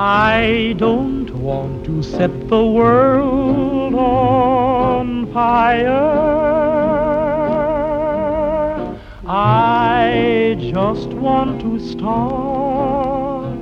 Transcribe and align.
I 0.00 0.76
don't 0.78 1.28
want 1.34 1.84
to 1.86 2.04
set 2.04 2.30
the 2.48 2.64
world 2.64 3.96
on 3.96 5.26
fire. 5.32 5.90
I 9.26 10.56
just 10.60 11.08
want 11.08 11.60
to 11.62 11.80
start 11.80 13.58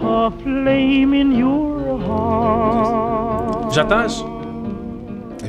a 0.00 0.30
flame 0.30 1.12
in 1.12 1.32
your 1.32 1.98
heart. 1.98 3.72
Já 3.74 3.82
estás? 3.82 4.39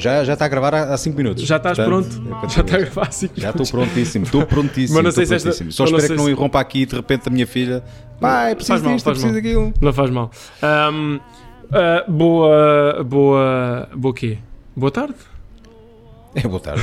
Já, 0.02 0.24
já 0.24 0.34
está 0.34 0.46
a 0.46 0.48
gravar 0.48 0.74
há 0.74 0.98
5 0.98 1.16
minutos. 1.16 1.44
Já 1.44 1.58
estás 1.58 1.78
Portanto, 1.78 2.20
pronto? 2.22 2.46
é 2.46 2.50
Já 2.50 2.62
está 2.62 2.76
a 2.76 2.80
gravar 2.80 3.08
assim. 3.08 3.30
Já 3.36 3.50
estou 3.52 3.68
prontíssimo, 3.68 4.26
estou 4.26 4.46
prontíssimo. 4.46 4.96
Mas 5.02 5.04
não 5.04 5.10
estou 5.10 5.26
sei 5.26 5.40
se 5.40 5.48
esta-. 5.50 5.72
Só 5.72 5.84
espero 5.86 6.08
que 6.08 6.14
não 6.16 6.26
se- 6.26 6.32
irrompa 6.32 6.60
aqui 6.60 6.86
de 6.86 6.96
repente 6.96 7.28
a 7.28 7.32
minha 7.32 7.46
filha. 7.48 7.84
Pai, 8.20 8.56
preciso 8.56 8.74
Faz 8.74 8.82
mal, 8.84 8.94
disto, 8.94 9.06
faz 9.06 9.18
preciso 9.18 9.34
mal. 9.34 9.42
daquilo. 9.44 9.74
Não 9.82 9.94
faz 9.94 10.10
mal. 10.10 10.32
Ahm, 10.62 11.20
ah, 11.72 12.06
boa. 12.08 13.04
Boa. 13.04 13.90
Boa 13.96 14.14
quê? 14.14 14.38
Boa 14.76 14.92
tarde? 14.92 15.14
É, 16.34 16.48
boa 16.48 16.60
tarde. 16.62 16.82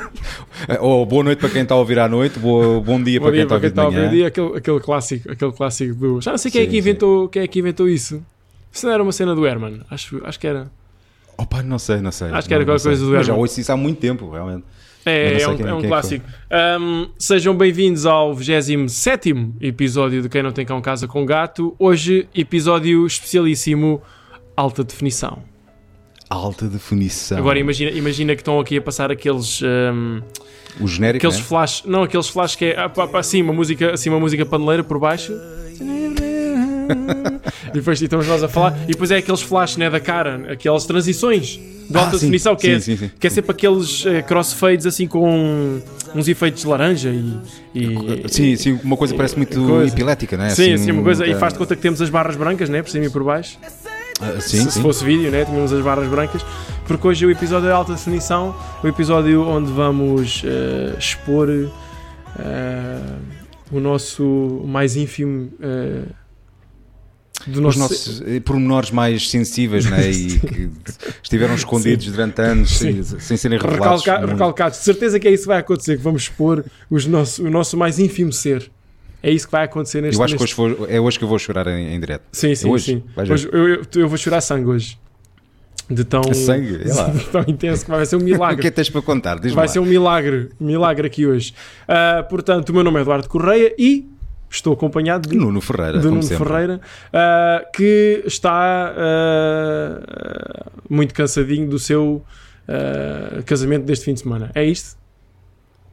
Ou 0.80 1.04
boa 1.04 1.22
noite 1.24 1.38
para 1.38 1.50
quem 1.50 1.62
está 1.62 1.74
a 1.74 1.78
ouvir 1.78 1.98
à 1.98 2.08
noite, 2.08 2.38
boa, 2.38 2.80
bom 2.80 3.02
dia 3.02 3.20
Bom 3.20 3.26
para 3.26 3.34
quem 3.34 3.42
está 3.42 3.56
a 3.56 3.58
para 3.60 3.60
quem 3.60 3.60
ouvir 3.60 3.60
de 3.60 3.66
está 3.68 3.82
a 3.82 3.84
ouvir 3.84 3.96
manhã. 3.98 4.10
dia, 4.10 4.26
aquele, 4.28 4.56
aquele 4.56 4.80
clássico, 4.80 5.30
aquele 5.30 5.52
clássico 5.52 5.94
do. 5.94 6.20
Já 6.20 6.30
não 6.30 6.38
sei 6.38 6.50
quem 6.50 6.62
é 6.62 6.64
Sim, 6.64 6.70
que 6.70 6.78
inventou, 6.78 7.28
quem 7.28 7.42
é 7.42 7.46
que 7.46 7.58
inventou 7.58 7.88
isso. 7.88 8.22
Se 8.72 8.86
não 8.86 8.92
era 8.92 9.02
uma 9.02 9.12
cena 9.12 9.34
do 9.34 9.46
Herman, 9.46 9.80
acho, 9.90 10.20
acho 10.24 10.38
que 10.40 10.46
era. 10.46 10.70
Opa, 11.42 11.62
não 11.62 11.78
sei, 11.78 12.00
não 12.00 12.12
sei. 12.12 12.28
Acho 12.28 12.46
que 12.46 12.52
era 12.54 12.64
Não- 12.64 12.72
qualquer 12.74 12.82
coisa 12.84 13.04
do 13.04 13.12
Mas 13.12 13.26
já 13.26 13.34
ouço 13.34 13.60
isso 13.60 13.72
há 13.72 13.76
muito 13.76 13.98
tempo, 13.98 14.30
realmente. 14.30 14.64
É, 15.06 15.30
não 15.30 15.36
é 15.36 15.38
sei 15.38 15.48
um, 15.48 15.56
quem- 15.56 15.66
é 15.66 15.74
um 15.74 15.76
quem 15.78 15.86
é 15.86 15.88
clássico. 15.88 16.26
Ahm, 16.50 17.06
sejam 17.18 17.56
bem-vindos 17.56 18.04
ao 18.04 18.34
27 18.34 19.32
episódio 19.60 20.20
de 20.20 20.28
Quem 20.28 20.42
Não 20.42 20.52
Tem 20.52 20.66
Cão 20.66 20.82
Casa 20.82 21.08
com 21.08 21.24
Gato. 21.24 21.74
Hoje, 21.78 22.28
episódio 22.34 23.06
especialíssimo, 23.06 24.02
alta 24.54 24.84
definição. 24.84 25.38
Alta 26.28 26.68
definição. 26.68 27.38
Agora 27.38 27.58
imagina, 27.58 27.90
imagina 27.90 28.34
que 28.36 28.42
estão 28.42 28.60
aqui 28.60 28.76
a 28.76 28.82
passar 28.82 29.10
aqueles. 29.10 29.62
ahm, 29.62 30.20
o 30.78 30.86
genérico, 30.86 31.26
aqueles 31.26 31.38
né? 31.42 31.46
flash. 31.48 31.82
Não, 31.86 32.02
aqueles 32.02 32.28
flash 32.28 32.54
que 32.54 32.66
é. 32.66 32.78
ah, 32.78 32.88
pá, 32.88 33.08
pá, 33.08 33.18
Assim, 33.20 33.40
uma 33.42 33.52
música, 33.54 33.92
assim, 33.94 34.10
uma 34.10 34.20
música 34.20 34.44
paneleira 34.44 34.84
por 34.84 34.98
baixo. 34.98 35.32
e 37.68 37.72
depois 37.72 38.00
estamos 38.00 38.26
nós 38.26 38.42
a 38.42 38.48
falar. 38.48 38.76
E 38.84 38.92
depois 38.92 39.10
é 39.10 39.16
aqueles 39.18 39.42
flash 39.42 39.76
né, 39.76 39.88
da 39.90 40.00
cara, 40.00 40.52
aquelas 40.52 40.84
transições 40.86 41.58
de 41.88 41.96
Ah, 41.96 42.00
alta 42.00 42.12
sim, 42.12 42.26
definição 42.26 42.54
que, 42.54 42.62
sim, 42.62 42.72
é, 42.72 42.80
sim, 42.80 42.96
sim. 42.96 43.10
que 43.18 43.26
é 43.26 43.30
sempre 43.30 43.50
aqueles 43.50 44.04
eh, 44.06 44.22
crossfades 44.22 44.86
assim 44.86 45.06
com 45.08 45.80
uns 46.14 46.28
efeitos 46.28 46.62
de 46.62 46.68
laranja 46.68 47.10
e. 47.10 47.34
e- 47.74 48.28
Sim, 48.28 48.56
sim, 48.56 48.78
uma 48.84 48.96
coisa 48.96 49.14
parece 49.14 49.36
muito 49.36 49.60
Coisa. 49.60 49.92
epilética, 49.92 50.36
não 50.36 50.44
é? 50.44 50.50
Sim, 50.50 50.72
assim, 50.74 50.90
uma 50.92 51.02
coisa. 51.02 51.26
E 51.26 51.34
faz 51.34 51.52
de 51.52 51.58
conta 51.58 51.74
que 51.74 51.82
temos 51.82 52.00
as 52.00 52.08
barras 52.10 52.36
brancas, 52.36 52.68
né? 52.68 52.82
Por 52.82 52.90
cima 52.90 53.06
e 53.06 53.10
por 53.10 53.24
baixo. 53.24 53.58
Ah, 54.20 54.38
sim, 54.40 54.58
se, 54.58 54.64
sim. 54.64 54.70
se 54.70 54.80
fosse 54.82 55.04
vídeo, 55.04 55.30
né? 55.30 55.44
Tínhamos 55.44 55.72
as 55.72 55.82
barras 55.82 56.06
brancas. 56.08 56.44
Porque 56.86 57.06
hoje 57.08 57.24
é 57.24 57.28
o 57.28 57.30
episódio 57.30 57.66
de 57.68 57.72
alta 57.72 57.94
definição, 57.94 58.54
o 58.84 58.86
episódio 58.88 59.42
onde 59.48 59.72
vamos 59.72 60.42
eh, 60.44 60.94
expor 60.98 61.48
eh, 62.38 62.98
o 63.72 63.80
nosso 63.80 64.62
mais 64.66 64.96
ínfimo. 64.96 65.50
Do 67.46 67.52
Os 67.66 67.76
nosso. 67.76 67.78
nossos 67.78 68.22
pormenores 68.44 68.90
mais 68.90 69.28
sensíveis, 69.30 69.86
né? 69.86 70.10
E 70.10 70.38
que 70.38 70.70
estiveram 71.22 71.54
escondidos 71.54 72.06
durante 72.06 72.40
anos 72.42 72.76
sem, 72.78 73.02
sem 73.02 73.36
serem 73.36 73.58
revelados. 73.58 74.04
recalca, 74.04 74.26
recalcados. 74.26 74.78
De 74.78 74.84
certeza 74.84 75.18
que 75.18 75.26
é 75.26 75.30
isso 75.32 75.44
que 75.44 75.48
vai 75.48 75.58
acontecer, 75.58 75.96
que 75.96 76.02
vamos 76.02 76.22
expor 76.22 76.64
os 76.90 77.06
nosso, 77.06 77.42
o 77.44 77.50
nosso 77.50 77.76
mais 77.76 77.98
ínfimo 77.98 78.32
ser. 78.32 78.70
É 79.22 79.30
isso 79.30 79.46
que 79.46 79.52
vai 79.52 79.64
acontecer 79.64 80.00
neste 80.00 80.18
Eu 80.18 80.24
acho 80.24 80.36
que 80.36 80.42
hoje 80.42 80.54
vou- 80.54 80.86
é 80.88 80.98
hoje 81.00 81.18
que 81.18 81.24
eu 81.24 81.28
vou 81.28 81.38
chorar 81.38 81.66
em, 81.66 81.94
em 81.94 82.00
direto. 82.00 82.22
Sim, 82.32 82.54
sim, 82.54 82.68
hoje? 82.68 82.84
sim. 82.84 83.02
Hoje, 83.30 83.48
eu, 83.52 83.68
eu, 83.68 83.82
eu 83.96 84.08
vou 84.08 84.16
chorar 84.16 84.40
sangue 84.40 84.66
hoje. 84.66 84.98
De 85.90 86.04
tão, 86.04 86.22
Sangue? 86.32 86.78
É 86.88 86.94
lá. 86.94 87.08
de 87.08 87.24
tão 87.26 87.44
intenso 87.48 87.84
que 87.84 87.90
vai 87.90 88.06
ser 88.06 88.14
um 88.16 88.20
O 88.20 88.24
milagre. 88.24 88.60
que 88.62 88.68
é 88.68 88.70
que 88.70 88.76
tens 88.76 88.88
para 88.88 89.02
contar? 89.02 89.34
Diz-me 89.40 89.56
Vai 89.56 89.66
lá. 89.66 89.72
ser 89.72 89.80
um 89.80 89.84
milagre, 89.84 90.50
milagre 90.60 91.06
aqui 91.08 91.26
hoje. 91.26 91.52
Ah, 91.88 92.24
portanto, 92.30 92.68
o 92.70 92.72
meu 92.72 92.84
nome 92.84 92.98
é 92.98 93.02
Eduardo 93.02 93.28
Correia 93.28 93.74
e 93.76 94.06
estou 94.50 94.72
acompanhado 94.72 95.28
de, 95.28 95.36
Nuno 95.36 95.60
Ferreira, 95.60 95.98
de 95.98 96.06
Nuno 96.06 96.22
sempre. 96.22 96.44
Ferreira, 96.44 96.80
ah, 97.12 97.64
que 97.72 98.22
está 98.26 98.94
ah, 98.96 100.66
muito 100.88 101.14
cansadinho 101.14 101.68
do 101.68 101.78
seu 101.78 102.24
ah, 102.68 103.42
casamento 103.46 103.84
deste 103.84 104.04
fim 104.04 104.14
de 104.14 104.20
semana. 104.20 104.50
É 104.54 104.64
isto? 104.64 104.99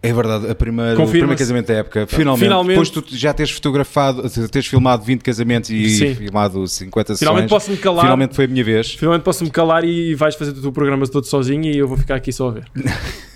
É 0.02 0.14
verdade, 0.14 0.50
a 0.50 0.54
primeira, 0.54 0.94
o 1.02 1.08
primeiro 1.08 1.36
casamento 1.36 1.68
da 1.68 1.74
época, 1.74 2.06
finalmente, 2.08 2.44
Finalmente. 2.46 2.70
depois 2.80 2.90
tu 2.92 3.04
já 3.16 3.34
teres 3.34 3.52
fotografado, 3.52 4.30
teres 4.48 4.68
filmado 4.68 5.04
20 5.04 5.22
casamentos 5.24 5.72
e 5.72 5.90
Sim. 5.90 6.16
filmado 6.16 6.68
50 6.68 7.16
Finalmente 7.16 7.44
sessões, 7.46 7.50
posso-me 7.50 7.78
calar. 7.78 8.02
finalmente 8.04 8.36
foi 8.36 8.46
a 8.46 8.48
minha 8.48 8.64
vez. 8.64 8.94
Finalmente 8.94 9.24
posso-me 9.24 9.50
calar 9.50 9.84
e 9.84 10.14
vais 10.14 10.36
fazer 10.36 10.52
o 10.52 10.62
teu 10.62 10.72
programa 10.72 11.06
todo 11.08 11.26
sozinho 11.26 11.66
e 11.66 11.78
eu 11.78 11.88
vou 11.88 11.98
ficar 11.98 12.16
aqui 12.16 12.32
só 12.32 12.50
a 12.50 12.52
ver. 12.52 12.66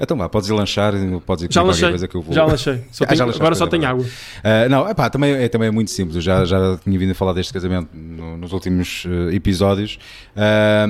Então 0.00 0.16
vá, 0.16 0.26
podes 0.26 0.48
ir 0.48 0.54
lanchar, 0.54 0.94
podes 1.26 1.44
ir 1.44 1.48
Já 1.52 1.62
lanchei. 1.62 1.90
coisa 1.90 2.08
que 2.08 2.14
eu 2.14 2.22
vou. 2.22 2.32
Já 2.34 2.46
lanchei. 2.46 2.80
Só 2.90 3.04
Ah, 3.04 3.08
tenho- 3.08 3.18
já 3.18 3.24
lanchaste, 3.26 3.42
agora 3.42 3.54
só 3.54 3.66
tenho 3.66 3.86
água. 3.86 4.06
Ah, 4.42 4.68
não, 4.70 4.88
epá, 4.88 5.10
também, 5.10 5.32
é, 5.34 5.48
também 5.50 5.68
é 5.68 5.70
muito 5.70 5.90
simples. 5.90 6.16
Eu 6.16 6.22
já, 6.22 6.46
já 6.46 6.78
tinha 6.78 6.98
vindo 6.98 7.10
a 7.10 7.14
falar 7.14 7.34
deste 7.34 7.52
casamento 7.52 7.90
no- 7.94 8.38
nos 8.38 8.52
últimos 8.54 9.04
eh, 9.06 9.34
episódios. 9.34 9.98
Ah, 10.34 10.86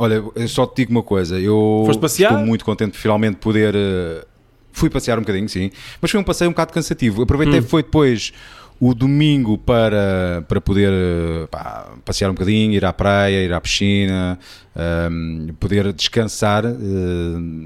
olha, 0.00 0.14
eu 0.34 0.48
só 0.48 0.66
te 0.66 0.78
digo 0.78 0.90
uma 0.90 1.02
coisa. 1.04 1.38
Eu 1.38 1.86
estou 1.88 2.38
muito 2.38 2.64
contente 2.64 2.94
de 2.94 2.98
finalmente 2.98 3.36
poder. 3.36 3.72
Fui 4.72 4.90
passear 4.90 5.18
um 5.18 5.22
bocadinho, 5.22 5.48
sim. 5.48 5.70
Mas 6.00 6.10
foi 6.10 6.18
um 6.20 6.24
passeio 6.24 6.48
um 6.48 6.52
bocado 6.52 6.72
cansativo. 6.72 7.22
Aproveitei, 7.22 7.60
Hum. 7.60 7.62
foi 7.62 7.82
depois. 7.82 8.32
O 8.80 8.94
domingo 8.94 9.56
para, 9.58 10.44
para 10.48 10.60
poder 10.60 10.90
eh, 10.92 11.46
pá, 11.48 11.88
passear 12.04 12.28
um 12.30 12.34
bocadinho, 12.34 12.72
ir 12.72 12.84
à 12.84 12.92
praia, 12.92 13.44
ir 13.44 13.52
à 13.52 13.60
piscina, 13.60 14.36
ahm, 14.74 15.48
poder 15.60 15.92
descansar 15.92 16.64
eh, 16.64 16.70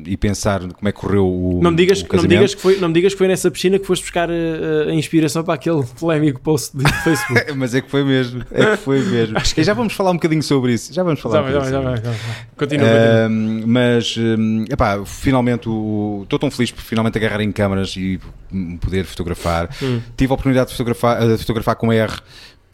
e 0.06 0.16
pensar 0.16 0.60
como 0.60 0.88
é 0.88 0.92
que 0.92 0.98
correu 0.98 1.26
o, 1.26 1.60
Não 1.62 1.70
me, 1.70 1.76
digas, 1.76 2.02
o 2.02 2.16
não, 2.16 2.22
me 2.22 2.28
digas 2.28 2.54
que 2.54 2.60
foi, 2.60 2.76
não 2.78 2.88
me 2.88 2.94
digas 2.94 3.12
que 3.12 3.18
foi 3.18 3.28
nessa 3.28 3.50
piscina 3.50 3.78
que 3.78 3.86
foste 3.86 4.02
buscar 4.02 4.28
eh, 4.28 4.88
a 4.88 4.92
inspiração 4.92 5.44
para 5.44 5.54
aquele 5.54 5.84
polémico 5.98 6.40
post 6.40 6.76
do 6.76 6.88
Facebook. 6.88 7.52
Mas 7.54 7.74
é 7.74 7.80
que 7.80 7.90
foi 7.90 8.04
mesmo, 8.04 8.44
é 8.50 8.72
que 8.72 8.76
foi 8.76 9.00
mesmo. 9.00 9.36
E 9.56 9.62
já 9.62 9.72
vamos 9.72 9.92
falar 9.92 10.10
um 10.10 10.14
bocadinho 10.14 10.42
sobre 10.42 10.72
isso. 10.72 10.92
Já 10.92 11.02
vamos 11.02 11.20
falar 11.20 11.36
já 11.36 11.40
um 11.40 11.44
vai, 11.44 11.70
já 11.70 11.80
vai, 11.80 11.96
já 11.96 12.02
vai. 12.02 12.36
Continua, 12.56 12.86
mas, 13.66 14.16
hum, 14.16 14.64
epá, 14.70 15.04
finalmente 15.04 15.68
estou 16.22 16.38
tão 16.38 16.50
feliz 16.50 16.70
por 16.70 16.82
finalmente 16.82 17.16
agarrar 17.18 17.40
em 17.40 17.52
câmaras 17.52 17.94
e 17.96 18.20
poder 18.80 19.04
fotografar. 19.04 19.68
Hum. 19.82 20.00
Tive 20.16 20.32
a 20.32 20.34
oportunidade 20.34 20.70
de 20.70 20.76
fotografar, 20.76 21.26
de 21.26 21.38
fotografar 21.38 21.76
com 21.76 21.92
R, 21.92 22.12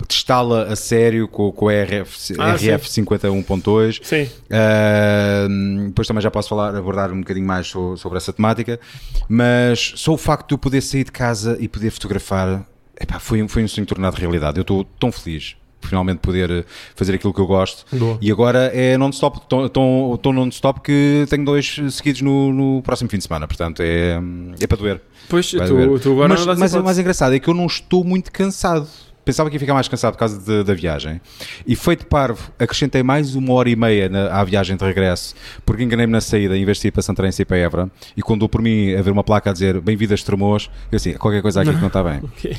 testá-la 0.08 0.64
a 0.64 0.74
sério 0.76 1.28
com, 1.28 1.52
com 1.52 1.68
a 1.68 1.72
RF, 1.72 2.34
Ah, 2.38 2.54
RF 2.54 2.88
51.2. 2.88 4.00
Sim. 4.02 4.28
Uh, 4.50 5.86
depois 5.88 6.08
também 6.08 6.20
já 6.22 6.30
posso 6.30 6.48
falar, 6.48 6.74
abordar 6.74 7.12
um 7.12 7.20
bocadinho 7.20 7.46
mais 7.46 7.66
so- 7.68 7.96
sobre 7.96 8.18
essa 8.18 8.32
temática, 8.32 8.80
mas 9.28 9.92
só 9.96 10.12
o 10.12 10.18
facto 10.18 10.48
de 10.48 10.54
eu 10.54 10.58
poder 10.58 10.80
sair 10.80 11.04
de 11.04 11.12
casa 11.12 11.56
e 11.60 11.68
poder 11.68 11.90
fotografar 11.90 12.64
epá, 13.00 13.18
foi, 13.18 13.42
um- 13.42 13.48
foi 13.48 13.62
um 13.64 13.68
sonho 13.68 13.86
tornado 13.86 14.16
realidade. 14.16 14.58
Eu 14.58 14.62
estou 14.62 14.84
tão 14.84 15.10
feliz 15.12 15.56
finalmente 15.84 16.18
poder 16.18 16.48
eh, 16.48 16.64
fazer 16.94 17.12
aquilo 17.14 17.34
que 17.34 17.40
eu 17.40 17.46
gosto. 17.46 17.84
Boa. 17.96 18.16
E 18.20 18.30
agora 18.30 18.70
é 18.72 18.96
non-stop, 18.96 19.38
estou 19.38 20.32
non-stop 20.32 20.80
que 20.80 21.26
tenho 21.28 21.44
dois 21.44 21.76
seguidos 21.90 22.22
no, 22.22 22.52
no 22.52 22.82
próximo 22.82 23.10
fim 23.10 23.18
de 23.18 23.24
semana, 23.24 23.48
portanto 23.48 23.80
é, 23.82 24.16
é 24.60 24.66
para 24.68 24.76
doer. 24.78 25.00
Pois, 25.28 25.50
tu, 25.50 25.98
tu 25.98 26.12
agora 26.12 26.28
mas 26.28 26.46
mas 26.58 26.74
o 26.74 26.84
mais 26.84 26.98
engraçado 27.00 27.34
é 27.34 27.40
que 27.40 27.48
eu 27.48 27.54
não 27.54 27.66
estou 27.66 28.04
muito 28.04 28.30
cansado. 28.30 28.86
Pensava 29.24 29.48
que 29.48 29.54
ia 29.56 29.60
ficar 29.60 29.74
mais 29.74 29.86
cansado 29.86 30.14
por 30.14 30.18
causa 30.18 30.36
de- 30.40 30.64
da 30.64 30.74
viagem. 30.74 31.20
E 31.64 31.76
feito 31.76 32.06
parvo, 32.06 32.50
acrescentei 32.58 33.02
mais 33.04 33.36
uma 33.36 33.52
hora 33.54 33.70
e 33.70 33.76
meia 33.76 34.08
na, 34.08 34.26
à 34.40 34.42
viagem 34.42 34.76
de 34.76 34.84
regresso, 34.84 35.34
porque 35.64 35.84
enganei-me 35.84 36.12
na 36.12 36.20
saída, 36.20 36.56
ir 36.56 36.66
para 36.92 37.02
Santarém 37.02 37.30
e 37.38 37.44
para 37.44 37.56
Évora, 37.56 37.90
e 38.16 38.20
quando 38.22 38.48
por 38.48 38.60
mim 38.60 38.94
a 38.94 39.00
ver 39.02 39.12
uma 39.12 39.22
placa 39.22 39.50
a 39.50 39.52
dizer 39.52 39.80
bem-vindo 39.80 40.12
a 40.12 40.16
Estremoz, 40.16 40.68
eu 40.90 40.96
assim, 40.96 41.12
qualquer 41.14 41.40
coisa 41.40 41.60
aqui 41.62 41.72
que 41.72 41.80
não 41.80 41.86
está 41.86 42.02
bem. 42.02 42.20
Ok. 42.36 42.56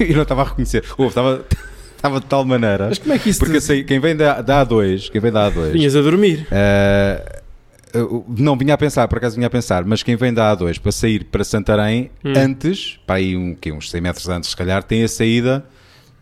e 0.08 0.14
não 0.14 0.22
estava 0.22 0.40
a 0.42 0.44
reconhecer. 0.46 0.82
Ouve, 0.96 1.08
estava, 1.10 1.44
estava 1.96 2.18
de 2.20 2.26
tal 2.26 2.44
maneira. 2.46 2.86
Mas 2.88 2.98
como 2.98 3.12
é 3.12 3.18
que 3.18 3.28
isso 3.28 3.40
Porque 3.40 3.58
te- 3.58 3.64
sei, 3.64 3.84
quem 3.84 4.00
vem 4.00 4.16
da, 4.16 4.40
da 4.40 4.64
A2, 4.64 5.10
quem 5.10 5.20
vem 5.20 5.30
da 5.30 5.50
A2, 5.50 5.72
Vinhas 5.72 5.94
a 5.94 6.00
dormir. 6.00 6.46
Uh, 6.50 8.24
não, 8.38 8.56
vinha 8.56 8.74
a 8.74 8.78
pensar, 8.78 9.06
por 9.08 9.18
acaso 9.18 9.36
vinha 9.36 9.46
a 9.46 9.50
pensar, 9.50 9.84
mas 9.84 10.02
quem 10.02 10.16
vem 10.16 10.32
da 10.32 10.54
A2 10.56 10.78
para 10.80 10.92
sair 10.92 11.24
para 11.24 11.44
Santarém, 11.44 12.10
Hum. 12.24 12.32
antes, 12.36 12.98
para 13.06 13.16
aí 13.16 13.36
um, 13.36 13.54
quê, 13.54 13.70
uns 13.72 13.90
100 13.90 14.00
metros 14.00 14.28
antes, 14.28 14.50
se 14.50 14.56
calhar, 14.56 14.82
tem 14.82 15.02
a 15.04 15.08
saída 15.08 15.64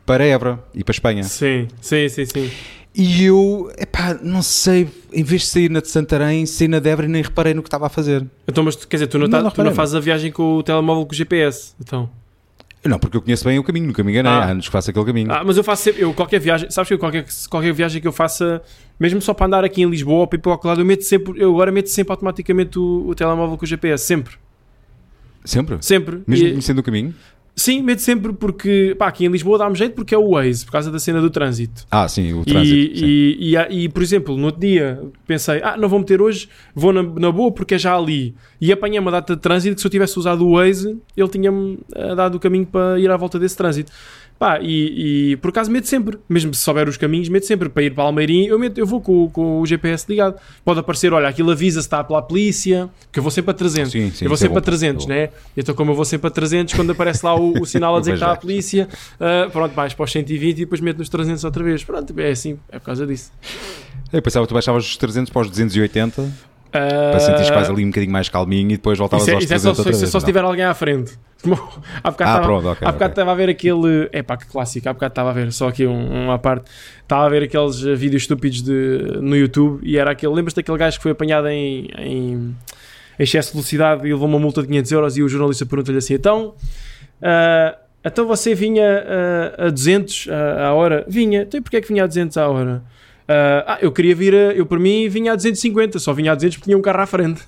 para 0.07 0.25
Évora 0.25 0.63
e 0.75 0.83
para 0.85 0.93
Espanha. 0.93 1.23
Sim, 1.25 1.69
sim, 1.81 2.09
sim, 2.09 2.25
sim. 2.27 2.51
E 2.97 3.25
eu, 3.25 3.73
epá, 3.77 4.15
não 4.23 4.41
sei, 4.41 4.89
em 5.13 5.25
vez 5.25 5.43
de 5.43 5.49
sair 5.49 5.69
na 5.71 5.81
de 5.81 5.89
Santarém, 5.89 6.47
saí 6.47 6.69
na 6.69 6.79
de 6.79 6.89
Évora 6.89 7.09
e 7.09 7.11
nem 7.11 7.23
reparei 7.23 7.53
no 7.53 7.61
que 7.63 7.67
estava 7.67 7.87
a 7.87 7.89
fazer. 7.89 8.25
Então, 8.47 8.63
mas 8.63 8.77
quer 8.77 8.97
dizer, 8.97 9.07
tu 9.09 9.19
não, 9.19 9.27
Não, 9.27 9.31
tá- 9.31 9.43
não 9.43 9.51
tu 9.51 9.65
não 9.65 9.75
fazes 9.75 9.95
a 9.97 10.01
viagem 10.01 10.31
com 10.31 10.57
o 10.59 10.63
telemóvel 10.63 11.05
com 11.05 11.13
o 11.13 11.15
GPS. 11.17 11.75
Então. 11.81 12.09
Não, 12.85 12.99
porque 12.99 13.17
eu 13.17 13.23
conheço 13.23 13.45
bem 13.47 13.59
o 13.59 13.65
caminho, 13.65 13.87
nunca 13.87 14.05
me 14.05 14.13
enganei, 14.13 14.31
Ah. 14.31 14.41
há 14.45 14.51
anos 14.51 14.67
que 14.67 14.71
faço 14.73 14.91
aquele 14.91 15.07
caminho. 15.07 15.33
Ah, 15.33 15.43
mas 15.43 15.57
eu 15.57 15.65
faço 15.65 15.83
sempre, 15.85 16.03
eu 16.03 16.13
qualquer 16.15 16.39
viagem, 16.39 16.71
sabes 16.71 16.87
que 16.87 16.95
eu 16.95 16.99
qualquer, 16.99 17.25
qualquer 17.49 17.73
viagem 17.73 18.01
que 18.01 18.07
eu 18.07 18.13
faça, 18.13 18.63
mesmo 19.01 19.21
só 19.23 19.33
para 19.35 19.47
andar 19.47 19.65
aqui 19.65 19.83
em 19.83 19.89
Lisboa 19.89 20.19
ou 20.21 20.27
para 20.27 20.37
ir 20.39 20.43
para 20.43 20.53
qualquer 20.53 20.69
lado, 20.69 20.81
eu 20.83 20.85
meto 20.85 21.03
sempre, 21.03 21.41
eu 21.41 21.51
agora 21.51 21.73
meto 21.73 21.89
sempre 21.89 22.13
automaticamente 22.13 22.79
o, 22.79 23.07
o 23.09 23.15
telemóvel 23.15 23.57
com 23.57 23.65
o 23.65 23.67
GPS, 23.67 24.05
sempre, 24.05 24.35
Sempre? 25.45 25.79
sempre. 25.81 26.23
Mesmo 26.27 26.47
E- 26.47 26.51
conhecendo 26.51 26.79
o 26.79 26.83
caminho? 26.83 27.15
Sim, 27.57 27.83
medo 27.83 28.01
sempre 28.01 28.33
porque, 28.33 28.97
pá, 28.99 29.07
aqui 29.07 29.25
em 29.25 29.29
Lisboa 29.29 29.57
dá-me 29.57 29.77
jeito 29.77 29.95
porque 29.95 30.13
é 30.13 30.19
o 30.19 30.31
Waze, 30.31 30.65
por 30.65 30.73
causa 30.73 30.91
da 30.91 30.99
cena 30.99 31.21
do 31.21 31.31
trânsito. 31.31 31.87
Ah, 31.89 32.09
sim, 32.09 32.33
o 32.33 32.43
E, 32.43 32.45
trânsito. 32.45 32.99
sim. 32.99 33.05
e, 33.07 33.55
e, 33.71 33.85
e, 33.85 33.89
por 33.89 34.03
exemplo, 34.03 34.37
no 34.37 34.47
outro 34.47 34.61
dia 34.61 35.01
pensei, 35.25 35.61
ah, 35.63 35.77
não 35.77 35.89
vou 35.89 36.01
meter 36.01 36.21
hoje, 36.21 36.49
vou 36.75 36.93
na, 36.93 37.03
na 37.03 37.31
boa 37.31 37.53
porque 37.53 37.77
é 37.77 37.79
já 37.79 37.97
ali. 37.97 38.35
E 38.61 38.73
apanhei 38.73 38.99
uma 38.99 39.11
data 39.13 39.37
de 39.37 39.41
trânsito 39.41 39.77
que 39.77 39.81
se 39.81 39.87
eu 39.87 39.91
tivesse 39.91 40.19
usado 40.19 40.45
o 40.45 40.55
Waze, 40.55 40.99
ele 41.17 41.29
tinha-me 41.29 41.79
eh, 41.95 42.15
dado 42.17 42.35
o 42.35 42.41
caminho 42.41 42.67
para 42.67 42.99
ir 42.99 43.09
à 43.11 43.17
volta 43.17 43.39
desse 43.39 43.57
trânsito. 43.57 43.93
Pá, 44.39 44.59
e, 44.61 45.33
e 45.33 45.37
por 45.37 45.51
acaso 45.51 45.71
medo 45.71 45.87
sempre, 45.87 46.19
mesmo 46.29 46.53
se 46.53 46.61
souber 46.61 46.89
os 46.89 46.97
caminhos, 46.97 47.29
medo 47.29 47.45
sempre 47.47 47.69
para 47.69 47.83
ir 47.85 47.95
para 47.95 48.05
Almeirim, 48.05 48.47
eu, 48.47 48.59
meto, 48.59 48.79
eu 48.79 48.87
vou 48.87 49.01
com, 49.01 49.31
com 49.31 49.61
o 49.61 49.67
GPS 49.67 50.05
ligado. 50.09 50.37
Pode 50.65 50.81
aparecer, 50.81 51.13
olha, 51.13 51.29
aquilo 51.29 51.51
avisa 51.53 51.81
se 51.81 51.87
está 51.87 52.03
pela 52.03 52.21
polícia, 52.21 52.91
que 53.13 53.19
eu 53.19 53.23
vou 53.23 53.31
sempre 53.31 53.53
a 53.53 53.55
300. 53.55 53.93
Sim, 53.93 54.11
sim, 54.11 54.25
eu 54.25 54.29
vou 54.29 54.35
é 54.35 54.39
sempre 54.39 54.55
bom, 54.55 54.59
a 54.59 54.63
300, 54.63 55.05
é 55.05 55.07
bom. 55.07 55.15
né? 55.15 55.29
Então, 55.57 55.75
como 55.75 55.93
eu 55.93 55.95
vou 55.95 56.05
sempre 56.05 56.27
a 56.27 56.31
300, 56.31 56.75
quando 56.75 56.91
aparece 56.91 57.25
lá 57.25 57.35
o, 57.35 57.63
o 57.63 57.65
sinal 57.65 57.97
a 57.97 58.01
dizer 58.01 58.13
que 58.13 58.17
está 58.17 58.33
a 58.33 58.37
polícia, 58.37 58.89
ah, 59.21 59.49
pronto, 59.53 59.75
mais 59.75 59.95
para 59.95 60.05
os 60.05 60.13
120 60.13 60.57
e 60.57 60.61
depois 60.61 60.81
meto 60.81 60.99
nos 60.99 61.09
300 61.09 61.45
outra 61.45 61.63
vez. 61.63 61.85
Pronto, 61.85 62.13
é 62.21 62.31
assim, 62.31 62.59
é 62.71 62.79
por 62.79 62.87
causa 62.87 63.07
disso. 63.07 63.31
Eu 64.13 64.21
pensava 64.21 64.45
que 64.45 64.49
tu 64.51 64.55
baixavas 64.55 64.85
os 64.85 64.97
300 64.97 65.33
para 65.33 65.43
os 65.43 65.49
280 65.49 66.54
Ah, 66.77 67.11
para 67.13 67.21
sentires 67.21 67.51
quase 67.51 67.71
ali 67.71 67.85
um 67.85 67.89
bocadinho 67.89 68.13
mais 68.13 68.29
calminho 68.29 68.71
e 68.73 68.77
depois 68.77 68.99
voltavas 68.99 69.23
Isso 69.23 69.31
é, 69.31 69.35
aos 69.35 69.45
isso 69.45 69.55
é 69.55 69.59
só, 69.59 69.63
300 69.73 69.79
outra 69.79 69.91
isso 69.93 69.99
é 69.99 70.01
vez. 70.03 70.11
só 70.11 70.19
se 70.19 70.25
não? 70.25 70.27
tiver 70.27 70.45
alguém 70.45 70.65
à 70.65 70.75
frente. 70.75 71.13
Há 72.03 72.11
bocado 72.11 72.31
Ah, 72.31 72.35
estava, 72.35 72.43
pronto, 72.43 72.69
ok, 72.69 72.89
há 72.89 72.93
bocado 72.93 72.97
ok. 72.97 73.07
estava 73.09 73.33
a 73.33 73.35
ver 73.35 73.49
aquele. 73.51 74.09
É 74.13 74.23
pá, 74.23 74.37
que 74.37 74.47
clássico. 74.47 74.89
Há 74.89 74.93
bocado 74.93 75.13
estava 75.13 75.31
a 75.31 75.33
ver, 75.35 75.53
só 75.53 75.69
aqui 75.69 75.87
um, 75.87 76.25
uma 76.25 76.39
parte. 76.39 76.71
Estava 77.03 77.27
a 77.27 77.29
ver 77.29 77.43
aqueles 77.45 77.85
eh, 77.85 77.95
vídeos 77.95 78.23
estúpidos 78.23 78.63
de, 78.63 79.19
no 79.21 79.37
YouTube 79.37 79.79
e 79.83 79.97
era 79.99 80.11
aquele. 80.11 80.33
Lembras-te 80.35 80.57
daquele 80.57 80.79
gajo 80.79 80.97
que 80.97 81.03
foi 81.03 81.13
apanhado 81.13 81.47
em, 81.49 81.89
em 81.99 82.57
excesso 83.19 83.49
de 83.51 83.55
velocidade 83.55 84.07
e 84.09 84.11
levou 84.13 84.27
uma 84.27 84.39
multa 84.39 84.63
de 84.63 84.69
500 84.69 84.93
euros 84.93 85.17
e 85.19 85.23
o 85.23 85.29
jornalista 85.29 85.67
pergunta-lhe 85.67 85.99
assim: 85.99 86.15
então. 86.15 86.55
ah, 87.23 87.77
então 88.07 88.27
você 88.27 88.55
vinha 88.55 89.05
ah, 89.59 89.67
a 89.67 89.71
200 89.71 90.29
a, 90.31 90.67
a 90.69 90.73
hora? 90.75 91.05
Vinha. 91.07 91.43
Então 91.43 91.59
e 91.59 91.63
porquê 91.63 91.77
é 91.77 91.81
que 91.83 91.89
vinha 91.89 92.05
a 92.05 92.07
200 92.07 92.37
a 92.39 92.49
hora? 92.49 92.83
Ah, 93.27 93.65
ah, 93.75 93.79
eu 93.81 93.91
queria 93.91 94.15
vir, 94.15 94.35
a, 94.35 94.53
eu 94.53 94.67
por 94.67 94.79
mim 94.79 95.09
vinha 95.09 95.33
a 95.33 95.37
250, 95.37 95.99
só 95.99 96.13
vinha 96.13 96.33
a 96.33 96.35
200 96.35 96.57
porque 96.59 96.67
tinha 96.67 96.79
um 96.79 96.83
carro 96.83 97.01
à 97.01 97.07
frente. 97.07 97.43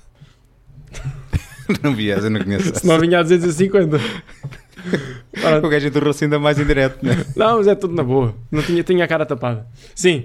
Não 1.83 1.95
vi 1.95 2.11
essa, 2.11 2.27
eu 2.27 2.31
não 2.31 2.45
conheço. 2.45 2.73
Se 2.77 2.87
não 2.87 2.97
vinha 3.01 3.19
a 3.19 3.23
250. 3.23 3.99
Pronto. 3.99 5.67
O 5.67 5.69
gajo 5.69 5.89
enterrou-se 5.89 6.23
ainda 6.25 6.39
mais 6.39 6.61
indireto, 6.61 7.05
né? 7.05 7.27
Não, 7.35 7.57
mas 7.59 7.67
é 7.67 7.75
tudo 7.75 7.93
na 7.93 8.05
boa. 8.05 8.37
Não 8.53 8.63
tinha, 8.63 8.85
tinha 8.85 9.05
a 9.05 9.09
cara 9.09 9.27
tapada. 9.27 9.67
Sim. 9.97 10.25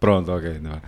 Pronto, 0.00 0.32
ok. 0.32 0.58
Não. 0.60 0.80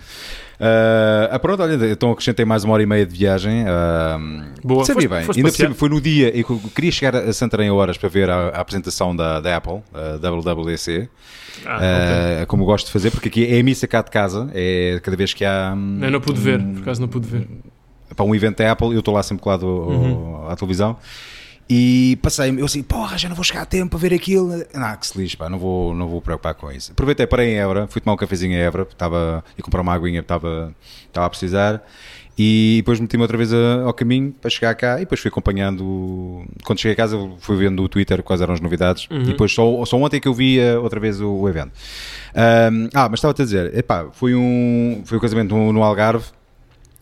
Ah, 1.30 1.38
pronto, 1.38 1.62
olha, 1.62 1.90
então 1.90 2.10
acrescentei 2.12 2.44
mais 2.44 2.62
uma 2.64 2.74
hora 2.74 2.82
e 2.82 2.86
meia 2.86 3.04
de 3.04 3.16
viagem. 3.16 3.64
ah, 3.66 4.18
Boa. 4.62 4.84
Sabia 4.84 5.08
bem, 5.08 5.18
ainda 5.36 5.50
cima, 5.50 5.74
foi 5.74 5.88
no 5.88 6.00
dia 6.00 6.30
eu 6.36 6.44
queria 6.74 6.92
chegar 6.92 7.16
a 7.16 7.32
Santarém 7.32 7.70
horas 7.70 7.98
para 7.98 8.08
ver 8.08 8.30
a, 8.30 8.48
a 8.48 8.60
apresentação 8.60 9.14
da, 9.14 9.40
da 9.40 9.56
Apple, 9.56 9.80
a 9.92 10.16
WWDC, 10.18 11.08
Ah, 11.66 12.42
ah, 12.42 12.46
como 12.46 12.64
gosto 12.64 12.86
de 12.86 12.92
fazer, 12.92 13.10
porque 13.10 13.28
aqui 13.28 13.46
é 13.46 13.58
a 13.60 13.62
missa 13.62 13.86
cá 13.86 14.02
de 14.02 14.10
casa, 14.10 14.50
é 14.54 15.00
cada 15.02 15.16
vez 15.16 15.34
que 15.34 15.44
há 15.44 15.74
hum. 15.76 15.98
Eu 16.00 16.10
não 16.10 16.20
pude 16.20 16.40
ver, 16.40 16.62
por 16.62 16.82
acaso 16.82 17.00
não 17.00 17.08
pude 17.08 17.26
ver. 17.28 17.48
para 18.14 18.24
um 18.24 18.34
evento 18.34 18.58
da 18.58 18.70
Apple, 18.72 18.92
eu 18.92 19.00
estou 19.00 19.14
lá 19.14 19.22
sempre 19.22 19.42
colado 19.42 19.66
Uhum. 19.66 20.48
à 20.48 20.54
televisão. 20.54 20.96
E 21.74 22.16
passei-me, 22.20 22.60
eu 22.60 22.66
assim, 22.66 22.82
porra, 22.82 23.16
já 23.16 23.30
não 23.30 23.34
vou 23.34 23.42
chegar 23.42 23.62
a 23.62 23.64
tempo 23.64 23.88
para 23.92 23.98
ver 23.98 24.12
aquilo. 24.12 24.48
Não, 24.74 24.96
que 24.96 25.06
se 25.06 25.16
lixe, 25.16 25.34
pá, 25.38 25.48
não 25.48 25.58
vou, 25.58 25.94
não 25.94 26.06
vou 26.06 26.20
preocupar 26.20 26.54
com 26.54 26.70
isso. 26.70 26.92
Aproveitei, 26.92 27.26
parei 27.26 27.54
em 27.54 27.58
Évora, 27.58 27.86
fui 27.86 27.98
tomar 27.98 28.12
um 28.12 28.16
cafezinho 28.18 28.52
em 28.52 28.58
Évora, 28.60 28.82
estava 28.90 29.42
e 29.56 29.62
comprar 29.62 29.80
uma 29.80 29.94
aguinha, 29.94 30.20
estava, 30.20 30.74
estava 31.06 31.26
a 31.26 31.30
precisar. 31.30 31.82
E 32.38 32.76
depois 32.78 33.00
meti-me 33.00 33.22
outra 33.22 33.38
vez 33.38 33.54
a- 33.54 33.84
ao 33.86 33.94
caminho 33.94 34.32
para 34.32 34.50
chegar 34.50 34.74
cá 34.74 34.96
e 34.96 35.00
depois 35.00 35.18
fui 35.20 35.28
acompanhando. 35.28 36.44
Quando 36.62 36.78
cheguei 36.78 36.92
a 36.92 36.96
casa, 36.96 37.16
fui 37.38 37.56
vendo 37.56 37.82
o 37.82 37.88
Twitter 37.88 38.22
quais 38.22 38.42
eram 38.42 38.52
as 38.52 38.60
novidades. 38.60 39.08
Uhum. 39.10 39.22
E 39.22 39.24
depois 39.26 39.52
só, 39.54 39.84
só 39.86 39.96
ontem 39.96 40.20
que 40.20 40.28
eu 40.28 40.34
vi 40.34 40.58
eh, 40.58 40.76
outra 40.78 41.00
vez 41.00 41.20
o, 41.22 41.30
o 41.30 41.48
evento. 41.48 41.72
Ahm, 42.34 42.88
ah, 42.92 43.08
mas 43.08 43.18
estava-te 43.18 43.40
a 43.40 43.44
dizer, 43.46 43.78
epá, 43.78 44.08
foi 44.12 44.34
um, 44.34 45.02
foi 45.06 45.16
um 45.16 45.20
casamento 45.22 45.54
no, 45.54 45.72
no 45.72 45.82
Algarve, 45.82 46.26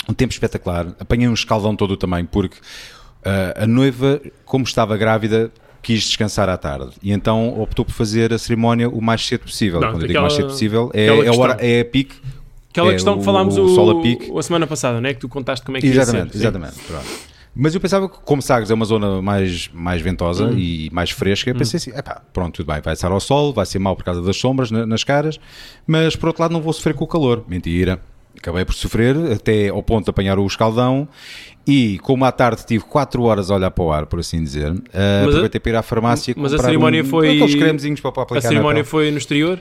um 0.08 0.14
tempo 0.14 0.32
espetacular. 0.32 0.88
Apanhei 1.00 1.28
um 1.28 1.34
escaldão 1.34 1.74
todo 1.74 1.96
também, 1.96 2.24
porque 2.24 2.56
ah, 2.60 2.99
a 3.56 3.66
noiva, 3.66 4.20
como 4.44 4.64
estava 4.64 4.96
grávida, 4.96 5.50
quis 5.82 6.02
descansar 6.04 6.48
à 6.48 6.56
tarde 6.58 6.90
e 7.02 7.10
então 7.12 7.58
optou 7.60 7.84
por 7.84 7.92
fazer 7.92 8.32
a 8.32 8.38
cerimónia 8.38 8.88
o 8.88 9.00
mais 9.00 9.26
cedo 9.26 9.42
possível. 9.42 9.80
Não, 9.80 9.88
Quando 9.92 10.02
eu 10.02 10.08
digo 10.08 10.12
aquela- 10.18 10.22
mais 10.22 10.34
cedo 10.34 10.48
possível, 10.48 10.90
é, 10.94 11.06
é, 11.06 11.28
a 11.28 11.32
hora, 11.34 11.56
é 11.60 11.80
a 11.80 11.84
pique. 11.84 12.16
Aquela 12.70 12.90
É, 12.90 12.92
questão 12.92 13.14
que 13.14 13.20
o- 13.20 13.24
falámos 13.24 13.56
o 13.56 13.64
o, 13.64 13.74
sol 13.74 14.38
a 14.38 14.42
semana 14.42 14.66
passada, 14.66 15.00
né? 15.00 15.12
Que 15.14 15.20
tu 15.20 15.28
contaste 15.28 15.64
como 15.66 15.76
é 15.76 15.80
que 15.80 15.86
ia 15.86 15.92
Exatamente, 15.92 16.32
ser. 16.32 16.38
Sim. 16.38 16.38
exatamente. 16.38 16.74
pronto. 16.86 17.06
Mas 17.52 17.74
eu 17.74 17.80
pensava 17.80 18.08
que, 18.08 18.16
como 18.24 18.40
Sagres 18.40 18.70
é 18.70 18.74
uma 18.74 18.84
zona 18.84 19.20
mais, 19.20 19.68
mais 19.74 20.00
ventosa 20.00 20.44
Hum. 20.44 20.56
e 20.56 20.88
mais 20.92 21.10
fresca, 21.10 21.50
eu 21.50 21.54
pensei 21.56 21.78
assim: 21.78 21.90
epá, 21.90 22.22
pronto, 22.32 22.54
tudo 22.56 22.72
bem, 22.72 22.80
vai 22.80 22.92
estar 22.94 23.10
ao 23.10 23.18
sol, 23.18 23.52
vai 23.52 23.66
ser 23.66 23.80
mal 23.80 23.96
por 23.96 24.04
causa 24.04 24.22
das 24.22 24.36
sombras 24.36 24.70
na- 24.70 24.86
nas 24.86 25.02
caras, 25.02 25.40
mas 25.84 26.14
por 26.14 26.28
outro 26.28 26.42
lado 26.42 26.52
não 26.52 26.60
vou 26.62 26.72
sofrer 26.72 26.94
com 26.94 27.04
o 27.04 27.08
calor. 27.08 27.44
Mentira. 27.48 28.00
Acabei 28.38 28.64
por 28.64 28.72
sofrer 28.74 29.16
até 29.32 29.68
ao 29.68 29.82
ponto 29.82 30.04
de 30.04 30.10
apanhar 30.10 30.38
o 30.38 30.46
escaldão 30.46 31.08
e, 31.66 31.98
como 32.00 32.24
à 32.24 32.32
tarde 32.32 32.64
tive 32.66 32.84
4 32.84 33.22
horas 33.22 33.50
a 33.50 33.54
olhar 33.54 33.70
para 33.70 33.84
o 33.84 33.92
ar, 33.92 34.06
por 34.06 34.18
assim 34.20 34.42
dizer, 34.42 34.72
uh, 34.72 34.82
a- 34.92 35.24
aproveitei 35.26 35.60
para 35.60 35.70
ir 35.72 35.76
à 35.76 35.82
farmácia 35.82 36.34
mas 36.36 36.52
a 36.54 36.58
cerimónia 36.58 37.02
um, 37.02 37.06
foi- 37.06 37.36
aqueles 37.36 37.54
cremezinhos 37.54 38.00
para, 38.00 38.12
para 38.12 38.22
A 38.22 38.24
aplicar 38.24 38.42
na 38.44 38.48
cerimónia 38.48 38.84
foi 38.84 39.10
no 39.10 39.18
exterior? 39.18 39.60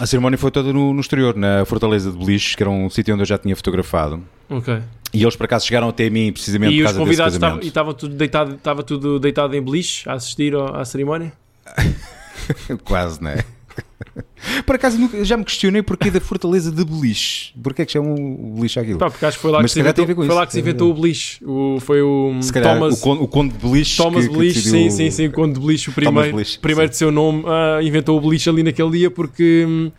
A 0.00 0.06
cerimónia 0.06 0.36
foi 0.36 0.50
toda 0.50 0.72
no, 0.72 0.92
no 0.92 1.00
exterior, 1.00 1.36
na 1.36 1.64
Fortaleza 1.64 2.10
de 2.10 2.18
Beliche, 2.18 2.56
que 2.56 2.62
era 2.62 2.70
um 2.70 2.90
sítio 2.90 3.14
onde 3.14 3.22
eu 3.22 3.26
já 3.26 3.38
tinha 3.38 3.54
fotografado. 3.54 4.24
Ok. 4.50 4.76
E 5.12 5.22
eles 5.22 5.36
por 5.36 5.44
acaso 5.44 5.64
chegaram 5.66 5.88
até 5.88 6.10
mim 6.10 6.32
precisamente 6.32 6.72
E 6.74 6.78
por 6.82 6.86
os 6.90 6.92
causa 6.96 6.98
desse 6.98 7.04
convidados 7.22 7.38
casamento. 7.38 7.66
e 7.66 7.94
tudo 7.94 8.14
deitado, 8.16 8.54
estava 8.56 8.82
tudo 8.82 9.20
deitado 9.20 9.54
em 9.54 9.62
beliche 9.62 10.08
a 10.08 10.14
assistir 10.14 10.52
ao- 10.56 10.74
à 10.74 10.84
cerimónia? 10.84 11.32
Quase, 12.84 13.22
não 13.22 13.30
é? 13.30 13.44
Por 14.66 14.74
acaso 14.76 14.98
nunca- 14.98 15.24
já 15.24 15.36
me 15.36 15.44
questionei 15.44 15.82
porquê 15.82 16.10
da 16.10 16.20
Fortaleza 16.20 16.70
de 16.70 16.84
Beliche. 16.84 17.52
Porquê 17.62 17.82
é 17.82 17.84
que 17.86 17.92
chamam 17.92 18.14
o 18.14 18.54
Beliche 18.56 18.78
aquilo? 18.78 18.98
Pá, 18.98 19.10
porque 19.10 19.24
acho 19.24 19.36
que 19.38 19.42
foi 19.42 19.50
lá, 19.50 19.58
Mas 19.60 19.70
que 19.70 19.74
se, 19.74 19.80
inventou, 19.80 20.06
foi 20.06 20.24
isso. 20.26 20.34
lá 20.34 20.46
que 20.46 20.52
se 20.52 20.58
inventou 20.60 20.90
o 20.90 20.94
beliche. 20.94 21.44
O, 21.44 21.78
foi 21.80 22.02
o 22.02 22.36
Se 22.40 22.52
calhar 22.52 22.74
Thomas, 22.78 22.98
o, 22.98 23.02
conde, 23.02 23.22
o 23.22 23.28
Conde 23.28 23.54
de 23.54 23.66
Beliche. 23.66 23.96
Thomas 23.96 24.24
que- 24.26 24.30
que 24.32 24.38
Beliche, 24.38 24.60
decidiu- 24.62 24.90
sim, 24.90 24.96
sim, 24.96 25.10
sim, 25.10 25.26
o 25.28 25.32
Conde 25.32 25.54
de 25.54 25.60
Beliche, 25.60 25.90
o 25.90 25.92
primeiro, 25.92 26.32
Beliche, 26.36 26.58
primeiro 26.58 26.88
sim. 26.88 26.92
de 26.92 26.96
seu 26.98 27.10
nome, 27.10 27.42
ah, 27.46 27.82
inventou 27.82 28.16
o 28.16 28.20
beliche 28.20 28.48
ali 28.48 28.62
naquele 28.62 28.90
dia 28.90 29.10
porque 29.10 29.64
hum, 29.66 29.90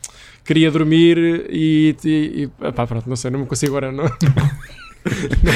queria 0.45 0.69
dormir 0.71 1.17
e, 1.49 1.95
e, 2.05 2.43
e 2.43 2.71
pá, 2.71 2.85
pronto, 2.87 3.09
não 3.09 3.15
sei, 3.15 3.31
não 3.31 3.39
me 3.39 3.45
consigo 3.45 3.75
agora, 3.75 3.91
não. 3.91 4.05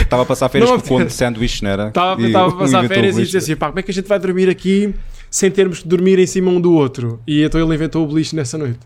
Estava 0.01 0.23
a 0.23 0.25
passar 0.25 0.47
férias 0.49 0.69
Não, 0.69 0.79
com 0.79 0.85
o 0.85 0.87
Conde 0.89 1.05
de 1.07 1.13
Sanduíche, 1.13 1.63
não 1.63 1.71
era? 1.71 1.87
Estava, 1.87 2.49
a 2.49 2.51
passar 2.55 2.87
férias 2.87 3.17
e 3.17 3.23
disse 3.23 3.37
assim, 3.37 3.55
pá, 3.55 3.67
como 3.67 3.79
é 3.79 3.81
que 3.83 3.89
a 3.89 3.93
gente 3.93 4.07
vai 4.07 4.19
dormir 4.19 4.47
aqui 4.49 4.93
sem 5.29 5.49
termos 5.51 5.79
que 5.79 5.87
dormir 5.87 6.19
em 6.19 6.25
cima 6.27 6.49
um 6.51 6.59
do 6.61 6.73
outro? 6.73 7.19
E 7.27 7.43
então 7.43 7.59
ele 7.61 7.73
inventou 7.75 8.03
o 8.03 8.07
beliche 8.07 8.35
nessa 8.35 8.57
noite. 8.57 8.79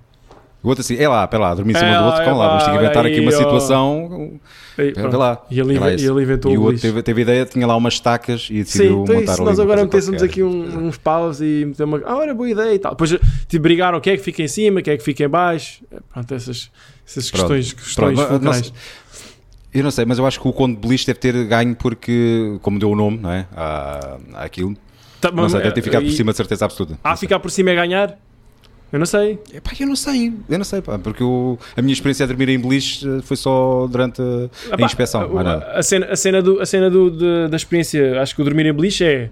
O 0.62 0.70
outro 0.70 0.82
assim, 0.82 0.96
é 0.96 1.10
lá, 1.10 1.28
pera 1.28 1.44
lá, 1.44 1.54
dormir 1.56 1.74
em 1.74 1.78
cima 1.78 1.90
É 1.92 1.98
do 1.98 2.06
outro, 2.06 2.22
é 2.22 2.26
calma 2.26 2.40
lá, 2.40 2.48
vamos 2.48 2.64
ter 2.64 2.72
que 2.72 2.78
inventar 2.78 3.06
aqui 3.06 3.20
uma 3.20 3.32
aí, 3.32 3.36
ó. 3.36 3.38
situação. 3.40 4.40
E, 4.78 4.82
Vê 4.82 4.92
pronto. 4.94 5.18
lá. 5.18 5.46
E 5.52 5.60
ele, 5.60 5.76
Era 5.76 5.94
inve- 5.94 6.06
ele 6.08 6.22
inventou 6.24 6.52
E 6.54 6.58
o 6.58 6.62
o 6.62 6.64
outro 6.64 6.82
teve, 6.82 7.04
teve 7.04 7.22
ideia, 7.22 7.46
tinha 7.46 7.68
lá 7.68 7.76
umas 7.76 7.96
estacas 7.96 8.44
e 8.44 8.46
Sim, 8.46 8.64
decidiu 8.64 9.04
então 9.04 9.16
montar 9.16 9.34
isso, 9.34 9.44
nós 9.44 9.60
agora 9.60 9.84
metêssemos 9.84 10.24
aqui 10.24 10.42
um- 10.42 10.88
uns 10.88 10.96
paus 10.98 11.42
e 11.42 11.66
meter 11.68 11.84
uma. 11.84 12.02
Ah, 12.06 12.16
olha, 12.16 12.34
boa 12.34 12.50
ideia 12.50 12.74
e 12.74 12.80
tal. 12.80 12.94
Depois 12.94 13.10
tipo, 13.50 13.62
brigaram 13.62 14.00
quem 14.00 14.14
é 14.14 14.18
que 14.18 14.24
fica 14.24 14.42
em 14.42 14.48
cima, 14.48 14.82
quem 14.82 14.94
é 14.94 14.98
que 14.98 15.04
fica 15.04 15.26
em 15.26 15.28
baixo. 15.30 15.84
É, 15.92 15.98
Pronto, 16.14 16.34
essas, 16.34 16.72
essas 17.06 17.30
Pronto, 17.30 17.54
questões, 17.54 17.74
questões 17.74 18.16
pronto, 18.18 18.30
fulcrais. 18.30 18.74
Eu 19.74 19.84
não 19.84 19.92
sei, 19.92 20.06
mas 20.06 20.18
eu 20.18 20.26
acho 20.26 20.40
que 20.40 20.48
o 20.48 20.54
Conde 20.54 20.76
de 20.76 20.82
Beliche 20.88 21.06
deve 21.08 21.20
ter 21.20 21.46
ganho 21.46 21.76
porque, 21.76 22.58
como 22.62 22.80
deu 22.80 22.90
o 22.92 22.96
nome, 22.96 23.18
não 23.18 23.32
é? 23.32 23.48
À, 23.54 24.18
àquilo. 24.36 24.78
Tá, 25.30 25.32
Não 25.32 25.44
mas, 25.44 25.52
sei, 25.54 25.62
deve 25.62 25.74
ter 25.74 25.82
ficado 25.82 26.04
e- 26.04 26.08
por 26.10 26.14
cima 26.16 26.32
de 26.32 26.38
certeza 26.38 26.66
absoluta. 26.66 27.00
Ah, 27.04 27.16
ficar 27.16 27.40
por 27.40 27.50
cima 27.50 27.70
é 27.72 27.76
ganhar? 27.76 28.20
Eu 28.92 29.00
não 29.00 29.06
sei. 29.06 29.40
Epá, 29.54 29.72
eu 29.80 29.88
não 29.88 29.96
sei, 29.96 30.34
eu 30.50 30.58
não 30.58 30.66
sei, 30.66 30.82
pá, 30.82 31.00
porque 31.00 31.24
o- 31.24 31.58
a 31.76 31.82
minha 31.82 31.94
experiência 31.94 32.26
a 32.26 32.28
dormir 32.28 32.50
em 32.50 32.60
Beliche 32.60 33.08
eh, 33.08 33.22
foi 33.24 33.36
só 33.38 33.88
durante 33.88 34.22
a, 34.22 34.74
Epá, 34.76 34.86
inspeção. 34.86 35.22
a- 35.40 35.80
a, 35.80 35.82
cena, 35.82 36.06
a 36.12 36.16
cena, 36.16 36.42
do, 36.42 36.60
a 36.62 36.66
cena 36.66 36.90
do, 36.90 37.10
de- 37.10 37.48
da 37.50 37.56
experiência, 37.58 38.22
acho 38.22 38.36
que 38.36 38.42
o 38.42 38.46
dormir 38.46 38.66
em 38.68 38.74
beliche 38.74 39.04
é. 39.04 39.30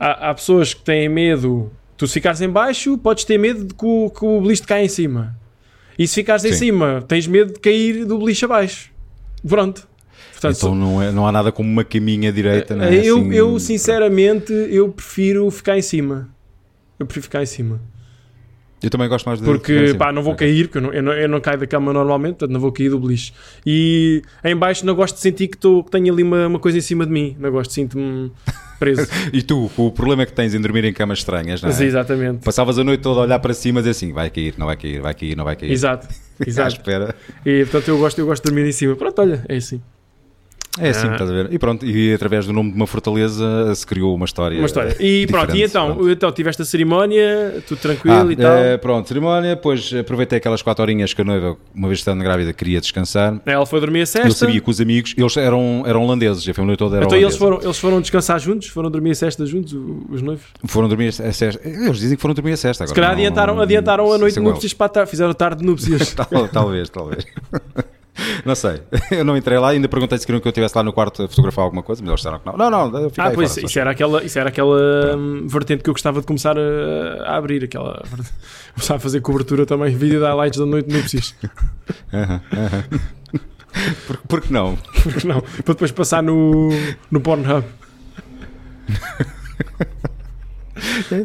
Há, 0.00 0.30
há 0.30 0.34
pessoas 0.34 0.74
que 0.74 0.82
têm 0.82 1.08
medo. 1.08 1.70
Tu 1.96 2.06
se 2.08 2.14
ficares 2.14 2.40
em 2.40 2.48
baixo, 2.48 2.98
podes 2.98 3.24
ter 3.24 3.38
medo 3.38 3.64
de 3.64 3.74
que 3.74 3.84
o, 3.86 4.10
que 4.10 4.24
o 4.24 4.40
beliche 4.40 4.62
te 4.62 4.66
caia 4.68 4.84
em 4.84 4.88
cima. 4.88 5.36
E 5.96 6.08
se 6.08 6.14
ficares 6.16 6.44
em 6.44 6.52
Sim. 6.52 6.58
cima, 6.58 7.04
tens 7.06 7.26
medo 7.28 7.52
de 7.52 7.60
cair 7.60 8.04
do 8.04 8.18
beliche 8.18 8.44
abaixo. 8.44 8.90
Pronto. 9.46 9.86
Portanto, 10.52 10.56
Então 10.58 10.74
não, 10.74 11.02
é- 11.02 11.10
não 11.12 11.26
há 11.26 11.32
nada 11.32 11.50
como 11.52 11.68
uma 11.68 11.84
caminha 11.84 12.32
direita, 12.32 12.74
não 12.76 12.84
é? 12.84 12.94
eu, 12.94 13.18
Assim, 13.18 13.32
eu, 13.34 13.58
sinceramente, 13.58 14.52
eu 14.52 14.88
prefiro 14.90 15.50
ficar 15.50 15.78
em 15.78 15.82
cima. 15.82 16.28
Eu 16.98 17.06
prefiro 17.06 17.24
ficar 17.24 17.42
em 17.42 17.46
cima. 17.46 17.80
Eu 18.82 18.90
também 18.90 19.08
gosto 19.08 19.24
mais 19.24 19.38
de. 19.40 19.46
Porque, 19.46 19.94
pá, 19.96 20.12
não 20.12 20.22
vou 20.22 20.34
cair, 20.34 20.66
porque 20.68 20.76
eu 20.76 20.82
não, 20.82 20.92
eu, 20.92 21.02
não, 21.02 21.12
eu 21.14 21.28
não 21.28 21.40
caio 21.40 21.58
da 21.58 21.66
cama 21.66 21.90
normalmente, 21.90 22.32
portanto 22.32 22.50
não 22.50 22.60
vou 22.60 22.70
cair 22.70 22.90
do 22.90 22.98
beliche. 23.00 23.32
E 23.64 24.20
em 24.44 24.54
baixo 24.54 24.84
não 24.84 24.94
gosto 24.94 25.14
de 25.14 25.22
sentir 25.22 25.48
que, 25.48 25.56
tô, 25.56 25.82
que 25.82 25.90
tenho 25.90 26.12
ali 26.12 26.22
uma, 26.22 26.46
uma 26.46 26.58
coisa 26.58 26.76
em 26.76 26.82
cima 26.82 27.06
de 27.06 27.12
mim. 27.12 27.34
Não 27.40 27.50
gosto, 27.50 27.72
sinto-me 27.72 28.30
preso. 28.78 29.06
E 29.32 29.40
tu, 29.42 29.70
o 29.78 29.90
problema 29.90 30.26
que 30.26 30.32
tens 30.34 30.54
em 30.54 30.60
dormir 30.60 30.84
em 30.84 30.92
camas 30.92 31.20
estranhas, 31.20 31.62
não 31.62 31.70
é? 31.70 31.82
Exatamente. 31.82 32.44
Passavas 32.44 32.78
a 32.78 32.84
noite 32.84 33.00
toda 33.00 33.20
a 33.20 33.22
olhar 33.22 33.38
para 33.38 33.54
cima 33.54 33.80
e 33.80 33.82
dizer 33.82 33.90
assim: 33.92 34.12
vai 34.12 34.28
cair, 34.28 34.54
não 34.58 34.66
vai 34.66 34.76
cair, 34.76 35.00
vai 35.00 35.14
cair, 35.14 35.34
não 35.34 35.44
vai 35.44 35.56
cair. 35.56 35.72
Exato. 35.72 36.06
Exato. 36.46 36.74
espera. 36.76 37.14
E 37.46 37.64
portanto 37.64 37.88
eu 37.88 37.96
gosto, 37.96 38.18
eu 38.18 38.26
gosto 38.26 38.42
de 38.44 38.50
dormir 38.50 38.68
em 38.68 38.72
cima. 38.72 38.94
Pronto, 38.96 39.18
olha, 39.22 39.46
é 39.48 39.56
assim. 39.56 39.80
É 40.78 40.88
assim, 40.88 41.06
Ah. 41.06 41.12
estás 41.12 41.30
a 41.30 41.32
ver? 41.32 41.52
E 41.52 41.58
pronto, 41.58 41.86
e 41.86 42.12
através 42.12 42.46
do 42.46 42.52
nome 42.52 42.70
de 42.70 42.76
uma 42.76 42.86
fortaleza 42.86 43.72
se 43.74 43.86
criou 43.86 44.14
uma 44.14 44.24
história. 44.24 44.58
Uma 44.58 44.66
história. 44.66 44.96
E 44.98 45.26
pronto, 45.28 45.54
e 45.54 45.62
então, 45.62 45.94
pronto. 45.94 46.10
então 46.10 46.32
tiveste 46.32 46.62
a 46.62 46.64
cerimónia, 46.64 47.62
tudo 47.68 47.78
tranquilo 47.78 48.28
Ah, 48.28 48.32
e 48.32 48.36
tal. 48.36 48.52
eh, 48.56 48.76
pronto, 48.76 49.06
cerimónia, 49.08 49.54
depois 49.54 49.92
aproveitei 49.94 50.38
aquelas 50.38 50.62
4 50.62 50.82
horinhas 50.82 51.14
que 51.14 51.22
a 51.22 51.24
noiva, 51.24 51.56
uma 51.74 51.86
vez 51.88 52.00
estando 52.00 52.22
grávida, 52.24 52.52
queria 52.52 52.80
descansar. 52.80 53.40
Ela 53.46 53.64
foi 53.66 53.78
dormir 53.80 54.00
a 54.02 54.06
sexta. 54.06 54.28
Eu 54.28 54.32
sabia 54.32 54.60
que 54.60 54.68
os 54.68 54.80
amigos, 54.80 55.14
eles 55.16 55.36
eram, 55.36 55.84
eram 55.86 56.02
holandeses, 56.02 56.48
a 56.48 56.52
família 56.54 56.76
toda 56.76 56.96
era 56.96 57.06
Então 57.06 57.16
eles 57.18 57.34
holandesa. 57.34 57.38
foram, 57.60 57.62
eles 57.68 57.78
foram 57.78 58.00
descansar 58.00 58.40
juntos? 58.40 58.66
Foram 58.68 58.90
dormir 58.90 59.12
a 59.12 59.14
sexta 59.14 59.46
juntos, 59.46 59.72
os 60.10 60.22
noivos? 60.22 60.44
Foram 60.66 60.88
dormir 60.88 61.08
a 61.08 61.12
sexta. 61.32 61.60
Eles 61.68 61.98
dizem 61.98 62.16
que 62.16 62.20
foram 62.22 62.34
dormir 62.34 62.52
a 62.52 62.56
sexta. 62.56 62.84
Se 62.86 62.92
agora 62.92 62.94
calhar 62.94 63.10
não- 63.12 63.18
adiantaram, 63.24 63.54
não- 63.54 63.62
adiantaram 63.62 64.12
a 64.12 64.18
noite 64.18 64.34
de 64.34 64.40
núpcias 64.40 64.72
para 64.72 64.86
a 64.86 64.88
tarde, 64.88 65.10
fizeram 65.10 65.32
tarde 65.34 65.60
de 65.60 65.66
núpcias. 65.66 66.00
eles. 66.00 66.14
Tal- 66.14 66.48
talvez, 66.48 66.88
talvez. 66.88 67.24
Não 68.44 68.54
sei. 68.54 68.80
Eu 69.10 69.24
não 69.24 69.36
entrei 69.36 69.58
lá, 69.58 69.70
ainda 69.70 69.88
perguntei 69.88 70.18
se 70.18 70.26
queriam 70.26 70.40
que 70.40 70.48
eu 70.48 70.50
estivesse 70.50 70.76
lá 70.76 70.82
no 70.82 70.92
quarto 70.92 71.22
a 71.22 71.28
fotografar 71.28 71.64
alguma 71.64 71.82
coisa, 71.82 72.02
mas 72.02 72.08
eles 72.08 72.20
disseram 72.20 72.38
que 72.38 72.46
não. 72.46 72.56
Não, 72.56 72.70
não, 72.70 73.10
fica 73.10 73.22
ah, 73.22 73.28
aí 73.28 73.34
pois, 73.34 73.54
fora, 73.54 73.66
isso 73.66 73.78
era 73.78 73.90
aquela, 73.90 74.24
isso 74.24 74.38
era 74.38 74.48
aquela 74.48 75.16
hum, 75.16 75.46
vertente 75.48 75.82
que 75.82 75.90
eu 75.90 75.94
gostava 75.94 76.20
de 76.20 76.26
começar 76.26 76.56
a, 76.58 77.22
a 77.24 77.36
abrir, 77.36 77.64
aquela 77.64 78.02
começar 78.74 78.96
a 78.96 78.98
fazer 78.98 79.20
cobertura 79.20 79.66
também, 79.66 79.94
vídeo 79.94 80.20
de 80.20 80.26
highlights 80.26 80.58
da 80.58 80.66
noite 80.66 80.88
de 80.88 80.96
núpcias. 80.96 81.34
Aham, 82.12 82.40
aham. 82.52 82.84
Por, 84.06 84.16
por 84.28 84.40
que 84.40 84.52
não? 84.52 84.76
Porque 85.02 85.26
não? 85.26 85.40
Para 85.40 85.74
depois 85.74 85.90
passar 85.90 86.22
no, 86.22 86.70
no 87.10 87.20
Pornhub. 87.20 87.64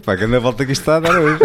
Pá, 0.03 0.17
que 0.17 0.27
na 0.27 0.39
volta 0.39 0.65
que 0.65 0.71
está 0.71 0.97
a 0.97 0.99
dar 0.99 1.19
hoje. 1.19 1.39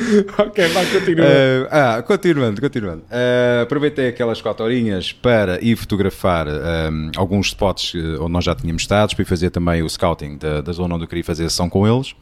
ok, 0.38 0.68
vai, 0.68 0.86
continua. 0.86 1.26
Eh, 1.26 1.68
ah, 1.70 2.02
continuando, 2.02 2.60
continuando. 2.60 3.02
Eh, 3.10 3.60
aproveitei 3.62 4.08
aquelas 4.08 4.40
4 4.40 4.64
horinhas 4.64 5.12
para 5.12 5.62
ir 5.62 5.76
fotografar 5.76 6.46
ehm, 6.48 7.10
alguns 7.16 7.48
spots 7.48 7.92
eh, 7.94 8.18
onde 8.18 8.32
nós 8.32 8.44
já 8.44 8.54
tínhamos 8.54 8.82
estado, 8.82 9.14
para 9.14 9.22
ir 9.22 9.26
fazer 9.26 9.50
também 9.50 9.82
o 9.82 9.88
scouting 9.88 10.38
da, 10.38 10.60
da 10.60 10.72
zona 10.72 10.94
onde 10.94 11.04
eu 11.04 11.08
queria 11.08 11.24
fazer 11.24 11.44
a 11.44 11.50
sessão 11.50 11.68
com 11.68 11.86
eles, 11.86 12.14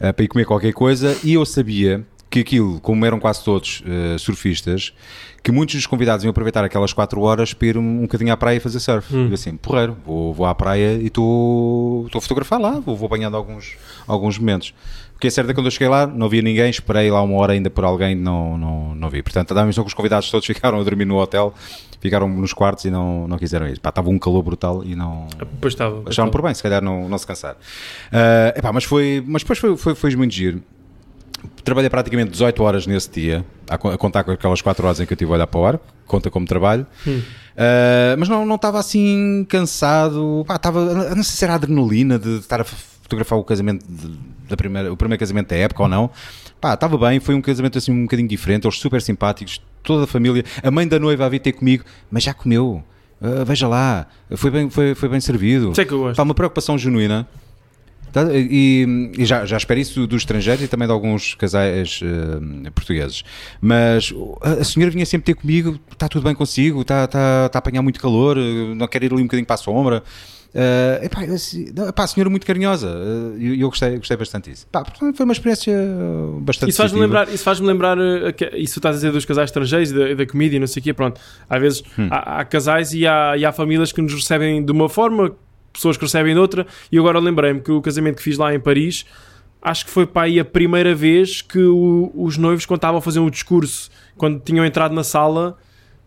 eh, 0.00 0.12
para 0.12 0.24
ir 0.24 0.28
comer 0.28 0.44
qualquer 0.44 0.72
coisa. 0.72 1.16
E 1.22 1.34
eu 1.34 1.44
sabia 1.44 2.04
que 2.34 2.40
aquilo, 2.40 2.80
como 2.80 3.06
eram 3.06 3.20
quase 3.20 3.44
todos 3.44 3.82
eh, 3.86 4.18
surfistas, 4.18 4.92
que 5.40 5.52
muitos 5.52 5.76
dos 5.76 5.86
convidados 5.86 6.24
iam 6.24 6.30
aproveitar 6.30 6.64
aquelas 6.64 6.92
4 6.92 7.20
horas 7.20 7.54
para 7.54 7.68
ir 7.68 7.78
um, 7.78 7.98
um 7.98 8.02
bocadinho 8.02 8.32
à 8.32 8.36
praia 8.36 8.56
e 8.56 8.60
fazer 8.60 8.80
surf. 8.80 9.14
E 9.14 9.28
eu 9.28 9.34
assim, 9.34 9.56
porreiro, 9.56 9.96
vou, 10.04 10.34
vou 10.34 10.46
à 10.46 10.54
praia 10.54 10.94
e 10.94 11.06
estou 11.06 12.06
estou 12.06 12.18
a 12.18 12.22
fotografar 12.22 12.60
lá, 12.60 12.80
vou, 12.80 12.96
vou 12.96 13.06
apanhando 13.06 13.36
alguns, 13.36 13.76
alguns 14.06 14.36
momentos. 14.36 14.74
Porque 15.14 15.28
é 15.28 15.30
certo 15.30 15.48
que 15.48 15.54
quando 15.54 15.66
eu 15.66 15.70
cheguei 15.70 15.88
lá, 15.88 16.06
não 16.06 16.26
havia 16.26 16.42
ninguém, 16.42 16.68
esperei 16.68 17.10
lá 17.10 17.22
uma 17.22 17.36
hora 17.36 17.52
ainda 17.54 17.70
por 17.70 17.84
alguém, 17.84 18.14
não, 18.14 18.58
não, 18.58 18.94
não 18.94 19.08
vi. 19.08 19.22
Portanto, 19.22 19.54
dar 19.54 19.60
a 19.60 19.64
impressão 19.64 19.82
que 19.84 19.88
os 19.88 19.94
convidados 19.94 20.30
todos 20.30 20.44
ficaram 20.46 20.78
a 20.80 20.82
dormir 20.84 21.04
no 21.04 21.16
hotel, 21.16 21.54
ficaram 22.00 22.28
nos 22.28 22.52
quartos 22.52 22.84
e 22.84 22.90
não, 22.90 23.26
não 23.28 23.38
quiseram 23.38 23.66
ir. 23.68 23.78
Pá, 23.78 23.88
estava 23.90 24.10
um 24.10 24.18
calor 24.18 24.42
brutal 24.42 24.82
e 24.84 24.94
não, 24.94 25.26
Pois 25.60 25.72
estava. 25.72 25.92
pois 26.02 26.08
acharam 26.08 26.28
estava. 26.28 26.30
por 26.30 26.42
bem, 26.42 26.52
se 26.54 26.62
calhar 26.62 26.82
não, 26.82 27.08
não 27.08 27.16
se 27.16 27.26
cansar. 27.26 27.56
Ah, 28.12 28.52
epá, 28.56 28.72
mas, 28.72 28.84
foi, 28.84 29.22
mas 29.26 29.42
depois 29.42 29.58
foi, 29.58 29.76
foi, 29.76 29.94
foi 29.94 30.16
muito 30.16 30.34
giro. 30.34 30.60
Trabalhei 31.62 31.88
praticamente 31.90 32.30
18 32.32 32.62
horas 32.62 32.86
nesse 32.86 33.10
dia, 33.10 33.44
a, 33.68 33.78
co- 33.78 33.90
a 33.90 33.96
contar 33.98 34.24
com 34.24 34.30
aquelas 34.32 34.60
4 34.62 34.84
horas 34.86 35.00
em 35.00 35.06
que 35.06 35.12
eu 35.12 35.16
tive 35.16 35.30
a 35.30 35.34
olhar 35.34 35.46
para 35.46 35.60
o 35.60 35.64
ar, 35.66 35.80
conta 36.06 36.30
como 36.30 36.46
trabalho. 36.46 36.86
Ah, 37.56 38.16
mas 38.18 38.28
não 38.28 38.44
não 38.44 38.56
estava 38.56 38.78
assim 38.80 39.46
cansado, 39.48 40.44
pá, 40.46 40.56
estava, 40.56 41.14
não 41.14 41.22
sei 41.22 41.36
se 41.36 41.44
era 41.44 41.54
adrenalina 41.54 42.18
de 42.18 42.38
estar 42.38 42.60
a 42.60 42.64
fotografar 43.04 43.38
o 43.38 43.44
casamento 43.44 43.86
de- 43.86 44.18
da 44.48 44.56
primeira, 44.56 44.92
o 44.92 44.96
primeiro 44.96 45.20
casamento 45.20 45.48
da 45.50 45.56
época 45.56 45.82
ou 45.82 45.88
não. 45.88 46.10
Pá, 46.60 46.74
estava 46.74 46.98
bem, 46.98 47.20
foi 47.20 47.34
um 47.34 47.40
casamento 47.40 47.78
assim 47.78 47.92
um 47.92 48.02
bocadinho 48.02 48.28
diferente, 48.28 48.66
eles 48.66 48.78
super 48.78 49.00
simpáticos, 49.00 49.60
toda 49.82 50.04
a 50.04 50.06
família, 50.06 50.42
a 50.62 50.70
mãe 50.70 50.88
da 50.88 50.98
noiva 50.98 51.26
a 51.26 51.28
vir 51.28 51.38
ter 51.38 51.52
comigo, 51.52 51.84
mas 52.10 52.24
já 52.24 52.34
comeu. 52.34 52.82
Ah, 53.20 53.44
veja 53.44 53.68
lá, 53.68 54.06
foi 54.36 54.50
bem, 54.50 54.68
foi, 54.70 54.94
foi 54.94 55.08
bem 55.08 55.20
servido. 55.20 55.72
É 55.78 55.84
que 55.84 55.92
eu 55.92 55.98
gosto. 55.98 56.16
Pá, 56.16 56.22
uma 56.22 56.34
preocupação 56.34 56.76
genuína. 56.76 57.28
Tá? 58.12 58.22
E, 58.32 59.10
e 59.18 59.24
já, 59.24 59.44
já 59.44 59.56
espero 59.56 59.80
isso 59.80 60.06
dos 60.06 60.22
estrangeiros 60.22 60.62
e 60.62 60.68
também 60.68 60.86
de 60.86 60.92
alguns 60.92 61.34
casais 61.34 61.98
eh, 62.00 62.70
portugueses. 62.70 63.24
Mas 63.60 64.14
a, 64.40 64.50
a 64.60 64.64
senhora 64.64 64.92
vinha 64.92 65.04
sempre 65.04 65.34
ter 65.34 65.40
comigo: 65.40 65.80
está 65.90 66.08
tudo 66.08 66.22
bem 66.22 66.32
consigo, 66.32 66.82
está 66.82 67.08
tá, 67.08 67.48
tá 67.48 67.58
a 67.58 67.60
apanhar 67.60 67.82
muito 67.82 67.98
calor, 68.00 68.38
eh, 68.38 68.72
não 68.76 68.86
quer 68.86 69.02
ir 69.02 69.12
ali 69.12 69.20
um 69.20 69.24
bocadinho 69.26 69.44
para 69.46 69.54
a 69.54 69.58
sombra. 69.58 70.04
Eh, 70.56 71.00
epá, 71.06 71.22
assim, 71.24 71.72
não, 71.74 71.88
epá, 71.88 72.04
a 72.04 72.06
senhora 72.06 72.30
muito 72.30 72.46
carinhosa 72.46 72.88
e 73.36 73.48
eu, 73.48 73.54
eu 73.56 73.68
gostei, 73.68 73.96
gostei 73.96 74.16
bastante 74.16 74.50
disso. 74.50 74.66
Pá, 74.70 74.82
portanto, 74.84 75.16
foi 75.16 75.24
uma 75.24 75.32
experiência 75.32 75.74
bastante 76.42 76.70
Isso 76.70 76.78
faz-me 76.80 77.00
lembrar, 77.00 77.28
isso 77.28 77.42
faz 77.42 77.58
lembrar 77.58 77.98
uh, 77.98 78.32
que- 78.32 78.56
isso 78.56 78.78
estás 78.78 78.94
a 78.94 78.98
dizer 78.98 79.10
dos 79.10 79.24
casais 79.24 79.50
estrangeiros 79.50 79.90
e 79.90 79.94
da, 79.94 80.14
da 80.14 80.26
comida 80.26 80.54
e 80.54 80.60
não 80.60 80.66
sei 80.68 80.80
o 80.80 80.84
quê, 80.84 80.94
pronto. 80.94 81.20
Às 81.50 81.60
vezes 81.60 81.82
Hum. 81.98 82.06
há, 82.08 82.38
há 82.40 82.44
casais 82.44 82.92
e 82.94 83.04
há, 83.04 83.36
e 83.36 83.44
há 83.44 83.50
famílias 83.50 83.90
que 83.90 84.00
nos 84.00 84.14
recebem 84.14 84.64
de 84.64 84.70
uma 84.70 84.88
forma, 84.88 85.32
pessoas 85.72 85.96
que 85.96 86.04
recebem 86.04 86.34
de 86.34 86.38
outra, 86.40 86.64
e 86.92 86.96
agora 86.98 87.18
lembrei-me 87.18 87.60
que 87.60 87.72
o 87.72 87.82
casamento 87.82 88.18
que 88.18 88.22
fiz 88.22 88.38
lá 88.38 88.54
em 88.54 88.60
Paris, 88.60 89.04
acho 89.60 89.84
que 89.86 89.90
foi 89.90 90.06
para 90.06 90.22
aí 90.26 90.38
a 90.38 90.44
primeira 90.44 90.94
vez 90.94 91.42
que 91.42 91.58
o- 91.58 92.12
os 92.14 92.36
noivos, 92.38 92.64
quando 92.64 92.78
estavam 92.78 92.98
a 92.98 93.02
fazer 93.02 93.18
um 93.18 93.28
discurso, 93.28 93.90
quando 94.16 94.38
tinham 94.38 94.64
entrado 94.64 94.94
na 94.94 95.02
sala, 95.02 95.58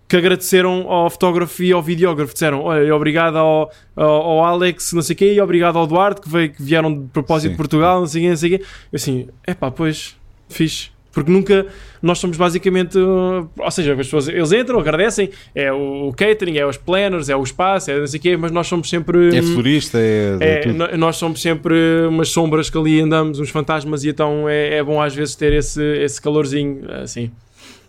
que 0.07 0.15
agradeceram 0.15 0.89
ao 0.89 1.09
fotógrafo 1.09 1.61
e 1.63 1.71
ao 1.71 1.81
videógrafo. 1.81 2.33
Disseram, 2.33 2.61
olha, 2.63 2.95
obrigado 2.95 3.37
ao, 3.37 3.71
ao, 3.95 4.05
ao 4.07 4.45
Alex, 4.45 4.93
não 4.93 5.01
sei 5.01 5.13
o 5.13 5.17
quê, 5.17 5.33
e 5.33 5.41
obrigado 5.41 5.77
ao 5.77 5.85
Duarte, 5.85 6.21
que, 6.21 6.29
veio, 6.29 6.51
que 6.51 6.61
vieram 6.63 6.93
de 6.93 7.07
propósito 7.09 7.47
Sim. 7.49 7.51
de 7.51 7.57
Portugal, 7.57 7.99
não 7.99 8.07
sei 8.07 8.21
o 8.21 8.23
quê, 8.23 8.29
não 8.29 8.37
sei 8.37 8.49
quê. 8.57 8.63
Eu 8.91 8.95
assim, 8.95 9.27
é 9.45 9.53
pá, 9.53 9.69
pois, 9.69 10.15
fixe. 10.49 10.95
Porque 11.11 11.31
nunca, 11.31 11.65
nós 11.99 12.19
somos 12.19 12.37
basicamente, 12.37 12.95
uh, 12.95 13.49
ou 13.57 13.71
seja, 13.71 13.93
as 13.93 13.97
pessoas, 13.97 14.27
eles 14.27 14.51
entram, 14.51 14.79
agradecem, 14.79 15.31
é 15.55 15.73
o 15.73 16.13
catering, 16.15 16.59
é 16.59 16.65
os 16.65 16.77
planners, 16.77 17.27
é 17.27 17.35
o 17.35 17.41
espaço, 17.41 17.89
é 17.89 17.99
não 17.99 18.05
sei 18.05 18.19
o 18.19 18.21
quê, 18.21 18.37
mas 18.37 18.51
nós 18.51 18.67
somos 18.67 18.87
sempre... 18.87 19.35
É 19.35 19.41
florista, 19.41 19.97
é, 19.97 20.37
é, 20.39 20.65
no- 20.67 20.95
nós 20.95 21.15
somos 21.15 21.41
sempre 21.41 21.75
umas 22.07 22.29
sombras 22.29 22.69
que 22.69 22.77
ali 22.77 23.01
andamos, 23.01 23.39
uns 23.39 23.49
fantasmas, 23.49 24.03
e 24.03 24.09
então 24.09 24.47
é, 24.47 24.75
é 24.75 24.83
bom 24.83 25.01
às 25.01 25.15
vezes 25.15 25.33
ter 25.33 25.53
esse, 25.53 25.81
esse 25.97 26.21
calorzinho, 26.21 26.81
assim. 27.01 27.31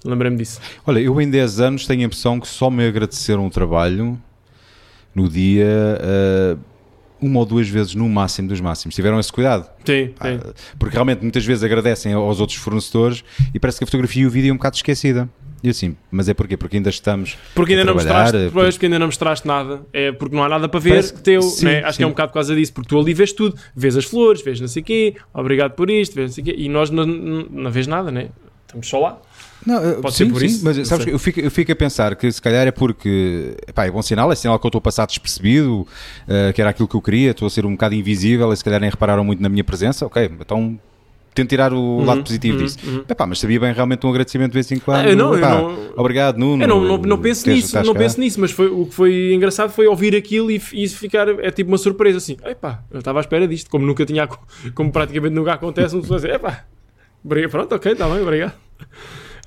Lembrei-me 0.04 0.36
disso. 0.36 0.60
Olha, 0.86 1.00
eu 1.00 1.20
em 1.20 1.28
10 1.28 1.60
anos 1.60 1.86
tenho 1.86 2.02
a 2.02 2.04
impressão 2.04 2.38
que 2.38 2.46
só 2.48 2.70
me 2.70 2.86
agradeceram 2.86 3.46
o 3.46 3.50
trabalho 3.50 4.20
no 5.14 5.28
dia 5.28 5.66
eh, 6.00 6.56
uma 7.20 7.40
ou 7.40 7.46
duas 7.46 7.68
vezes 7.68 7.94
no 7.94 8.08
máximo 8.08 8.48
dos 8.48 8.60
máximos. 8.60 8.94
Tiveram 8.94 9.18
esse 9.18 9.32
cuidado. 9.32 9.68
Sim, 9.84 10.12
Pá, 10.18 10.30
sim. 10.30 10.40
Porque 10.78 10.94
realmente 10.94 11.22
muitas 11.22 11.44
vezes 11.44 11.64
agradecem 11.64 12.12
aos 12.12 12.40
outros 12.40 12.58
fornecedores 12.58 13.24
e 13.52 13.58
parece 13.58 13.78
que 13.78 13.84
a 13.84 13.86
fotografia 13.86 14.22
e 14.22 14.26
o 14.26 14.30
vídeo 14.30 14.50
é 14.50 14.52
um 14.52 14.56
bocado 14.56 14.76
esquecida. 14.76 15.28
E 15.62 15.68
assim, 15.68 15.96
mas 16.08 16.28
é 16.28 16.34
porquê? 16.34 16.56
Porque 16.56 16.76
ainda 16.76 16.88
estamos. 16.88 17.36
Porque 17.52 17.72
ainda 17.72 17.84
não 17.84 17.94
mostraste, 17.94 18.50
pois, 18.52 18.76
porque 18.76 18.86
ainda 18.86 18.98
não 18.98 19.06
mostraste 19.06 19.44
nada. 19.44 19.82
É 19.92 20.12
porque 20.12 20.34
não 20.34 20.44
há 20.44 20.48
nada 20.48 20.68
para 20.68 20.78
ver 20.78 20.90
Parece 20.90 21.14
teu, 21.14 21.42
sim, 21.42 21.64
né? 21.64 21.82
Acho 21.82 21.98
que 21.98 22.04
é 22.04 22.06
sim. 22.06 22.08
um 22.08 22.10
bocado 22.10 22.28
por 22.28 22.34
causa 22.34 22.54
disso, 22.54 22.72
porque 22.72 22.88
tu 22.88 22.98
ali 22.98 23.12
vês 23.12 23.32
tudo, 23.32 23.58
vês 23.74 23.96
as 23.96 24.04
flores, 24.04 24.40
vês 24.40 24.60
não 24.60 24.68
sei 24.68 24.82
o 24.82 24.84
quê, 24.84 25.16
obrigado 25.34 25.72
por 25.72 25.90
isto, 25.90 26.14
vês 26.14 26.30
não 26.30 26.34
sei 26.34 26.42
o 26.42 26.44
quê, 26.44 26.54
e 26.56 26.68
nós 26.68 26.90
não, 26.90 27.04
não, 27.04 27.46
não 27.50 27.70
vês 27.72 27.88
nada, 27.88 28.12
né? 28.12 28.28
Estamos 28.66 28.86
só 28.86 29.00
lá. 29.00 29.20
Não, 29.66 29.76
eh, 29.84 29.92
Pode 29.94 30.14
sim, 30.14 30.24
ser 30.26 30.32
por 30.32 30.40
sim, 30.40 30.46
isso, 30.46 30.64
mas 30.64 30.88
sabes, 30.88 31.06
eu 31.06 31.18
fico, 31.18 31.40
eu 31.40 31.50
fico 31.50 31.72
a 31.72 31.76
pensar 31.76 32.14
que 32.16 32.30
se 32.30 32.40
calhar 32.40 32.66
é 32.66 32.70
porque 32.70 33.56
epá, 33.66 33.86
é 33.86 33.90
bom 33.90 34.00
sinal, 34.02 34.30
é 34.30 34.34
sinal 34.34 34.58
que 34.58 34.66
eu 34.66 34.68
estou 34.68 34.78
a 34.78 34.82
passar 34.82 35.06
despercebido, 35.06 35.86
eh, 36.28 36.52
que 36.52 36.60
era 36.60 36.70
aquilo 36.70 36.86
que 36.88 36.94
eu 36.94 37.02
queria, 37.02 37.32
estou 37.32 37.46
a 37.46 37.50
ser 37.50 37.66
um 37.66 37.72
bocado 37.72 37.94
invisível 37.94 38.52
e 38.52 38.56
se 38.56 38.64
calhar 38.64 38.80
nem 38.80 38.88
repararam 38.90 39.24
muito 39.24 39.42
na 39.42 39.48
minha 39.48 39.64
presença. 39.64 40.06
Ok, 40.06 40.30
então 40.40 40.78
tento 41.34 41.50
tirar 41.50 41.72
o 41.72 42.04
lado 42.04 42.22
positivo 42.24 42.58
uhum, 42.58 42.64
disso. 42.64 42.78
uhum. 42.84 43.04
Epá, 43.08 43.26
mas 43.26 43.38
sabia 43.38 43.60
bem 43.60 43.72
realmente 43.72 44.04
um 44.04 44.10
agradecimento 44.10 44.50
de 44.50 44.54
vez 44.54 44.72
em 44.72 44.78
quando. 44.78 45.06
Ah, 45.06 45.08
eu 45.08 45.16
não, 45.16 45.32
eu 45.32 45.38
Epá, 45.38 45.50
não- 45.50 45.92
Obrigado, 45.96 46.36
Nuno. 46.36 46.62
Eu 46.64 46.68
não, 46.68 46.80
não, 46.84 46.98
não 46.98 47.18
penso 47.18 47.48
nisso, 47.48 47.76
não 47.84 47.92
cá. 47.92 47.98
penso 48.00 48.18
nisso, 48.20 48.40
mas 48.40 48.50
foi, 48.50 48.66
o 48.68 48.86
que 48.86 48.94
foi 48.94 49.32
engraçado 49.34 49.70
foi 49.70 49.86
ouvir 49.86 50.16
aquilo 50.16 50.50
e, 50.50 50.60
e 50.72 50.88
ficar, 50.88 51.28
é 51.28 51.50
tipo 51.50 51.70
uma 51.70 51.78
surpresa 51.78 52.18
assim, 52.18 52.36
epá, 52.44 52.82
eu 52.90 52.98
estava 52.98 53.18
à 53.18 53.22
espera 53.22 53.46
disto, 53.46 53.70
como 53.70 53.86
nunca 53.86 54.04
tinha, 54.04 54.28
como 54.74 54.90
praticamente 54.90 55.34
nunca 55.34 55.52
acontece, 55.52 55.96
pessoa 56.00 56.18
dizer, 56.18 56.34
epá, 56.34 56.64
pronto, 57.50 57.74
ok, 57.74 57.92
está 57.92 58.08
bem, 58.08 58.20
obrigado. 58.20 58.54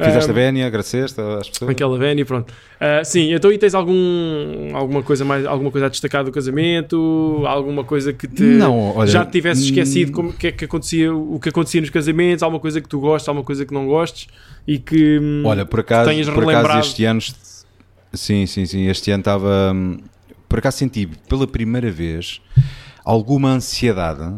Fizeste 0.05 0.29
Ah, 0.29 0.31
a 0.31 0.36
vénia, 0.36 0.67
agradeceste 0.67 1.20
às 1.22 1.50
pessoas. 1.50 1.72
Aquela 1.72 1.98
vénia, 1.98 2.25
pronto. 2.25 2.53
Ah, 2.79 3.03
sim, 3.03 3.34
então 3.34 3.51
e 3.51 3.58
tens 3.58 3.75
algum, 3.75 4.75
alguma, 4.75 5.03
coisa 5.03 5.24
mais, 5.24 5.46
alguma 5.46 5.70
coisa 5.72 5.88
a 5.88 5.89
destacar 5.89 6.24
do 6.24 6.31
casamento? 6.31 7.43
Alguma 7.46 7.84
coisa 7.84 8.12
que 8.12 8.27
te 8.27 8.43
Não, 8.43 8.96
olha, 8.96 9.10
já 9.10 9.25
te 9.25 9.31
tivesse 9.34 9.62
hum, 9.62 9.65
esquecido 9.65 10.12
como, 10.12 10.34
que 10.34 10.48
é 10.48 10.51
que 10.51 10.65
acontecia, 10.65 11.13
o 11.13 11.39
que 11.39 11.50
acontecia 11.50 11.81
nos 11.81 11.89
casamentos? 11.89 12.41
Alguma 12.43 12.60
coisa 12.60 12.81
que 12.81 12.89
tu 12.89 13.00
gostes, 13.00 13.27
alguma 13.29 13.46
coisa 13.46 13.65
que 13.65 13.74
não 13.74 13.86
gostes? 13.88 14.27
E 14.67 14.77
que 14.79 15.20
hum, 15.20 15.43
Olha, 15.46 15.65
por 15.65 15.79
acaso, 15.81 16.10
tenhas 16.10 16.27
por 16.27 16.43
acaso 16.43 16.50
relembrado. 16.50 16.79
este 16.86 17.05
ano, 17.05 17.22
sim, 18.13 18.46
sim, 18.46 18.65
sim, 18.65 18.88
este 18.88 19.12
ano 19.12 19.22
estava, 19.22 19.72
hum, 19.74 19.98
por 20.50 20.60
acaso 20.60 20.77
senti 20.77 21.08
pela 21.29 21.48
primeira 21.48 21.89
vez 21.91 22.41
alguma 23.05 23.50
ansiedade, 23.50 24.34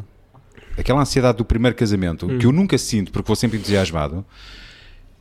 aquela 0.77 1.01
ansiedade 1.01 1.37
do 1.37 1.45
primeiro 1.45 1.75
casamento, 1.75 2.25
Hum. 2.27 2.37
que 2.37 2.45
eu 2.45 2.51
nunca 2.51 2.77
sinto 2.77 3.11
porque 3.11 3.27
vou 3.27 3.35
sempre 3.35 3.57
entusiasmado. 3.57 4.25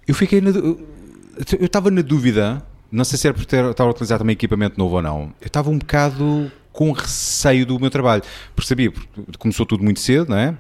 Eu 0.07 0.15
fiquei 0.15 0.41
na, 0.41 0.51
eu 0.51 1.67
estava 1.67 1.91
na 1.91 2.03
dúvida, 2.03 2.63
não 2.91 3.05
sei 3.05 3.19
se 3.19 3.27
era 3.27 3.35
por 3.35 3.45
ter, 3.45 3.65
estar 3.65 3.85
a 3.85 3.91
utilizar 3.91 4.19
também 4.19 4.35
equipamento 4.35 4.79
novo 4.79 4.97
ou 4.97 5.03
não, 5.03 5.33
eu 5.41 5.47
estava 5.47 5.71
um 5.71 5.79
bocado 5.79 6.51
com 6.73 6.91
receio 6.93 7.67
do 7.67 7.79
meu 7.79 7.91
trabalho, 7.91 8.23
sabia, 8.63 8.91
porque 8.91 9.39
começou 9.39 9.67
tudo 9.67 9.85
muito 9.85 10.01
cedo, 10.01 10.31
não 10.31 10.37
é? 10.37 10.55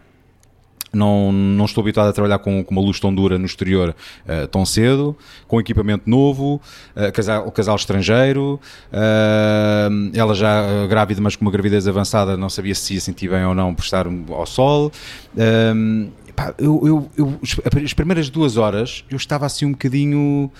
Não, 0.92 1.32
não 1.32 1.64
estou 1.64 1.80
habituado 1.80 2.08
a 2.08 2.12
trabalhar 2.12 2.38
com, 2.38 2.62
com 2.62 2.70
uma 2.70 2.82
luz 2.82 3.00
tão 3.00 3.14
dura 3.14 3.38
no 3.38 3.46
exterior 3.46 3.96
uh, 4.26 4.46
tão 4.48 4.66
cedo, 4.66 5.16
com 5.48 5.58
equipamento 5.58 6.08
novo, 6.08 6.60
uh, 6.94 7.10
casal, 7.12 7.50
casal 7.50 7.76
estrangeiro, 7.76 8.60
uh, 8.92 10.10
ela 10.14 10.34
já 10.34 10.86
grávida, 10.86 11.22
mas 11.22 11.34
com 11.34 11.46
uma 11.46 11.50
gravidez 11.50 11.88
avançada, 11.88 12.36
não 12.36 12.50
sabia 12.50 12.74
se 12.74 12.92
ia 12.92 13.00
sentir 13.00 13.30
bem 13.30 13.42
ou 13.46 13.54
não 13.54 13.74
por 13.74 13.82
estar 13.82 14.06
ao 14.06 14.46
sol. 14.46 14.92
Pá, 16.34 16.54
eu, 16.58 16.80
eu, 16.84 17.10
eu, 17.16 17.40
as 17.84 17.92
primeiras 17.92 18.30
duas 18.30 18.56
horas 18.56 19.04
eu 19.10 19.16
estava 19.16 19.44
assim 19.46 19.66
um 19.66 19.72
bocadinho 19.72 20.50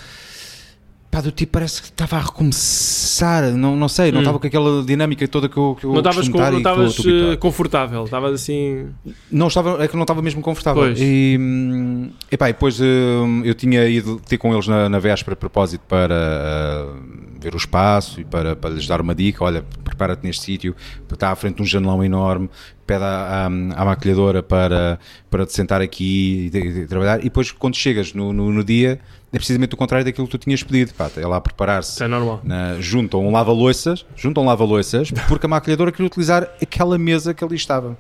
pá, 1.11 1.21
do 1.21 1.31
tipo, 1.31 1.53
parece 1.53 1.83
que 1.83 1.89
estava 1.89 2.17
a 2.17 2.21
recomeçar, 2.21 3.51
não, 3.53 3.77
não 3.77 3.87
sei, 3.89 4.11
não 4.11 4.19
Hum. 4.19 4.23
estava 4.23 4.39
com 4.39 4.47
aquela 4.47 4.83
dinâmica 4.83 5.29
toda 5.29 5.47
que 5.49 5.57
eu, 5.59 5.77
que 5.79 5.85
eu 5.85 5.91
Não 5.93 5.99
estavas 5.99 6.27
com- 6.29 6.39
não 6.39 6.57
estavas, 6.59 6.99
eh, 7.05 7.37
confortável, 7.37 8.05
estavas 8.05 8.33
assim. 8.33 8.87
Não 9.31 9.49
estava, 9.49 9.85
é 9.85 9.89
que 9.89 9.95
não 9.95 10.03
estava 10.05 10.23
mesmo 10.23 10.41
confortável. 10.41 10.83
Pois. 10.85 10.99
E, 11.01 11.37
hum, 11.39 12.11
epá, 12.31 12.49
e 12.49 12.53
depois 12.55 12.81
hum, 12.81 13.43
eu 13.45 13.55
tinha 13.55 13.87
ido 13.89 14.21
ter 14.27 14.39
com 14.39 14.53
eles 14.55 14.67
na, 14.67 14.89
na 14.89 14.99
véspera 14.99 15.35
a 15.35 15.37
propósito 15.37 15.83
para 15.87 16.15
ah, 16.15 16.97
ver 17.39 17.53
o 17.55 17.59
espaço 17.59 18.19
e 18.21 18.25
para, 18.25 18.57
para 18.57 18.71
lhes 18.71 18.87
dar 18.87 19.01
uma 19.03 19.15
dica. 19.15 19.45
Olha, 19.45 19.63
prepara-te 19.85 20.25
neste 20.25 20.45
sítio, 20.45 20.75
está 21.13 21.31
à 21.31 21.37
frente 21.37 21.57
de 21.57 21.63
um 21.63 21.67
janelão 21.67 22.03
enorme, 22.03 22.49
pede 22.87 23.05
à, 23.05 23.07
à, 23.07 23.47
à 23.47 23.85
maquilhadora 23.85 24.43
para, 24.43 24.99
para 25.31 25.47
te 25.47 25.53
sentar 25.53 25.81
aqui 25.81 26.51
e, 26.53 26.87
trabalhar. 26.87 27.21
E 27.21 27.25
depois, 27.25 27.51
quando 27.51 27.77
chegas 27.77 28.13
no, 28.13 28.33
no, 28.33 28.51
no 28.53 28.65
dia, 28.65 29.01
é 29.33 29.37
precisamente 29.37 29.75
o 29.75 29.77
contrário 29.77 30.05
daquilo 30.05 30.27
que 30.27 30.31
tu 30.31 30.39
tinhas 30.39 30.63
pedido. 30.63 30.93
Pá, 30.95 31.11
é 31.17 31.27
lá 31.27 31.37
a 31.37 31.41
preparar-se 31.41 32.03
é 32.03 32.09
normal. 32.09 32.41
na, 32.45 32.81
junto 32.81 33.17
a 33.17 33.21
um 33.21 33.31
lava-loiças, 33.31 34.05
junto 34.17 34.41
a 34.41 34.43
um 34.43 34.47
lava-loiças, 34.47 35.11
porque 35.29 35.47
a 35.47 35.49
maquilhadora 35.49 35.91
queria 35.91 36.07
utilizar 36.07 36.49
aquela 36.61 36.99
mesa 36.99 37.33
que 37.33 37.43
ali 37.45 37.57
estava. 37.57 37.97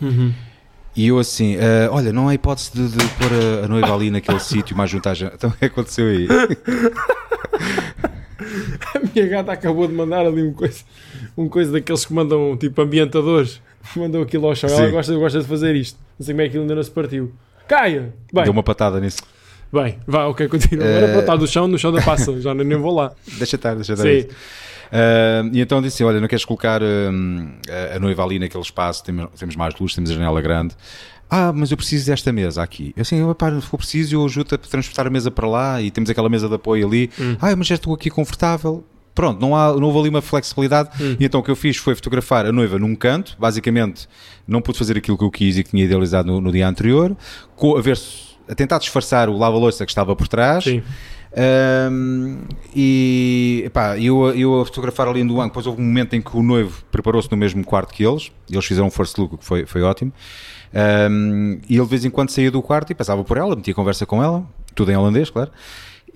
Uhum. 0.00 0.32
E 0.94 1.08
eu 1.08 1.18
assim, 1.18 1.56
"Ah, 1.56 1.88
olha, 1.92 2.12
não 2.12 2.28
há 2.28 2.34
hipótese 2.34 2.72
de, 2.72 2.88
de 2.88 3.04
pôr 3.14 3.30
a, 3.32 3.64
a 3.64 3.68
noiva 3.68 3.94
ali 3.94 4.10
naquele 4.10 4.38
sítio 4.40 4.76
mais 4.76 4.90
junto 4.90 5.08
à 5.08 5.14
gente. 5.14 5.34
Então 5.34 5.50
o 5.50 5.52
que 5.52 5.64
aconteceu 5.64 6.06
aí? 6.06 6.26
A 8.94 9.00
minha 9.00 9.26
gata 9.28 9.52
acabou 9.52 9.86
de 9.86 9.92
mandar 9.94 10.24
ali 10.24 10.42
um 10.42 10.52
coisa, 10.52 10.82
um 11.36 11.48
coisa 11.48 11.72
daqueles 11.72 12.04
que 12.04 12.12
mandam 12.12 12.56
tipo 12.56 12.80
ambientadores. 12.80 13.60
Mandou 13.96 14.22
aquilo 14.22 14.46
ao 14.46 14.54
chão. 14.54 14.68
Ela 14.70 14.90
gosta, 14.90 15.14
gosta 15.14 15.40
de 15.40 15.46
fazer 15.46 15.74
isto. 15.76 15.98
Não 16.18 16.24
sei 16.26 16.34
como 16.34 16.42
é 16.42 16.44
que 16.44 16.48
aquilo 16.50 16.62
ainda 16.64 16.74
não 16.74 16.82
se 16.82 16.90
partiu. 16.90 17.32
Caia! 17.66 18.12
Bem, 18.32 18.44
Deu 18.44 18.52
uma 18.52 18.62
patada 18.62 18.98
nisso. 19.00 19.22
bem, 19.72 19.98
vá, 20.06 20.26
ok, 20.26 20.48
continua. 20.48 20.86
Agora 20.86 21.06
Eh, 21.06 21.10
para 21.12 21.20
estar 21.20 21.36
do 21.36 21.46
chão, 21.46 21.68
no 21.68 21.78
chão 21.78 21.92
da 21.92 22.00
passa. 22.02 22.40
Já 22.40 22.54
nem, 22.54 22.76
vou 22.78 22.94
lá. 22.94 23.12
Deixa 23.38 23.56
estar, 23.56 23.74
deixa 23.74 23.92
estar. 23.92 24.04
Sim. 24.04 24.26
Ah, 24.90 25.42
e 25.52 25.60
então 25.60 25.82
disse: 25.82 26.02
Olha, 26.02 26.20
não 26.20 26.28
queres 26.28 26.44
colocar 26.44 26.80
hum, 26.82 27.52
a, 27.92 27.96
a 27.96 27.98
noiva 27.98 28.24
ali 28.24 28.38
naquele 28.38 28.62
espaço? 28.62 29.04
Temos, 29.04 29.28
temos 29.38 29.54
mais 29.56 29.74
luz, 29.78 29.94
temos 29.94 30.10
a 30.10 30.14
janela 30.14 30.40
grande. 30.40 30.74
Ah, 31.30 31.52
mas 31.54 31.70
eu 31.70 31.76
preciso 31.76 32.06
desta 32.06 32.32
mesa 32.32 32.62
aqui. 32.62 32.94
Eu 32.96 33.02
assim, 33.02 33.30
"Epá, 33.30 33.50
se 33.60 33.66
for 33.66 33.76
preciso, 33.76 34.16
eu 34.16 34.24
ajudo 34.24 34.54
a 34.54 34.58
transportar 34.58 35.06
a 35.06 35.10
mesa 35.10 35.30
para 35.30 35.46
lá 35.46 35.82
e 35.82 35.90
temos 35.90 36.08
aquela 36.08 36.28
mesa 36.30 36.48
de 36.48 36.54
apoio 36.54 36.86
ali. 36.86 37.10
Ah, 37.38 37.54
mas 37.54 37.66
já 37.66 37.74
estou 37.74 37.92
aqui 37.92 38.08
confortável. 38.08 38.82
Pronto, 39.18 39.40
não, 39.40 39.56
há, 39.56 39.72
não 39.74 39.88
houve 39.88 39.98
ali 39.98 40.08
uma 40.10 40.22
flexibilidade. 40.22 40.90
E 41.18 41.24
então 41.24 41.40
o 41.40 41.42
que 41.42 41.50
eu 41.50 41.56
fiz 41.56 41.76
foi 41.76 41.92
fotografar 41.96 42.46
a 42.46 42.52
noiva 42.52 42.78
num 42.78 42.94
canto. 42.94 43.34
Basicamente, 43.36 44.08
não 44.46 44.60
pude 44.62 44.78
fazer 44.78 44.96
aquilo 44.96 45.18
que 45.18 45.24
eu 45.24 45.30
quis 45.30 45.58
e 45.58 45.64
que 45.64 45.70
tinha 45.70 45.84
idealizado 45.84 46.28
no, 46.30 46.40
no 46.40 46.52
dia 46.52 46.68
anterior. 46.68 47.16
Co- 47.56 47.76
a, 47.76 47.80
ver 47.82 47.98
a 48.48 48.54
tentar 48.54 48.78
disfarçar 48.78 49.28
o 49.28 49.36
lava-louça 49.36 49.84
que 49.84 49.90
estava 49.90 50.14
por 50.14 50.28
trás. 50.28 50.62
Sim. 50.62 50.82
Um, 51.92 52.38
e 52.74 53.68
eu, 54.00 54.34
eu 54.36 54.60
a 54.60 54.64
fotografar 54.64 55.08
ali 55.08 55.24
no 55.24 55.32
ângulo, 55.34 55.48
depois 55.48 55.66
houve 55.66 55.82
um 55.82 55.84
momento 55.84 56.14
em 56.14 56.22
que 56.22 56.36
o 56.36 56.42
noivo 56.42 56.84
preparou-se 56.92 57.28
no 57.28 57.36
mesmo 57.36 57.64
quarto 57.64 57.92
que 57.92 58.04
eles, 58.06 58.30
eles 58.48 58.64
fizeram 58.64 58.86
um 58.86 58.90
first 58.90 59.18
look, 59.18 59.36
que 59.36 59.44
foi, 59.44 59.66
foi 59.66 59.82
ótimo. 59.82 60.12
Um, 61.10 61.58
e 61.68 61.74
ele 61.74 61.82
de 61.84 61.90
vez 61.90 62.04
em 62.04 62.10
quando 62.10 62.30
saía 62.30 62.50
do 62.50 62.62
quarto 62.62 62.92
e 62.92 62.94
passava 62.94 63.24
por 63.24 63.36
ela, 63.36 63.56
metia 63.56 63.74
conversa 63.74 64.06
com 64.06 64.22
ela, 64.22 64.46
tudo 64.74 64.92
em 64.92 64.96
holandês, 64.96 65.28
claro. 65.28 65.50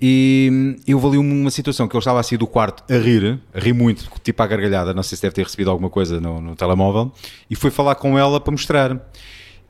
E 0.01 0.75
eu 0.87 1.05
ali 1.07 1.17
uma 1.17 1.51
situação 1.51 1.87
que 1.87 1.95
ele 1.95 1.99
estava 1.99 2.19
a 2.19 2.23
sair 2.23 2.37
do 2.37 2.47
quarto 2.47 2.83
a 2.91 2.97
rir, 2.97 3.39
a 3.53 3.59
rir 3.59 3.73
muito, 3.73 4.09
tipo 4.23 4.41
à 4.41 4.47
gargalhada, 4.47 4.93
não 4.93 5.03
sei 5.03 5.15
se 5.15 5.21
deve 5.21 5.35
ter 5.35 5.43
recebido 5.43 5.69
alguma 5.69 5.89
coisa 5.89 6.19
no, 6.19 6.41
no 6.41 6.55
telemóvel, 6.55 7.11
e 7.49 7.55
foi 7.55 7.71
falar 7.71 7.95
com 7.95 8.17
ela 8.17 8.39
para 8.39 8.51
mostrar. 8.51 9.11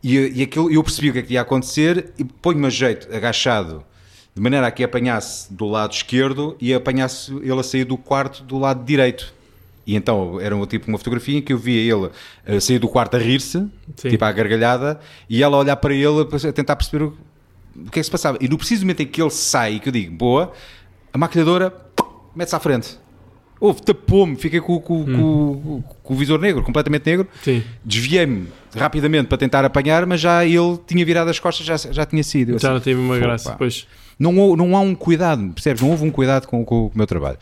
E, 0.03 0.17
e 0.35 0.43
aquilo, 0.43 0.71
eu 0.71 0.83
percebi 0.83 1.09
o 1.09 1.13
que 1.13 1.19
é 1.19 1.21
que 1.21 1.33
ia 1.33 1.41
acontecer 1.41 2.13
e 2.17 2.23
ponho-me 2.23 2.67
a 2.67 2.69
jeito, 2.69 3.13
agachado, 3.15 3.83
de 4.35 4.41
maneira 4.41 4.67
a 4.67 4.71
que 4.71 4.83
apanhasse 4.83 5.53
do 5.53 5.65
lado 5.65 5.93
esquerdo 5.93 6.57
e 6.59 6.73
apanhasse 6.73 7.31
ele 7.35 7.59
a 7.59 7.63
sair 7.63 7.85
do 7.85 7.97
quarto 7.97 8.43
do 8.43 8.57
lado 8.57 8.83
direito. 8.83 9.33
E 9.85 9.95
então 9.95 10.39
era 10.39 10.55
um, 10.55 10.65
tipo 10.65 10.87
uma 10.87 10.97
fotografia 10.97 11.37
em 11.37 11.41
que 11.41 11.53
eu 11.53 11.57
via 11.57 11.93
ele 11.93 12.09
a 12.47 12.59
sair 12.59 12.79
do 12.79 12.87
quarto 12.87 13.15
a 13.15 13.19
rir-se, 13.19 13.67
tipo 13.95 14.23
à 14.23 14.31
gargalhada, 14.31 14.99
e 15.29 15.43
ela 15.43 15.57
a 15.57 15.59
olhar 15.59 15.75
para 15.75 15.93
ele 15.93 16.21
a 16.21 16.51
tentar 16.51 16.75
perceber 16.75 17.03
o, 17.03 17.17
o 17.75 17.89
que 17.91 17.99
é 17.99 18.01
que 18.01 18.03
se 18.03 18.11
passava. 18.11 18.37
E 18.41 18.47
no 18.47 18.57
preciso 18.57 18.81
momento 18.83 19.01
em 19.01 19.07
que 19.07 19.21
ele 19.21 19.29
sai, 19.31 19.79
que 19.79 19.89
eu 19.89 19.93
digo, 19.93 20.15
boa, 20.15 20.51
a 21.11 21.17
maquilhadora 21.17 21.73
mete-se 22.35 22.55
à 22.55 22.59
frente. 22.59 22.97
Houve, 23.59 23.81
tapou-me, 23.81 24.35
fiquei 24.35 24.59
com, 24.59 24.77
com- 24.81 25.05
com- 25.05 25.83
com 26.03 26.13
o 26.13 26.17
visor 26.17 26.37
negro, 26.39 26.61
completamente 26.63 27.05
negro. 27.05 27.27
Desviei-me 27.85 28.47
rapidamente 28.75 29.27
para 29.27 29.37
tentar 29.37 29.63
apanhar, 29.63 30.05
mas 30.05 30.19
já 30.19 30.45
ele 30.45 30.77
tinha 30.85 31.05
virado 31.05 31.29
as 31.29 31.39
costas, 31.39 31.65
já, 31.65 31.77
já 31.77 32.05
tinha 32.05 32.23
sido. 32.23 32.59
Já 32.59 32.67
assim, 32.69 32.73
não 32.73 32.81
teve 32.81 32.99
uma 32.99 33.13
"Pô, 33.15 33.21
graça. 33.21 33.51
pá." 33.51 33.55
Pois. 33.57 33.87
Não, 34.19 34.31
não 34.55 34.75
há 34.75 34.79
um 34.81 34.93
cuidado, 34.93 35.49
percebes? 35.53 35.81
Não 35.81 35.89
houve 35.91 36.05
um 36.05 36.11
cuidado 36.11 36.45
com, 36.47 36.63
com 36.65 36.87
o 36.87 36.91
meu 36.93 37.07
trabalho. 37.07 37.37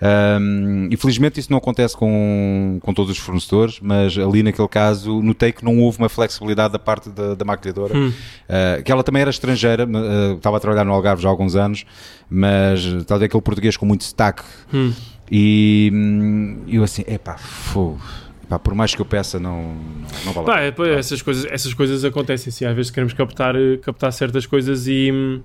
Um, 0.00 0.88
infelizmente 0.90 1.38
isso 1.38 1.50
não 1.50 1.58
acontece 1.58 1.94
com, 1.94 2.78
com 2.80 2.94
todos 2.94 3.12
os 3.12 3.18
fornecedores, 3.18 3.78
mas 3.82 4.16
ali 4.16 4.42
naquele 4.42 4.68
caso 4.68 5.20
notei 5.22 5.52
que 5.52 5.62
não 5.64 5.78
houve 5.78 5.98
uma 5.98 6.08
flexibilidade 6.08 6.72
da 6.72 6.78
parte 6.78 7.10
da, 7.10 7.34
da 7.34 7.44
maquilhadora, 7.44 7.90
Hum. 7.96 8.08
Uh, 8.08 8.82
que 8.82 8.90
ela 8.90 9.02
também 9.02 9.20
era 9.20 9.30
estrangeira, 9.30 9.84
uh, 9.86 10.36
estava 10.36 10.56
a 10.56 10.60
trabalhar 10.60 10.84
no 10.84 10.92
Algarve 10.92 11.22
já 11.22 11.28
há 11.28 11.30
alguns 11.30 11.54
anos, 11.54 11.84
mas 12.28 12.82
talvez 13.06 13.28
aquele 13.28 13.42
português 13.42 13.76
com 13.76 13.84
muito 13.84 14.00
destaque. 14.00 14.42
Hum. 14.72 14.92
E 15.30 15.90
hum, 15.92 16.64
eu 16.68 16.82
assim, 16.82 17.04
epá, 17.06 17.36
fogo. 17.36 18.00
Epá, 18.42 18.58
por 18.58 18.74
mais 18.74 18.94
que 18.94 19.00
eu 19.00 19.06
peça, 19.06 19.38
não, 19.38 19.76
não 20.24 20.32
vale 20.32 20.46
Pá, 20.46 20.60
é, 20.60 20.98
essas, 20.98 21.22
coisas, 21.22 21.46
essas 21.50 21.72
coisas 21.72 22.04
acontecem, 22.04 22.52
sim. 22.52 22.64
Às 22.64 22.74
vezes 22.74 22.90
queremos 22.90 23.12
captar, 23.12 23.54
captar 23.82 24.12
certas 24.12 24.46
coisas 24.46 24.86
e. 24.88 25.40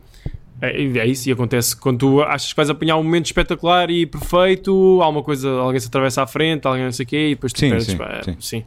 É, 0.62 0.82
é 0.82 1.06
isso, 1.06 1.28
e 1.30 1.32
acontece 1.32 1.76
quando 1.76 2.00
tu 2.00 2.22
achas 2.22 2.50
que 2.52 2.56
vais 2.56 2.70
apanhar 2.70 2.98
um 2.98 3.04
momento 3.04 3.26
espetacular 3.26 3.90
e 3.90 4.06
perfeito, 4.06 5.00
há 5.02 5.10
uma 5.10 5.22
coisa, 5.22 5.50
alguém 5.50 5.80
se 5.80 5.88
atravessa 5.88 6.24
à 6.24 6.28
frente, 6.28 6.66
alguém 6.66 6.86
não 6.86 6.92
sei 6.92 7.04
o 7.04 7.08
quê, 7.08 7.28
e 7.28 7.36
depois 7.36 7.52
tu 7.52 7.60
Sim, 7.60 7.70
perdes. 7.70 7.88
sim, 7.88 7.98
pá, 7.98 8.20
é, 8.20 8.24
sim. 8.24 8.36
sim. 8.40 8.64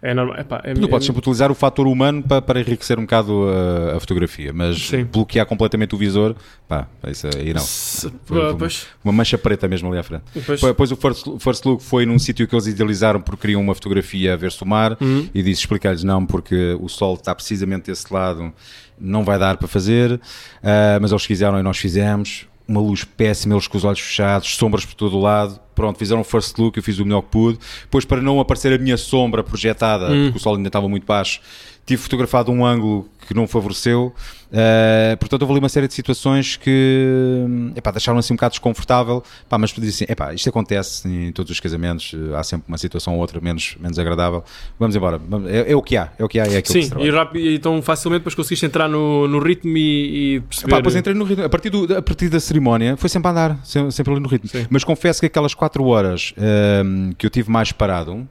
É 0.00 0.14
normal. 0.14 0.36
É, 0.38 0.44
pá, 0.44 0.60
é, 0.64 0.74
Tu 0.74 0.84
é- 0.84 0.88
podes 0.88 1.06
sempre 1.06 1.18
utilizar 1.18 1.50
o 1.50 1.54
fator 1.54 1.86
humano 1.88 2.22
para, 2.22 2.40
para 2.40 2.60
enriquecer 2.60 2.98
um 2.98 3.02
bocado 3.02 3.46
a, 3.48 3.96
a 3.96 4.00
fotografia, 4.00 4.52
mas 4.52 4.78
Sim. 4.88 5.04
bloquear 5.04 5.44
completamente 5.44 5.94
o 5.94 5.98
visor, 5.98 6.36
pá, 6.68 6.86
isso 7.08 7.26
aí 7.26 7.52
não. 7.52 7.60
pá, 7.62 8.12
foi- 8.24 8.54
pois, 8.56 8.86
Uma 9.04 9.12
mancha 9.12 9.36
preta 9.36 9.66
mesmo 9.66 9.88
ali 9.88 9.98
à 9.98 10.02
frente. 10.02 10.22
depois, 10.34 10.60
Depois 10.60 10.92
o 10.92 10.96
first, 10.96 11.26
first 11.40 11.64
look 11.66 11.82
foi 11.82 12.06
num 12.06 12.18
sítio 12.18 12.46
que 12.46 12.54
eles 12.54 12.66
idealizaram 12.66 13.20
porque 13.20 13.40
queriam 13.42 13.60
uma 13.60 13.74
fotografia 13.74 14.34
a 14.34 14.36
ver-se 14.36 14.62
o 14.62 14.66
mar 14.66 14.96
Uhum. 15.00 15.28
e 15.34 15.42
disse 15.42 15.62
explicar-lhes 15.62 16.04
não, 16.04 16.24
porque 16.24 16.76
o 16.80 16.88
sol 16.88 17.14
está 17.14 17.34
precisamente 17.34 17.86
desse 17.90 18.12
lado, 18.12 18.52
não 19.00 19.24
vai 19.24 19.38
dar 19.38 19.56
para 19.56 19.68
fazer, 19.68 20.20
Ah, 20.62 20.98
mas 21.00 21.10
eles 21.12 21.24
fizeram 21.24 21.58
e 21.58 21.62
nós 21.62 21.76
fizemos. 21.78 22.46
Uma 22.68 22.80
luz 22.82 23.02
péssima, 23.02 23.54
eles 23.54 23.66
com 23.66 23.78
os 23.78 23.84
olhos 23.84 23.98
fechados, 24.00 24.54
sombras 24.56 24.84
por 24.84 24.94
todo 24.94 25.16
o 25.16 25.20
lado. 25.20 25.58
Pronto, 25.74 25.98
fizeram 25.98 26.20
um 26.20 26.24
first 26.24 26.58
look, 26.58 26.76
eu 26.76 26.82
fiz 26.82 26.98
o 26.98 27.04
melhor 27.04 27.22
que 27.22 27.28
pude. 27.30 27.58
Depois, 27.82 28.04
para 28.04 28.20
não 28.20 28.38
aparecer 28.40 28.72
a 28.72 28.78
minha 28.78 28.96
sombra 28.98 29.42
projetada, 29.42 30.10
Hum. 30.10 30.24
porque 30.26 30.36
o 30.38 30.40
sol 30.40 30.56
ainda 30.56 30.68
estava 30.68 30.86
muito 30.88 31.06
baixo, 31.06 31.40
tive 31.88 32.02
fotografado 32.02 32.52
um 32.52 32.64
ângulo 32.66 33.08
que 33.26 33.32
não 33.34 33.46
favoreceu. 33.46 34.14
Uh, 34.50 35.16
portanto, 35.18 35.42
houve 35.42 35.52
ali 35.54 35.60
uma 35.60 35.68
série 35.68 35.86
de 35.88 35.94
situações 35.94 36.56
que 36.56 37.44
epá, 37.76 37.90
deixaram 37.90 38.18
assim 38.18 38.32
um 38.34 38.36
bocado 38.36 38.52
desconfortável. 38.52 39.22
Pá, 39.48 39.56
mas 39.58 39.70
disse 39.70 40.04
assim: 40.04 40.12
epá, 40.12 40.32
isto 40.34 40.48
acontece 40.50 41.08
em 41.08 41.32
todos 41.32 41.50
os 41.50 41.60
casamentos, 41.60 42.14
há 42.36 42.42
sempre 42.42 42.68
uma 42.68 42.76
situação 42.78 43.14
ou 43.14 43.20
outra 43.20 43.40
menos, 43.40 43.76
menos 43.80 43.98
agradável. 43.98 44.44
Vamos 44.78 44.94
embora, 44.94 45.20
é, 45.46 45.72
é 45.72 45.76
o 45.76 45.82
que 45.82 45.96
há, 45.96 46.12
é 46.18 46.24
o 46.24 46.28
que 46.28 46.38
há, 46.38 46.44
é 46.44 46.58
aquilo 46.58 46.62
que 46.62 46.72
Sim, 46.72 46.82
se 46.82 46.98
e, 46.98 47.10
rápido, 47.10 47.46
e 47.46 47.58
tão 47.58 47.80
facilmente 47.82 48.20
depois 48.20 48.34
conseguiste 48.34 48.64
entrar 48.66 48.88
no, 48.88 49.26
no 49.26 49.38
ritmo 49.38 49.76
e, 49.76 50.36
e 50.36 50.40
perceber. 50.40 50.70
Epá, 50.70 50.76
depois 50.76 50.96
entrei 50.96 51.14
no 51.14 51.24
ritmo. 51.24 51.44
A 51.44 51.48
partir, 51.48 51.70
do- 51.70 51.96
a 51.96 52.02
partir 52.02 52.28
da 52.28 52.40
cerimónia 52.40 52.96
foi 52.96 53.08
sempre 53.08 53.28
a 53.28 53.30
andar, 53.32 53.60
sempre, 53.64 53.92
sempre 53.92 54.12
ali 54.12 54.20
no 54.20 54.28
ritmo. 54.28 54.48
Sim. 54.48 54.66
Mas 54.70 54.84
confesso 54.84 55.20
que 55.20 55.26
aquelas 55.26 55.54
4 55.54 55.82
horas 55.84 56.32
ehm, 56.36 57.12
que 57.16 57.24
eu 57.26 57.30
tive 57.30 57.50
mais 57.50 57.72
parado 57.72 58.26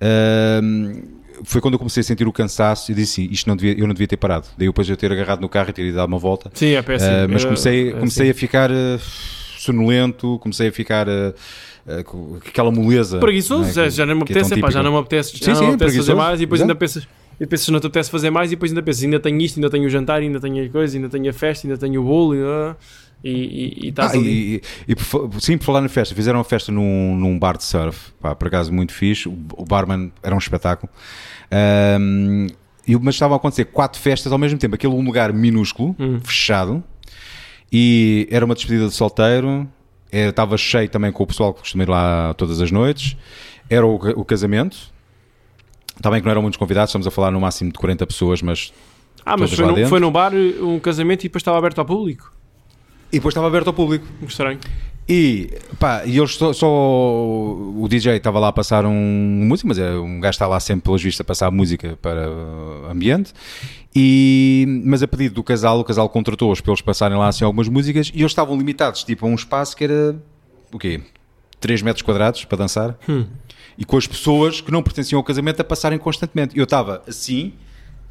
ehm, 0.00 1.02
foi 1.44 1.60
quando 1.60 1.74
eu 1.74 1.78
comecei 1.78 2.00
a 2.00 2.04
sentir 2.04 2.26
o 2.26 2.32
cansaço 2.32 2.90
e 2.92 2.94
disse 2.94 3.22
assim, 3.22 3.32
isto 3.32 3.46
não 3.48 3.56
devia, 3.56 3.78
eu 3.80 3.86
não 3.86 3.94
devia 3.94 4.06
ter 4.08 4.16
parado. 4.16 4.46
Daí 4.56 4.66
depois 4.68 4.88
eu 4.88 4.96
ter 4.96 5.10
agarrado 5.12 5.40
no 5.40 5.48
carro 5.48 5.70
e 5.70 5.72
ter 5.72 5.84
ido 5.86 5.96
dar 5.96 6.04
uma 6.06 6.18
volta. 6.18 6.50
Sim, 6.54 6.72
é 6.72 6.82
péssimo. 6.82 7.10
Uh, 7.10 7.28
mas 7.30 7.42
É- 7.42 7.44
comecei, 7.46 7.88
é 7.88 7.92
comecei 7.92 8.30
assim. 8.30 8.30
a 8.30 8.34
ficar 8.40 8.70
uh, 8.70 8.74
sonolento, 9.58 10.38
comecei 10.40 10.68
a 10.68 10.72
ficar 10.72 11.06
uh, 11.08 12.04
com 12.04 12.38
aquela 12.46 12.70
moleza. 12.70 13.18
Preguiçoso, 13.18 13.62
não 13.62 13.68
é? 13.68 13.72
já, 13.72 13.88
já 13.88 14.06
não 14.06 14.14
me 14.14 14.20
é 14.20 14.24
apetece, 14.24 14.54
epá, 14.54 14.54
já 14.54 14.80
típica. 14.80 14.82
não 14.82 14.92
me 14.92 14.98
apetece, 14.98 15.32
já 15.36 15.38
Sim, 15.38 15.44
sim, 15.44 15.50
apetece 15.50 15.68
fazer 15.68 15.78
preguiçoso, 15.86 16.16
mais 16.16 16.40
e 16.40 16.44
depois 16.44 16.60
ainda 16.60 16.74
pensas, 16.74 17.08
e 17.40 17.46
pensas 17.46 17.68
não 17.68 17.80
te 17.80 17.86
apetece 17.86 18.10
fazer 18.10 18.30
mais 18.30 18.50
e 18.52 18.56
depois 18.56 18.70
ainda 18.70 18.82
pensas, 18.82 19.04
ainda 19.04 19.20
tenho 19.20 19.40
isto, 19.40 19.56
ainda 19.58 19.70
tenho 19.70 19.86
o 19.86 19.88
jantar, 19.90 20.20
ainda 20.20 20.40
tenho 20.40 20.64
a 20.64 20.68
coisa, 20.68 20.96
ainda 20.96 21.08
tenho 21.08 21.30
a 21.30 21.32
festa, 21.32 21.66
ainda 21.66 21.78
tenho 21.78 22.00
o 22.00 22.04
bolo 22.04 22.34
ah, 22.44 22.76
e, 23.24 23.30
e, 23.30 23.86
e 23.86 23.88
estás 23.88 24.12
Ah, 24.12 24.16
ali. 24.16 24.62
e, 24.86 24.92
e 24.92 25.40
sim, 25.40 25.58
por 25.58 25.64
falar 25.64 25.80
na 25.80 25.88
festa, 25.88 26.14
fizeram 26.14 26.38
uma 26.38 26.44
festa 26.44 26.70
num, 26.70 27.16
num 27.16 27.38
bar 27.38 27.56
de 27.56 27.64
surf, 27.64 28.12
pá, 28.20 28.34
por 28.34 28.48
acaso 28.48 28.72
muito 28.72 28.92
fixe. 28.92 29.28
O, 29.28 29.32
o 29.56 29.64
barman 29.64 30.12
era 30.22 30.34
um 30.34 30.38
espetáculo. 30.38 30.90
E- 32.86 32.96
mas 33.00 33.14
estavam 33.16 33.34
a 33.34 33.36
acontecer 33.38 33.66
quatro 33.66 34.00
festas 34.00 34.32
ao 34.32 34.38
mesmo 34.38 34.58
tempo. 34.58 34.74
Aquele 34.74 34.94
um 34.94 35.04
lugar 35.04 35.32
minúsculo, 35.32 35.94
Hum. 35.98 36.20
fechado, 36.20 36.82
e 37.70 38.26
era 38.30 38.44
uma 38.44 38.54
despedida 38.54 38.86
de 38.88 38.94
solteiro. 38.94 39.68
eh, 40.10 40.28
Estava 40.28 40.56
cheio 40.56 40.88
também 40.88 41.12
com 41.12 41.22
o 41.22 41.26
pessoal 41.26 41.52
que 41.52 41.60
costuma 41.60 41.82
ir 41.84 41.88
lá 41.90 42.32
todas 42.34 42.60
as 42.62 42.70
noites. 42.70 43.14
Era 43.68 43.86
o, 43.86 43.94
o 43.96 44.24
casamento. 44.24 44.76
Bem 46.00 46.20
que 46.20 46.24
não 46.24 46.30
eram 46.30 46.40
muitos 46.42 46.56
convidados, 46.56 46.90
estamos 46.90 47.06
a 47.06 47.10
falar 47.10 47.30
no 47.32 47.40
máximo 47.40 47.70
de 47.72 47.78
40 47.78 48.06
pessoas, 48.06 48.40
mas. 48.40 48.72
Ah, 49.26 49.36
mas 49.36 49.52
foi 49.52 49.66
num, 49.66 49.74
dentro. 49.74 49.90
foi 49.90 50.00
num 50.00 50.10
bar 50.12 50.32
um 50.34 50.78
casamento 50.78 51.22
e 51.24 51.28
depois 51.28 51.42
estava 51.42 51.58
aberto 51.58 51.80
ao 51.80 51.84
público. 51.84 52.32
E 53.10 53.16
depois 53.16 53.32
estava 53.32 53.46
aberto 53.46 53.68
ao 53.68 53.72
público. 53.74 54.06
Estranho. 54.26 54.58
E, 55.08 55.50
pá, 55.80 56.04
e 56.04 56.18
eles 56.18 56.34
só, 56.34 56.52
só- 56.52 56.66
o 56.68 57.86
DJ 57.88 58.16
estava 58.16 58.38
lá 58.38 58.48
a 58.48 58.52
passar 58.52 58.84
um 58.84 58.92
música, 59.48 59.66
mas 59.66 59.78
é 59.78 59.92
um 59.92 60.20
gajo 60.20 60.32
está 60.32 60.46
lá 60.46 60.60
sempre 60.60 60.82
pelas 60.82 61.02
vistas 61.02 61.22
a 61.22 61.24
passar 61.24 61.50
música 61.50 61.98
para 62.02 62.28
o 62.30 62.90
ambiente. 62.90 63.32
E, 63.96 64.82
mas 64.84 65.02
a 65.02 65.08
pedido 65.08 65.36
do 65.36 65.42
casal, 65.42 65.80
o 65.80 65.84
casal 65.84 66.08
contratou-os 66.10 66.60
para 66.60 66.72
eles 66.72 66.82
passarem 66.82 67.16
lá 67.16 67.28
assim 67.28 67.42
algumas 67.42 67.68
músicas 67.68 68.10
e 68.14 68.18
eles 68.20 68.32
estavam 68.32 68.54
limitados, 68.56 69.02
tipo 69.02 69.24
a 69.24 69.28
um 69.30 69.34
espaço 69.34 69.74
que 69.74 69.84
era 69.84 70.14
o 70.70 70.78
quê? 70.78 71.00
3 71.58 71.80
metros 71.80 72.02
quadrados 72.02 72.44
para 72.44 72.58
dançar. 72.58 72.94
Hum. 73.08 73.24
E 73.78 73.84
com 73.86 73.96
as 73.96 74.06
pessoas 74.06 74.60
que 74.60 74.70
não 74.70 74.82
pertenciam 74.82 75.18
ao 75.18 75.24
casamento 75.24 75.60
a 75.60 75.64
passarem 75.64 75.98
constantemente. 75.98 76.56
Eu 76.56 76.64
estava 76.64 77.02
assim, 77.08 77.54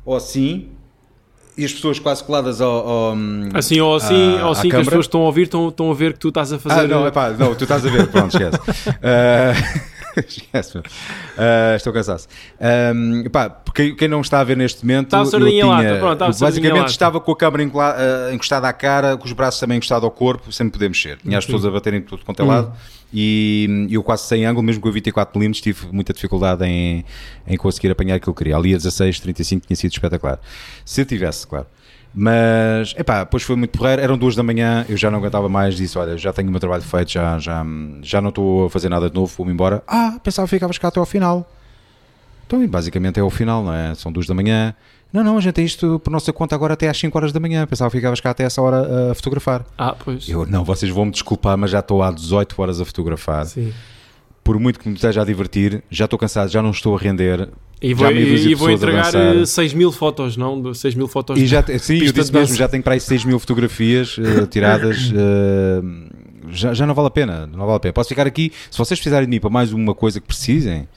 ou 0.03 0.15
assim, 0.15 0.69
e 1.58 1.65
as 1.65 1.74
pessoas 1.74 1.98
quase 2.00 2.24
coladas 2.24 2.62
ao. 2.62 2.88
ao 2.88 3.15
Assim 3.54 3.80
ou 3.80 3.96
assim, 3.96 4.38
à- 4.38 4.46
ou 4.46 4.52
assim 4.52 4.70
que 4.70 4.76
as 4.76 4.86
pessoas 4.86 5.06
estão 5.06 5.22
a 5.22 5.26
ouvir, 5.26 5.43
estão, 5.43 5.70
estão 5.70 5.89
a 5.91 5.93
ver 5.93 6.13
que 6.13 6.20
tu 6.20 6.30
estás 6.30 6.54
a 6.54 6.60
fazer. 6.60 6.82
Ah, 6.82 6.88
não, 6.88 7.08
epá, 7.08 7.30
não, 7.32 7.56
tu 7.56 7.63
estás 7.63 7.86
a 7.86 7.89
ver, 7.89 8.08
pronto, 8.08 8.38
esquece. 8.38 8.60
Ah, 9.02 9.54
esquece, 10.27 10.82
Ah, 11.38 11.75
estou 11.75 11.93
cansado. 11.93 12.23
Um, 12.95 13.21
epá, 13.25 13.49
porque 13.49 13.93
quem 13.95 14.08
não 14.08 14.21
está 14.21 14.39
a 14.39 14.43
ver 14.43 14.58
neste 14.58 14.86
momento, 14.86 15.13
a 15.13 15.19
eu 15.19 15.25
sardinha 15.25 15.63
tinha- 15.63 15.99
pronto, 15.99 16.23
a 16.23 16.30
basicamente 16.32 16.89
estava 16.89 17.19
com 17.19 17.32
a 17.32 17.36
câmera 17.36 17.63
ah, 17.63 18.34
encostada 18.34 18.67
à 18.67 18.73
cara, 18.73 19.15
com 19.17 19.25
os 19.25 19.34
braços 19.34 19.60
também 19.60 19.77
encostados 19.77 20.03
ao 20.03 20.12
corpo, 20.12 20.51
sem 20.51 20.65
me 20.65 20.71
poder 20.71 20.88
mexer. 20.89 21.17
Tinha 21.17 21.38
as 21.38 21.45
pessoas 21.45 21.65
a 21.65 21.71
baterem 21.71 22.01
tudo 22.01 22.23
quanto 22.25 22.41
é 22.41 22.45
Hum. 22.45 22.47
lado. 22.47 22.73
E 23.13 23.88
eu 23.89 24.03
quase 24.03 24.23
sem 24.23 24.45
ângulo, 24.45 24.63
mesmo 24.63 24.82
com 24.82 24.91
24 24.91 25.39
mm, 25.39 25.51
tive 25.53 25.88
muita 25.93 26.12
dificuldade 26.13 26.65
em, 26.65 27.06
em 27.47 27.56
conseguir 27.56 27.89
apanhar 27.89 28.15
aquilo 28.15 28.34
que 28.34 28.41
eu 28.41 28.45
queria. 28.45 28.58
Ali 28.58 28.73
a 28.73 28.77
16, 28.77 29.19
35 29.21 29.65
tinha 29.65 29.77
sido 29.77 29.91
espetacular. 29.93 30.39
Se 30.84 31.01
eu 31.01 31.06
tivesse, 31.06 31.47
claro. 31.47 31.65
Mas, 32.19 32.95
epá, 32.97 33.19
depois 33.19 33.43
foi 33.43 33.56
muito 33.56 33.77
porreiro, 33.77 34.01
eram 34.01 34.17
duas 34.17 34.36
da 34.36 34.41
manhã, 34.41 34.84
eu 34.89 34.97
já 34.97 35.12
não 35.12 35.19
aguentava 35.19 35.47
mais, 35.47 35.75
disse, 35.75 35.99
olha, 35.99 36.17
já 36.17 36.34
tenho 36.34 36.47
o 36.47 36.51
meu 36.51 36.60
trabalho 36.60 36.82
feito, 36.82 37.12
já, 37.12 37.38
já, 37.38 37.63
já 38.01 38.19
não 38.19 38.30
estou 38.30 38.65
a 38.65 38.69
fazer 38.71 38.89
nada 38.89 39.08
de 39.08 39.13
novo, 39.13 39.32
vou-me 39.38 39.53
embora. 39.53 39.84
Ah, 39.88 40.19
pensava 40.23 40.47
que 40.47 40.56
ficavas 40.56 40.80
cá 40.80 40.88
até 40.88 40.99
ao 40.99 41.06
final. 41.06 41.47
Então, 42.47 42.65
basicamente 42.67 43.19
é 43.19 43.23
o 43.23 43.30
final, 43.30 43.63
não 43.63 43.71
é? 43.71 43.93
São 43.93 44.12
duas 44.12 44.25
da 44.25 44.34
manhã. 44.34 44.73
Não, 45.13 45.23
não, 45.23 45.38
a 45.38 45.41
gente 45.41 45.53
tem 45.53 45.65
isto 45.65 45.99
por 45.99 46.10
nossa 46.10 46.34
conta 46.34 46.56
agora 46.56 46.73
até 46.73 46.89
às 46.89 46.97
5 46.97 47.15
horas 47.15 47.32
da 47.32 47.39
manhã. 47.39 47.67
Pensava 47.67 47.91
que 47.91 47.97
ficavas 47.97 48.19
cá 48.19 48.32
até 48.32 48.45
essa 48.45 48.63
hora 48.63 49.12
a 49.12 49.13
fotografar. 49.13 49.63
Ah, 49.77 49.93
pois. 49.93 50.27
Eu, 50.27 50.45
não, 50.47 50.63
vocês 50.63 50.91
vão 50.91 51.06
me 51.06 51.12
desculpar, 51.12 51.56
mas 51.56 51.69
já 51.69 51.80
estou 51.80 52.01
há 52.01 52.12
18 52.12 52.60
horas 52.60 52.82
a 52.82 52.86
fotografar. 52.86 53.45
Sim. 53.45 53.71
Por 54.43 54.58
muito 54.60 54.80
que 54.80 54.89
me 54.89 54.95
esteja 54.95 55.21
a 55.21 55.25
divertir, 55.25 55.84
já 55.91 56.06
estou 56.06 56.17
cansado, 56.17 56.49
já 56.49 56.63
não 56.63 56.71
estou 56.71 56.95
a 56.95 56.99
render. 56.99 57.47
E 57.81 57.93
vou, 57.93 58.11
de 58.11 58.19
e 58.19 58.55
vou 58.55 58.71
entregar 58.71 59.11
dançar. 59.11 59.45
6 59.45 59.73
mil 59.73 59.91
fotos, 59.91 60.35
não? 60.35 60.59
De 60.61 60.75
6 60.77 60.95
mil 60.95 61.07
fotos. 61.07 61.39
E 61.39 61.45
já, 61.45 61.63
sim, 61.77 61.99
eu 62.03 62.11
disse 62.11 62.33
mesmo, 62.33 62.55
já 62.55 62.67
tenho 62.67 62.81
para 62.81 62.93
aí 62.93 62.99
6 62.99 63.23
mil 63.25 63.39
fotografias 63.39 64.17
eh, 64.19 64.45
tiradas. 64.49 65.11
eh, 65.13 65.81
já, 66.49 66.73
já 66.73 66.87
não 66.87 66.95
vale 66.95 67.07
a 67.07 67.11
pena, 67.11 67.45
não 67.45 67.65
vale 67.65 67.77
a 67.77 67.79
pena. 67.79 67.93
Posso 67.93 68.09
ficar 68.09 68.25
aqui, 68.25 68.51
se 68.71 68.77
vocês 68.77 68.99
precisarem 68.99 69.27
de 69.27 69.35
mim 69.35 69.39
para 69.39 69.49
mais 69.49 69.71
uma 69.73 69.93
coisa 69.93 70.19
que 70.19 70.25
precisem, 70.27 70.87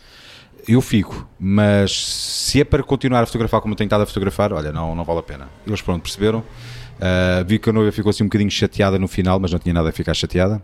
eu 0.66 0.80
fico. 0.80 1.28
Mas 1.38 1.92
se 2.06 2.60
é 2.60 2.64
para 2.64 2.82
continuar 2.82 3.22
a 3.22 3.26
fotografar 3.26 3.60
como 3.60 3.72
eu 3.74 3.76
tenho 3.76 3.86
estado 3.86 4.02
a 4.02 4.06
fotografar, 4.06 4.52
olha, 4.52 4.72
não, 4.72 4.94
não 4.94 5.04
vale 5.04 5.18
a 5.18 5.22
pena. 5.22 5.48
Eles 5.66 5.82
pronto, 5.82 6.02
perceberam. 6.02 6.42
Ah, 7.00 7.42
vi 7.46 7.58
que 7.58 7.70
a 7.70 7.72
noiva 7.72 7.90
ficou 7.90 8.10
assim 8.10 8.22
um 8.22 8.26
bocadinho 8.26 8.50
chateada 8.50 8.98
no 8.98 9.08
final, 9.08 9.40
mas 9.40 9.50
não 9.50 9.58
tinha 9.58 9.72
nada 9.72 9.88
a 9.88 9.92
ficar 9.92 10.12
chateada. 10.14 10.60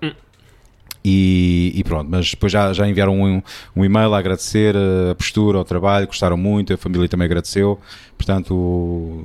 E, 1.09 1.71
e 1.73 1.85
pronto, 1.85 2.11
mas 2.11 2.33
depois 2.33 2.51
já, 2.51 2.73
já 2.73 2.89
enviaram 2.89 3.15
um, 3.23 3.41
um 3.77 3.85
e-mail 3.85 4.13
a 4.13 4.19
agradecer 4.19 4.75
a 4.77 5.15
postura, 5.15 5.57
o 5.61 5.65
trabalho, 5.65 6.09
gostaram 6.09 6.37
muito, 6.37 6.75
a 6.75 6.77
família 6.77 7.09
também 7.09 7.27
agradeceu, 7.27 7.79
portanto 8.19 9.25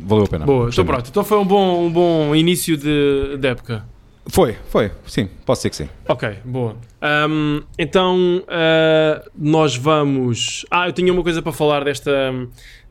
valeu 0.00 0.24
a 0.24 0.28
pena. 0.28 0.46
Boa, 0.46 0.64
Gostei 0.64 0.82
então 0.82 0.94
pronto. 0.94 1.10
Então 1.10 1.22
foi 1.22 1.36
um 1.36 1.44
bom, 1.44 1.84
um 1.84 1.92
bom 1.92 2.34
início 2.34 2.74
de, 2.74 3.36
de 3.36 3.48
época. 3.48 3.84
Foi, 4.26 4.56
foi, 4.68 4.90
sim, 5.06 5.28
posso 5.44 5.62
ser 5.62 5.70
que 5.70 5.76
sim. 5.76 5.88
Ok, 6.06 6.36
boa. 6.44 6.76
Ahm, 7.00 7.62
então 7.78 8.44
ah, 8.48 9.24
nós 9.36 9.76
vamos. 9.76 10.64
Ah, 10.70 10.88
eu 10.88 10.92
tinha 10.92 11.12
uma 11.12 11.22
coisa 11.22 11.40
para 11.40 11.52
falar 11.52 11.84
desta, 11.84 12.12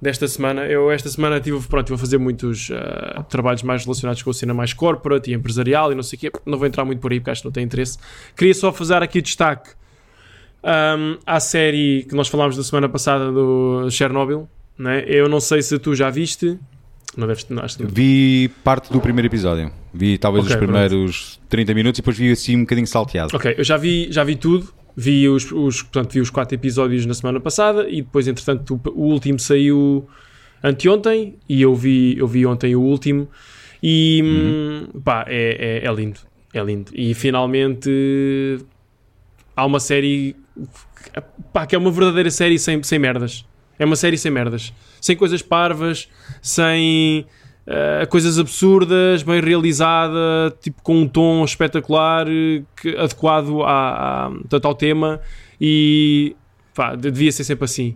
desta 0.01 0.27
semana. 0.27 0.65
Eu 0.65 0.91
esta 0.91 1.07
semana 1.07 1.39
tive, 1.39 1.65
pronto, 1.67 1.93
a 1.93 1.97
fazer 1.97 2.17
muitos 2.17 2.69
ah, 2.71 3.23
trabalhos 3.29 3.63
mais 3.63 3.85
relacionados 3.85 4.21
com 4.23 4.31
a 4.31 4.33
cena 4.33 4.53
mais 4.53 4.73
corporate 4.73 5.31
e 5.31 5.33
empresarial 5.33 5.91
e 5.91 5.95
não 5.95 6.03
sei 6.03 6.17
o 6.17 6.19
quê. 6.19 6.31
Não 6.45 6.57
vou 6.57 6.67
entrar 6.67 6.83
muito 6.83 6.99
por 6.99 7.11
aí 7.11 7.19
porque 7.19 7.29
acho 7.29 7.41
que 7.41 7.47
não 7.47 7.53
tem 7.53 7.63
interesse. 7.63 7.97
Queria 8.35 8.53
só 8.53 8.73
fazer 8.73 9.01
aqui 9.01 9.21
destaque 9.21 9.69
ahm, 10.63 11.19
à 11.25 11.39
série 11.39 12.05
que 12.09 12.15
nós 12.15 12.27
falámos 12.27 12.57
da 12.57 12.63
semana 12.63 12.89
passada 12.89 13.31
do 13.31 13.89
Chernobyl. 13.89 14.49
Né? 14.77 15.03
Eu 15.05 15.29
não 15.29 15.39
sei 15.39 15.61
se 15.61 15.77
tu 15.77 15.93
já 15.93 16.09
viste. 16.09 16.57
Não 17.17 17.27
deves. 17.27 17.45
Não, 17.49 17.63
acho 17.63 17.77
que. 17.77 17.85
Vi 17.85 18.49
parte 18.63 18.91
do 18.91 18.99
primeiro 19.01 19.27
episódio, 19.27 19.71
vi 19.93 20.17
talvez 20.17 20.45
Ok, 20.45 20.55
os 20.55 20.59
primeiros 20.59 21.39
30 21.49 21.73
minutos 21.73 21.99
e 21.99 22.01
depois 22.01 22.17
vi 22.17 22.31
assim 22.31 22.57
um 22.57 22.61
bocadinho 22.61 22.87
salteado. 22.87 23.35
Ok, 23.35 23.55
eu 23.57 23.63
já 23.63 23.77
vi, 23.77 24.11
já 24.11 24.23
vi 24.23 24.35
tudo. 24.35 24.71
Vi 24.95 25.29
os, 25.29 25.49
os, 25.51 25.81
portanto, 25.81 26.13
vi 26.13 26.19
os 26.19 26.29
quatro 26.29 26.55
episódios 26.55 27.05
na 27.05 27.13
semana 27.13 27.39
passada 27.39 27.87
e 27.89 28.01
depois, 28.01 28.27
entretanto, 28.27 28.81
o, 28.85 28.89
o 28.89 29.03
último 29.05 29.39
saiu 29.39 30.07
anteontem 30.63 31.35
e 31.47 31.61
eu 31.61 31.73
vi, 31.73 32.17
eu 32.17 32.27
vi 32.27 32.45
ontem 32.45 32.75
o 32.75 32.81
último 32.81 33.29
e 33.81 34.21
hum, 34.23 35.01
pá, 35.01 35.25
é, 35.27 35.81
é, 35.83 35.87
é 35.87 35.93
lindo. 35.93 36.19
É 36.53 36.61
lindo. 36.61 36.91
E 36.93 37.13
finalmente 37.13 38.59
há 39.55 39.65
uma 39.65 39.79
série 39.79 40.35
pá, 41.53 41.65
que 41.65 41.75
é 41.75 41.77
uma 41.77 41.91
verdadeira 41.91 42.29
série 42.29 42.59
sem, 42.59 42.81
sem 42.83 42.99
merdas. 42.99 43.45
É 43.79 43.85
uma 43.85 43.95
série 43.95 44.17
sem 44.17 44.29
merdas. 44.31 44.71
Sem 45.01 45.15
coisas 45.15 45.41
parvas, 45.41 46.09
sem 46.41 47.25
eh, 47.65 48.05
coisas 48.09 48.37
absurdas, 48.37 49.23
bem 49.23 49.39
realizada, 49.41 50.53
tipo 50.61 50.81
com 50.83 51.01
um 51.01 51.07
tom 51.07 51.43
espetacular, 51.45 52.27
eh, 52.27 52.61
que, 52.79 52.89
adequado 52.97 53.61
à, 53.63 54.25
à, 54.25 54.29
portanto, 54.31 54.65
ao 54.65 54.75
tema. 54.75 55.21
E 55.61 56.35
pá, 56.75 56.93
de- 56.95 57.09
devia 57.11 57.31
ser 57.31 57.43
sempre 57.45 57.65
assim. 57.65 57.95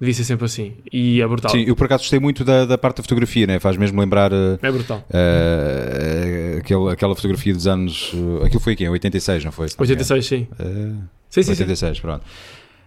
Devia 0.00 0.14
ser 0.14 0.24
sempre 0.24 0.46
assim. 0.46 0.72
E 0.90 1.20
é 1.20 1.26
brutal. 1.26 1.50
Sim, 1.50 1.64
eu 1.66 1.76
por 1.76 1.84
acaso 1.84 2.04
gostei 2.04 2.18
muito 2.18 2.42
da, 2.42 2.64
da 2.64 2.78
parte 2.78 2.96
da 2.96 3.02
fotografia, 3.02 3.46
né? 3.46 3.58
faz 3.60 3.76
mesmo 3.76 4.00
lembrar 4.00 4.32
eh, 4.32 4.58
É 4.62 4.70
brutal. 4.72 5.04
eh, 5.12 6.56
aquele, 6.60 6.90
aquela 6.90 7.14
fotografia 7.14 7.52
dos 7.52 7.66
anos. 7.66 8.12
aquilo 8.44 8.60
foi 8.60 8.72
aqui, 8.72 8.84
em 8.84 8.88
86, 8.88 9.44
não 9.44 9.52
foi? 9.52 9.68
Se 9.68 9.78
não 9.78 9.86
me 9.86 9.92
engano. 9.92 10.00
86, 10.14 10.26
sim. 10.26 10.48
Sim, 11.28 11.42
sim, 11.42 11.54
sim. 11.54 11.62
86, 11.62 12.00
pronto. 12.00 12.24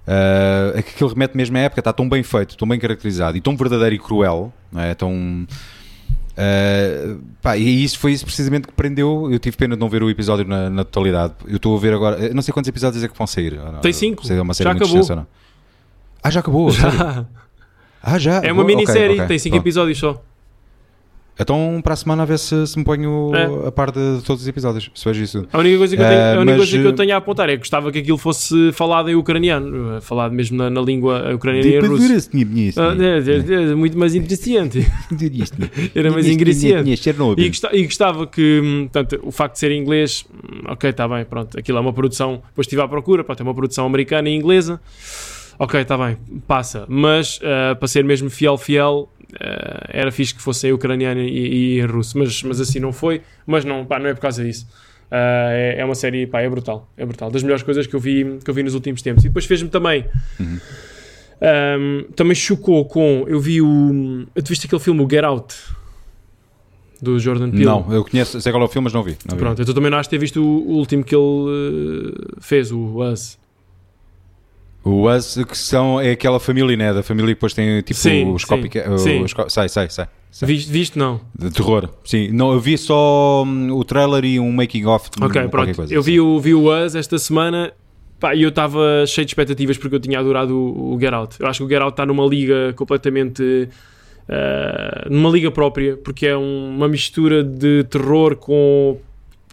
Uh, 0.06 0.78
aquilo 0.78 1.10
remete 1.10 1.38
mesmo 1.38 1.56
à 1.58 1.62
época, 1.62 1.80
está 1.80 1.94
tão 1.94 2.10
bem 2.10 2.24
feito, 2.24 2.58
tão 2.58 2.68
bem 2.68 2.80
caracterizado 2.80 3.38
e 3.38 3.42
tão 3.42 3.56
verdadeiro 3.56 3.96
e 3.96 4.00
cruel, 4.00 4.52
não 4.72 4.82
é? 4.82 4.94
Tão. 4.94 5.12
uh, 5.14 7.22
pá, 7.42 7.58
e 7.58 7.84
isso 7.84 7.98
foi 8.00 8.12
isso 8.12 8.26
precisamente 8.26 8.68
que 8.68 8.74
prendeu. 8.74 9.30
Eu 9.32 9.40
tive 9.40 9.56
pena 9.56 9.76
de 9.76 9.80
não 9.80 9.90
ver 9.90 10.04
o 10.04 10.10
episódio 10.10 10.46
na, 10.46 10.70
na 10.70 10.84
totalidade. 10.84 11.34
Eu 11.48 11.56
estou 11.56 11.76
a 11.76 11.80
ver 11.80 11.94
agora, 11.94 12.18
eu 12.18 12.36
não 12.36 12.42
sei 12.42 12.54
quantos 12.54 12.68
episódios 12.68 13.04
é 13.04 13.08
que 13.08 13.18
vão 13.18 13.28
sair. 13.28 13.58
Tem 13.82 13.94
cinco. 13.94 14.26
se 14.26 14.34
é 14.34 14.42
uma 14.42 14.54
série 14.54 14.70
Já 14.70 14.76
acabou. 14.76 15.00
extensa. 15.00 15.28
Ah, 16.22 16.30
já 16.30 16.40
acabou? 16.40 16.72
Já. 16.72 17.26
Ah, 18.06 18.20
já? 18.20 18.42
É 18.44 18.52
uma 18.52 18.66
minissérie, 18.66 19.16
ok, 19.16 19.28
tem 19.28 19.40
5 19.40 19.54
pronto. 19.54 19.64
episódios 19.64 19.98
só. 19.98 20.22
Então, 21.40 21.82
para 21.84 21.94
a 21.94 21.96
semana, 21.96 22.24
a 22.24 22.26
ver 22.26 22.38
se, 22.38 22.68
se 22.68 22.78
me 22.78 22.84
ponho 22.86 23.32
É. 23.36 23.68
a 23.68 23.72
par 23.72 23.92
de, 23.92 24.18
de 24.18 24.24
todos 24.24 24.44
os 24.44 24.48
episódios. 24.48 24.92
Se 24.94 25.04
vejo 25.06 25.24
isso. 25.24 25.48
A 25.52 25.58
única 25.58 25.78
coisa 25.80 25.96
que 25.98 26.02
eu 26.02 26.08
tenho, 26.08 26.20
Eh, 26.20 26.36
a 26.36 26.40
única 26.40 26.58
mas, 26.58 26.58
coisa 26.58 26.78
que 26.78 26.88
eu 26.88 26.92
eh, 26.92 26.94
tenho 26.94 27.14
a 27.14 27.18
apontar 27.18 27.50
é 27.50 27.54
que 27.54 27.58
gostava 27.60 27.92
que 27.92 28.00
aquilo 28.00 28.18
fosse 28.18 28.72
falado 28.74 29.10
em 29.10 29.16
ucraniano, 29.16 29.98
eh, 29.98 30.02
falado 30.02 30.32
mesmo 30.32 30.58
na, 30.58 30.70
na 30.70 30.80
língua 30.82 31.34
ucraniana 31.34 31.68
e 31.68 31.74
é, 31.74 33.72
é, 33.72 33.76
muito 33.76 33.98
mais 33.98 34.14
interessante. 34.16 34.86
Era 35.96 36.12
mais 36.12 36.28
ingrediente. 36.28 36.84
E, 37.42 37.48
gosta- 37.50 37.70
e 37.76 37.84
gostava 37.84 38.28
que, 38.28 38.62
hum, 38.64 38.88
portanto, 38.92 39.20
o 39.24 39.32
facto 39.32 39.54
de 39.54 39.60
ser 39.60 39.72
em 39.72 39.82
inglês, 39.82 40.26
hum, 40.34 40.62
ok, 40.68 40.90
está 40.90 41.08
bem, 41.08 41.26
pronto, 41.26 41.58
aquilo 41.58 41.78
é 41.78 41.82
uma 41.82 41.94
produção, 41.94 42.42
depois 42.50 42.66
estive 42.66 42.82
à 42.82 42.88
procura, 42.88 43.24
pronto, 43.24 43.40
é 43.40 43.44
uma 43.44 43.56
produção 43.56 43.86
americana 43.86 44.30
e 44.30 44.36
inglesa, 44.36 44.80
ok, 45.58 45.82
está 45.82 45.98
bem, 45.98 46.18
passa, 46.48 46.86
mas 46.88 47.40
ah, 47.44 47.76
para 47.76 47.88
ser 47.88 48.04
mesmo 48.04 48.30
fiel, 48.30 48.58
fiel, 48.58 49.10
ah, 49.40 49.88
era 49.90 50.12
fixe 50.12 50.34
que 50.34 50.42
fosse 50.42 50.68
em 50.68 50.72
ucraniano 50.72 51.22
e, 51.22 51.76
e 51.76 51.80
em 51.80 51.86
russo, 51.86 52.18
mas, 52.18 52.44
mas 52.44 52.60
assim 52.60 52.80
não 52.80 52.92
foi, 52.92 53.22
mas 53.46 53.66
não, 53.66 53.86
pá, 53.86 54.00
não 54.00 54.08
é 54.10 54.14
por 54.14 54.22
causa 54.22 54.44
disso. 54.44 54.68
Ah, 55.12 55.50
é, 55.52 55.80
é 55.80 55.86
uma 55.86 55.96
série, 55.96 56.26
pá, 56.28 56.42
é 56.42 56.50
brutal, 56.50 56.90
é 56.98 57.06
brutal, 57.06 57.30
das 57.30 57.44
melhores 57.44 57.64
coisas 57.64 57.88
que 57.88 57.96
eu 57.96 58.00
vi, 58.00 58.40
que 58.44 58.50
eu 58.50 58.54
vi 58.54 58.64
nos 58.64 58.74
últimos 58.74 59.02
tempos. 59.02 59.24
E 59.24 59.28
depois 59.28 59.46
fez-me 59.46 59.70
também, 59.70 60.06
um, 60.40 62.04
também 62.16 62.36
chocou 62.36 62.86
com, 62.86 63.26
eu 63.28 63.40
vi 63.40 63.62
o, 63.62 64.26
tu 64.36 64.50
viste 64.50 64.66
aquele 64.66 64.82
filme, 64.82 65.02
o 65.02 65.10
Get 65.10 65.24
Out, 65.24 65.56
do 67.04 67.20
Jordan 67.20 67.52
Peele? 67.52 67.66
Não, 67.66 67.86
eu 67.92 68.06
conheço, 68.06 68.40
sei 68.40 68.52
qual 68.52 68.64
é 68.64 68.66
o 68.66 68.70
filme, 68.70 68.86
mas 68.86 68.94
não 68.94 69.04
vi. 69.04 69.18
Não 69.28 69.36
vi. 69.36 69.44
Pronto, 69.44 69.62
então 69.62 69.74
também 69.76 69.92
não 69.92 69.98
acho 69.98 70.10
ter 70.10 70.18
visto 70.18 70.42
o, 70.42 70.70
o 70.70 70.78
último 70.78 71.04
que 71.04 71.14
ele 71.14 71.22
eh, 71.22 72.36
fez, 72.40 72.72
o 72.72 73.04
Us. 73.04 73.38
O 74.84 75.10
Us, 75.10 75.38
que 75.48 75.58
são, 75.58 76.00
é 76.02 76.12
aquela 76.12 76.40
família, 76.40 76.76
né? 76.76 76.94
Da 76.94 77.02
família 77.02 77.30
que 77.30 77.36
depois 77.36 77.54
tem 77.54 77.82
tipo 77.82 77.98
Sim, 78.00 78.32
os 78.34 78.42
sim, 78.42 78.48
copycat. 78.48 79.00
sim. 79.00 79.22
Os, 79.24 79.34
co- 79.34 79.50
sai, 79.50 79.70
sai, 79.70 79.90
sai. 79.90 80.08
sai. 80.30 80.48
Viste, 80.48 80.70
viste? 80.72 81.00
Não. 81.00 81.22
De 81.38 81.50
terror, 81.52 81.90
sim. 82.04 82.30
Não, 82.32 82.52
eu 82.52 82.60
vi 82.60 82.78
só 82.78 83.44
hum, 83.46 83.72
o 83.72 83.84
trailer 83.86 84.26
e 84.26 84.40
um 84.40 84.52
making 84.52 84.86
of 84.86 85.10
de 85.10 85.18
Ok, 85.24 85.30
qualquer 85.34 85.50
pronto. 85.50 85.76
coisa. 85.76 85.94
eu 85.94 86.02
assim. 86.02 86.12
vi 86.12 86.20
o, 86.20 86.40
vi 86.40 86.54
o 86.54 86.70
Us 86.86 86.96
esta 86.96 87.18
semana 87.18 87.72
e 88.36 88.42
eu 88.44 88.50
estava 88.50 89.06
cheio 89.08 89.26
de 89.26 89.32
expectativas 89.32 89.78
porque 89.78 89.96
eu 89.96 90.00
tinha 90.00 90.20
adorado 90.20 90.54
o, 90.58 90.96
o 90.96 91.00
Get 91.00 91.14
Out. 91.14 91.36
Eu 91.40 91.48
acho 91.48 91.60
que 91.60 91.64
o 91.66 91.70
Get 91.70 91.82
Out 91.82 91.94
está 91.94 92.06
numa 92.06 92.26
liga 92.26 92.74
completamente. 92.76 93.70
ah, 94.28 95.08
numa 95.10 95.30
liga 95.30 95.52
própria, 95.52 95.98
porque 95.98 96.26
é 96.28 96.38
um- 96.38 96.76
uma 96.76 96.88
mistura 96.88 97.44
de 97.44 97.84
terror 97.86 98.36
com 98.36 98.98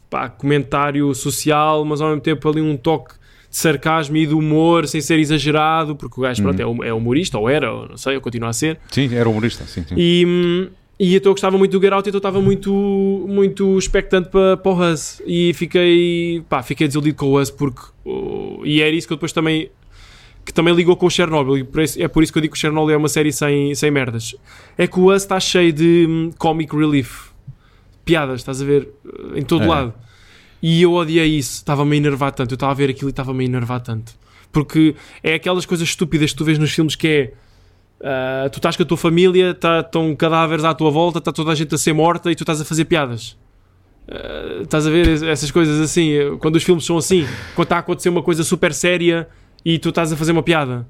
pá, 0.08 0.28
comentário 0.28 1.12
social, 1.14 1.84
mas 1.84 2.00
ao 2.00 2.08
mesmo 2.08 2.20
tempo 2.22 2.48
ali 2.48 2.60
um 2.60 2.76
toque 2.76 3.14
de 3.50 3.56
sarcasmo 3.56 4.16
e 4.16 4.26
de 4.26 4.34
humor 4.34 4.86
sem 4.86 5.00
ser 5.00 5.18
exagerado, 5.18 5.96
porque 5.96 6.20
o 6.20 6.22
gajo 6.22 6.42
pronto, 6.42 6.60
é 6.60 6.66
hum- 6.66 6.84
é 6.84 6.92
humorista, 6.94 7.36
ou 7.38 7.48
era, 7.48 7.72
ou 7.72 7.88
não 7.88 7.96
sei, 7.96 8.14
ou 8.14 8.20
continua 8.20 8.50
a 8.50 8.52
ser. 8.52 8.78
Sim, 8.90 9.12
era 9.14 9.28
humorista, 9.28 9.64
sim, 9.64 9.84
sim. 9.88 9.94
E, 9.96 10.24
hum, 10.26 10.68
e 10.98 11.16
então 11.16 11.30
eu 11.30 11.34
gostava 11.34 11.58
muito 11.58 11.72
do 11.72 11.82
Get 11.82 11.92
Out, 11.92 12.08
então 12.08 12.18
estava 12.18 12.40
muito, 12.40 12.72
muito 13.28 13.76
expectante 13.78 14.28
para, 14.28 14.56
para 14.56 14.70
o 14.72 14.92
Us. 14.92 15.20
E 15.26 15.52
fiquei, 15.54 16.42
pá, 16.48 16.62
fiquei 16.62 16.86
desiludido 16.86 17.16
com 17.16 17.26
o 17.26 17.40
Us 17.40 17.50
porque. 17.50 17.80
oh, 18.04 18.60
e 18.64 18.80
era 18.80 18.90
isso 18.94 19.06
que 19.06 19.12
eu 19.12 19.16
depois 19.16 19.32
também. 19.32 19.68
que 20.44 20.54
também 20.54 20.74
ligou 20.74 20.96
com 20.96 21.06
o 21.06 21.10
Chernobyl. 21.10 21.58
E 21.58 21.64
por 21.64 21.82
isso- 21.82 22.00
é 22.02 22.06
por 22.08 22.22
isso 22.22 22.32
que 22.32 22.38
eu 22.38 22.42
digo 22.42 22.52
que 22.54 22.58
o 22.58 22.60
Chernobyl 22.60 22.94
é 22.94 22.96
uma 22.96 23.08
série 23.08 23.32
sem, 23.32 23.74
sem 23.74 23.90
merdas. 23.90 24.34
É 24.78 24.86
que 24.86 24.98
o 25.00 25.12
Us 25.12 25.22
está 25.22 25.38
cheio 25.40 25.72
de 25.72 26.06
hum, 26.08 26.30
comic 26.38 26.74
relief. 26.74 27.30
Piadas, 28.04 28.40
estás 28.40 28.60
a 28.62 28.64
ver? 28.64 28.88
Em 29.34 29.42
todo 29.42 29.64
É. 29.64 29.66
lado. 29.66 29.94
E 30.62 30.82
eu 30.82 30.92
odiei 30.92 31.26
isso. 31.38 31.54
Estava-me 31.58 31.94
a 31.94 31.96
enervar 31.96 32.32
tanto. 32.32 32.52
Eu 32.52 32.56
estava 32.56 32.72
a 32.72 32.74
ver 32.74 32.90
aquilo 32.90 33.08
e 33.08 33.12
estava-me 33.12 33.44
a 33.44 33.46
enervar 33.46 33.80
tanto. 33.80 34.12
Porque 34.52 34.94
é 35.22 35.34
aquelas 35.34 35.64
coisas 35.64 35.88
estúpidas 35.88 36.32
que 36.32 36.36
tu 36.36 36.44
vês 36.44 36.58
nos 36.58 36.70
filmes 36.72 36.94
que 36.96 37.08
é. 37.08 37.32
ah, 38.02 38.48
tu 38.50 38.56
estás 38.58 38.76
com 38.76 38.82
a 38.82 38.86
tua 38.86 38.96
família, 38.96 39.54
tá, 39.54 39.80
estão 39.80 40.14
cadáveres 40.16 40.64
à 40.64 40.74
tua 40.74 40.90
volta, 40.90 41.18
está 41.18 41.32
toda 41.32 41.52
a 41.52 41.54
gente 41.54 41.74
a 41.74 41.78
ser 41.78 41.92
morta 41.92 42.30
e 42.30 42.34
tu 42.34 42.42
estás 42.42 42.60
a 42.60 42.64
fazer 42.64 42.84
piadas. 42.86 43.36
Ah, 44.10 44.62
estás 44.62 44.86
a 44.86 44.90
ver 44.90 45.06
es- 45.08 45.22
essas 45.22 45.50
coisas 45.50 45.80
assim? 45.80 46.10
Quando 46.40 46.56
os 46.56 46.62
filmes 46.62 46.84
são 46.84 46.98
assim, 46.98 47.26
quando 47.54 47.66
está 47.66 47.76
a 47.76 47.78
acontecer 47.80 48.08
uma 48.08 48.22
coisa 48.22 48.42
super 48.42 48.72
séria 48.74 49.28
e 49.64 49.78
tu 49.78 49.90
estás 49.90 50.12
a 50.12 50.16
fazer 50.16 50.32
uma 50.32 50.42
piada. 50.42 50.86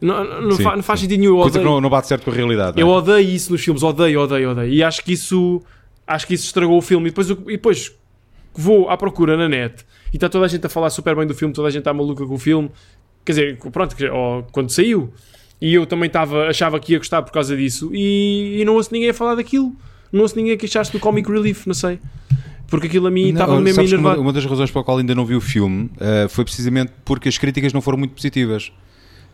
Não, 0.00 0.42
não, 0.42 0.50
Sim, 0.52 0.62
fa- 0.62 0.76
não 0.76 0.82
faz 0.82 1.00
sentido 1.00 1.20
nenhum. 1.20 1.36
Eu 1.36 1.42
Coisa 1.42 1.52
que 1.52 1.58
odeio- 1.58 1.74
não, 1.74 1.80
não 1.80 1.88
bate 1.88 2.06
certo 2.08 2.24
com 2.24 2.30
a 2.30 2.34
realidade. 2.34 2.78
eu 2.80 2.86
não 2.86 2.94
é? 2.94 2.96
odeio 2.98 3.30
isso 3.30 3.50
nos 3.52 3.62
filmes, 3.62 3.82
odeio, 3.82 4.20
odeio, 4.20 4.50
odeio. 4.50 4.70
E 4.72 4.82
acho 4.82 5.02
que 5.02 5.12
isso, 5.12 5.62
acho 6.06 6.26
que 6.26 6.34
isso 6.34 6.44
estragou 6.46 6.76
o 6.76 6.82
filme. 6.82 7.06
E 7.06 7.10
depois, 7.10 7.30
eu- 7.30 7.38
e 7.46 7.52
depois 7.52 7.92
vou 8.60 8.88
à 8.88 8.96
procura 8.96 9.36
na 9.36 9.48
net 9.48 9.84
e 10.12 10.16
está 10.16 10.28
toda 10.28 10.44
a 10.44 10.48
gente 10.48 10.66
a 10.66 10.68
falar 10.68 10.90
super 10.90 11.14
bem 11.14 11.26
do 11.26 11.34
filme, 11.34 11.52
toda 11.52 11.68
a 11.68 11.70
gente 11.70 11.80
está 11.80 11.92
maluca 11.92 12.24
com 12.26 12.34
o 12.34 12.38
filme. 12.38 12.70
Quer 13.24 13.32
dizer, 13.32 13.58
pronto, 13.72 13.96
quando 14.52 14.70
saiu. 14.70 15.12
E 15.60 15.74
eu 15.74 15.86
também 15.86 16.06
estava, 16.06 16.48
achava 16.48 16.78
que 16.78 16.92
ia 16.92 16.98
gostar 16.98 17.22
por 17.22 17.32
causa 17.32 17.56
disso. 17.56 17.90
E, 17.92 18.60
e 18.60 18.64
não 18.64 18.74
ouço 18.74 18.90
ninguém 18.92 19.10
a 19.10 19.14
falar 19.14 19.34
daquilo. 19.34 19.74
Não 20.12 20.22
ouço 20.22 20.36
ninguém 20.36 20.52
a 20.52 20.56
queixar-se 20.56 20.92
do 20.92 21.00
Comic 21.00 21.30
Relief, 21.30 21.66
não 21.66 21.74
sei. 21.74 21.98
Porque 22.68 22.86
aquilo 22.88 23.06
a 23.06 23.10
mim 23.10 23.30
estava 23.30 23.60
mesmo 23.60 23.82
que 23.82 23.88
uma, 23.88 23.94
enervado. 23.94 24.20
uma 24.20 24.32
das 24.32 24.44
razões 24.44 24.70
pela 24.70 24.84
qual 24.84 24.98
ainda 24.98 25.14
não 25.14 25.24
vi 25.24 25.34
o 25.34 25.40
filme 25.40 25.90
eh, 26.00 26.26
foi 26.28 26.44
precisamente 26.44 26.92
porque 27.04 27.28
as 27.28 27.38
críticas 27.38 27.72
não 27.72 27.80
foram 27.80 27.98
muito 27.98 28.12
positivas. 28.12 28.72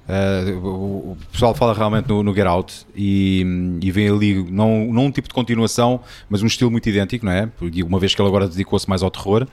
Eh, 0.08 0.52
o, 0.62 1.16
pessoal 1.30 1.54
fala 1.54 1.72
realmente 1.72 2.08
no, 2.08 2.22
no 2.22 2.34
Get 2.34 2.46
Out 2.46 2.86
e, 2.94 3.44
e 3.80 3.90
vem 3.90 4.08
ali 4.08 4.42
não, 4.50 4.92
não 4.92 5.06
um 5.06 5.10
tipo 5.10 5.28
de 5.28 5.34
continuação, 5.34 6.00
mas 6.28 6.42
um 6.42 6.46
estilo 6.46 6.70
muito 6.70 6.88
idêntico, 6.88 7.24
não 7.24 7.32
é? 7.32 7.48
Uma 7.86 7.98
vez 7.98 8.14
que 8.14 8.20
ele 8.20 8.28
agora 8.28 8.48
dedicou-se 8.48 8.88
mais 8.88 9.02
ao 9.02 9.10
terror. 9.10 9.46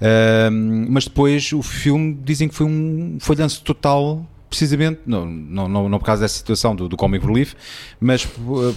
Eh, 0.00 0.50
mas 0.50 1.04
depois 1.04 1.52
o 1.52 1.62
filme 1.62 2.18
dizem 2.24 2.48
que 2.48 2.54
foi 2.54 2.66
um 2.66 3.18
falhanço 3.20 3.62
total, 3.62 4.26
precisamente, 4.48 5.00
não, 5.06 5.26
não, 5.26 5.68
não, 5.68 5.88
não 5.88 5.98
por 5.98 6.06
causa 6.06 6.22
dessa 6.22 6.38
situação 6.38 6.74
do, 6.74 6.88
do 6.88 6.96
Comic 6.96 7.24
Relief, 7.24 7.54
mas 8.00 8.24
eh, 8.24 8.74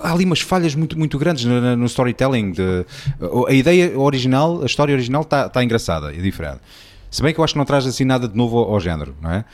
há 0.00 0.12
ali 0.12 0.24
umas 0.24 0.40
falhas 0.40 0.74
muito, 0.74 0.98
muito 0.98 1.16
grandes 1.18 1.44
no, 1.44 1.86
storytelling. 1.86 2.52
De, 2.52 2.84
a 3.46 3.52
ideia 3.52 3.98
original, 3.98 4.62
a 4.62 4.66
história 4.66 4.92
original 4.92 5.22
está 5.22 5.48
tá 5.48 5.62
engraçada 5.62 6.12
e 6.12 6.20
diferente. 6.20 6.60
Se 7.10 7.22
bem 7.22 7.32
que 7.32 7.38
eu 7.38 7.44
acho 7.44 7.54
que 7.54 7.58
não 7.58 7.66
traz 7.66 7.86
assim 7.86 8.04
nada 8.04 8.26
de 8.26 8.36
novo 8.36 8.58
ao, 8.58 8.74
ao 8.74 8.80
género, 8.80 9.14
não 9.20 9.30
é? 9.30 9.44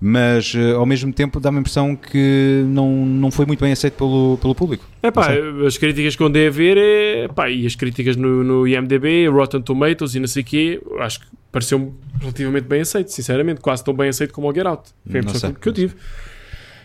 Mas 0.00 0.54
eh, 0.54 0.72
ao 0.72 0.86
mesmo 0.86 1.12
tempo 1.12 1.40
dá-me 1.40 1.58
a 1.58 1.60
impressão 1.60 1.96
que 1.96 2.62
não, 2.66 3.04
não 3.04 3.30
foi 3.32 3.46
muito 3.46 3.60
bem 3.60 3.72
aceito 3.72 3.94
pelo, 3.94 4.38
pelo 4.40 4.54
público. 4.54 4.88
É 5.02 5.10
pá, 5.10 5.28
as 5.66 5.76
críticas 5.76 6.14
que 6.14 6.22
eu 6.22 6.28
andei 6.28 6.46
a 6.46 6.50
ver 6.50 6.76
é, 6.78 7.28
pá, 7.28 7.50
e 7.50 7.66
as 7.66 7.74
críticas 7.74 8.14
no, 8.14 8.44
no 8.44 8.68
IMDB, 8.68 9.26
Rotten 9.26 9.60
Tomatoes 9.60 10.14
e 10.14 10.20
não 10.20 10.28
sei 10.28 10.42
o 10.42 10.46
quê, 10.46 10.80
acho 11.00 11.20
que 11.20 11.26
pareceu-me 11.50 11.92
relativamente 12.20 12.64
bem 12.64 12.80
aceito, 12.80 13.10
sinceramente, 13.10 13.60
quase 13.60 13.82
tão 13.82 13.92
bem 13.92 14.08
aceito 14.08 14.32
como 14.32 14.48
o 14.48 14.54
Get 14.54 14.66
Out. 14.66 14.90
Foi 15.10 15.18
a 15.18 15.22
impressão 15.22 15.52
que 15.52 15.68
eu 15.68 15.72
tive. 15.72 15.94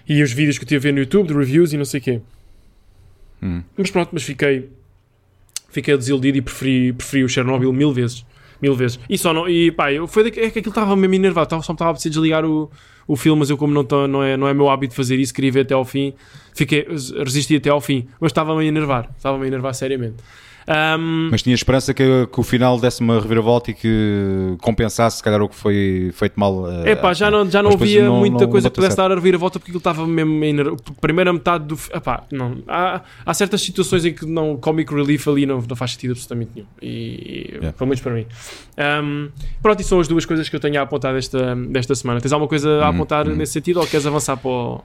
E 0.08 0.23
os 0.23 0.32
vídeos 0.32 0.58
que 0.58 0.63
eu 0.63 0.67
tive 0.67 0.78
a 0.78 0.82
ver 0.82 0.93
no 0.93 0.99
YouTube, 0.99 1.28
de 1.28 1.34
reviews 1.34 1.71
e 1.71 1.78
não 1.78 1.86
sei 1.86 1.99
o 1.99 2.04
quê. 2.04 2.21
Hum. 3.41 3.62
Mas 3.78 3.91
pronto, 3.91 4.10
mas 4.12 4.23
fiquei, 4.23 4.69
fiquei 5.69 5.95
desiludido 5.95 6.38
e 6.38 6.41
preferi, 6.41 6.93
preferi 6.93 7.23
o 7.23 7.30
Chernobyl 7.30 7.71
mil 7.71 7.93
vezes. 7.93 8.26
Mil 8.63 8.73
vezes. 8.76 8.97
E 9.10 9.17
só 9.17 9.34
não, 9.34 9.47
e 9.49 9.71
pá, 9.73 9.91
eu, 9.91 10.08
foi 10.08 10.23
daqui, 10.23 10.39
é 10.39 10.49
que 10.49 10.60
aquilo 10.60 10.71
estava 10.71 10.95
mesmo 10.95 11.13
enervado, 11.15 11.49
tava, 11.49 11.62
só 11.62 11.73
me 11.73 11.76
estava 11.76 11.91
a 11.91 11.93
desligar 11.95 12.45
o, 12.45 12.71
o 13.06 13.15
filme, 13.17 13.39
mas 13.39 13.49
eu 13.49 13.58
como 13.58 13.73
não, 13.73 13.84
tô- 13.84 14.08
não, 14.08 14.23
é, 14.23 14.38
não 14.38 14.47
é 14.47 14.54
meu 14.54 14.69
hábito 14.69 14.95
fazer 14.95 15.19
isso, 15.19 15.34
queria 15.34 15.52
ver 15.52 15.60
até 15.62 15.73
ao 15.73 15.84
fim, 15.84 16.13
fiquei, 16.56 16.88
resisti 17.26 17.58
até 17.58 17.69
ao 17.69 17.82
fim, 17.82 18.08
mas 18.21 18.32
estava-me 18.32 18.63
a 18.63 18.65
enervar, 18.65 19.10
estava-me 19.17 19.43
a 19.43 19.47
enervar 19.47 19.73
seriamente. 19.76 20.15
Ahm, 20.67 21.30
Mas 21.32 21.41
tinha 21.41 21.54
esperança 21.54 21.93
que, 21.93 22.28
que 22.32 22.39
o 22.39 22.43
final 22.43 22.80
desse 22.80 23.02
uma 23.02 23.19
reviravolta 23.19 23.71
e 23.71 23.73
que 23.73 24.56
compensasse, 24.62 25.17
se 25.17 25.23
calhar, 25.23 25.41
o 25.41 25.49
que 25.49 25.56
foi 25.56 26.12
feito 26.13 26.39
mal. 26.39 26.69
eh, 26.86 26.91
É 26.91 26.95
pá, 26.95 27.13
já 27.13 27.30
não, 27.30 27.49
já 27.49 27.62
não 27.62 27.71
havia 27.71 28.06
não- 28.06 28.17
muita 28.17 28.45
não 28.45 28.52
coisa 28.52 28.69
que 28.69 28.76
pudesse 28.76 28.95
certo. 28.95 29.10
dar 29.10 29.17
a 29.17 29.19
vir 29.19 29.36
a 29.36 29.38
volta 29.38 29.60
porque 29.60 29.71
aquilo 29.71 29.80
estava 29.80 30.08
mesmo 30.08 30.43
em 30.43 30.56
primeira 31.02 31.34
metade 31.34 31.65
do. 31.65 31.78
Epá, 31.93 32.23
não. 32.32 32.58
Há, 32.67 33.02
há 33.26 33.34
certas 33.34 33.62
situações 33.62 34.06
em 34.06 34.13
que 34.13 34.26
não, 34.26 34.56
comic 34.58 34.93
relief 34.93 35.28
ali 35.28 35.45
não, 35.45 35.62
não 35.67 35.76
faz 35.76 35.91
sentido 35.91 36.12
absolutamente 36.12 36.52
nenhum. 36.56 36.67
E, 36.82 37.43
Yeah. 37.54 37.71
pelo 37.78 37.88
menos 37.89 38.02
para 38.02 38.13
mim. 38.13 38.26
Ahm, 38.78 39.30
pronto, 39.62 39.80
e 39.80 39.84
são 39.84 39.99
as 39.99 40.08
duas 40.08 40.26
coisas 40.26 40.49
que 40.49 40.56
eu 40.56 40.60
tenho 40.60 40.80
a 40.80 40.84
apontar 40.84 41.13
desta, 41.13 41.56
desta 41.56 41.93
semana. 41.95 42.19
Tens 42.19 42.32
alguma 42.34 42.47
coisa 42.49 42.69
a 42.69 42.89
Uhum, 42.89 42.95
apontar 42.95 43.28
uhum. 43.28 43.36
nesse 43.36 43.54
sentido 43.54 43.80
ou 43.80 43.88
queres 43.88 44.06
avançar 44.06 44.38
para 44.38 44.49
o. 44.49 44.82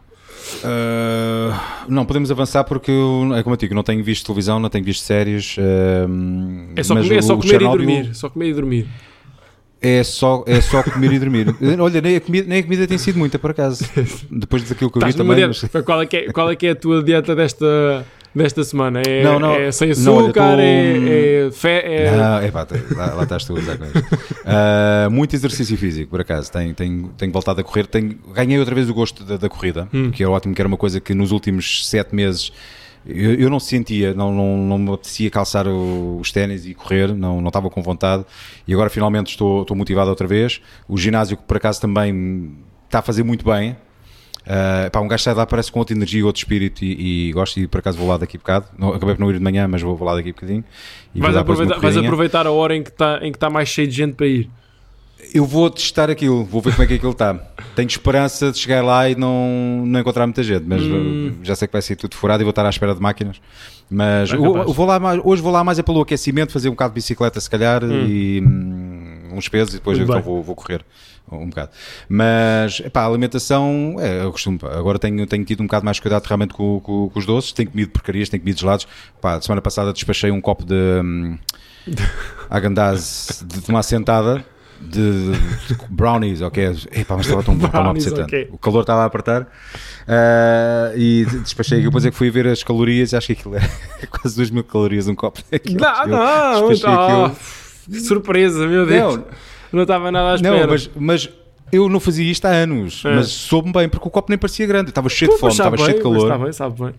Uh, 0.64 1.52
não, 1.88 2.04
podemos 2.04 2.30
avançar 2.30 2.64
porque 2.64 2.90
eu, 2.90 3.30
é 3.34 3.42
como 3.42 3.54
eu 3.54 3.58
digo, 3.58 3.74
não 3.74 3.82
tenho 3.82 4.02
visto 4.02 4.26
televisão, 4.26 4.58
não 4.58 4.68
tenho 4.68 4.84
visto 4.84 5.02
séries. 5.04 5.56
uh, 5.58 6.72
É 6.74 6.82
só, 6.82 6.94
comer, 6.94 7.16
é 7.16 7.22
só 7.22 7.36
comer 7.36 7.48
Chernobyl 7.48 7.74
e 7.74 7.86
dormir. 7.86 8.14
Só 8.14 8.28
comer 8.28 8.48
e 8.48 8.54
dormir. 8.54 8.88
É 9.80 10.02
só, 10.02 10.42
é 10.46 10.60
só 10.60 10.82
comer 10.82 11.12
e 11.12 11.18
dormir. 11.18 11.54
Olha, 11.78 12.00
nem 12.00 12.16
a, 12.16 12.20
comida, 12.20 12.48
nem 12.48 12.58
a 12.58 12.62
comida 12.62 12.86
tem 12.86 12.98
sido 12.98 13.18
muita, 13.18 13.38
por 13.38 13.50
acaso. 13.50 13.84
Depois 14.30 14.68
daquilo 14.68 14.90
que 14.90 14.98
eu 14.98 15.02
vi 15.02 15.10
Estás 15.10 15.16
numa 15.16 15.34
também. 15.34 15.46
Mas 15.48 15.84
Qual, 15.84 16.02
é 16.02 16.06
que 16.06 16.16
é, 16.16 16.32
qual 16.32 16.50
é 16.50 16.56
que 16.56 16.66
é 16.66 16.70
a 16.70 16.74
tua 16.76 17.02
dieta 17.02 17.36
desta, 17.36 18.04
desta 18.38 18.64
semana? 18.64 19.02
É, 19.06 19.22
Não, 19.22 19.38
não. 19.38 19.54
é 19.54 19.70
sem 19.70 19.90
Não, 19.98 20.14
olha, 20.14 20.24
açúcar? 20.26 20.58
é, 20.58 21.46
é, 21.46 21.50
fé, 21.50 21.82
é- 22.06 22.16
Não, 22.16 22.42
epá, 22.42 22.66
lá, 22.96 23.14
lá 23.14 23.22
estás 23.24 23.44
tu 23.44 23.54
a 23.54 23.58
usar 23.58 23.76
com 23.76 23.84
isto. 23.84 23.98
Uh, 23.98 25.10
muito 25.10 25.34
exercício 25.36 25.76
físico, 25.76 26.10
por 26.10 26.20
acaso. 26.20 26.50
Tenho, 26.50 26.72
tenho, 26.74 27.08
tenho 27.16 27.32
voltado 27.32 27.60
a 27.60 27.64
correr. 27.64 27.86
Tenho, 27.86 28.16
ganhei 28.34 28.58
outra 28.58 28.74
vez 28.74 28.88
o 28.88 28.94
gosto 28.94 29.24
da, 29.24 29.36
da 29.36 29.48
corrida, 29.48 29.88
Hum. 29.92 30.10
que 30.10 30.22
é 30.22 30.26
ótimo, 30.28 30.54
que 30.54 30.62
era 30.62 30.68
uma 30.68 30.76
coisa 30.78 31.00
que 31.00 31.12
nos 31.14 31.30
últimos 31.32 31.86
sete 31.88 32.14
meses 32.14 32.52
eu, 33.06 33.34
eu 33.34 33.48
não 33.50 33.60
sentia, 33.60 34.12
não, 34.12 34.32
não, 34.32 34.56
não 34.58 34.78
me 34.78 34.92
apetecia 34.92 35.30
calçar 35.30 35.66
o- 35.66 36.18
os 36.20 36.30
ténis 36.32 36.66
e 36.66 36.74
correr, 36.74 37.14
não, 37.14 37.40
não 37.40 37.48
estava 37.48 37.70
com 37.70 37.80
vontade. 37.82 38.24
E 38.66 38.72
agora 38.72 38.90
finalmente 38.90 39.28
estou, 39.30 39.62
estou 39.62 39.76
motivado 39.76 40.10
outra 40.10 40.26
vez. 40.26 40.60
O 40.88 40.96
ginásio, 40.98 41.36
que 41.36 41.42
por 41.44 41.56
acaso 41.56 41.80
também 41.80 42.52
está 42.86 42.98
a 42.98 43.02
fazer 43.02 43.22
muito 43.22 43.44
bem. 43.44 43.76
Uh, 44.48 44.90
pá, 44.90 45.00
um 45.00 45.06
gajo 45.08 45.22
sai 45.24 45.34
lá 45.34 45.44
parece 45.44 45.70
com 45.70 45.78
outra 45.78 45.94
energia, 45.94 46.24
outro 46.24 46.40
espírito 46.40 46.82
e, 46.82 47.28
e 47.28 47.32
gosto 47.32 47.60
e 47.60 47.66
por 47.66 47.80
acaso 47.80 47.98
vou 47.98 48.08
lá 48.08 48.16
daqui 48.16 48.38
a 48.38 48.40
bocado. 48.40 48.66
Não, 48.78 48.94
acabei 48.94 49.14
por 49.14 49.20
não 49.20 49.30
ir 49.30 49.34
de 49.34 49.44
manhã, 49.44 49.68
mas 49.68 49.82
vou, 49.82 49.94
vou 49.94 50.08
lá 50.08 50.14
daqui 50.14 50.30
a 50.30 50.32
bocadinho. 50.32 50.64
Vais 51.14 51.36
aproveitar, 51.36 51.78
vais 51.78 51.96
aproveitar 51.98 52.46
a 52.46 52.50
hora 52.50 52.74
em 52.74 52.82
que 52.82 52.88
está 52.88 53.20
tá 53.38 53.50
mais 53.50 53.68
cheio 53.68 53.86
de 53.86 53.94
gente 53.94 54.14
para 54.14 54.26
ir. 54.26 54.48
Eu 55.34 55.44
vou 55.44 55.68
testar 55.68 56.08
aquilo, 56.08 56.44
vou 56.44 56.62
ver 56.62 56.70
como 56.70 56.84
é 56.84 56.86
que 56.86 56.94
aquilo 56.94 57.10
está. 57.12 57.34
Tenho 57.76 57.88
esperança 57.88 58.50
de 58.50 58.56
chegar 58.58 58.82
lá 58.82 59.10
e 59.10 59.14
não, 59.16 59.82
não 59.84 60.00
encontrar 60.00 60.26
muita 60.26 60.42
gente, 60.42 60.64
mas 60.66 60.80
Hum. 60.80 61.34
uh, 61.40 61.44
já 61.44 61.54
sei 61.54 61.68
que 61.68 61.72
vai 61.72 61.82
ser 61.82 61.96
tudo 61.96 62.14
furado 62.16 62.42
e 62.42 62.44
vou 62.44 62.50
estar 62.50 62.64
à 62.64 62.70
espera 62.70 62.94
de 62.94 63.00
máquinas. 63.02 63.40
Mas 63.90 64.30
eu- 64.32 64.40
capaz. 64.42 64.68
eu 64.68 64.72
vou 64.72 64.86
lá 64.86 64.98
mais, 64.98 65.20
hoje 65.22 65.42
vou 65.42 65.52
lá 65.52 65.62
mais 65.62 65.78
é 65.78 65.82
pelo 65.82 66.00
aquecimento, 66.00 66.52
fazer 66.52 66.68
um 66.68 66.72
bocado 66.72 66.92
de 66.92 66.94
bicicleta 66.94 67.38
se 67.40 67.50
calhar 67.50 67.84
Hum. 67.84 68.06
e 68.06 68.40
hum, 68.40 69.28
uns 69.34 69.48
pesos 69.48 69.74
e 69.74 69.78
depois 69.78 69.98
então 69.98 70.22
vou, 70.22 70.42
vou 70.42 70.54
correr 70.54 70.82
um 71.36 71.48
bocado. 71.48 71.70
Mas 72.08 72.80
epá, 72.80 73.02
a 73.02 73.06
alimentação, 73.06 73.96
é, 73.98 74.22
eu 74.24 74.32
costumo, 74.32 74.58
pá, 74.58 74.76
agora 74.76 74.98
tenho, 74.98 75.26
tenho 75.26 75.44
tido 75.44 75.60
um 75.62 75.66
bocado 75.66 75.84
mais 75.84 75.98
cuidado 76.00 76.24
realmente 76.24 76.54
com, 76.54 76.80
com- 76.80 77.08
com 77.08 77.18
os 77.18 77.26
doces, 77.26 77.52
tenho 77.52 77.70
comido 77.70 77.90
porcarias, 77.90 78.28
tenho 78.28 78.40
comido 78.42 78.58
gelados. 78.60 78.86
Pá, 79.20 79.40
semana 79.40 79.60
passada 79.62 79.92
despachei 79.92 80.30
um 80.30 80.40
copo 80.40 80.64
de 80.64 80.74
hum, 80.74 81.38
Agandaz 82.50 83.44
de, 83.46 83.60
de 83.60 83.70
uma 83.70 83.82
sentada 83.82 84.44
de, 84.80 85.32
brownies, 85.90 86.40
ok? 86.40 86.64
Epá, 86.92 87.16
mas 87.16 87.26
estava 87.26 87.42
tão 87.42 87.56
bom, 87.56 87.66
estava 87.66 87.78
a 87.78 87.82
Brownies, 87.92 88.06
apetecer 88.06 88.12
tanto. 88.26 88.34
ok. 88.46 88.48
O 88.54 88.58
calor 88.58 88.80
estava 88.82 89.02
a 89.02 89.04
apertar 89.06 89.48
Ah, 90.06 90.92
e 90.96 91.26
despachei 91.42 91.78
aquilo. 91.78 91.90
Depois 91.90 92.06
é 92.06 92.10
que 92.12 92.16
fui 92.16 92.30
ver 92.30 92.46
as 92.46 92.62
calorias, 92.62 93.12
acho 93.12 93.26
que 93.26 93.32
aquilo 93.32 93.56
é 93.56 93.60
quase 94.08 94.36
2 94.36 94.50
mil 94.50 94.62
calorias 94.64 95.08
um 95.08 95.14
copo 95.16 95.42
daquilo. 95.50 95.80
Não, 95.80 96.06
não, 96.06 96.22
ah, 96.22 96.58
aquilo. 96.58 97.36
que 97.90 98.00
surpresa, 98.00 98.66
meu 98.68 98.86
Deus. 98.86 99.16
Não, 99.16 99.24
Não 99.72 99.82
estava 99.82 100.10
nada 100.10 100.32
à 100.32 100.34
espera. 100.36 100.60
não, 100.60 100.68
mas, 100.68 100.90
mas 100.96 101.30
Eu 101.70 101.88
não 101.88 102.00
fazia 102.00 102.30
isto 102.30 102.44
há 102.46 102.50
anos, 102.50 103.02
É. 103.04 103.14
mas 103.14 103.28
soube-me 103.28 103.72
bem, 103.74 103.88
porque 103.88 104.08
o 104.08 104.10
copo 104.10 104.30
nem 104.30 104.38
parecia 104.38 104.66
grande. 104.66 104.88
Estava 104.90 105.08
cheio 105.08 105.30
de 105.30 105.34
Pô, 105.36 105.40
fome, 105.40 105.50
mas 105.50 105.56
sabe 105.56 105.74
estava 105.76 105.90
cheio 105.90 105.96
de 105.98 106.02
calor. 106.02 106.22
Está 106.22 106.38
bem, 106.38 106.52
sabe 106.52 106.82
bem. 106.82 106.94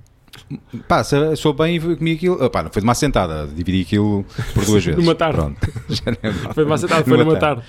Pá, 0.87 1.03
soube 1.35 1.63
bem 1.63 1.75
e 1.75 1.79
comi 1.97 2.11
aquilo. 2.13 2.43
Ah, 2.43 2.49
pá, 2.49 2.63
não 2.63 2.69
foi 2.71 2.81
de 2.81 2.87
uma 2.87 2.93
sentada, 2.95 3.47
dividi 3.47 3.81
aquilo 3.81 4.23
por 4.53 4.63
duas 4.65 4.83
vezes. 4.85 4.99
Numa 4.99 5.15
tarde. 5.15 5.37
Pronto. 5.37 5.59
Já 5.89 6.03
nem 6.05 6.17
é 6.21 6.29
mal. 6.31 6.53
Foi 6.53 6.65
foi 7.03 7.17
Numa 7.17 7.35
tarde. 7.35 7.39
tarde. 7.39 7.63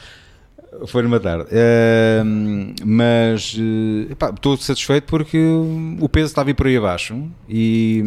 Foi 0.86 1.02
numa 1.02 1.18
tarde. 1.18 1.46
Ehm, 1.50 2.74
mas 2.84 3.56
eh, 3.58 4.12
estou 4.34 4.56
satisfeito 4.56 5.04
porque 5.06 5.36
o 5.98 6.08
peso 6.08 6.26
estava 6.26 6.48
a 6.48 6.52
ir 6.52 6.54
por 6.54 6.66
aí 6.68 6.76
abaixo 6.76 7.28
e, 7.48 7.98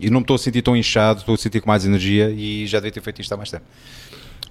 e 0.00 0.08
não 0.08 0.20
me 0.20 0.22
estou 0.24 0.34
a 0.34 0.38
sentir 0.38 0.62
tão 0.62 0.74
inchado, 0.74 1.20
estou 1.20 1.34
a 1.34 1.38
sentir 1.38 1.60
com 1.60 1.68
mais 1.68 1.84
energia 1.84 2.30
e 2.30 2.66
já 2.66 2.78
devia 2.78 2.90
ter 2.92 3.02
feito 3.02 3.20
isto 3.20 3.32
há 3.32 3.36
mais 3.36 3.50
tempo. 3.50 3.64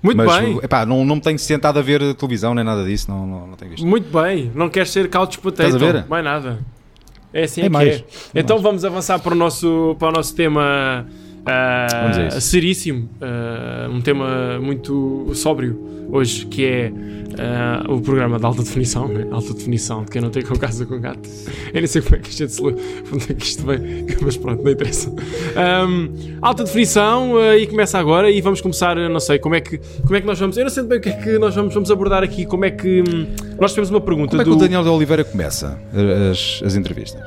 Muito 0.04 0.18
mas 0.18 0.38
bem. 0.42 0.60
epá, 0.62 0.86
não, 0.86 1.06
não 1.06 1.16
me 1.16 1.22
tenho 1.22 1.40
sentado 1.40 1.80
a 1.80 1.82
ver 1.82 2.14
televisão 2.16 2.54
nem 2.54 2.64
nada 2.64 2.84
disso, 2.84 3.10
não, 3.10 3.26
não, 3.26 3.48
não 3.48 3.56
tenho 3.56 3.72
visto. 3.72 3.86
Muito 3.88 4.12
bem, 4.22 4.52
não 4.54 4.70
queres 4.70 4.90
ser 4.92 5.10
couch 5.10 5.40
potato, 5.40 5.68
Estás 5.68 5.82
a 5.82 5.92
ver? 5.92 6.06
mais 6.10 6.24
nada. 6.24 6.60
É 7.34 7.44
assim 7.46 7.62
É 7.62 7.64
que 7.64 7.70
mais. 7.70 7.96
é. 7.96 8.04
Então 8.36 8.60
vamos 8.60 8.84
avançar 8.86 9.18
para 9.20 9.32
o 9.34 9.36
nosso, 9.36 9.96
para 9.98 10.10
o 10.10 10.12
nosso 10.12 10.36
tema 10.36 11.08
isso. 12.28 12.42
seríssimo, 12.42 13.10
ah, 13.22 13.88
um 13.92 14.02
tema 14.02 14.60
muito 14.60 15.32
sóbrio 15.34 15.92
hoje, 16.12 16.46
que 16.46 16.66
é 16.66 16.92
ah, 17.38 17.84
o 17.90 18.00
programa 18.00 18.40
de 18.40 18.46
alta 18.46 18.64
definição, 18.64 19.08
né? 19.08 19.28
alta 19.32 19.54
definição, 19.54 20.06
de 20.06 20.12
quem 20.12 20.22
não 20.22 20.30
tem 20.30 20.44
com 20.44 20.56
casa 20.56 20.86
com 20.86 21.00
gato. 21.00 21.28
Eu 21.74 21.82
nem 21.82 21.88
sei 21.88 22.02
como 22.02 22.16
é 22.16 22.20
que 22.20 22.30
isto, 22.30 22.48
se, 22.48 22.62
onde 22.62 23.32
é 23.32 23.34
que 23.34 23.46
isto 23.46 23.66
vem, 23.66 24.06
mas 24.22 24.38
pronto, 24.38 24.64
não 24.64 24.72
interessa. 24.72 25.14
Ahm, 25.56 26.38
alta 26.42 26.64
definição 26.64 27.34
e 27.56 27.68
começa 27.68 27.98
agora 28.00 28.32
e 28.32 28.40
vamos 28.40 28.62
começar, 28.62 28.96
não 28.96 29.20
sei, 29.20 29.40
como 29.40 29.56
é 29.56 29.62
que, 29.62 29.80
como 30.02 30.16
é 30.16 30.22
que 30.22 30.28
nós 30.28 30.40
vamos, 30.40 30.58
eu 30.58 30.64
não 30.64 30.72
sei 30.72 30.84
bem 30.84 31.00
o 31.00 31.02
que 31.02 31.10
é 31.10 31.14
que 31.14 31.38
nós 31.38 31.56
vamos, 31.56 31.74
vamos 31.74 31.92
abordar 31.92 32.24
aqui, 32.24 32.46
como 32.46 32.64
é 32.66 32.72
que, 32.72 33.02
hum, 33.02 33.28
nós 33.60 33.74
temos 33.74 33.90
uma 33.90 34.02
pergunta 34.02 34.32
Como 34.32 34.42
é 34.42 34.46
que 34.46 34.50
do... 34.50 34.56
o 34.56 34.60
Daniel 34.60 34.84
de 34.84 34.90
Oliveira 34.90 35.24
começa 35.24 35.80
as, 36.32 36.62
as 36.64 36.76
entrevistas? 36.76 37.22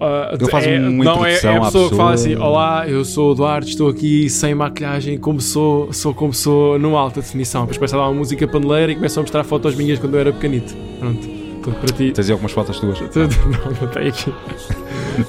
Ah, 0.00 0.30
Ele 0.32 0.50
faz 0.50 0.66
é, 0.66 0.78
uma 0.78 1.04
não, 1.04 1.24
é, 1.26 1.34
é 1.34 1.56
a 1.56 1.60
pessoa 1.62 1.88
que 1.90 1.96
fala 1.96 2.12
assim. 2.12 2.36
Olá, 2.36 2.86
eu 2.88 3.04
sou 3.04 3.32
o 3.32 3.34
Duarte, 3.34 3.70
estou 3.70 3.88
aqui 3.88 4.30
sem 4.30 4.54
maquilhagem, 4.54 5.18
como 5.18 5.40
sou, 5.40 5.92
sou 5.92 6.14
como 6.14 6.32
sou, 6.32 6.78
numa 6.78 7.00
alta 7.00 7.20
definição. 7.20 7.62
Depois 7.62 7.78
começa 7.78 7.96
a 7.96 8.00
dar 8.00 8.06
uma 8.08 8.14
música 8.14 8.46
paneleira 8.46 8.92
e 8.92 8.94
começa 8.94 9.18
a 9.18 9.22
mostrar 9.22 9.42
fotos 9.44 9.74
minhas 9.74 9.98
quando 9.98 10.14
eu 10.14 10.20
era 10.20 10.32
pequenito. 10.32 10.74
Pronto, 11.00 11.26
tudo 11.64 11.76
para 11.80 11.92
ti. 11.92 12.12
Tens 12.12 12.30
algumas 12.30 12.52
fotos 12.52 12.78
tuas? 12.78 13.00
Não, 13.16 13.26
não 13.82 13.88
tem 13.92 14.08
aqui. 14.08 14.32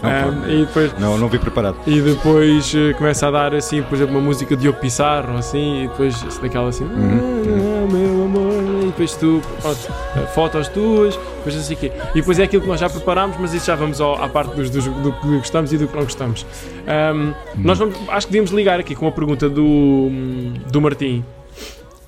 Ah, 0.04 0.28
e 0.48 0.66
depois, 0.68 0.94
Não, 1.00 1.18
não 1.18 1.28
vi 1.28 1.40
preparado. 1.40 1.76
e 1.88 2.00
depois 2.00 2.76
eh, 2.76 2.94
começa 2.94 3.28
a 3.28 3.32
dar 3.32 3.56
assim, 3.56 3.82
por 3.82 3.96
exemplo, 3.96 4.14
uma 4.16 4.22
música 4.24 4.56
de 4.56 4.62
Diogo 4.62 4.78
Pissarro, 4.80 5.36
assim, 5.36 5.86
e 5.86 5.88
depois 5.88 6.14
assim, 6.28 6.42
daquela 6.44 6.70
assim, 6.70 6.84
Uhum, 6.84 7.88
"Ah, 7.90 7.92
meu 7.92 8.24
amor, 8.26 8.49
depois 8.90 9.16
tu, 9.16 9.42
pronto, 9.62 9.80
eh, 10.18 10.26
fotos 10.34 10.68
tuas, 10.70 11.16
depois 11.16 11.56
assim 11.56 11.76
quê. 11.76 11.92
E 12.12 12.16
depois 12.16 12.38
é 12.40 12.44
aquilo 12.44 12.62
que 12.62 12.68
nós 12.68 12.80
já 12.80 12.90
preparámos, 12.90 13.38
mas 13.40 13.54
isso 13.54 13.66
já 13.68 13.76
vamos 13.76 14.00
ao- 14.02 14.22
à 14.22 14.28
parte 14.30 14.56
dos, 14.56 14.70
dos- 14.70 14.86
do 14.86 15.12
que 15.14 15.28
gostamos 15.38 15.72
e 15.74 15.78
do 15.78 15.88
que 15.88 15.96
não 15.96 16.04
gostamos. 16.04 16.46
Ahm, 16.88 17.34
Nós 17.58 17.78
vamos, 17.78 17.96
acho 18.10 18.28
que 18.28 18.34
devíamos 18.34 18.52
ligar 18.52 18.80
aqui 18.80 18.96
com 18.96 19.08
a 19.08 19.12
pergunta 19.12 19.50
do, 19.50 20.10
do 20.72 20.82
Martim, 20.82 21.24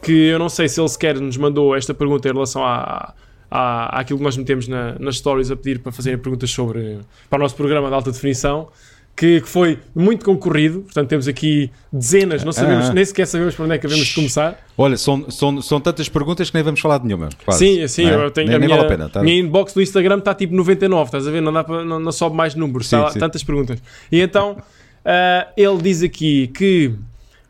que 0.02 0.28
eu 0.30 0.40
não 0.40 0.50
sei 0.50 0.68
se 0.68 0.80
ele 0.80 0.90
sequer 0.90 1.20
nos 1.20 1.38
mandou 1.38 1.76
esta 1.76 1.94
pergunta 1.94 2.28
em 2.28 2.32
relação 2.34 2.66
à, 2.66 3.14
à, 3.50 4.00
àquilo 4.00 4.18
que 4.20 4.26
nós 4.26 4.36
metemos 4.38 4.68
na, 4.68 4.96
nas 5.00 5.18
stories 5.18 5.52
a 5.52 5.56
pedir 5.56 5.80
para 5.80 5.92
fazerem 5.92 6.18
perguntas 6.18 6.50
sobre 6.50 7.00
para 7.30 7.38
o 7.38 7.42
nosso 7.42 7.56
programa 7.56 7.88
de 7.90 7.94
alta 7.94 8.12
definição. 8.12 8.70
Que, 9.16 9.42
que 9.42 9.48
foi 9.48 9.78
muito 9.94 10.26
concorrido, 10.26 10.80
portanto 10.82 11.10
temos 11.10 11.28
aqui 11.28 11.70
dezenas, 11.94 12.44
não 12.44 12.52
sabemos, 12.52 12.90
Ah. 12.90 12.94
nem 12.94 13.06
sequer 13.06 13.28
sabemos 13.28 13.54
por 13.54 13.64
onde 13.64 13.76
é 13.76 13.78
que 13.78 13.86
devemos 13.86 14.08
de 14.08 14.16
começar. 14.16 14.58
Olha, 14.76 14.98
são, 14.98 15.30
são, 15.30 15.62
são 15.62 15.80
tantas 15.80 16.10
perguntas 16.10 16.50
que 16.50 16.56
nem 16.56 16.64
vamos 16.64 16.80
falar 16.80 16.98
de 16.98 17.06
nenhuma. 17.06 17.30
quase, 17.46 17.60
sim, 17.60 17.88
sim, 17.88 18.06
é? 18.10 18.16
eu 18.16 18.32
tenho 18.32 18.48
nem, 18.48 18.56
a 18.56 18.60
minha, 18.60 18.70
vale 18.76 18.88
a 18.88 18.90
pena. 18.90 19.10
Tá? 19.10 19.22
minha 19.22 19.38
inbox 19.40 19.74
do 19.74 19.82
Instagram 19.82 20.18
está 20.20 20.34
tipo 20.34 20.56
99, 20.56 21.06
estás 21.06 21.28
a 21.28 21.32
ver? 21.32 21.42
Não, 21.42 21.54
dá 21.54 21.64
para, 21.64 21.84
não, 21.86 22.00
não 22.00 22.12
sobe 22.12 22.36
mais 22.36 22.56
números, 22.56 22.88
Sim, 22.88 22.96
lá 22.96 23.12
sim. 23.12 23.20
tantas 23.20 23.44
perguntas. 23.44 23.80
E 24.12 24.20
então 24.22 24.58
ah, 25.06 25.48
ele 25.56 25.78
diz 25.82 26.02
aqui 26.02 26.48
que 26.48 26.94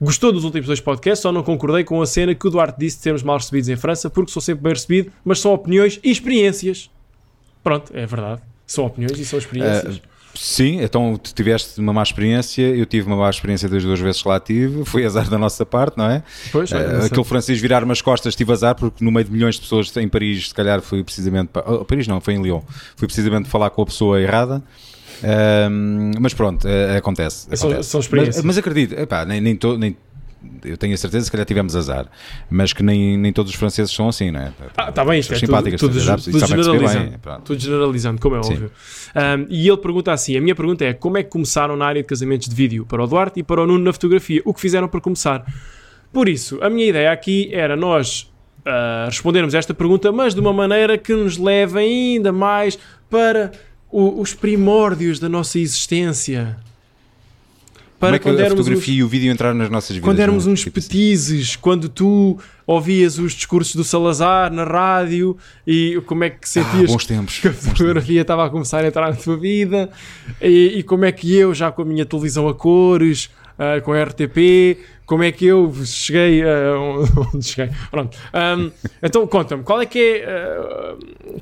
gostou 0.01 0.33
dos 0.33 0.43
últimos 0.43 0.67
dois 0.67 0.81
podcasts, 0.81 1.21
só 1.21 1.31
não 1.31 1.43
concordei 1.43 1.83
com 1.85 2.01
a 2.01 2.05
cena 2.05 2.33
que 2.35 2.47
o 2.47 2.49
Duarte 2.49 2.77
disse 2.79 2.97
de 2.97 3.03
sermos 3.03 3.23
mal 3.23 3.37
recebidos 3.37 3.69
em 3.69 3.75
França, 3.77 4.09
porque 4.09 4.31
sou 4.31 4.41
sempre 4.41 4.63
bem 4.63 4.73
recebido, 4.73 5.11
mas 5.23 5.39
são 5.39 5.53
opiniões 5.53 5.99
e 6.03 6.11
experiências. 6.11 6.89
Pronto, 7.63 7.91
é 7.95 8.05
verdade. 8.05 8.41
São 8.65 8.85
opiniões 8.85 9.17
e 9.19 9.23
são 9.25 9.37
experiências. 9.39 10.01
Sim, 10.33 10.81
então 10.81 11.17
tu 11.17 11.33
tiveste 11.33 11.79
uma 11.79 11.91
má 11.93 12.01
experiência, 12.03 12.61
eu 12.61 12.85
tive 12.85 13.05
uma 13.07 13.15
má 13.17 13.29
experiência 13.29 13.67
das 13.67 13.83
duas 13.83 13.99
vezes 13.99 14.21
que 14.21 14.27
lá 14.27 14.39
tive, 14.39 14.83
foi 14.89 15.05
azar 15.05 15.29
da 15.29 15.37
nossa 15.37 15.65
parte, 15.65 15.97
não 15.97 16.09
é? 16.09 16.23
pois, 16.51 16.71
olha, 16.71 16.83
Eh, 16.83 16.97
sei. 16.99 17.07
aquele 17.07 17.23
francês 17.25 17.59
virar-me 17.59 17.91
as 17.91 18.01
costas, 18.01 18.35
tive 18.35 18.51
azar, 18.51 18.75
porque 18.75 19.03
no 19.03 19.11
meio 19.11 19.25
de 19.25 19.31
milhões 19.31 19.55
de 19.55 19.61
pessoas 19.61 19.95
em 19.97 20.07
Paris, 20.07 20.49
se 20.49 20.53
calhar 20.53 20.81
foi 20.81 21.03
precisamente. 21.03 21.49
pa- 21.49 21.63
oh, 21.67 21.83
Paris 21.85 22.07
não, 22.07 22.19
foi 22.21 22.33
em 22.35 22.41
Lyon. 22.41 22.61
Fui 22.95 23.07
precisamente 23.07 23.49
falar 23.49 23.69
com 23.71 23.81
a 23.81 23.85
pessoa 23.85 24.21
errada. 24.21 24.63
Ahm, 25.23 26.11
mas 26.19 26.33
pronto, 26.33 26.67
eh, 26.67 26.97
acontece. 26.97 27.47
São- 27.55 27.69
acontece. 27.69 27.89
são 27.89 27.99
experiências. 27.99 28.37
Mas, 28.37 28.45
mas 28.45 28.57
acredito, 28.57 28.93
epá, 28.97 29.23
nem, 29.25 29.39
nem, 29.39 29.55
to- 29.55 29.77
nem- 29.77 29.95
eu 30.65 30.75
tenho 30.77 30.93
a 30.93 30.97
certeza 30.97 31.25
que 31.25 31.31
calhar 31.31 31.45
tivemos 31.45 31.75
azar, 31.75 32.07
mas 32.49 32.73
que 32.73 32.81
nem, 32.83 33.17
nem 33.17 33.31
todos 33.31 33.51
os 33.51 33.57
franceses 33.57 33.91
são 33.93 34.09
assim, 34.09 34.31
não 34.31 34.39
é? 34.41 34.51
Ah, 34.77 34.89
está 34.89 35.05
bem, 35.05 35.19
isto 35.19 35.33
é 35.33 35.39
Pessoas 35.39 35.63
tudo, 35.63 35.77
tudo, 35.77 35.77
tudo 36.23 36.39
receber 36.39 36.63
generalizando. 36.63 37.09
bem, 37.09 37.39
tudo 37.45 37.59
generalizando, 37.61 38.21
como 38.21 38.35
é 38.35 38.43
Sim. 38.43 38.53
óbvio. 38.53 38.71
Um, 39.15 39.45
e 39.49 39.67
ele 39.67 39.77
pergunta 39.77 40.11
assim: 40.11 40.35
a 40.37 40.41
minha 40.41 40.55
pergunta 40.55 40.83
é 40.85 40.93
como 40.93 41.17
é 41.17 41.23
que 41.23 41.29
começaram 41.29 41.75
na 41.77 41.85
área 41.85 42.01
de 42.01 42.07
casamentos 42.07 42.47
de 42.49 42.55
vídeo 42.55 42.85
para 42.85 43.03
o 43.03 43.07
Duarte 43.07 43.39
e 43.39 43.43
para 43.43 43.61
o 43.61 43.67
Nuno 43.67 43.83
na 43.83 43.93
fotografia? 43.93 44.41
O 44.45 44.53
que 44.53 44.61
fizeram 44.61 44.87
para 44.87 44.99
começar? 45.01 45.45
Por 46.11 46.27
isso, 46.27 46.57
a 46.61 46.69
minha 46.69 46.87
ideia 46.87 47.11
aqui 47.11 47.49
era 47.53 47.75
nós 47.75 48.29
ah, 48.65 49.05
respondermos 49.07 49.53
esta 49.53 49.73
pergunta, 49.73 50.11
mas 50.11 50.33
de 50.33 50.39
uma 50.39 50.51
maneira 50.53 50.97
que 50.97 51.13
nos 51.13 51.37
leve 51.37 51.79
ainda 51.79 52.31
mais 52.31 52.77
para 53.09 53.51
o- 53.91 54.19
os 54.21 54.33
primórdios 54.33 55.19
da 55.19 55.27
nossa 55.29 55.57
existência. 55.59 56.57
Como 58.01 58.09
Para 58.09 58.15
é 58.15 58.19
que 58.19 58.23
quando 58.23 58.39
a 58.39 58.45
éramos 58.45 58.61
uns- 58.61 58.65
fotografia 58.65 58.95
e 58.95 59.03
o 59.03 59.07
vídeo 59.07 59.31
entraram 59.31 59.55
nas 59.55 59.69
nossas 59.69 59.95
vidas? 59.95 60.03
quando 60.09 60.19
éramos 60.19 60.47
é? 60.47 60.49
uns 60.49 60.61
Tipo 60.61 60.79
assim. 60.79 60.87
petizes, 60.87 61.55
quando 61.55 61.87
tu 61.87 62.39
ouvias 62.65 63.19
os 63.19 63.33
discursos 63.33 63.75
do 63.75 63.83
Salazar 63.83 64.51
na 64.51 64.63
rádio 64.63 65.37
e 65.67 66.01
como 66.07 66.23
é 66.23 66.31
que 66.31 66.37
Ah, 66.41 66.47
sentias 66.47 66.89
bons 66.91 67.05
tempos. 67.05 67.37
que 67.37 67.47
a 67.49 67.53
fotografia 67.53 68.21
estava 68.21 68.43
a 68.45 68.49
começar 68.49 68.83
a 68.83 68.87
entrar 68.87 69.09
na 69.11 69.15
tua 69.15 69.37
vida 69.37 69.87
e, 70.41 70.79
e 70.79 70.83
como 70.83 71.05
é 71.05 71.11
que 71.11 71.31
eu, 71.35 71.53
já 71.53 71.71
com 71.71 71.83
a 71.83 71.85
minha 71.85 72.03
televisão 72.05 72.47
a 72.47 72.55
cores, 72.55 73.29
ah, 73.61 73.79
com 73.79 73.93
a 73.93 74.03
RTP, 74.03 74.79
como 75.05 75.21
é 75.21 75.31
que 75.31 75.45
eu 75.45 75.71
cheguei 75.85 76.41
a 76.41 76.79
onde 77.31 77.45
cheguei. 77.45 77.71
Pronto. 77.91 78.17
Ahm, 78.33 78.71
então 79.03 79.27
conta-me, 79.27 79.61
qual 79.61 79.79
é 79.79 79.85
que 79.85 79.99
é 79.99 80.25
ah, 80.25 80.95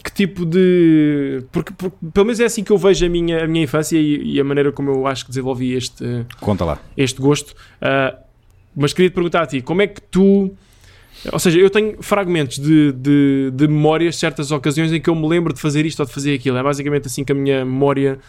que 0.03 0.11
tipo 0.11 0.45
de. 0.45 1.45
Porque, 1.49 1.71
porque 1.77 1.95
pelo 2.13 2.25
menos 2.25 2.41
é 2.41 2.45
assim 2.45 2.61
que 2.61 2.71
eu 2.71 2.77
vejo 2.77 3.05
a 3.05 3.09
minha, 3.09 3.45
a 3.45 3.47
minha 3.47 3.63
infância 3.63 3.97
e, 3.97 4.33
e 4.33 4.39
a 4.39 4.43
maneira 4.43 4.69
como 4.73 4.91
eu 4.91 5.07
acho 5.07 5.23
que 5.23 5.31
desenvolvi 5.31 5.73
este 5.73 6.25
Conta 6.41 6.65
lá. 6.65 6.79
este 6.97 7.21
gosto. 7.21 7.55
Ah, 7.81 8.17
mas 8.75 8.91
queria 8.91 9.09
te 9.09 9.13
perguntar 9.13 9.43
a 9.43 9.45
ti, 9.45 9.61
como 9.61 9.81
é 9.81 9.87
que 9.87 10.01
tu. 10.01 10.51
Ou 11.31 11.39
seja, 11.39 11.57
eu 11.57 11.69
tenho 11.69 12.01
fragmentos 12.01 12.59
de, 12.59 12.91
de, 12.91 13.51
de 13.53 13.67
memórias, 13.67 14.17
certas 14.17 14.51
ocasiões 14.51 14.91
em 14.91 14.99
que 14.99 15.09
eu 15.09 15.15
me 15.15 15.27
lembro 15.27 15.53
de 15.53 15.59
fazer 15.59 15.85
isto 15.85 16.01
ou 16.01 16.05
de 16.05 16.13
fazer 16.13 16.33
aquilo. 16.33 16.57
É 16.57 16.63
basicamente 16.63 17.07
assim 17.07 17.23
que 17.23 17.31
a 17.31 17.35
minha 17.35 17.63
memória 17.63 18.19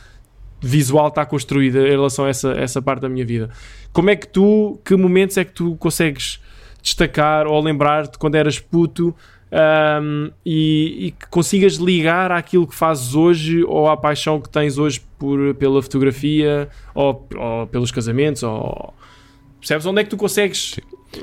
visual 0.61 1.09
está 1.09 1.25
construída 1.25 1.81
em 1.87 1.91
relação 1.91 2.25
a 2.25 2.29
essa, 2.29 2.53
essa 2.53 2.83
parte 2.83 3.01
da 3.03 3.09
minha 3.09 3.25
vida. 3.25 3.51
Como 3.93 4.11
é 4.11 4.17
que 4.17 4.29
tu, 4.29 4.79
que 4.85 4.95
momentos 4.97 5.37
é 5.37 5.45
que 5.45 5.53
tu 5.53 5.75
consegues 5.77 6.41
destacar 6.83 7.47
ou 7.47 7.61
lembrar-te 7.63 8.19
quando 8.19 8.35
eras 8.37 8.59
puto 8.59 9.15
ahm, 9.53 10.31
e, 10.47 11.07
e 11.07 11.11
que 11.13 11.27
consigas 11.29 11.75
ligar 11.75 12.31
àquilo 12.33 12.67
que 12.67 12.75
fazes 12.75 13.15
hoje 13.15 13.65
ou 13.65 13.89
à 13.89 13.97
paixão 13.97 14.41
que 14.41 14.49
tens 14.49 14.79
hoje 14.79 15.01
por, 15.19 15.55
pela 15.55 15.83
fotografia 15.83 16.69
ou, 16.95 17.27
ou 17.37 17.67
pelos 17.67 17.91
casamentos 17.91 18.43
ou 18.43 18.95
percebes 19.59 19.85
onde 19.87 20.01
é 20.01 20.05
que 20.05 20.11
tu 20.11 20.17
consegues 20.17 20.79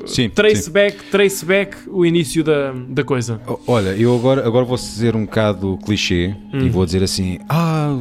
Sim, 0.05 0.29
trace 0.29 0.63
sim. 0.63 0.71
back, 0.71 1.01
trace 1.05 1.45
back 1.45 1.77
o 1.87 2.05
início 2.05 2.43
da, 2.43 2.73
da 2.89 3.05
coisa 3.05 3.39
Olha, 3.65 3.91
eu 3.95 4.13
agora, 4.13 4.45
agora 4.45 4.65
vou 4.65 4.77
ser 4.77 5.15
um 5.15 5.23
bocado 5.23 5.79
clichê 5.85 6.35
Hum. 6.53 6.59
e 6.59 6.69
vou 6.69 6.85
dizer 6.85 7.01
assim: 7.03 7.39
Ah, 7.47 7.97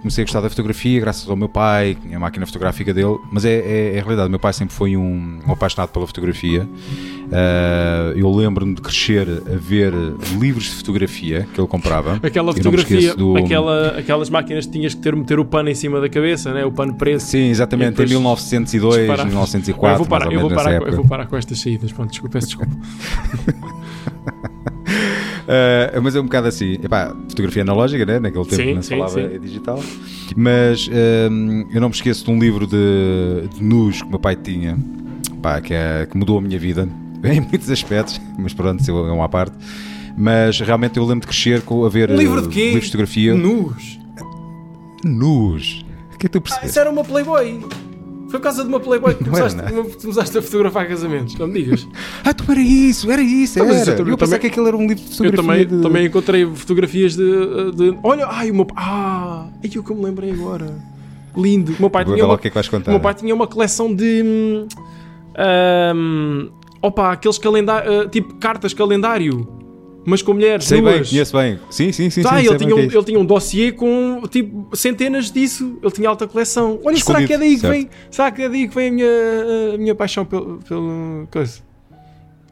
comecei 0.00 0.22
a 0.22 0.26
gostar 0.26 0.40
da 0.40 0.50
fotografia 0.50 1.00
graças 1.00 1.28
ao 1.28 1.36
meu 1.36 1.48
pai, 1.48 1.96
a 2.12 2.18
máquina 2.18 2.44
fotográfica 2.46 2.92
dele. 2.92 3.18
Mas 3.30 3.44
é, 3.44 3.52
é, 3.54 3.96
é 3.96 4.00
a 4.00 4.02
realidade. 4.02 4.28
O 4.28 4.30
meu 4.30 4.38
pai 4.40 4.52
sempre 4.52 4.74
foi 4.74 4.96
um, 4.96 5.38
um 5.46 5.52
apaixonado 5.52 5.90
pela 5.90 6.06
fotografia. 6.06 6.68
Ah, 7.32 8.12
eu 8.16 8.28
lembro-me 8.34 8.74
de 8.74 8.80
crescer 8.82 9.28
a 9.46 9.56
ver 9.56 9.92
livros 10.38 10.64
de 10.64 10.70
fotografia 10.70 11.46
que 11.54 11.60
ele 11.60 11.68
comprava. 11.68 12.18
aquela 12.22 12.52
fotografia 12.52 13.14
do- 13.14 13.36
aquela, 13.36 13.98
aquelas 13.98 14.28
máquinas 14.30 14.66
que 14.66 14.72
tinhas 14.72 14.94
que 14.94 15.00
ter 15.00 15.14
meter 15.14 15.38
o 15.38 15.44
pano 15.44 15.68
em 15.68 15.74
cima 15.74 16.00
da 16.00 16.08
cabeça 16.08 16.52
né? 16.52 16.64
o 16.64 16.72
pano 16.72 16.94
preto 16.94 17.20
Sim, 17.20 17.48
exatamente, 17.50 17.88
em 17.88 17.90
depois 17.90 18.10
1902, 18.10 18.96
disparar. 18.96 19.26
1904. 19.26 19.92
eu 19.94 19.98
vou 19.98 20.06
parar, 20.06 20.32
eu 20.32 20.40
ou 20.40 20.48
vou 20.48 20.56
parar, 20.56 20.80
com, 20.80 20.86
eu 20.86 20.96
vou 20.96 21.06
parar 21.06 21.26
com 21.26 21.36
estas 21.36 21.60
saídas 21.60 21.92
pronto, 21.92 22.10
desculpa, 22.10 22.32
peço 22.38 22.48
desculpa 22.48 22.72
Uh, 25.46 26.00
mas 26.02 26.14
é 26.14 26.20
um 26.20 26.24
bocado 26.24 26.48
assim, 26.48 26.74
epá, 26.74 27.14
fotografia 27.28 27.62
analógica, 27.62 28.04
né? 28.06 28.18
naquele 28.20 28.44
tempo 28.44 28.62
Sim, 28.62 28.74
não 28.74 28.82
se 28.82 28.88
sim, 28.88 28.94
falava 28.98 29.28
sim. 29.30 29.40
digital. 29.40 29.82
Mas 30.36 30.88
um, 31.30 31.66
eu 31.72 31.80
não 31.80 31.88
me 31.88 31.94
esqueço 31.94 32.24
de 32.24 32.30
um 32.30 32.38
livro 32.38 32.66
de, 32.66 33.48
de 33.54 33.62
nus 33.62 34.00
que 34.02 34.06
o 34.06 34.10
meu 34.10 34.18
pai 34.18 34.36
tinha, 34.36 34.78
pá, 35.42 35.60
que, 35.60 35.74
é- 35.74 36.06
que 36.10 36.16
mudou 36.16 36.38
a 36.38 36.40
minha 36.40 36.58
vida 36.58 36.88
em 37.24 37.40
muitos 37.40 37.70
aspectos, 37.70 38.20
mas 38.38 38.52
pronto, 38.54 38.80
isso 38.80 38.90
é 38.90 39.12
uma 39.12 39.28
parte. 39.28 39.56
Mas 40.16 40.60
realmente 40.60 40.98
eu 40.98 41.04
lembro 41.04 41.20
de 41.20 41.26
crescer 41.28 41.62
com 41.62 41.84
a 41.84 41.88
ver 41.88 42.10
Um 42.10 42.16
livro 42.16 42.42
de 42.42 42.48
quê? 42.48 42.64
livros 42.66 42.82
de 42.84 42.90
fotografia 42.90 43.34
Nus. 43.34 43.98
nus. 45.04 45.84
O 46.14 46.18
que 46.18 46.26
é 46.26 46.28
que 46.28 46.28
tu 46.28 46.38
Ah, 46.38 46.40
percebes? 46.42 46.70
isso 46.70 46.78
era 46.78 46.90
uma 46.90 47.02
Playboy. 47.04 47.64
Foi 48.30 48.38
por 48.38 48.44
causa 48.44 48.62
de 48.62 48.68
uma 48.68 48.78
Playboy 48.78 49.14
que 49.14 49.24
começaste, 49.24 49.60
começaste 50.00 50.38
a 50.38 50.42
fotografar 50.42 50.86
casamentos. 50.88 51.34
Não 51.36 51.46
me 51.48 51.62
digas. 51.62 51.86
Ah, 52.24 52.32
tu 52.32 52.44
era 52.52 52.60
isso, 52.60 53.10
era 53.10 53.22
isso, 53.22 53.58
era. 53.58 53.66
mas 53.68 53.86
eu 53.88 53.92
Eu, 53.92 53.96
também- 53.98 54.14
pensava 54.16 54.26
também- 54.26 54.40
que 54.40 54.46
aquilo 54.46 54.68
era 54.68 54.76
um 54.76 54.86
livro 54.86 54.96
de 54.96 55.10
Eu 55.10 55.16
fotografia. 55.16 55.42
também, 55.42 55.66
de- 55.66 55.82
também 55.82 56.06
encontrei 56.06 56.46
fotografias 56.54 57.16
de, 57.16 57.72
de- 57.72 57.98
Olha, 58.04 58.26
ai, 58.28 58.50
o 58.50 58.54
meu. 58.54 58.66
Ah, 58.76 59.48
o 59.80 59.84
que 59.84 59.90
eu 59.90 59.96
me 59.96 60.04
lembrei 60.04 60.30
agora. 60.30 60.72
Lindo. 61.36 61.72
O 61.72 61.76
meu 61.80 61.90
pai 61.90 62.04
Vou 62.04 62.14
tinha 62.14 62.24
uma, 62.26 62.38
que 62.38 62.48
é 62.48 62.50
que 62.50 62.58
meu 62.90 63.00
pai 63.00 63.14
tinha 63.14 63.34
uma 63.34 63.46
coleção 63.46 63.92
de. 63.94 64.22
hum, 64.24 64.66
hum, 65.96 66.50
opa, 66.82 67.12
aqueles 67.12 67.38
calendários. 67.38 68.06
tipo 68.10 68.34
cartas 68.36 68.74
calendário. 68.74 69.46
Mas 70.04 70.22
com 70.22 70.32
mulheres 70.32 70.64
Sei 70.64 70.80
bem, 70.80 70.96
nuas. 70.96 71.10
conheço 71.10 71.36
bem. 71.36 71.58
Sim, 71.70 71.92
sim, 71.92 72.10
sim. 72.10 72.22
Tá, 72.22 72.30
sim, 72.30 72.46
ele, 72.46 72.48
bem 72.48 72.58
tinha 72.58 72.74
um, 72.74 72.78
é 72.78 72.82
ele 72.84 73.04
tinha 73.04 73.18
um 73.18 73.24
dossiê 73.24 73.70
com 73.70 74.22
tipo 74.30 74.74
centenas 74.74 75.30
disso. 75.30 75.78
Ele 75.82 75.92
tinha 75.92 76.08
alta 76.08 76.26
coleção. 76.26 76.80
Olha, 76.82 76.96
será 76.96 77.24
que 77.24 77.32
é 77.32 77.38
daí 77.38 77.58
que 77.58 77.66
vem? 77.66 77.90
Será 78.10 78.30
que 78.30 78.42
é 78.42 78.48
daí 78.48 78.68
que 78.68 78.74
vem 78.74 78.88
a 78.88 78.92
minha, 78.92 79.74
a 79.74 79.78
minha 79.78 79.94
paixão 79.94 80.24
pelo, 80.24 80.58
pelo 80.66 81.28
coisa? 81.30 81.60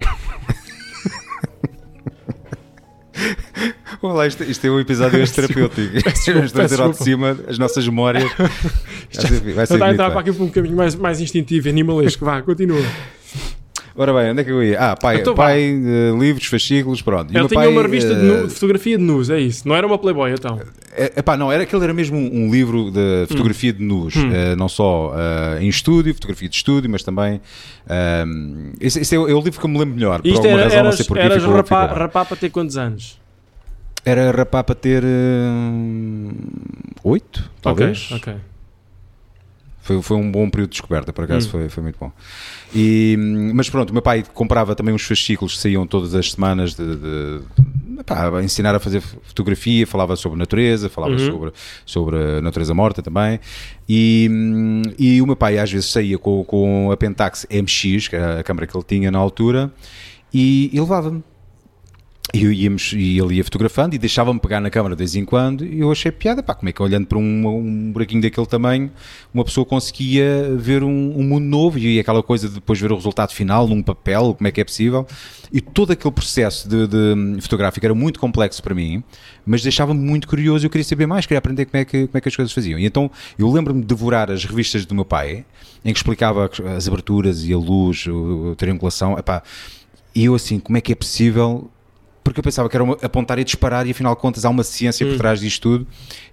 Olá, 4.00 4.26
isto, 4.26 4.44
isto 4.44 4.64
é 4.66 4.70
um 4.70 4.78
episódio 4.78 5.20
exterapêutico. 5.20 5.92
desculpa, 5.94 6.32
Vamos 6.34 6.52
trazer 6.52 6.80
ao 6.80 6.92
de 6.92 6.98
cima 6.98 7.36
as 7.48 7.58
nossas 7.58 7.86
memórias. 7.86 8.30
Vai 9.10 9.26
ser, 9.26 9.40
vai 9.40 9.54
ser 9.54 9.62
estava 9.62 9.86
a 9.86 9.92
entrar 9.92 10.10
para 10.10 10.20
aqui 10.20 10.32
por 10.32 10.42
um 10.44 10.50
caminho 10.50 10.76
mais, 10.76 10.94
mais 10.94 11.18
instintivo, 11.18 11.66
animalesco. 11.66 12.26
Vá, 12.26 12.42
continua. 12.42 12.82
Ora 14.00 14.14
bem, 14.14 14.30
onde 14.30 14.42
é 14.42 14.44
que 14.44 14.50
eu 14.52 14.62
ia? 14.62 14.78
Ah, 14.78 14.96
pai, 14.96 15.16
Então 15.20 15.34
vá. 15.34 15.46
pai 15.46 15.60
eh, 15.60 16.16
livros, 16.16 16.46
fascículos, 16.46 17.02
pronto. 17.02 17.30
E 17.32 17.34
o 17.34 17.34
Ele 17.34 17.38
meu 17.40 17.48
tinha 17.48 17.58
pai, 17.62 17.66
uma 17.66 17.82
revista 17.82 18.14
de, 18.14 18.20
eh, 18.20 18.22
nu- 18.22 18.46
de 18.46 18.54
fotografia 18.54 18.96
de 18.96 19.02
nus, 19.02 19.28
é 19.28 19.40
isso. 19.40 19.66
Não 19.66 19.74
era 19.74 19.84
uma 19.84 19.98
Playboy, 19.98 20.30
então. 20.32 20.60
É, 20.92 21.14
epá, 21.18 21.36
não, 21.36 21.50
era, 21.50 21.64
aquele 21.64 21.82
era 21.82 21.92
mesmo 21.92 22.16
um, 22.16 22.44
um 22.46 22.50
livro 22.50 22.92
de 22.92 23.26
fotografia 23.26 23.72
de 23.72 23.82
nus, 23.82 24.14
Hum. 24.14 24.30
eh, 24.32 24.54
não 24.54 24.68
só 24.68 25.12
eh, 25.16 25.64
em 25.64 25.68
estúdio, 25.68 26.14
fotografia 26.14 26.48
de 26.48 26.54
estúdio, 26.54 26.88
mas 26.88 27.02
também. 27.02 27.40
esse, 28.80 29.00
esse 29.00 29.16
é, 29.16 29.18
o, 29.18 29.28
é 29.28 29.34
o 29.34 29.40
livro 29.40 29.58
que 29.58 29.66
eu 29.66 29.70
me 29.70 29.78
lembro 29.78 29.96
melhor. 29.96 30.20
E 30.22 30.28
isto 30.28 30.42
por 30.42 30.46
alguma 30.46 30.58
era, 30.60 30.64
razão, 30.68 30.78
não 30.78 30.84
eras, 30.86 30.96
sei 30.96 31.06
porquê, 31.06 31.22
eras 31.24 31.42
ficou, 31.42 31.54
rapar, 31.56 31.82
ficou 31.82 31.96
lá. 31.96 32.02
rapar 32.04 32.26
para 32.26 32.36
ter 32.36 32.50
quantos 32.50 32.76
anos? 32.76 33.18
Era 34.04 34.30
rapar 34.30 34.62
para 34.62 34.74
ter. 34.76 35.02
eh, 35.04 36.32
oito, 37.02 37.50
talvez. 37.60 38.12
Ok, 38.12 38.16
ok. 38.34 38.40
Foi, 39.80 40.02
foi 40.02 40.16
um 40.18 40.30
bom 40.30 40.48
período 40.50 40.70
de 40.70 40.74
descoberta, 40.74 41.12
por 41.12 41.24
acaso 41.24 41.48
Hum. 41.48 41.50
foi, 41.52 41.68
foi 41.68 41.82
muito 41.82 41.96
bom. 41.98 42.12
E, 42.74 43.16
mas 43.54 43.70
pronto, 43.70 43.90
o 43.90 43.92
meu 43.92 44.02
pai 44.02 44.24
comprava 44.34 44.74
também 44.74 44.94
uns 44.94 45.02
fascículos 45.02 45.54
que 45.54 45.60
saíam 45.60 45.86
todas 45.86 46.14
as 46.14 46.32
semanas 46.32 46.74
de, 46.74 46.96
de- 46.96 47.40
epá, 48.00 48.36
a 48.38 48.42
ensinar 48.44 48.74
a 48.74 48.78
fazer 48.78 49.00
fotografia, 49.00 49.86
falava 49.86 50.14
sobre 50.16 50.38
natureza, 50.38 50.88
falava 50.90 51.14
Uhum. 51.14 51.18
sobre, 51.26 51.52
sobre 51.86 52.40
natureza 52.42 52.74
morta 52.74 53.02
também. 53.02 53.40
E, 53.88 54.30
e 54.98 55.22
o 55.22 55.26
meu 55.26 55.34
pai 55.36 55.58
às 55.58 55.70
vezes 55.72 55.90
saía 55.90 56.18
com, 56.18 56.44
com 56.44 56.90
a 56.92 56.96
Pentax 56.96 57.46
MX, 57.50 58.08
que 58.08 58.16
era 58.16 58.40
a 58.40 58.42
câmera 58.42 58.66
que 58.66 58.76
ele 58.76 58.84
tinha 58.86 59.10
na 59.10 59.18
altura, 59.18 59.72
e, 60.32 60.70
e 60.72 60.78
levava-me. 60.78 61.22
E, 62.34 62.44
eu 62.44 62.52
íamos, 62.52 62.92
e 62.92 63.18
ele 63.18 63.36
ia 63.36 63.44
fotografando 63.44 63.94
e 63.94 63.98
deixava-me 63.98 64.38
pegar 64.38 64.60
na 64.60 64.68
câmera 64.68 64.94
de 64.94 64.98
vez 64.98 65.16
em 65.16 65.24
quando 65.24 65.64
e 65.64 65.80
eu 65.80 65.90
achei 65.90 66.12
piada, 66.12 66.42
pá, 66.42 66.54
como 66.54 66.68
é 66.68 66.72
que 66.72 66.82
olhando 66.82 67.06
para 67.06 67.16
um, 67.16 67.48
um 67.48 67.90
buraquinho 67.90 68.20
daquele 68.20 68.46
tamanho 68.46 68.90
uma 69.32 69.44
pessoa 69.44 69.64
conseguia 69.64 70.54
ver 70.54 70.82
um, 70.82 71.18
um 71.18 71.22
mundo 71.22 71.44
novo 71.44 71.78
e 71.78 71.98
aquela 71.98 72.22
coisa 72.22 72.46
de 72.46 72.56
depois 72.56 72.78
ver 72.78 72.92
o 72.92 72.96
resultado 72.96 73.32
final 73.32 73.66
num 73.66 73.82
papel, 73.82 74.34
como 74.34 74.46
é 74.46 74.52
que 74.52 74.60
é 74.60 74.64
possível? 74.64 75.06
E 75.50 75.62
todo 75.62 75.92
aquele 75.92 76.12
processo 76.12 76.68
de, 76.68 76.86
de 76.86 77.40
fotográfico 77.40 77.86
era 77.86 77.94
muito 77.94 78.20
complexo 78.20 78.62
para 78.62 78.74
mim 78.74 79.02
mas 79.48 79.62
deixava-me 79.62 79.98
muito 79.98 80.28
curioso 80.28 80.66
eu 80.66 80.70
queria 80.70 80.84
saber 80.84 81.06
mais, 81.06 81.24
queria 81.24 81.38
aprender 81.38 81.64
como 81.64 81.80
é 81.80 81.84
que, 81.86 82.06
como 82.06 82.18
é 82.18 82.20
que 82.20 82.28
as 82.28 82.36
coisas 82.36 82.52
faziam. 82.52 82.78
E 82.78 82.84
então 82.84 83.10
eu 83.38 83.50
lembro-me 83.50 83.80
de 83.80 83.86
devorar 83.86 84.30
as 84.30 84.44
revistas 84.44 84.84
do 84.84 84.94
meu 84.94 85.06
pai 85.06 85.46
em 85.82 85.90
que 85.90 85.98
explicava 85.98 86.50
as 86.76 86.86
aberturas 86.86 87.44
e 87.44 87.52
a 87.54 87.56
luz, 87.56 88.04
a 88.52 88.54
triangulação, 88.56 89.16
epá, 89.16 89.42
e 90.14 90.26
eu 90.26 90.34
assim, 90.34 90.58
como 90.60 90.76
é 90.76 90.82
que 90.82 90.92
é 90.92 90.94
possível 90.94 91.70
porque 92.28 92.40
eu 92.40 92.44
pensava 92.44 92.68
que 92.68 92.76
era 92.76 92.84
apontar 93.02 93.38
e 93.38 93.44
disparar 93.44 93.86
e 93.86 93.90
afinal 93.90 94.14
de 94.14 94.20
contas 94.20 94.44
há 94.44 94.50
uma 94.50 94.62
ciência 94.62 95.06
Hum. 95.06 95.10
por 95.10 95.18
trás 95.18 95.40
disto 95.40 95.62
tudo 95.62 95.86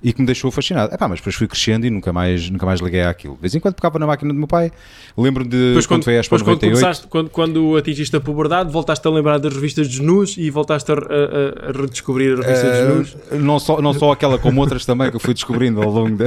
e 0.04 0.12
que 0.14 0.20
me 0.22 0.26
deixou 0.26 0.52
fascinado. 0.52 0.94
Epá, 0.94 1.08
mas 1.08 1.20
depois 1.20 1.36
fui 1.36 1.48
crescendo 1.48 1.86
e 1.86 1.90
nunca 1.90 2.12
mais, 2.14 2.50
nunca 2.50 2.66
mais 2.66 2.80
liguei 2.82 3.04
àquilo. 3.04 3.36
De 3.36 3.42
vez 3.42 3.56
em 3.56 3.60
quando 3.60 3.74
tocava 3.76 3.98
na 4.00 4.06
máquina 4.08 4.32
do 4.34 4.38
meu 4.38 4.48
pai. 4.48 4.72
Lembro-me 5.18 5.50
de 5.50 5.68
Depois, 5.70 5.86
quando 5.86 6.00
quando, 6.00 6.04
foi 6.06 6.18
a 6.18 6.20
Expo 6.20 6.36
depois 6.38 6.42
quando, 6.42 6.62
98. 6.64 6.80
começaste, 6.82 7.08
quando, 7.08 7.30
quando 7.30 7.78
atingiste 7.78 8.16
a 8.16 8.20
puberdade, 8.20 8.72
voltaste 8.72 9.08
a 9.08 9.12
lembrar 9.12 9.38
das 9.40 9.54
revistas 9.54 9.88
de 9.88 10.02
nus 10.02 10.36
e 10.38 10.50
voltaste 10.50 10.92
a, 10.92 10.96
a- 10.96 10.98
a- 10.98 11.72
redescobrir 11.82 12.34
a 12.38 12.42
revista 12.42 12.72
de 12.72 12.94
nus. 12.94 13.14
Uh, 13.32 13.40
não, 13.40 13.58
só, 13.60 13.82
não 13.82 13.94
só 13.94 14.12
aquela 14.12 14.38
como 14.38 14.60
outras 14.62 14.86
também 14.86 15.10
que 15.10 15.16
eu 15.16 15.20
fui 15.20 15.34
descobrindo 15.34 15.82
ao 15.82 15.90
longo 15.90 16.18
da, 16.18 16.26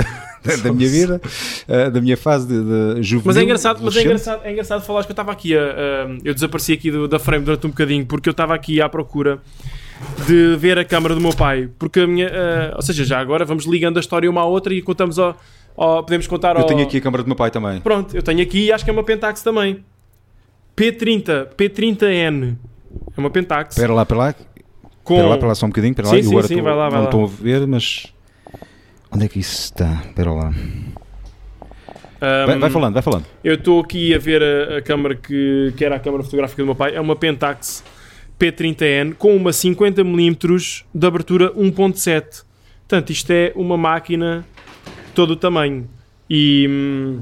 da, 0.62 0.72
minha 0.72 0.88
vida, 0.88 1.20
uh, 1.68 1.90
da 1.90 2.00
minha 2.00 2.16
fase 2.16 2.46
de, 2.46 2.62
de 2.96 3.02
juvenil. 3.02 3.22
Mas 3.26 3.36
é 3.36 3.42
engraçado, 3.42 3.80
mas 3.82 3.96
é 3.96 4.02
engraçado, 4.02 4.40
é 4.44 4.52
engraçado 4.52 4.82
falar 4.84 5.02
que 5.04 5.10
eu 5.10 5.12
estava 5.14 5.32
aqui 5.32 5.56
a, 5.56 5.60
a- 5.62 6.16
eu 6.24 6.34
desapareci 6.34 6.72
aqui 6.72 6.90
do- 6.90 7.08
da 7.08 7.18
frame 7.18 7.44
durante 7.44 7.66
um 7.66 7.70
bocadinho 7.70 8.06
porque 8.06 8.28
eu 8.28 8.32
estava 8.32 8.54
aqui 8.54 8.80
à 8.80 8.88
procura 8.88 9.40
de 10.26 10.56
ver 10.56 10.78
a 10.78 10.84
câmara 10.84 11.14
do 11.14 11.20
meu 11.20 11.32
pai, 11.34 11.68
porque 11.78 12.00
a 12.00 12.06
minha, 12.06 12.28
ah, 12.28 12.74
ou 12.76 12.82
seja, 12.82 13.04
já 13.04 13.18
agora 13.18 13.44
vamos 13.44 13.64
ligando 13.66 13.96
a 13.96 14.00
história 14.00 14.30
uma 14.30 14.42
à 14.42 14.44
outra 14.44 14.72
e 14.72 14.80
contamos 14.80 15.18
ao, 15.18 15.36
ao- 15.76 16.04
podemos 16.04 16.26
contar 16.26 16.54
Eu 16.54 16.62
ao, 16.62 16.66
tenho 16.66 16.82
aqui 16.82 16.98
a 16.98 17.00
câmara 17.00 17.22
do 17.22 17.26
meu 17.26 17.36
pai 17.36 17.50
também. 17.50 17.80
Pronto, 17.80 18.14
eu 18.16 18.22
tenho 18.22 18.40
aqui 18.40 18.66
e 18.66 18.72
acho 18.72 18.84
que 18.84 18.90
é 18.90 18.92
uma 18.92 19.02
Pentax 19.04 19.42
também. 19.42 19.84
P30, 20.76 21.48
P30N. 21.56 22.56
É 23.16 23.20
uma 23.20 23.30
Pentax. 23.30 23.74
Espera 23.76 23.92
lá, 23.92 24.02
espera 24.02 24.18
lá. 24.20 24.34
com... 25.02 25.14
Espera 25.14 25.28
lá, 25.28 25.34
espera 25.34 25.48
lá 25.48 25.54
só 25.54 25.66
um 25.66 25.70
bocadinho. 25.70 25.90
Espera 25.92 26.08
Sim, 26.08 26.14
lá. 26.16 26.22
Sim, 26.22 26.28
sim, 26.28 26.38
estou- 26.38 26.62
vai 26.62 26.74
lá, 26.76 26.88
vai 26.88 26.98
não 27.00 27.04
estou 27.06 27.24
a 27.24 27.26
ver, 27.26 27.66
mas... 27.66 28.12
Onde 29.10 29.24
é 29.24 29.28
que 29.28 29.38
isso 29.38 29.64
está? 29.64 30.02
Espera 30.06 30.30
lá. 30.32 30.52
Ahm, 32.20 32.46
Vai, 32.46 32.58
vai 32.58 32.70
falando, 32.70 32.94
vai 32.94 33.02
falando. 33.02 33.24
Eu 33.42 33.54
estou 33.54 33.80
aqui 33.80 34.14
a 34.14 34.18
ver 34.18 34.42
a, 34.42 34.78
a 34.78 34.82
câmara 34.82 35.14
que, 35.14 35.72
que 35.76 35.84
era 35.84 35.96
a 35.96 36.00
câmara 36.00 36.22
fotográfica 36.22 36.62
do 36.62 36.66
meu 36.66 36.74
pai. 36.74 36.94
É 36.94 37.00
uma 37.00 37.16
Pentax 37.16 37.84
P30N 38.38 39.14
com 39.14 39.34
uma 39.36 39.50
50mm 39.50 40.84
de 40.94 41.06
abertura 41.06 41.52
1.7. 41.54 42.44
Portanto, 42.88 43.10
isto 43.10 43.30
é 43.30 43.52
uma 43.54 43.76
máquina 43.76 44.44
todo 45.14 45.32
o 45.32 45.36
tamanho. 45.36 45.88
E 46.28 46.66
hum, 46.68 47.20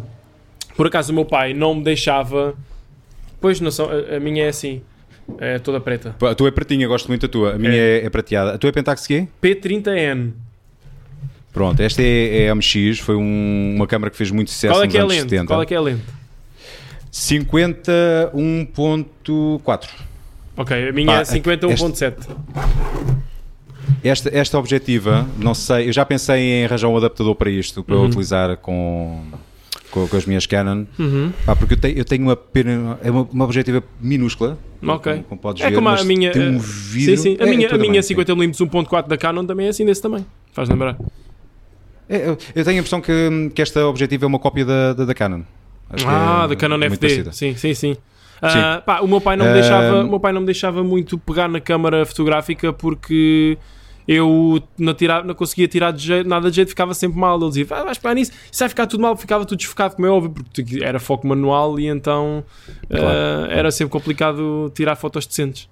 por 0.77 0.87
acaso 0.87 1.13
o 1.13 1.15
meu 1.15 1.25
pai 1.25 1.55
não 1.55 1.75
me 1.75 1.85
deixava. 1.85 2.55
Pois 3.41 3.61
não 3.61 3.71
são, 3.71 3.89
a, 3.91 4.17
a 4.17 4.21
minha 4.21 4.45
é 4.45 4.49
assim. 4.49 4.83
É 5.39 5.59
toda 5.59 5.81
preta. 5.81 6.15
A 6.23 6.35
tua 6.35 6.49
é 6.49 6.51
pretinha, 6.51 6.87
gosto 6.87 7.09
muito 7.09 7.23
da 7.23 7.29
tua. 7.29 7.55
A 7.55 7.59
minha 7.59 7.75
é, 7.75 8.05
é 8.05 8.11
prateada. 8.11 8.55
A 8.55 8.59
tua 8.59 8.69
é 8.69 8.73
Pentax 8.73 9.07
quê? 9.07 9.27
P30N. 9.43 10.33
Pronto, 11.57 11.81
esta 11.81 12.03
é, 12.03 12.43
é 12.43 12.51
a 12.51 12.55
MX, 12.55 12.99
foi 12.99 13.17
um- 13.17 13.73
uma 13.77 13.87
câmara 13.87 14.11
que 14.11 14.17
fez 14.19 14.31
muito 14.31 14.51
sucesso 14.51 14.75
Qual 14.75 14.85
é 14.85 14.89
que 14.89 14.99
é 14.99 15.01
a 15.01 15.07
lente? 15.07 15.23
70. 15.23 15.47
Qual 15.47 15.63
é 15.63 15.65
que 15.65 15.73
é 15.73 15.77
a 15.79 15.81
lente? 15.81 16.03
51.4. 17.11 19.89
Ok, 20.55 20.89
a 20.89 20.93
minha 20.93 21.07
Pá, 21.07 21.21
é 21.21 21.25
51.7. 21.25 22.29
Esta, 24.05 24.29
esta 24.37 24.59
objetiva, 24.59 25.27
não 25.39 25.55
sei, 25.55 25.89
eu 25.89 25.93
já 25.95 26.05
pensei 26.05 26.41
em 26.43 26.65
arranjar 26.67 26.89
um 26.89 26.97
adaptador 26.99 27.35
para 27.35 27.49
isto, 27.49 27.83
para 27.83 27.95
eu 27.95 28.01
Uhum. 28.01 28.07
utilizar 28.07 28.55
com, 28.59 29.23
com, 29.91 30.07
com 30.07 30.15
as 30.17 30.27
minhas 30.27 30.45
Canon, 30.45 30.85
Uhum. 30.99 31.33
Pá, 31.47 31.57
porque 31.57 31.73
eu 31.73 31.79
tenho, 31.79 31.97
eu 31.97 32.05
tenho 32.05 32.23
uma 32.23 32.37
pena, 32.37 32.99
é 33.03 33.11
uma, 33.11 33.23
uma 33.33 33.45
objetiva 33.47 33.83
minúscula, 33.99 34.59
Ok. 34.87 35.11
como, 35.13 35.25
como 35.25 35.41
podes 35.41 35.63
É 35.65 35.71
ver, 35.71 35.75
como 35.75 35.89
a 35.89 36.05
minha. 36.05 36.33
tem 36.33 36.43
um 36.43 36.57
eh, 36.57 36.61
vidro. 36.61 37.17
Sim, 37.17 37.23
sim. 37.23 37.35
A 37.41 37.47
É, 37.47 37.51
minha, 37.51 37.65
é 37.67 37.71
tudo 37.71 37.81
a 37.81 37.85
minha 37.89 37.93
bem, 37.95 38.03
sim. 38.03 38.15
50mm 38.15 38.61
1.4 38.69 39.09
da 39.09 39.17
Canon 39.17 39.47
também 39.47 39.65
é 39.67 39.71
assim 39.71 39.87
desse 39.87 40.03
tamanho. 40.03 40.27
Faz 40.53 40.69
lembrar. 40.69 40.99
É, 42.09 42.29
eu, 42.29 42.39
eu 42.55 42.65
tenho 42.65 42.77
a 42.77 42.81
impressão 42.81 43.01
que, 43.01 43.51
que 43.55 43.61
esta 43.63 43.87
objetiva 43.87 44.25
é 44.25 44.29
uma 44.29 44.39
cópia 44.39 44.65
da, 44.65 44.93
da, 44.93 45.05
da 45.05 45.15
Canon. 45.15 45.43
Acho 45.91 46.07
Ah, 46.09 46.43
é 46.45 46.49
da 46.49 46.57
Canon 46.57 46.77
FD. 46.83 46.99
parecida. 46.99 47.33
Sim, 47.33 47.57
sim, 47.57 47.75
sim. 47.75 47.97
Ah, 48.43 48.83
pá, 48.85 49.01
o 49.01 49.09
meu 49.09 49.21
pai 49.21 49.37
não 49.37 49.45
me 49.47 49.51
Ah, 49.51 49.55
deixava, 49.55 50.01
o 50.05 50.09
meu 50.09 50.21
pai 50.21 50.33
não 50.33 50.41
me 50.41 50.47
deixava 50.47 50.85
muito 50.85 51.17
pegar 51.19 51.49
na 51.49 51.59
câmara 51.61 52.05
fotográfica 52.05 52.73
porque 52.73 53.57
eu 54.07 54.63
não, 54.79 54.95
tirava, 54.95 55.27
não 55.27 55.35
conseguia 55.35 55.67
tirar 55.67 55.91
de 55.91 56.05
jeito, 56.05 56.29
nada 56.29 56.49
de 56.51 56.57
jeito, 56.57 56.69
ficava 56.69 56.93
sempre 56.95 57.19
mal. 57.19 57.39
Ele 57.41 57.49
dizia, 57.49 57.67
"Ah, 57.71 57.83
vais 57.85 57.99
pegar 57.99 58.15
nisso, 58.15 58.31
isso 58.53 58.61
vai 58.61 58.69
ficar 58.69 58.87
tudo 58.87 59.01
mal, 59.01 59.17
ficava 59.17 59.45
tudo 59.45 59.59
desfocado, 59.59 59.97
como 59.97 60.07
é 60.07 60.11
óbvio, 60.11 60.31
porque 60.53 60.85
era 60.85 61.01
foco 61.01 61.27
manual 61.27 61.81
e 61.81 61.87
então 61.87 62.45
Claro. 62.89 63.07
ah, 63.07 63.47
era 63.51 63.71
sempre 63.71 63.91
complicado 63.93 64.71
tirar 64.75 64.97
fotos 64.97 65.27
decentes. 65.27 65.69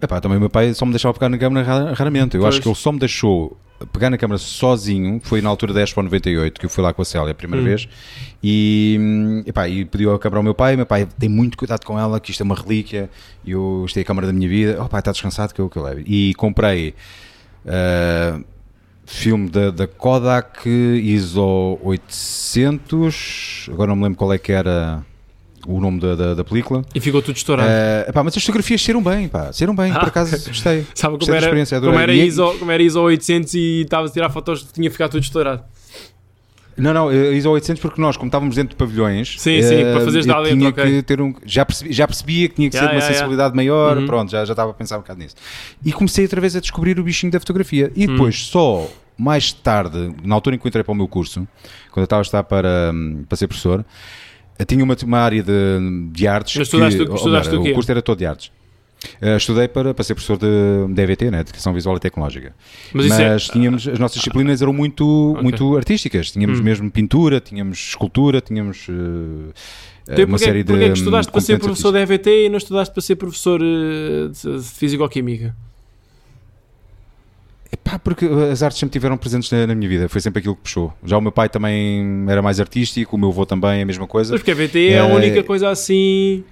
Epá, 0.00 0.20
também 0.20 0.36
o 0.36 0.40
meu 0.40 0.50
pai 0.50 0.74
só 0.74 0.84
me 0.84 0.92
deixava 0.92 1.14
pegar 1.14 1.28
na 1.28 1.38
câmera 1.38 1.66
ra- 1.66 1.92
raramente. 1.94 2.36
Eu 2.36 2.42
Pois. 2.42 2.54
acho 2.54 2.62
que 2.62 2.68
ele 2.68 2.74
só 2.74 2.92
me 2.92 2.98
deixou 2.98 3.56
pegar 3.92 4.08
na 4.08 4.16
câmera 4.16 4.38
sozinho, 4.38 5.20
foi 5.22 5.42
na 5.42 5.50
altura 5.50 5.74
da 5.74 5.82
Expo 5.82 6.00
98, 6.02 6.58
que 6.58 6.64
eu 6.64 6.70
fui 6.70 6.82
lá 6.82 6.94
com 6.94 7.02
a 7.02 7.04
Célia 7.04 7.32
a 7.32 7.34
primeira 7.34 7.62
Hum. 7.62 7.68
vez, 7.68 7.86
e, 8.42 9.42
epá, 9.46 9.68
e 9.68 9.84
pediu 9.84 10.14
a 10.14 10.18
câmera 10.18 10.38
ao 10.38 10.42
meu 10.42 10.54
pai, 10.54 10.76
meu 10.76 10.86
pai 10.86 11.06
tem 11.18 11.28
muito 11.28 11.58
cuidado 11.58 11.84
com 11.84 11.98
ela, 11.98 12.18
que 12.18 12.30
isto 12.30 12.40
é 12.42 12.44
uma 12.44 12.54
relíquia, 12.54 13.10
e 13.44 13.50
eu, 13.50 13.84
isto 13.86 13.98
é 13.98 14.00
a 14.00 14.04
câmera 14.04 14.26
da 14.28 14.32
minha 14.32 14.48
vida, 14.48 14.78
oh 14.82 14.88
pai, 14.88 15.00
está 15.00 15.12
descansado 15.12 15.52
que 15.52 15.60
eu, 15.60 15.68
que 15.68 15.76
eu 15.76 15.82
levo. 15.82 16.00
E 16.06 16.32
comprei 16.36 16.94
ah, 17.66 18.40
filme 19.04 19.50
da, 19.50 19.70
da 19.70 19.86
Kodak 19.86 20.66
ISO 20.68 21.78
800, 21.82 23.68
agora 23.72 23.88
não 23.88 23.96
me 23.96 24.02
lembro 24.04 24.18
qual 24.18 24.32
é 24.32 24.38
que 24.38 24.52
era 24.52 25.04
o 25.66 25.80
nome 25.80 26.00
da, 26.00 26.14
da, 26.14 26.34
da 26.34 26.44
película. 26.44 26.84
E 26.94 27.00
ficou 27.00 27.20
tudo 27.22 27.36
estourado. 27.36 27.68
Eh, 27.70 28.10
pá, 28.12 28.22
mas 28.22 28.36
as 28.36 28.42
fotografias 28.42 28.80
saíram 28.82 29.02
bem, 29.02 29.28
pá, 29.28 29.52
saíram 29.52 29.74
bem, 29.74 29.92
Ah. 29.92 29.98
por 30.00 30.08
acaso 30.08 30.30
gostei. 30.48 30.86
Sabe 30.94 31.12
como 31.12 31.18
gostei 31.18 31.32
da 31.32 31.36
era, 31.36 31.46
experiência, 31.46 31.80
como, 31.80 31.98
era 31.98 32.12
ISO, 32.14 32.58
como 32.58 32.70
era 32.70 32.82
ISO 32.82 33.00
800 33.00 33.54
e 33.54 33.80
estavas 33.82 34.10
a 34.10 34.14
tirar 34.14 34.30
fotos, 34.30 34.66
tinha 34.72 34.90
ficado 34.90 35.10
tudo 35.12 35.22
estourado. 35.22 35.62
Não, 36.78 36.92
não, 36.92 37.10
eh, 37.10 37.32
ISO 37.32 37.48
800 37.50 37.80
porque 37.80 37.98
nós, 38.00 38.18
como 38.18 38.28
estávamos 38.28 38.54
dentro 38.54 38.70
de 38.70 38.76
pavilhões, 38.76 39.36
Sim, 39.40 39.62
sim, 39.62 39.74
eh, 39.76 39.92
para 39.92 40.04
fazeres 40.04 40.26
eu 40.26 40.32
lá 40.34 40.42
dentro, 40.42 40.58
tinha 40.58 40.72
que 40.72 41.02
ter 41.02 41.22
um, 41.22 41.34
já, 41.46 41.64
percebi- 41.64 41.90
já 41.90 42.06
percebia 42.06 42.48
que 42.50 42.54
tinha 42.56 42.68
que 42.68 42.76
Yeah, 42.76 42.90
ser 42.92 42.94
uma 42.96 43.00
yeah, 43.00 43.06
yeah. 43.06 43.14
sensibilidade 43.18 43.56
maior, 43.56 43.96
Uhum. 43.96 44.04
pronto, 44.06 44.30
já, 44.30 44.44
já 44.44 44.52
estava 44.52 44.72
a 44.72 44.74
pensar 44.74 44.96
um 44.98 45.00
bocado 45.00 45.18
nisso. 45.20 45.34
E 45.82 45.90
comecei 45.90 46.24
outra 46.26 46.38
vez 46.38 46.54
a 46.54 46.60
descobrir 46.60 47.00
o 47.00 47.02
bichinho 47.02 47.32
da 47.32 47.40
fotografia. 47.40 47.90
E 47.96 48.04
Hum. 48.06 48.12
depois, 48.12 48.44
só 48.44 48.86
mais 49.16 49.54
tarde, 49.54 50.14
na 50.22 50.34
altura 50.34 50.56
em 50.56 50.58
que 50.58 50.66
eu 50.66 50.68
entrei 50.68 50.84
para 50.84 50.92
o 50.92 50.94
meu 50.94 51.08
curso, 51.08 51.48
quando 51.90 52.02
eu 52.02 52.04
estava 52.04 52.20
a 52.20 52.24
estar 52.24 52.42
para, 52.44 52.90
hum, 52.92 53.24
para 53.26 53.36
ser 53.38 53.46
professor, 53.46 53.82
eu 54.58 54.64
tinha 54.66 54.82
uma, 54.84 54.96
uma 55.04 55.18
área 55.18 55.42
de, 55.42 55.52
de 56.12 56.26
artes. 56.26 56.56
Mas 56.56 56.66
estudaste- 56.68 56.98
que, 57.04 57.08
ou 57.10 57.16
estudaste 57.16 57.50
melhor, 57.52 57.66
o? 57.66 57.70
O 57.70 57.74
curso 57.74 57.90
era 57.90 58.02
todo 58.02 58.18
de 58.18 58.26
artes. 58.26 58.50
Eh, 59.20 59.36
estudei 59.36 59.68
para, 59.68 59.92
para 59.92 60.02
ser 60.02 60.14
professor 60.14 60.38
de, 60.38 60.94
de 60.94 61.02
EVT, 61.02 61.24
né, 61.30 61.36
de 61.38 61.50
Educação 61.50 61.72
Visual 61.74 61.96
e 61.96 62.00
Tecnológica. 62.00 62.54
Mas 62.94 63.06
Mas, 63.06 63.12
isso 63.36 63.50
é- 63.50 63.52
tínhamos, 63.52 63.86
as 63.86 63.98
nossas 63.98 64.16
disciplinas 64.16 64.62
eram 64.62 64.72
muito, 64.72 65.32
Ok. 65.32 65.42
muito 65.42 65.76
artísticas. 65.76 66.30
Tínhamos 66.30 66.60
Hum. 66.60 66.62
mesmo 66.64 66.90
pintura, 66.90 67.38
tínhamos 67.40 67.78
escultura, 67.78 68.40
tínhamos 68.40 68.86
eh, 68.88 68.92
Então, 68.92 70.24
uma 70.24 70.30
porquê, 70.30 70.44
série 70.44 70.62
de. 70.64 70.72
porquê 70.72 70.84
é 70.84 70.88
que 70.90 70.98
estudaste 70.98 71.30
para 71.30 71.40
ser 71.40 71.58
professor 71.58 71.92
da 71.92 72.00
EVT 72.00 72.46
e 72.46 72.48
não 72.48 72.56
estudaste 72.56 72.92
para 72.94 73.02
ser 73.02 73.16
professor 73.16 73.60
de, 73.60 74.30
de 74.32 74.62
Físico-Química? 74.64 75.54
Epá, 77.84 77.98
porque 77.98 78.26
as 78.50 78.62
artes 78.62 78.78
sempre 78.78 78.92
tiveram 78.94 79.16
presentes 79.16 79.50
na, 79.50 79.66
na 79.66 79.74
minha 79.74 79.88
vida, 79.88 80.08
foi 80.08 80.20
sempre 80.20 80.38
aquilo 80.40 80.56
que 80.56 80.62
puxou. 80.62 80.92
Já 81.04 81.16
o 81.18 81.20
meu 81.20 81.30
pai 81.32 81.48
também 81.48 82.24
era 82.28 82.40
mais 82.42 82.58
artístico, 82.60 83.16
o 83.16 83.18
meu 83.18 83.28
avô 83.28 83.44
também, 83.46 83.82
a 83.82 83.86
mesma 83.86 84.06
coisa. 84.06 84.32
Mas 84.32 84.40
porque 84.40 84.50
a 84.50 84.54
EVT 84.54 84.88
é 84.90 85.00
a 85.00 85.06
É. 85.08 85.14
única 85.14 85.42
coisa 85.42 85.68
assim. 85.70 86.42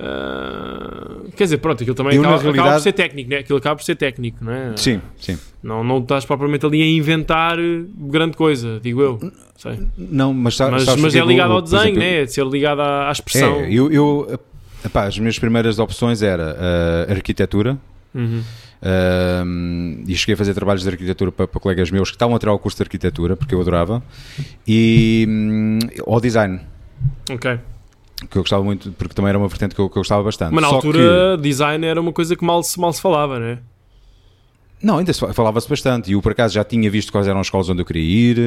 ah, 0.00 1.20
quer 1.36 1.44
dizer, 1.44 1.58
pronto, 1.58 1.82
aquilo 1.82 1.94
também 1.96 2.14
Eu, 2.14 2.20
acaba, 2.22 2.36
acaba 2.36 2.50
por 2.50 2.54
realidade- 2.56 2.82
ser 2.82 2.92
técnico, 2.92 3.30
né? 3.30 3.36
Aquilo 3.38 3.58
acaba 3.58 3.76
por 3.76 3.82
ser 3.84 3.96
técnico, 3.96 4.44
não 4.44 4.52
é? 4.52 4.72
Sim, 4.76 5.00
sim. 5.18 5.38
Não, 5.62 5.82
não 5.82 5.98
estás 5.98 6.24
propriamente 6.24 6.64
ali 6.64 6.82
a 6.82 6.86
inventar 6.86 7.58
eh, 7.58 7.82
grande 7.96 8.36
coisa, 8.36 8.78
digo 8.80 9.02
eu. 9.02 9.18
Sei. 9.56 9.78
Não, 9.96 10.32
mas, 10.32 10.56
Mas, 10.58 10.96
mas 10.96 11.14
é 11.14 11.20
ligado 11.24 11.52
ao 11.52 11.60
desenho, 11.62 11.82
exemplo, 11.82 11.98
né? 12.00 12.20
É 12.20 12.24
de 12.24 12.32
ser 12.32 12.46
ligado 12.46 12.80
à, 12.80 13.08
à 13.08 13.12
expressão. 13.12 13.56
É, 13.60 13.72
eu, 13.72 13.90
eu 13.90 14.40
epá, 14.84 15.06
as 15.06 15.18
minhas 15.18 15.38
primeiras 15.38 15.78
opções 15.80 16.22
era 16.22 16.56
a 17.08 17.12
arquitetura. 17.12 17.76
Uhum. 18.14 18.42
Um, 18.80 20.04
e 20.06 20.14
cheguei 20.16 20.34
a 20.34 20.36
fazer 20.36 20.54
trabalhos 20.54 20.82
de 20.82 20.88
arquitetura 20.88 21.32
para, 21.32 21.48
para 21.48 21.60
colegas 21.60 21.90
meus 21.90 22.10
que 22.10 22.14
estavam 22.16 22.36
a 22.36 22.38
tirar 22.38 22.52
o 22.52 22.58
curso 22.58 22.76
de 22.78 22.82
arquitetura, 22.84 23.36
porque 23.36 23.54
eu 23.54 23.60
adorava, 23.60 24.02
e 24.66 25.26
ao 26.06 26.20
design, 26.20 26.60
Ok. 27.30 27.58
que 28.30 28.36
eu 28.38 28.42
gostava 28.42 28.62
muito, 28.62 28.92
porque 28.92 29.14
também 29.14 29.30
era 29.30 29.38
uma 29.38 29.48
vertente 29.48 29.74
que 29.74 29.80
eu, 29.80 29.88
que 29.88 29.96
eu 29.96 30.00
gostava 30.00 30.22
bastante. 30.22 30.52
Mas 30.54 30.62
na 30.62 30.68
Só 30.68 30.76
altura, 30.76 31.36
design 31.38 31.84
era 31.86 32.00
uma 32.00 32.12
coisa 32.12 32.36
que 32.36 32.44
mal 32.44 32.62
se, 32.62 32.78
mal 32.78 32.92
se 32.92 33.00
falava, 33.02 33.38
né? 33.40 33.56
que- 33.56 33.78
não, 34.86 34.98
ainda 34.98 35.12
se 35.12 35.18
fa- 35.18 35.32
falava-se 35.34 35.68
bastante, 35.68 36.08
e 36.10 36.12
eu 36.12 36.22
por 36.22 36.30
acaso 36.30 36.54
já 36.54 36.62
tinha 36.62 36.88
visto 36.88 37.10
quais 37.10 37.26
eram 37.26 37.40
as 37.40 37.48
escolas 37.48 37.68
onde 37.68 37.82
eu 37.82 37.84
queria 37.84 38.02
ir, 38.04 38.38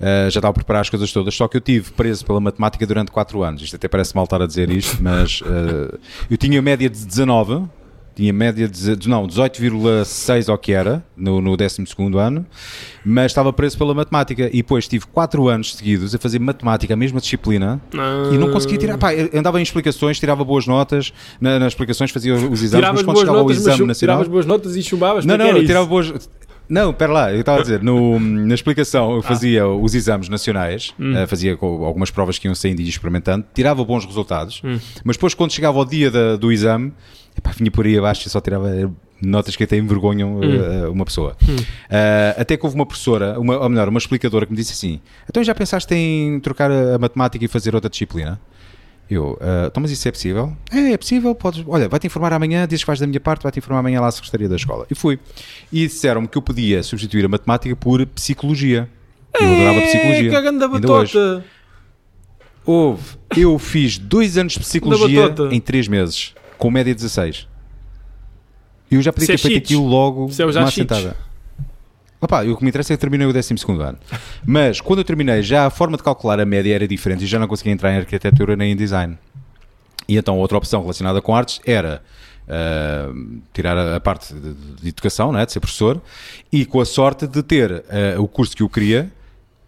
uh, 0.00 0.30
já 0.30 0.38
estava 0.38 0.50
a 0.50 0.52
preparar 0.52 0.82
as 0.82 0.88
coisas 0.90 1.10
todas, 1.12 1.34
só 1.34 1.48
que 1.48 1.56
eu 1.56 1.60
tive 1.60 1.90
preso 1.90 2.24
pela 2.24 2.38
matemática 2.40 2.86
durante 2.86 3.10
4 3.10 3.42
anos. 3.42 3.60
Isto 3.62 3.74
até 3.74 3.88
parece 3.88 4.14
mal 4.14 4.22
estar 4.22 4.40
a 4.40 4.46
dizer 4.46 4.70
isto, 4.70 5.02
mas 5.02 5.40
uh, 5.40 5.98
eu 6.30 6.36
tinha 6.36 6.62
média 6.62 6.88
de 6.88 7.04
19. 7.04 7.64
Tinha 8.14 8.32
média 8.32 8.68
de, 8.68 9.08
não, 9.08 9.26
18,6 9.26 10.48
ou 10.50 10.58
que 10.58 10.72
era, 10.72 11.02
no, 11.16 11.40
no 11.40 11.56
12 11.56 11.82
ano, 12.18 12.46
mas 13.04 13.26
estava 13.32 13.52
preso 13.52 13.78
pela 13.78 13.94
matemática. 13.94 14.48
E 14.52 14.58
depois 14.58 14.86
tive 14.86 15.06
4 15.06 15.48
anos 15.48 15.74
seguidos 15.74 16.14
a 16.14 16.18
fazer 16.18 16.38
matemática, 16.38 16.92
a 16.92 16.96
mesma 16.96 17.20
disciplina, 17.20 17.80
e 18.32 18.36
não 18.38 18.50
conseguia 18.50 18.78
tirar. 18.78 18.98
Pá, 18.98 19.10
andava 19.34 19.58
em 19.60 19.62
explicações, 19.62 20.18
tirava 20.18 20.44
boas 20.44 20.66
notas, 20.66 21.12
na- 21.40 21.58
nas 21.58 21.72
explicações 21.72 22.10
fazia 22.10 22.34
os 22.34 22.62
exames, 22.62 22.86
mas 22.92 23.02
quando 23.02 23.18
chegava 23.18 23.38
ao 23.38 23.44
notas, 23.44 23.56
exame 23.58 23.86
nacional. 23.86 23.94
tiravas 24.16 24.28
boas 24.28 24.46
notas 24.46 24.76
e 24.76 24.82
chumbavas. 24.82 25.24
Não, 25.24 25.36
não, 25.38 25.46
eu 25.48 25.64
tirava 25.66 25.86
boas. 25.86 26.12
Não, 26.68 26.92
pera 26.92 27.12
lá, 27.12 27.32
eu 27.32 27.40
estava 27.40 27.58
a 27.58 27.62
dizer, 27.62 27.82
no- 27.82 28.18
na 28.20 28.54
explicação 28.54 29.16
eu 29.16 29.20
fazia 29.22 29.66
os 29.66 29.94
exames 29.94 30.28
nacionais, 30.28 30.94
Hum. 30.98 31.14
eh, 31.16 31.26
fazia 31.26 31.52
algumas 31.60 32.10
provas 32.10 32.38
que 32.38 32.46
iam 32.46 32.54
saindo 32.54 32.80
e 32.80 32.88
experimentando, 32.88 33.44
tirava 33.52 33.84
bons 33.84 34.06
resultados, 34.06 34.62
Hum. 34.64 34.78
mas 35.04 35.16
depois 35.16 35.34
quando 35.34 35.50
chegava 35.52 35.76
ao 35.78 35.84
dia 35.84 36.10
da- 36.10 36.36
do 36.36 36.50
exame, 36.52 36.92
epá, 37.36 37.50
vinha 37.56 37.70
por 37.70 37.86
aí 37.86 37.98
abaixo 37.98 38.26
e 38.26 38.30
só 38.30 38.40
tirava 38.40 38.68
notas 39.20 39.54
que 39.54 39.62
até 39.64 39.76
envergonham 39.76 40.40
eh, 40.42 40.88
uma 40.88 41.04
pessoa. 41.04 41.36
Eh, 41.88 42.34
até 42.38 42.56
que 42.56 42.64
houve 42.64 42.74
uma 42.76 42.84
professora, 42.86 43.38
uma, 43.38 43.56
ou 43.58 43.68
melhor, 43.68 43.88
uma 43.88 43.98
explicadora 43.98 44.44
que 44.46 44.52
me 44.52 44.56
disse 44.58 44.72
assim: 44.72 45.00
então 45.28 45.42
já 45.44 45.54
pensaste 45.54 45.94
em 45.94 46.40
trocar 46.40 46.70
a, 46.70 46.96
a 46.96 46.98
matemática 46.98 47.44
e 47.44 47.48
fazer 47.48 47.74
outra 47.74 47.88
disciplina? 47.90 48.40
Eu, 49.10 49.36
"Ah, 49.42 49.66
então, 49.66 49.80
mas 49.82 49.90
isso 49.90 50.08
é 50.08 50.10
possível? 50.10 50.56
É, 50.72 50.92
é 50.92 50.96
possível, 50.96 51.34
podes, 51.34 51.62
olha, 51.68 51.86
vai-te 51.88 52.06
informar 52.06 52.32
amanhã, 52.32 52.66
dizes 52.66 52.82
que 52.82 52.86
vais 52.86 52.98
da 52.98 53.06
minha 53.06 53.20
parte, 53.20 53.42
vai-te 53.42 53.58
informar 53.58 53.80
amanhã 53.80 54.00
lá 54.00 54.06
à 54.06 54.10
Secretaria 54.10 54.48
da 54.48 54.56
Escola. 54.56 54.86
E 54.90 54.94
fui. 54.94 55.18
E 55.70 55.86
disseram-me 55.86 56.26
que 56.26 56.38
eu 56.38 56.42
podia 56.42 56.82
substituir 56.82 57.24
a 57.24 57.28
matemática 57.28 57.76
por 57.76 58.04
psicologia. 58.06 58.88
Eu 59.38 59.46
adorava 59.54 59.80
psicologia. 59.82 60.30
Que 60.30 60.40
grande 60.40 60.64
Ainda 60.64 60.66
hoje. 60.92 61.14
batota. 61.14 61.44
Houve. 62.64 63.02
Eu 63.36 63.58
fiz 63.58 63.98
dois 63.98 64.38
anos 64.38 64.52
de 64.54 64.60
psicologia 64.60 65.34
em 65.50 65.60
três 65.60 65.88
meses, 65.88 66.32
com 66.62 66.70
média 66.70 66.94
16. 66.94 67.48
E 68.88 68.94
eu 68.94 69.02
já 69.02 69.12
podia 69.12 69.24
Isso 69.24 69.32
é 69.32 69.34
ter 69.34 69.42
feito 69.42 69.54
cheats. 69.54 69.70
aquilo 69.72 69.84
logo 69.84 70.30
é 70.38 70.44
uma 70.44 70.68
assentada. 70.68 71.16
Opa, 72.20 72.44
o 72.44 72.56
que 72.56 72.62
me 72.62 72.68
interessa 72.68 72.92
é 72.92 72.96
que 72.96 73.00
terminei 73.00 73.26
o 73.26 73.32
12 73.32 73.52
ano. 73.80 73.98
Mas 74.46 74.80
quando 74.80 75.00
eu 75.00 75.04
terminei, 75.04 75.42
já 75.42 75.66
a 75.66 75.70
forma 75.70 75.96
de 75.96 76.04
calcular 76.04 76.38
a 76.38 76.44
média 76.44 76.72
era 76.72 76.86
diferente 76.86 77.24
e 77.24 77.26
já 77.26 77.36
não 77.36 77.48
conseguia 77.48 77.72
entrar 77.72 77.92
em 77.92 77.96
arquitetura 77.96 78.54
nem 78.54 78.70
em 78.70 78.76
design. 78.76 79.18
E 80.06 80.16
então 80.16 80.38
outra 80.38 80.56
opção 80.56 80.82
relacionada 80.82 81.20
com 81.20 81.34
artes 81.34 81.60
era 81.66 82.00
ah, 82.48 83.10
tirar 83.52 83.76
a, 83.76 83.96
a 83.96 84.00
parte 84.00 84.32
de, 84.32 84.54
de 84.54 84.88
educação, 84.88 85.32
né, 85.32 85.44
de 85.44 85.50
ser 85.50 85.58
professor, 85.58 86.00
e 86.52 86.64
com 86.64 86.80
a 86.80 86.84
sorte 86.84 87.26
de 87.26 87.42
ter 87.42 87.84
ah, 87.90 88.20
o 88.20 88.28
curso 88.28 88.56
que 88.56 88.62
eu 88.62 88.68
queria 88.68 89.10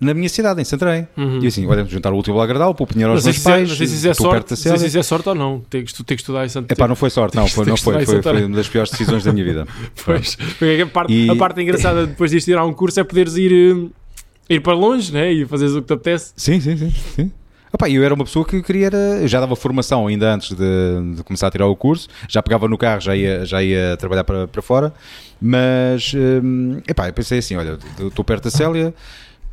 na 0.00 0.12
minha 0.12 0.28
cidade, 0.28 0.60
em 0.60 0.64
Santarém. 0.64 1.06
E 1.40 1.46
assim, 1.46 1.66
olha, 1.66 1.84
juntar 1.84 2.12
o 2.12 2.16
último 2.16 2.40
agradável, 2.40 2.74
pôr 2.74 2.84
o 2.84 2.86
pinheiro 2.86 3.12
aos 3.12 3.24
meus 3.24 3.38
é, 3.38 3.42
pais, 3.50 3.70
se 3.72 3.84
isso 3.84 4.08
é 4.08 4.10
estou 4.10 4.30
perto 4.30 4.48
sorte, 4.48 4.50
da 4.50 4.56
Célia. 4.76 4.86
isso 4.86 4.98
é 4.98 5.02
sorte 5.02 5.28
ou 5.28 5.34
não. 5.34 5.60
Ter 5.70 5.82
que, 5.84 6.04
ter 6.04 6.16
que 6.16 6.22
estudar 6.22 6.44
em 6.44 6.48
Santo 6.48 6.70
Epá, 6.70 6.86
não 6.88 6.96
foi 6.96 7.10
sorte, 7.10 7.36
não, 7.36 7.46
foi, 7.46 7.64
Tem 7.64 7.70
não 7.70 7.76
foi, 7.76 7.94
foi, 7.94 8.04
foi 8.06 8.14
Santarém. 8.16 8.44
uma 8.44 8.56
das 8.56 8.68
piores 8.68 8.90
decisões 8.90 9.24
da 9.24 9.32
minha 9.32 9.44
vida. 9.44 9.66
Pois, 10.04 10.34
porque 10.36 10.82
a 10.82 10.86
parte, 10.86 11.12
E- 11.12 11.30
a 11.30 11.36
parte 11.36 11.60
engraçada 11.62 12.06
depois 12.06 12.30
de 12.30 12.40
tirar 12.40 12.64
um 12.64 12.72
curso 12.72 13.00
é 13.00 13.04
poderes 13.04 13.36
ir, 13.36 13.52
eh, 13.52 14.54
ir 14.54 14.60
para 14.60 14.74
longe 14.74 15.12
né? 15.12 15.32
e 15.32 15.46
fazeres 15.46 15.74
o 15.74 15.80
que 15.80 15.86
te 15.88 15.92
apetece. 15.94 16.32
Sim, 16.36 16.60
sim, 16.60 16.76
sim. 16.76 16.90
sim. 16.90 17.32
Opa, 17.72 17.90
eu 17.90 18.04
era 18.04 18.14
uma 18.14 18.24
pessoa 18.24 18.44
que 18.44 18.62
queria. 18.62 18.88
Eu 19.20 19.26
já 19.26 19.40
dava 19.40 19.56
formação 19.56 20.06
ainda 20.06 20.32
antes 20.32 20.50
de, 20.56 21.14
de 21.16 21.24
começar 21.24 21.48
a 21.48 21.50
tirar 21.50 21.66
o 21.66 21.74
curso, 21.74 22.08
já 22.28 22.40
pegava 22.40 22.68
no 22.68 22.78
carro, 22.78 23.00
já 23.00 23.16
ia, 23.16 23.44
já 23.44 23.60
ia 23.64 23.96
trabalhar 23.96 24.22
para, 24.22 24.46
para 24.46 24.62
fora. 24.62 24.94
Mas, 25.40 26.14
hum, 26.14 26.80
epá, 26.86 27.08
eu 27.08 27.12
pensei 27.12 27.38
assim: 27.40 27.56
olha, 27.56 27.76
estou 28.00 28.24
perto 28.24 28.44
da 28.44 28.50
Célia, 28.50 28.94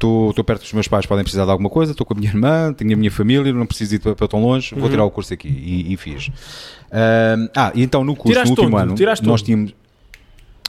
estou 0.01 0.29
estou 0.31 0.43
perto 0.43 0.61
dos 0.61 0.73
meus 0.73 0.87
pais, 0.87 1.05
podem 1.05 1.23
precisar 1.23 1.45
de 1.45 1.51
alguma 1.51 1.69
coisa, 1.69 1.91
estou 1.91 2.05
com 2.05 2.13
a 2.13 2.17
minha 2.17 2.29
irmã, 2.29 2.73
tenho 2.73 2.93
a 2.93 2.95
minha 2.97 3.11
família, 3.11 3.53
não 3.53 3.65
preciso 3.65 3.95
ir 3.95 3.99
para, 3.99 4.15
para 4.15 4.27
tão 4.27 4.41
longe, 4.41 4.73
vou 4.73 4.83
Uhum. 4.85 4.89
tirar 4.89 5.05
o 5.05 5.11
curso 5.11 5.33
aqui. 5.33 5.47
E, 5.47 5.93
e 5.93 5.97
fiz. 5.97 6.29
Hum, 6.91 7.47
ah, 7.55 7.71
e 7.75 7.83
então 7.83 8.03
no 8.03 8.15
curso, 8.15 8.31
Tiraste 8.33 8.49
no 8.55 8.57
último 8.61 8.75
onde? 8.77 8.83
ano, 8.87 8.95
Tiraste 8.95 9.25
nós 9.25 9.41
onde? 9.41 9.43
tínhamos. 9.45 9.73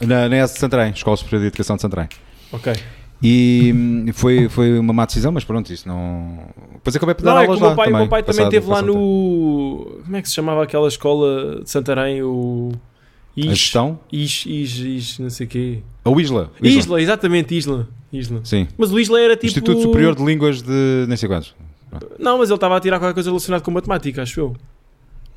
Na, 0.00 0.28
na 0.28 0.36
ES 0.44 0.52
de 0.54 0.58
Santarém, 0.58 0.92
Escola 0.92 1.16
Superior 1.16 1.40
de 1.42 1.46
Educação 1.48 1.76
de 1.76 1.82
Santarém. 1.82 2.08
Ok. 2.52 2.72
E 3.24 3.72
hum, 3.74 4.06
foi, 4.12 4.48
foi 4.48 4.78
uma 4.78 4.92
má 4.92 5.04
decisão, 5.06 5.30
mas 5.30 5.44
pronto, 5.44 5.72
isso 5.72 5.86
não. 5.86 6.38
Depois 6.74 6.96
acabei 6.96 7.14
por 7.14 7.22
dar 7.22 7.34
Não, 7.34 7.38
é 7.38 7.40
o 7.42 7.44
aulas 7.46 7.60
meu 7.60 7.68
lá 7.68 7.74
pai, 7.76 7.84
o 7.86 7.90
também, 7.90 8.00
meu 8.00 8.08
pai 8.10 8.22
também 8.24 8.44
esteve 8.46 8.66
lá 8.68 8.82
no. 8.82 10.00
Como 10.04 10.16
é 10.16 10.22
que 10.22 10.28
se 10.28 10.34
chamava 10.34 10.62
aquela 10.64 10.88
escola 10.88 11.60
de 11.62 11.70
Santarém? 11.70 12.22
O. 12.22 12.72
Is, 13.36 13.46
A 13.46 13.54
gestão? 13.54 14.00
Is, 14.12 14.44
is, 14.46 14.78
is, 14.78 15.18
não 15.20 15.30
sei 15.30 15.46
o 15.46 15.48
quê. 15.48 15.78
A 16.04 16.10
Isla. 16.20 16.50
Isla. 16.60 17.00
exatamente, 17.00 17.54
Isla. 17.56 17.88
Isla. 18.12 18.40
Sim. 18.44 18.66
Mas 18.76 18.92
o 18.92 18.98
Isla 18.98 19.20
era 19.20 19.34
tipo. 19.36 19.46
Instituto 19.46 19.80
Superior 19.82 20.14
de 20.14 20.24
Línguas 20.24 20.60
de 20.62 21.04
nem 21.08 21.16
sei 21.16 21.28
quantos. 21.28 21.54
Não, 22.18 22.38
mas 22.38 22.48
ele 22.48 22.56
estava 22.56 22.76
a 22.76 22.80
tirar 22.80 22.98
qualquer 22.98 23.14
coisa 23.14 23.30
relacionada 23.30 23.62
com 23.64 23.70
matemática, 23.70 24.22
acho 24.22 24.40
eu. 24.40 24.56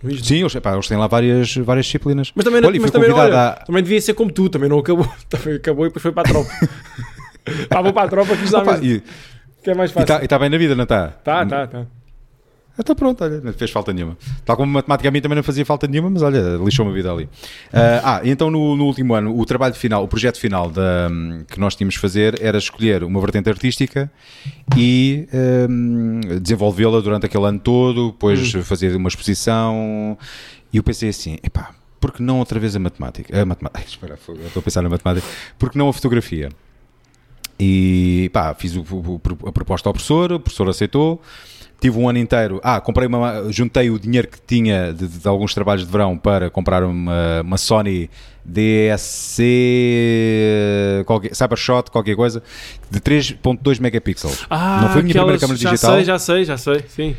Isla. 0.04 0.24
Sim, 0.26 0.40
eles, 0.42 0.56
epá, 0.56 0.74
eles 0.74 0.88
têm 0.88 0.98
lá 0.98 1.08
várias, 1.08 1.56
várias 1.58 1.86
disciplinas. 1.86 2.32
Mas 2.36 2.44
também, 2.46 2.62
não, 2.62 2.70
Olha, 2.70 2.78
e 2.78 2.80
mas 2.80 2.92
também, 2.92 3.12
olha, 3.12 3.48
a- 3.50 3.52
também 3.66 3.82
devia 3.84 4.00
ser 4.02 4.14
como 4.14 4.32
tu, 4.32 4.50
também 4.50 4.70
não 4.70 4.80
acabou. 4.80 5.08
Também 5.30 5.56
acabou 5.56 5.86
e 5.86 5.90
depois 5.90 6.02
foi 6.04 6.12
para 6.12 6.30
a 6.30 6.32
tropa. 6.32 6.50
Pá, 7.70 7.82
vou 7.82 7.94
para 7.94 8.04
a 8.04 8.08
tropa 8.10 8.36
que 8.36 8.56
Opa, 8.56 8.80
e 8.84 9.02
que 9.64 9.70
é 9.70 9.76
mais 9.76 9.92
fácil. 9.92 10.04
está 10.16 10.28
tá 10.28 10.40
bem 10.40 10.50
na 10.50 10.58
vida, 10.58 10.76
não 10.76 10.84
está? 10.84 11.08
Tá, 11.10 11.46
tá, 11.46 11.68
tá. 11.68 11.86
Então 12.78 12.94
pronto, 12.96 13.24
olha, 13.24 13.40
não 13.42 13.54
fez 13.54 13.72
falta 13.72 13.94
nenhuma. 13.94 14.18
Tal 14.44 14.58
como 14.58 14.72
matemática 14.72 15.08
a 15.08 15.12
mim 15.12 15.22
também 15.22 15.36
não 15.38 15.44
fazia 15.44 15.66
falta 15.66 15.88
nenhuma, 15.88 16.10
mas 16.10 16.22
olha, 16.22 16.58
lixou-me 16.64 16.92
a 16.92 16.94
vida 16.94 17.12
ali. 17.12 17.30
Ah, 17.72 18.18
ah, 18.18 18.22
então 18.26 18.52
no, 18.52 18.76
no 18.76 18.86
último 18.86 19.14
ano, 19.14 19.38
o 19.40 19.46
trabalho 19.46 19.74
final, 19.76 20.04
o 20.04 20.08
projeto 20.08 20.38
final 20.40 20.70
da, 20.70 21.10
que 21.48 21.60
nós 21.60 21.76
tínhamos 21.76 21.94
de 21.96 22.00
fazer 22.02 22.38
era 22.42 22.58
escolher 22.58 23.04
uma 23.04 23.22
vertente 23.22 23.50
artística 23.50 24.12
e 24.78 25.28
hum, 25.70 26.20
desenvolvê-la 26.42 27.00
durante 27.00 27.26
aquele 27.26 27.46
ano 27.46 27.60
todo, 27.60 28.12
depois 28.12 28.40
fazer 28.66 28.96
uma 28.96 29.08
exposição. 29.08 30.18
E 30.74 30.78
eu 30.78 30.84
pensei 30.84 31.08
assim, 31.10 31.38
epá, 31.44 31.74
porque 32.00 32.22
não 32.22 32.40
outra 32.40 32.60
vez 32.60 32.76
a 32.76 32.80
matemática? 32.80 33.42
A 33.42 33.46
matemática, 33.46 33.84
espera, 33.88 34.16
estou 34.16 34.60
a 34.60 34.64
pensar 34.64 34.82
na 34.82 34.90
matemática. 34.90 35.26
Porque 35.58 35.78
não 35.80 35.88
a 35.88 35.94
fotografia? 35.94 36.50
E 37.58 38.30
pá, 38.34 38.54
fiz 38.54 38.76
o- 38.76 38.82
o- 38.82 39.22
a 39.48 39.52
proposta 39.52 39.88
ao 39.88 39.94
professor, 39.94 40.32
o 40.34 40.40
professor 40.40 40.68
aceitou. 40.70 41.22
Tive 41.80 41.98
um 42.00 42.08
ano 42.10 42.18
inteiro. 42.20 42.60
Ah, 42.64 42.80
comprei 42.82 43.08
uma. 43.08 43.52
Juntei 43.52 43.90
o 43.90 44.00
dinheiro 44.00 44.28
que 44.28 44.40
tinha 44.46 44.94
de, 44.94 45.08
de 45.08 45.28
alguns 45.28 45.54
trabalhos 45.54 45.86
de 45.86 45.92
verão 45.92 46.18
para 46.18 46.50
comprar 46.50 46.84
uma, 46.84 47.42
uma 47.42 47.58
Sony 47.58 48.10
DSC. 49.66 51.04
Qualquer, 51.06 51.36
Cybershot, 51.36 51.92
qualquer 51.92 52.16
coisa, 52.16 52.42
de 52.90 53.00
3.2 53.00 53.80
megapixels. 53.80 54.46
Ah, 54.50 54.82
Não 54.84 54.90
foi 54.90 55.02
a 55.02 55.04
minha 55.04 55.14
primeira 55.16 55.40
câmera 55.40 55.58
já 55.60 55.72
digital. 55.72 55.96
sei, 55.96 56.04
já 56.04 56.20
sei, 56.20 56.46
já 56.46 56.58
sei, 56.58 56.84
sim. 56.88 57.16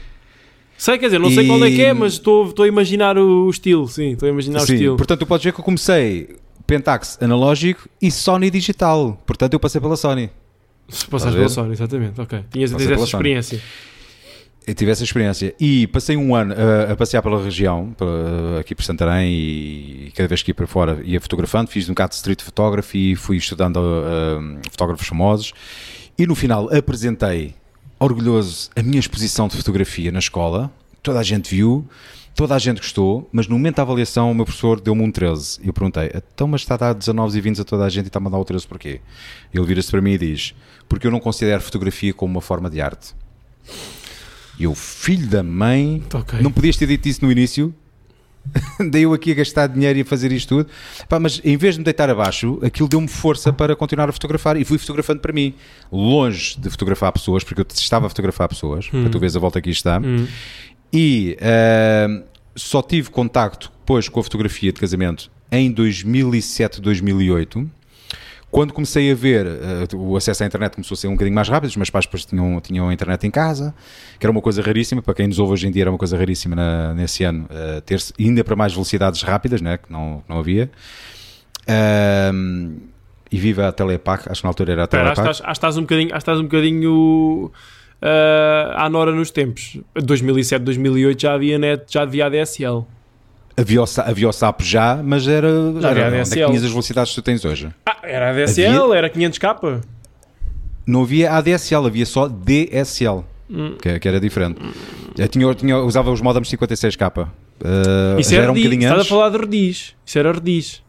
Sei, 0.78 0.98
quer 0.98 1.06
dizer, 1.06 1.18
não 1.18 1.30
sei 1.30 1.46
qual 1.46 1.64
é 1.64 1.70
que 1.70 1.82
é, 1.82 1.88
E- 1.90 1.94
mas 1.94 2.14
estou 2.14 2.48
estou 2.48 2.64
a 2.64 2.68
imaginar 2.68 3.16
o 3.16 3.48
estilo, 3.48 3.88
sim, 3.88 4.10
estou 4.12 4.26
a 4.28 4.30
imaginar 4.32 4.60
o 4.60 4.66
Sim, 4.66 4.74
estilo. 4.74 4.96
portanto, 4.96 5.20
tu 5.20 5.26
podes 5.26 5.42
ver 5.44 5.52
que 5.54 5.60
eu 5.60 5.64
comecei 5.64 6.36
Pentax 6.66 7.16
analógico 7.22 7.88
e 8.00 8.10
Sony 8.10 8.50
digital. 8.50 9.18
Portanto, 9.24 9.54
eu 9.54 9.60
passei 9.60 9.80
pela 9.80 9.96
Sony. 9.96 10.30
Passaste 11.10 11.34
pela 11.36 11.48
Sony, 11.48 11.72
exatamente, 11.72 12.20
ok. 12.20 12.44
Tinhas 12.50 12.72
Passei 12.72 12.86
essa 12.86 12.94
pela 12.94 13.06
Sony. 13.06 13.22
Eu 14.66 14.74
tive 14.74 14.90
essa 14.90 15.04
experiência 15.04 15.54
e 15.60 15.86
passei 15.86 16.16
um 16.16 16.34
ano 16.34 16.52
uh, 16.52 16.92
a 16.92 16.96
passear 16.96 17.22
pela 17.22 17.40
região, 17.40 17.92
pela- 17.96 18.58
aqui 18.60 18.74
por 18.74 18.82
Santarém, 18.82 19.30
e 19.30 20.12
cada 20.12 20.26
vez 20.26 20.42
que 20.42 20.50
ia 20.50 20.54
para 20.54 20.66
fora 20.66 21.00
ia 21.04 21.20
fotografando. 21.20 21.70
Fiz 21.70 21.88
um 21.88 21.92
bocado 21.92 22.10
de 22.10 22.16
street 22.16 22.42
photography, 22.42 23.14
fui 23.14 23.36
estudando 23.36 23.76
uh, 23.76 24.58
fotógrafos 24.70 25.06
famosos 25.06 25.52
e 26.18 26.26
no 26.26 26.34
final 26.34 26.68
apresentei, 26.74 27.54
orgulhoso, 28.00 28.70
a 28.74 28.82
minha 28.82 28.98
exposição 28.98 29.46
de 29.46 29.56
fotografia 29.56 30.10
na 30.10 30.18
escola. 30.18 30.68
Toda 31.00 31.20
a 31.20 31.22
gente 31.22 31.48
viu, 31.54 31.86
toda 32.34 32.56
a 32.56 32.58
gente 32.58 32.78
gostou, 32.78 33.28
mas 33.30 33.46
no 33.46 33.54
momento 33.54 33.76
da 33.76 33.82
avaliação 33.82 34.32
o 34.32 34.34
meu 34.34 34.44
professor 34.44 34.80
deu-me 34.80 35.02
um 35.02 35.12
13. 35.12 35.60
E 35.62 35.68
eu 35.68 35.72
perguntei, 35.72 36.10
então, 36.12 36.48
mas 36.48 36.62
está 36.62 36.74
a 36.74 36.78
dar 36.78 36.92
19 36.92 37.38
e 37.38 37.40
20 37.40 37.60
a 37.60 37.64
toda 37.64 37.84
a 37.84 37.88
gente 37.88 38.06
e 38.06 38.08
está-me 38.08 38.26
a 38.26 38.30
dar 38.30 38.38
o 38.38 38.44
13 38.44 38.66
porquê? 38.66 39.00
Ele 39.54 39.64
vira-se 39.64 39.92
para 39.92 40.02
mim 40.02 40.14
e 40.14 40.18
diz, 40.18 40.54
porque 40.88 41.06
eu 41.06 41.12
não 41.12 41.20
considero 41.20 41.62
fotografia 41.62 42.12
como 42.12 42.32
uma 42.34 42.40
forma 42.40 42.68
de 42.68 42.80
arte. 42.80 43.14
E 44.58 44.66
o 44.66 44.74
filho 44.74 45.26
da 45.26 45.42
mãe, 45.42 46.02
Ok. 46.12 46.40
não 46.40 46.50
podias 46.50 46.76
ter 46.76 46.86
dito 46.86 47.06
isso 47.08 47.24
no 47.24 47.30
início? 47.30 47.74
Daí 48.90 49.02
eu 49.02 49.12
aqui 49.12 49.32
a 49.32 49.34
gastar 49.34 49.66
dinheiro 49.66 49.98
e 49.98 50.02
a 50.02 50.04
fazer 50.04 50.30
isto 50.32 50.56
tudo. 50.56 50.70
Pá, 51.08 51.18
mas 51.18 51.40
em 51.44 51.56
vez 51.56 51.74
de 51.74 51.80
me 51.80 51.84
deitar 51.84 52.08
abaixo, 52.08 52.58
aquilo 52.62 52.88
deu-me 52.88 53.08
força 53.08 53.52
para 53.52 53.74
continuar 53.74 54.08
a 54.08 54.12
fotografar 54.12 54.56
e 54.56 54.64
fui 54.64 54.78
fotografando 54.78 55.20
para 55.20 55.32
mim. 55.32 55.52
Longe 55.90 56.58
de 56.58 56.70
fotografar 56.70 57.12
pessoas, 57.12 57.42
porque 57.42 57.60
eu 57.60 57.66
estava 57.74 58.06
a 58.06 58.08
fotografar 58.08 58.48
pessoas, 58.48 58.88
para 58.88 59.08
tu 59.10 59.18
veres 59.18 59.34
a 59.36 59.40
volta 59.40 59.60
que 59.60 59.70
está. 59.70 59.98
Hum. 59.98 60.26
E 60.92 61.36
ahm, 61.40 62.22
só 62.54 62.80
tive 62.82 63.10
contacto 63.10 63.72
depois 63.80 64.08
com 64.08 64.20
a 64.20 64.22
fotografia 64.22 64.72
de 64.72 64.80
casamento 64.80 65.30
em 65.50 65.70
2007, 65.70 66.80
2008. 66.80 67.70
Quando 68.50 68.72
comecei 68.72 69.10
a 69.10 69.14
ver, 69.14 69.44
eh, 69.46 69.86
o 69.94 70.16
acesso 70.16 70.42
à 70.42 70.46
internet 70.46 70.74
começou 70.74 70.94
a 70.94 70.98
ser 70.98 71.08
um 71.08 71.12
bocadinho 71.12 71.34
mais 71.34 71.48
rápido, 71.48 71.68
os 71.68 71.76
meus 71.76 71.90
pais 71.90 72.06
depois 72.06 72.24
tinham, 72.24 72.60
tinham 72.60 72.88
a 72.88 72.92
internet 72.94 73.26
em 73.26 73.30
casa, 73.30 73.74
que 74.18 74.24
era 74.24 74.30
uma 74.30 74.40
coisa 74.40 74.62
raríssima, 74.62 75.02
para 75.02 75.12
quem 75.14 75.26
nos 75.26 75.38
ouve 75.38 75.52
hoje 75.52 75.66
em 75.66 75.70
dia 75.70 75.82
era 75.82 75.90
uma 75.90 75.98
coisa 75.98 76.16
raríssima 76.16 76.54
na- 76.56 76.94
nesse 76.94 77.22
ano, 77.24 77.46
eh, 77.50 77.82
ter 77.84 77.98
ainda 78.18 78.42
para 78.44 78.56
mais 78.56 78.72
velocidades 78.72 79.20
rápidas, 79.22 79.60
né, 79.60 79.76
que 79.76 79.92
não, 79.92 80.22
não 80.28 80.38
havia. 80.38 80.70
E 83.30 83.38
viva 83.38 83.66
a 83.68 83.72
Telepac, 83.72 84.30
acho 84.30 84.40
que 84.40 84.44
na 84.46 84.50
altura 84.50 84.72
era 84.72 84.84
a 84.84 84.86
Telepac. 84.86 85.18
estás- 85.18 85.40
acho 85.40 85.42
que 85.44 85.50
estás 85.52 85.76
um 85.76 85.80
bocadinho, 85.82 86.16
estás 86.16 86.38
um 86.38 86.42
bocadinho 86.44 87.52
ah, 88.00 88.84
à 88.84 88.88
nora 88.88 89.10
nos 89.12 89.30
tempos. 89.30 89.78
2007, 89.94 90.62
2008 90.62 91.20
já 91.22 91.34
havia 91.34 91.58
net, 91.58 91.82
já 91.92 92.02
havia 92.02 92.26
ADSL. 92.26 92.86
Havia 93.58 93.82
o, 93.82 93.86
havia 94.04 94.28
o 94.28 94.32
SAP 94.32 94.60
já, 94.62 95.00
mas 95.02 95.26
era, 95.26 95.48
Já 95.80 95.90
havia 95.90 96.02
era 96.04 96.20
onde 96.22 96.40
é 96.40 96.46
tinhas 96.46 96.62
as 96.64 96.70
velocidades 96.70 97.10
que 97.14 97.20
tu 97.20 97.24
tens 97.24 97.44
hoje. 97.44 97.68
Ah, 97.86 97.96
era 98.02 98.30
ADSL, 98.30 98.92
era 98.94 99.08
500k. 99.08 99.80
Não 100.86 101.02
havia 101.02 101.32
ADSL, 101.32 101.86
havia 101.86 102.04
só 102.06 102.28
DSL, 102.28 103.24
Hum. 103.50 103.76
que, 103.80 103.98
que 103.98 104.08
era 104.08 104.20
diferente. 104.20 104.60
Eu 105.16 105.28
tinha, 105.28 105.54
tinha- 105.54 105.78
usava 105.78 106.10
os 106.10 106.20
modems 106.20 106.48
56k. 106.50 107.28
Uh, 107.28 108.20
Isso 108.20 108.34
era 108.34 108.42
era 108.44 108.52
um 108.52 108.54
bocadinho 108.54 108.82
Estás 108.82 108.92
a 108.92 108.96
antes. 108.98 109.08
falar 109.08 109.30
de 109.30 109.38
rediz. 109.38 109.94
Isso 110.04 110.18
era 110.18 110.32
rediz. 110.32 110.82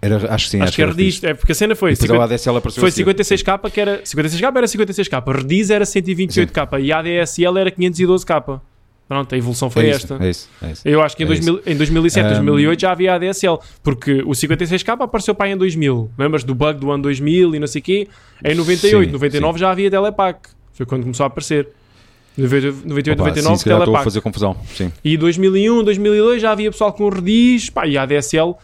Era, 0.00 0.32
acho 0.34 0.44
que 0.46 0.50
sim, 0.50 0.60
acho, 0.60 0.72
que 0.74 0.82
era 0.82 0.90
rediz. 0.92 1.22
É 1.24 1.34
porque 1.34 1.52
a 1.52 1.54
cena 1.54 1.74
foi. 1.76 1.92
E 1.92 1.94
depois 1.94 2.08
50 2.10 2.20
o 2.20 2.22
ADSL 2.24 2.56
apareceu 2.56 2.80
Foi 2.80 2.88
a 2.88 2.92
seguir. 2.92 3.14
56k 3.14 3.70
que 3.70 3.80
era 3.80 4.02
56k 4.02 4.56
era 4.56 4.66
56k, 4.66 5.36
Rediz 5.36 5.70
era 5.70 5.84
128k 5.84 6.80
e 6.82 6.92
a 6.92 6.98
ADSL 6.98 7.58
era 7.58 7.70
512k. 7.70 8.60
Pronto, 9.08 9.34
a 9.34 9.38
evolução 9.38 9.70
foi 9.70 9.86
É 9.86 9.90
isso, 9.90 10.12
esta. 10.12 10.24
é 10.24 10.30
isso, 10.30 10.48
é 10.60 10.70
isso. 10.72 10.82
Eu 10.86 11.00
acho 11.02 11.16
que 11.16 11.22
em, 11.22 11.26
É 11.26 11.28
2000, 11.28 11.60
em 11.66 11.76
2007, 11.76 12.26
Um, 12.26 12.28
2008 12.44 12.80
já 12.80 12.92
havia 12.92 13.14
ADSL, 13.14 13.58
porque 13.82 14.20
o 14.22 14.30
56k 14.32 15.00
apareceu 15.00 15.34
para 15.34 15.46
aí 15.46 15.52
em 15.52 15.56
2000. 15.56 16.10
Lembras 16.18 16.44
do 16.44 16.54
bug 16.54 16.78
do 16.78 16.90
ano 16.90 17.02
2000 17.04 17.54
e 17.54 17.58
não 17.58 17.66
sei 17.66 17.80
o 17.80 17.84
quê? 17.84 18.08
Em 18.44 18.54
98, 18.54 19.06
Sim, 19.06 19.12
99 19.12 19.58
já 19.58 19.70
havia 19.70 19.90
Telepac. 19.90 20.50
Foi 20.74 20.84
quando 20.84 21.02
começou 21.02 21.24
a 21.24 21.26
aparecer. 21.28 21.68
98, 22.36 22.86
98 22.86 23.18
Opa, 23.20 23.28
99 23.30 23.56
sim, 23.58 23.64
calhar 23.64 23.78
estou 23.80 23.96
a 23.96 24.04
fazer 24.04 24.20
confusão. 24.20 24.56
Sim. 24.74 24.92
E 25.02 25.16
2001, 25.16 25.82
2002 25.84 26.42
já 26.42 26.52
havia 26.52 26.70
pessoal 26.70 26.92
com 26.92 27.08
Rediz, 27.08 27.70
pá, 27.70 27.86
e 27.86 27.96
a 27.98 28.02
ADSL. 28.02 28.54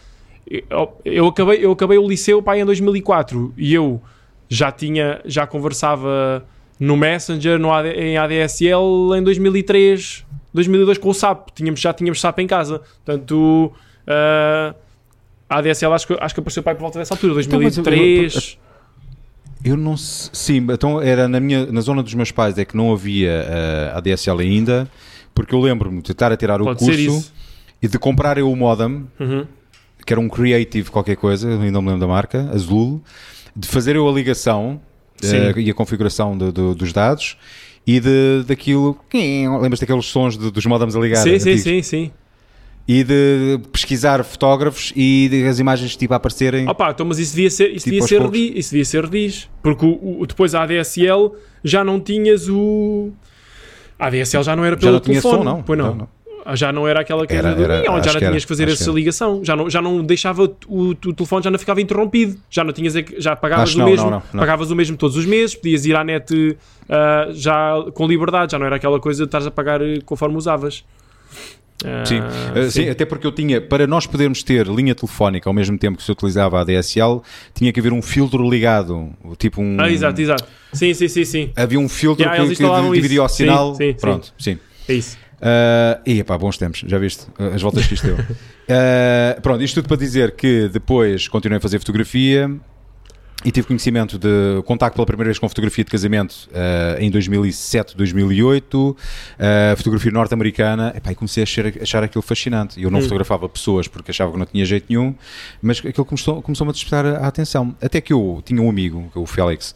Eu, 0.69 0.93
eu 1.03 1.27
acabei, 1.27 1.65
eu 1.65 1.71
acabei 1.71 1.97
o 1.97 2.07
liceu 2.07 2.41
pá, 2.41 2.55
em 2.57 2.63
2004 2.63 3.53
e 3.57 3.73
eu 3.73 3.99
já 4.47 4.71
tinha, 4.71 5.19
já 5.25 5.47
conversava 5.47 6.45
no 6.79 6.95
Messenger, 6.95 7.57
no 7.57 7.71
AD, 7.73 7.89
em 7.89 8.17
ADSL 8.17 9.15
em 9.17 9.23
2003, 9.23 10.24
2002 10.55 10.97
com 10.97 11.09
o 11.09 11.13
SAP. 11.13 11.49
Tínhamos, 11.53 11.79
já 11.79 11.93
tínhamos 11.93 12.19
SAP 12.19 12.39
em 12.39 12.47
casa. 12.47 12.79
Portanto, 13.05 13.71
ah, 14.07 14.73
a 15.49 15.57
ADSL 15.59 15.93
acho 15.93 16.07
que, 16.07 16.17
acho 16.19 16.33
que 16.33 16.39
apareceu 16.39 16.63
pá, 16.63 16.73
por 16.73 16.81
volta 16.81 16.97
dessa 16.99 17.13
altura, 17.13 17.33
Então, 17.41 17.59
mas 17.61 17.77
eu- 17.77 17.83
2003. 17.83 18.57
Eu 19.63 19.75
não 19.77 19.97
se- 19.97 20.29
Sim, 20.31 20.65
então 20.71 21.01
era 21.01 21.27
na, 21.27 21.39
minha, 21.39 21.65
na 21.71 21.81
zona 21.81 22.03
dos 22.03 22.13
meus 22.13 22.31
pais 22.31 22.55
é 22.57 22.65
que 22.65 22.77
não 22.77 22.91
havia 22.93 23.45
uh, 23.93 23.97
ADSL 23.97 24.39
ainda, 24.41 24.87
porque 25.33 25.55
eu 25.55 25.59
lembro-me 25.59 26.01
de 26.03 26.11
estar 26.11 26.31
a 26.31 26.37
tirar 26.37 26.61
o 26.61 26.65
Pode 26.65 26.83
ser 26.85 27.07
curso 27.07 27.33
e 27.81 27.87
de 27.87 27.97
comprar 27.97 28.37
eu 28.37 28.51
o 28.51 28.55
modem, 28.55 29.07
Uhum. 29.19 29.45
que 30.05 30.13
era 30.13 30.19
um 30.19 30.29
Creative 30.29 30.91
qualquer 30.91 31.15
coisa, 31.15 31.49
ainda 31.49 31.71
não 31.71 31.81
me 31.81 31.87
lembro 31.89 32.01
da 32.01 32.07
marca, 32.07 32.47
Azul, 32.53 33.01
de 33.55 33.67
fazer 33.67 33.95
eu 33.95 34.07
a 34.07 34.11
ligação 34.11 34.79
eh, 35.23 35.53
e 35.59 35.71
a 35.71 35.73
configuração 35.73 36.37
do- 36.37 36.51
do- 36.51 36.75
dos 36.75 36.93
dados 36.93 37.35
e 37.87 37.99
de, 37.99 38.43
daquilo. 38.47 38.97
Lembras 39.13 39.79
daqueles 39.79 40.05
sons 40.05 40.37
de- 40.37 40.51
dos 40.51 40.65
modems 40.65 40.95
a 40.95 40.99
ligar? 40.99 41.17
Sim, 41.23 41.37
sim, 41.39 41.49
antigos? 41.51 41.61
sim, 41.63 41.81
sim. 41.83 42.11
E 42.87 43.03
de 43.03 43.59
pesquisar 43.71 44.23
fotógrafos 44.23 44.93
e 44.95 45.27
de 45.29 45.47
as 45.47 45.57
imagens 45.57 45.95
tipo 45.95 46.13
a 46.13 46.17
aparecerem. 46.17 46.67
Opa, 46.69 46.91
então, 46.91 47.05
mas 47.05 47.17
isso 47.17 47.35
devia 47.35 47.49
ser, 47.49 47.69
isso 47.75 47.85
Tipo 47.89 48.05
devia 48.05 48.07
ser, 48.07 48.21
rediz, 48.21 48.53
isso 48.57 48.69
devia 48.71 48.85
ser 48.85 49.03
rediz. 49.03 49.49
Porque 49.63 49.85
o, 49.85 50.19
o- 50.21 50.25
depois 50.27 50.53
a 50.53 50.61
ADSL 50.63 51.31
já 51.63 51.83
não 51.83 51.99
tinhas 51.99 52.47
o. 52.47 53.11
A 53.97 54.05
ADSL 54.07 54.43
já 54.43 54.55
não 54.55 54.63
era 54.63 54.75
Já 54.75 54.81
pelo 54.81 54.91
não 54.93 54.99
tinha 54.99 55.19
telefone. 55.21 55.37
som, 55.37 55.43
não? 55.43 55.63
Pois 55.63 55.79
não. 55.79 55.87
Não, 55.87 55.95
não. 55.95 56.07
Ah, 56.47 56.55
Já 56.55 56.71
não 56.71 56.87
era 56.87 56.99
aquela 57.01 57.25
coisa 57.25 57.41
Era- 57.47 57.55
do 57.55 57.63
era- 57.63 57.91
onde 57.91 58.05
já 58.05 58.13
não 58.13 58.19
que 58.19 58.25
era, 58.25 58.27
tinhas 58.27 58.43
que 58.45 58.47
fazer 58.49 58.67
que 58.67 58.73
essa 58.73 58.83
era. 58.83 58.93
ligação. 58.93 59.43
Já 59.43 59.55
não, 59.55 59.67
já 59.67 59.81
não 59.81 60.03
deixava 60.03 60.43
o, 60.67 60.89
o 60.89 60.95
telefone, 60.95 61.43
já 61.43 61.49
não 61.49 61.57
ficava 61.57 61.81
interrompido. 61.81 62.37
Já 62.51 62.63
não 62.63 62.71
tinhas, 62.71 62.95
é 62.95 63.01
que- 63.01 63.19
já 63.19 63.35
pagavas 63.35 63.69
Acho 63.69 63.77
o 63.77 63.79
não, 63.81 63.89
mesmo. 63.89 64.09
não, 64.11 64.23
não. 64.31 64.39
Pagavas 64.39 64.69
o 64.69 64.75
mesmo 64.75 64.95
todos 64.95 65.17
os 65.17 65.25
meses, 65.25 65.55
podias 65.55 65.85
ir 65.87 65.95
à 65.95 66.03
net 66.03 66.55
ah, 66.87 67.29
já 67.31 67.73
com 67.95 68.05
liberdade, 68.07 68.51
já 68.51 68.59
não 68.59 68.65
era 68.67 68.75
aquela 68.75 68.99
coisa 68.99 69.23
de 69.23 69.27
estares 69.27 69.47
a 69.47 69.51
pagar 69.51 69.81
eh, 69.81 69.99
conforme 70.05 70.37
usavas. 70.37 70.83
Ah, 71.83 72.05
Sim. 72.05 72.19
Uh, 72.19 72.71
sim, 72.71 72.89
até 72.89 73.03
porque 73.05 73.27
eu 73.27 73.31
tinha, 73.33 73.59
para 73.59 73.85
nós 73.85 74.07
podermos 74.07 74.41
ter 74.43 74.65
linha 74.67 74.95
telefónica 74.95 75.49
ao 75.49 75.53
mesmo 75.53 75.77
tempo 75.77 75.97
que 75.97 76.03
se 76.03 76.11
utilizava 76.11 76.57
a 76.57 76.61
ADSL, 76.61 77.21
tinha 77.53 77.71
que 77.73 77.79
haver 77.79 77.91
um 77.91 78.01
filtro 78.01 78.47
ligado, 78.49 79.09
tipo 79.37 79.61
um. 79.61 79.77
Ah, 79.79 79.91
exato, 79.91 80.21
exato. 80.21 80.45
Sim, 80.71 80.93
sim, 80.93 81.07
sim, 81.09 81.25
sim. 81.25 81.51
Havia 81.55 81.77
um 81.79 81.89
filtro 81.89 82.23
Yeah, 82.23 82.43
que, 82.47 82.55
que 82.55 82.91
dividia 82.93 83.23
o 83.23 83.27
sinal. 83.27 83.75
Sim, 83.75 83.83
sim, 83.87 83.91
sim. 83.93 83.99
Pronto, 83.99 84.33
sim. 84.37 84.57
É 84.87 84.93
isso. 84.93 85.17
Uh, 85.35 86.01
e 86.05 86.23
pá, 86.23 86.37
bons 86.37 86.57
tempos, 86.57 86.83
já 86.87 86.97
viste 86.97 87.27
as 87.53 87.61
voltas 87.61 87.85
que 87.85 87.93
isto 87.93 88.05
deu. 88.07 88.15
Uh, 88.15 89.39
pronto, 89.43 89.63
isto 89.63 89.75
tudo 89.75 89.87
para 89.87 89.97
dizer 89.97 90.31
que 90.35 90.69
depois 90.69 91.27
continuei 91.27 91.57
a 91.57 91.61
fazer 91.61 91.77
fotografia 91.79 92.49
e 93.43 93.51
tive 93.51 93.67
conhecimento 93.67 94.17
de 94.17 94.63
contacto 94.65 94.95
pela 94.95 95.05
primeira 95.05 95.27
vez 95.27 95.37
com 95.37 95.47
fotografia 95.47 95.83
de 95.83 95.91
casamento 95.91 96.49
uh, 96.49 96.99
em 96.99 97.11
2007, 97.11 97.95
2008, 97.95 98.73
uh, 98.89 99.77
fotografia 99.77 100.11
norte-americana, 100.11 100.91
Epá, 100.95 101.11
e 101.11 101.15
comecei 101.15 101.43
a 101.43 101.43
achar, 101.43 101.65
achar 101.79 102.03
aquilo 102.03 102.23
fascinante. 102.23 102.81
Eu 102.81 102.89
não 102.89 102.97
Hum. 102.99 103.03
fotografava 103.03 103.47
pessoas 103.47 103.87
porque 103.87 104.09
achava 104.09 104.31
que 104.31 104.39
não 104.39 104.45
tinha 104.47 104.65
jeito 104.65 104.85
nenhum, 104.89 105.13
mas 105.61 105.77
aquilo 105.77 106.05
começou- 106.05 106.41
começou-me 106.41 106.71
a 106.71 106.73
despertar 106.73 107.05
a, 107.05 107.27
atenção. 107.27 107.75
Até 107.79 108.01
que 108.01 108.11
eu 108.13 108.41
tinha 108.43 108.59
um 108.61 108.69
amigo, 108.69 109.11
é 109.15 109.19
o 109.19 109.25
Félix, 109.27 109.75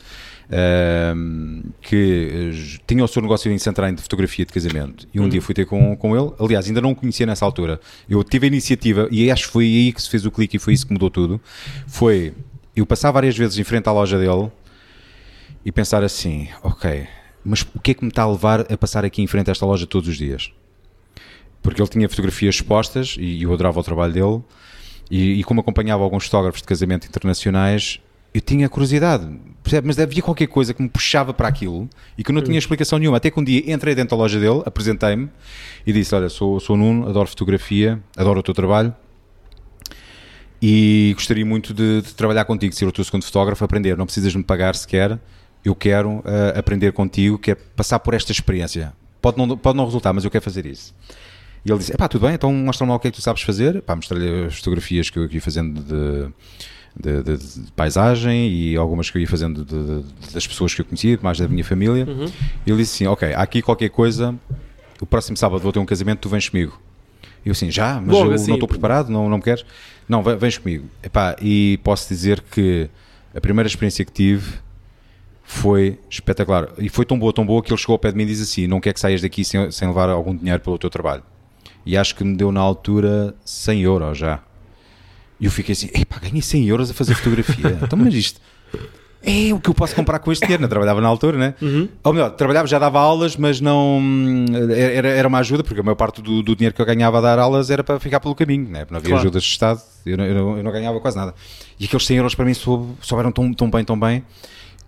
que 1.81 2.51
eh, 2.51 2.79
tinha 2.87 3.03
o 3.03 3.07
seu 3.07 3.21
negócio 3.21 3.51
em 3.51 3.57
Santarém 3.59 3.93
de 3.93 4.01
fotografia 4.01 4.45
de 4.45 4.51
casamento. 4.51 5.07
E 5.13 5.19
um 5.19 5.25
Hum. 5.25 5.29
dia 5.29 5.41
fui 5.41 5.53
ter 5.53 5.65
com, 5.65 5.95
com 5.95 6.17
ele, 6.17 6.31
aliás 6.39 6.67
ainda 6.67 6.81
não 6.81 6.91
o 6.91 6.95
conhecia 6.95 7.25
nessa 7.25 7.45
altura. 7.45 7.79
Eu 8.09 8.23
tive 8.23 8.45
a 8.45 8.47
iniciativa 8.47 9.07
e 9.11 9.29
acho 9.29 9.45
que 9.47 9.53
foi 9.53 9.65
aí 9.65 9.93
que 9.93 10.01
se 10.01 10.09
fez 10.09 10.25
o 10.25 10.31
clique 10.31 10.57
e 10.57 10.59
foi 10.59 10.73
isso 10.73 10.87
que 10.87 10.93
mudou 10.93 11.09
tudo. 11.09 11.39
Foi, 11.87 12.33
eu 12.75 12.85
passar 12.85 13.11
várias 13.11 13.37
vezes 13.37 13.57
em 13.57 13.63
frente 13.63 13.87
à 13.87 13.91
loja 13.91 14.17
dele 14.17 14.51
e 15.63 15.71
pensar 15.71 16.03
assim, 16.03 16.47
ok 16.63 17.07
mas 17.43 17.61
o 17.61 17.79
que 17.79 17.91
é 17.91 17.93
que 17.93 18.03
me 18.03 18.09
está 18.09 18.23
a 18.23 18.27
levar 18.29 18.71
a 18.71 18.77
passar 18.77 19.05
aqui 19.05 19.21
em 19.21 19.27
frente 19.27 19.49
a 19.49 19.51
esta 19.51 19.65
loja 19.65 19.87
todos 19.87 20.07
os 20.09 20.17
dias? 20.17 20.51
Porque 21.61 21.81
ele 21.81 21.89
tinha 21.89 22.07
fotografias 22.07 22.55
expostas 22.55 23.15
e 23.19 23.43
eu 23.43 23.53
adorava 23.53 23.79
o 23.79 23.83
trabalho 23.83 24.13
dele. 24.13 24.43
E, 25.09 25.39
e 25.39 25.43
como 25.43 25.61
acompanhava 25.61 26.03
alguns 26.03 26.25
fotógrafos 26.25 26.61
de 26.61 26.67
casamento 26.67 27.07
internacionais 27.07 27.99
eu 28.39 28.41
tinha 28.41 28.69
curiosidade, 28.69 29.27
percebe? 29.61 29.85
mas 29.85 29.99
havia 29.99 30.21
qualquer 30.21 30.47
coisa 30.47 30.73
que 30.73 30.81
me 30.81 30.87
puxava 30.87 31.33
para 31.33 31.47
aquilo 31.47 31.89
e 32.17 32.23
que 32.23 32.31
eu 32.31 32.33
não 32.33 32.41
tinha 32.41 32.57
explicação 32.57 32.97
nenhuma. 32.97 33.17
Até 33.17 33.29
que 33.29 33.39
um 33.39 33.43
dia 33.43 33.71
entrei 33.71 33.93
dentro 33.93 34.15
da 34.15 34.23
loja 34.23 34.39
dele, 34.39 34.63
apresentei-me 34.65 35.29
e 35.85 35.91
disse: 35.91 36.15
Olha, 36.15 36.29
sou, 36.29 36.59
sou 36.59 36.77
Nuno, 36.77 37.07
adoro 37.07 37.27
fotografia, 37.27 38.01
adoro 38.15 38.39
o 38.39 38.43
teu 38.43 38.53
trabalho 38.53 38.95
e 40.61 41.11
gostaria 41.15 41.45
muito 41.45 41.73
de, 41.73 42.01
de 42.01 42.13
trabalhar 42.15 42.45
contigo, 42.45 42.73
ser 42.73 42.85
o 42.85 42.91
teu 42.91 43.03
segundo 43.03 43.23
fotógrafo, 43.23 43.63
aprender. 43.63 43.97
Não 43.97 44.05
precisas 44.05 44.33
me 44.33 44.43
pagar 44.43 44.75
sequer, 44.75 45.19
eu 45.63 45.75
quero 45.75 46.19
uh, 46.19 46.23
aprender 46.57 46.93
contigo, 46.93 47.37
quero 47.37 47.59
passar 47.75 47.99
por 47.99 48.13
esta 48.13 48.31
experiência. 48.31 48.93
Pode 49.21 49.37
não, 49.37 49.57
pode 49.57 49.77
não 49.77 49.83
resultar, 49.83 50.13
mas 50.13 50.23
eu 50.23 50.31
quero 50.31 50.43
fazer 50.43 50.65
isso. 50.65 50.95
E 51.65 51.69
ele 51.69 51.79
disse: 51.79 51.93
Epá, 51.93 52.07
tudo 52.07 52.25
bem, 52.25 52.35
então 52.35 52.53
mostra-me 52.53 52.89
lá 52.89 52.95
o 52.95 52.99
que 52.99 53.09
é 53.09 53.11
que 53.11 53.17
tu 53.17 53.21
sabes 53.21 53.41
fazer. 53.41 53.81
Pá, 53.81 53.97
mostrei-lhe 53.97 54.45
as 54.45 54.55
fotografias 54.55 55.09
que 55.09 55.19
eu 55.19 55.29
ia 55.29 55.41
fazendo 55.41 55.81
de, 55.81 56.33
de, 56.99 57.23
de, 57.23 57.37
de 57.37 57.71
paisagem 57.71 58.49
e 58.51 58.75
algumas 58.75 59.09
que 59.09 59.17
eu 59.17 59.21
ia 59.21 59.27
fazendo 59.27 59.63
de, 59.63 60.03
das 60.33 60.45
pessoas 60.45 60.73
que 60.73 60.81
eu 60.81 60.85
conhecia, 60.85 61.17
mais 61.21 61.37
da 61.37 61.47
minha 61.47 61.63
família. 61.63 62.05
Uhum. 62.05 62.25
E 62.65 62.69
ele 62.69 62.77
disse 62.77 62.95
assim: 63.03 63.07
Ok, 63.07 63.33
há 63.33 63.41
aqui 63.41 63.61
qualquer 63.61 63.89
coisa. 63.89 64.35
O 65.01 65.05
próximo 65.05 65.37
sábado 65.37 65.61
vou 65.61 65.71
ter 65.71 65.79
um 65.79 65.85
casamento, 65.85 66.19
tu 66.19 66.29
vens 66.29 66.49
comigo. 66.49 66.79
E 67.45 67.47
eu 67.47 67.53
assim, 67.53 67.71
já, 67.71 68.01
mas 68.01 68.13
Logo 68.15 68.31
eu 68.31 68.33
assim. 68.35 68.47
não 68.47 68.55
estou 68.55 68.67
preparado, 68.67 69.09
não, 69.09 69.29
não 69.29 69.37
me 69.37 69.43
queres? 69.43 69.63
Não, 70.09 70.21
ve- 70.21 70.35
vens 70.35 70.57
comigo. 70.57 70.87
Epá, 71.01 71.37
e 71.41 71.79
posso 71.85 72.09
dizer 72.09 72.41
que 72.51 72.89
a 73.33 73.39
primeira 73.39 73.65
experiência 73.67 74.03
que 74.03 74.11
tive 74.11 74.55
foi 75.43 75.97
espetacular. 76.09 76.67
E 76.77 76.89
foi 76.89 77.05
tão 77.05 77.17
boa, 77.17 77.31
tão 77.31 77.45
boa 77.45 77.63
que 77.63 77.71
ele 77.71 77.79
chegou 77.79 77.93
ao 77.93 77.99
pé 77.99 78.11
de 78.11 78.17
mim 78.17 78.23
e 78.23 78.25
diz 78.27 78.41
assim: 78.41 78.67
Não 78.67 78.81
quer 78.81 78.93
que 78.93 78.99
saias 78.99 79.21
daqui 79.21 79.45
sem, 79.45 79.71
sem 79.71 79.87
levar 79.87 80.09
algum 80.09 80.35
dinheiro 80.35 80.59
pelo 80.59 80.77
teu 80.77 80.89
trabalho. 80.89 81.23
E 81.85 81.95
acho 81.97 82.13
que 82.13 82.23
me 82.25 82.35
deu 82.35 82.51
na 82.51 82.59
altura 82.59 83.33
100 83.45 83.81
euros 83.83 84.17
já. 84.17 84.41
E 85.39 85.45
eu 85.45 85.51
fiquei 85.51 85.73
assim: 85.73 85.89
Epá, 85.93 86.17
ganhei 86.19 86.41
100 86.41 86.67
euros 86.67 86.91
a 86.91 86.93
fazer 86.93 87.15
fotografia. 87.15 87.79
então, 87.83 87.97
mas 87.97 88.13
isto 88.13 88.39
é 89.21 89.53
o 89.53 89.59
que 89.59 89.69
eu 89.69 89.73
posso 89.73 89.93
comprar 89.95 90.19
com 90.19 90.31
este 90.31 90.43
dinheiro. 90.45 90.61
Não 90.61 90.69
trabalhava 90.69 91.01
na 91.01 91.07
altura, 91.07 91.37
né? 91.37 91.53
Ou 92.03 92.13
melhor, 92.13 92.29
trabalhava, 92.31 92.67
já 92.67 92.79
dava 92.79 92.99
aulas, 92.99 93.35
mas 93.35 93.59
não. 93.59 93.99
Era, 94.75 95.09
era 95.09 95.27
uma 95.27 95.39
ajuda, 95.39 95.63
porque 95.63 95.79
a 95.81 95.83
maior 95.83 95.95
parte 95.95 96.21
do, 96.21 96.41
do 96.41 96.55
dinheiro 96.55 96.73
que 96.75 96.81
eu 96.81 96.85
ganhava 96.85 97.17
a 97.17 97.21
dar 97.21 97.37
aulas 97.39 97.69
era 97.69 97.83
para 97.83 97.99
ficar 97.99 98.19
pelo 98.19 98.33
caminho, 98.35 98.69
né? 98.69 98.85
Não 98.89 98.97
havia 98.97 99.09
Claro. 99.09 99.21
ajudas 99.23 99.43
de 99.43 99.49
Estado, 99.49 99.81
eu 100.05 100.17
não, 100.17 100.25
eu 100.25 100.35
não- 100.35 100.57
eu 100.57 100.63
não 100.63 100.71
ganhava 100.71 100.99
quase 100.99 101.17
nada. 101.17 101.33
E 101.79 101.85
aqueles 101.85 102.05
100 102.05 102.17
euros 102.17 102.33
para 102.35 102.45
mim 102.45 102.53
soube, 102.53 102.93
souberam 103.01 103.31
tão, 103.31 103.53
tão 103.53 103.69
bem, 103.69 103.83
tão 103.83 103.99
bem. 103.99 104.23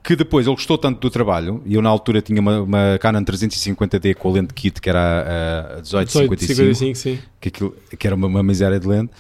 Que 0.04 0.16
depois 0.16 0.48
ele 0.48 0.56
gostou 0.56 0.80
tanto 0.80 1.00
do 1.00 1.12
trabalho, 1.12 1.62
e 1.64 1.76
eu 1.76 1.82
na 1.82 1.88
altura 1.90 2.24
tinha 2.24 2.42
uma, 2.42 2.62
uma 2.62 2.98
Canon 3.00 3.22
350D 3.24 4.16
com 4.16 4.30
a 4.30 4.32
lente 4.32 4.52
kit, 4.52 4.82
que 4.82 4.90
era 4.90 5.00
a, 5.00 5.74
a 5.74 5.82
1855, 5.82 6.56
55, 6.74 6.96
sim. 6.96 7.20
que, 7.40 7.50
aquilo, 7.50 7.76
que 8.00 8.08
era 8.08 8.16
uma, 8.16 8.26
uma 8.26 8.42
miséria 8.42 8.80
de 8.80 8.88
lente, 8.88 9.12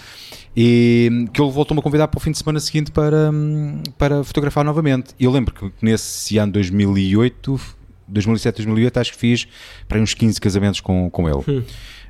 e 0.55 1.27
que 1.33 1.41
ele 1.41 1.51
voltou-me 1.51 1.79
a 1.79 1.83
convidar 1.83 2.07
para 2.07 2.17
o 2.17 2.21
fim 2.21 2.31
de 2.31 2.37
semana 2.37 2.59
seguinte 2.59 2.91
para, 2.91 3.31
hum, 3.31 3.81
para 3.97 4.23
fotografar 4.23 4.65
novamente. 4.65 5.13
E 5.19 5.23
eu 5.25 5.31
lembro 5.31 5.53
que 5.53 5.71
nesse 5.81 6.37
ano 6.37 6.51
2008, 6.53 7.59
2007, 8.07 8.55
2008, 8.57 8.97
acho 8.99 9.11
que 9.13 9.17
fiz 9.17 9.47
para 9.87 9.99
uns 9.99 10.13
15 10.13 10.39
casamentos 10.41 10.79
com, 10.81 11.09
com 11.09 11.29
ele. 11.29 11.43
Hum. 11.47 11.59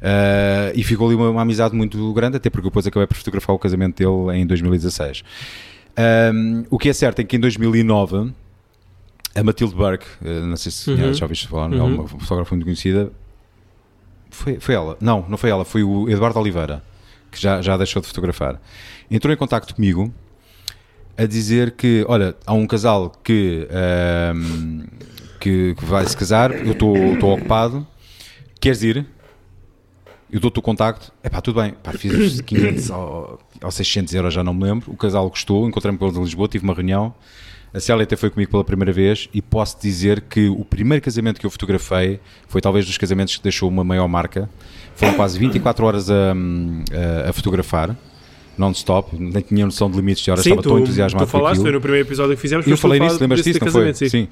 Uh, 0.01 0.71
e 0.73 0.83
ficou 0.83 1.05
ali 1.07 1.15
uma, 1.15 1.29
uma 1.29 1.41
amizade 1.43 1.75
muito 1.75 2.11
grande, 2.13 2.37
até 2.37 2.49
porque 2.49 2.67
depois 2.67 2.87
acabei 2.87 3.05
por 3.05 3.15
fotografar 3.15 3.55
o 3.55 3.59
casamento 3.59 3.97
dele 3.97 4.39
em 4.39 4.47
2016. 4.47 5.23
Um, 6.33 6.63
o 6.71 6.79
que 6.79 6.89
é 6.89 6.93
certo 6.93 7.19
é 7.19 7.23
que 7.23 7.35
em 7.35 7.39
2009 7.39 8.31
a 9.35 9.43
Matilde 9.43 9.75
Burke, 9.75 10.05
uh, 10.23 10.45
não 10.47 10.57
sei 10.57 10.71
se 10.71 10.89
Uhum. 10.89 11.13
já 11.13 11.25
ouviste 11.25 11.47
falar, 11.47 11.71
é 11.71 11.75
Uhum. 11.79 11.93
uma 11.95 12.07
fotógrafa 12.07 12.55
muito 12.55 12.65
conhecida. 12.65 13.11
Foi, 14.31 14.59
foi 14.59 14.73
ela? 14.73 14.97
Não, 14.99 15.23
não 15.29 15.37
foi 15.37 15.49
ela, 15.51 15.63
foi 15.63 15.83
o 15.83 16.09
Eduardo 16.09 16.39
Oliveira, 16.39 16.81
que 17.31 17.41
já, 17.41 17.61
já 17.61 17.77
deixou 17.77 18.01
de 18.01 18.07
fotografar. 18.07 18.61
Entrou 19.09 19.33
em 19.33 19.37
contacto 19.37 19.73
comigo 19.73 20.13
a 21.17 21.25
dizer 21.25 21.71
que, 21.71 22.05
olha, 22.07 22.35
há 22.45 22.53
um 22.53 22.67
casal 22.67 23.11
que, 23.23 23.67
ahm, 23.71 24.83
que, 25.39 25.75
que 25.75 25.85
vai 25.85 26.05
se 26.05 26.15
casar, 26.15 26.51
eu 26.51 26.73
estou 26.73 27.33
ocupado, 27.33 27.85
queres 28.59 28.83
ir? 28.83 29.05
Eu 30.31 30.39
dou-te 30.39 30.59
o 30.59 30.61
contacto. 30.61 31.11
É 31.21 31.29
pá, 31.29 31.41
tudo 31.41 31.61
bem. 31.61 31.73
Pá, 31.83 31.91
fiz 31.91 32.13
os 32.13 32.41
500 32.41 32.89
ou, 32.91 33.39
ou 33.61 33.71
600 33.71 34.13
euros, 34.13 34.33
já 34.33 34.43
não 34.43 34.53
me 34.53 34.63
lembro. 34.63 34.89
O 34.89 34.95
casal 34.95 35.29
gostou, 35.29 35.67
encontrei-me 35.67 35.97
com 35.97 36.05
eles 36.05 36.17
em 36.17 36.23
Lisboa, 36.23 36.47
tive 36.47 36.63
uma 36.63 36.73
reunião. 36.73 37.13
A 37.73 37.79
Célia 37.79 38.03
até 38.03 38.17
foi 38.17 38.29
comigo 38.29 38.51
pela 38.51 38.63
primeira 38.63 38.91
vez 38.91 39.29
e 39.33 39.41
posso 39.41 39.79
dizer 39.81 40.21
que 40.21 40.49
o 40.49 40.65
primeiro 40.65 41.03
casamento 41.03 41.39
que 41.39 41.45
eu 41.45 41.49
fotografei 41.49 42.19
foi 42.47 42.59
talvez 42.59 42.85
dos 42.85 42.97
casamentos 42.97 43.37
que 43.37 43.43
deixou 43.43 43.69
uma 43.69 43.83
maior 43.83 44.07
marca. 44.09 44.49
Foram 44.95 45.13
quase 45.13 45.39
24 45.39 45.85
horas 45.85 46.11
a, 46.11 46.33
a, 47.25 47.29
a 47.29 47.33
fotografar, 47.33 47.95
non-stop, 48.57 49.15
nem 49.17 49.41
tinha 49.41 49.65
noção 49.65 49.89
de 49.89 49.95
limites 49.95 50.21
de 50.21 50.31
horas, 50.31 50.43
Sim, 50.43 50.49
estava 50.49 50.63
tu, 50.63 50.69
tão 50.69 50.79
entusiasmado 50.79 51.25
tu 51.25 51.29
falaste, 51.29 51.61
foi 51.61 51.71
no 51.71 51.79
primeiro 51.79 52.05
episódio 52.05 52.35
que 52.35 52.41
fizemos. 52.41 52.67
Eu 52.67 52.77
falei 52.77 52.99
nisso, 52.99 53.17
lembras 53.21 53.41
disso? 53.41 53.63
Não 53.63 53.71
foi? 53.71 53.93
sim. 53.93 54.09
Sim. 54.09 54.27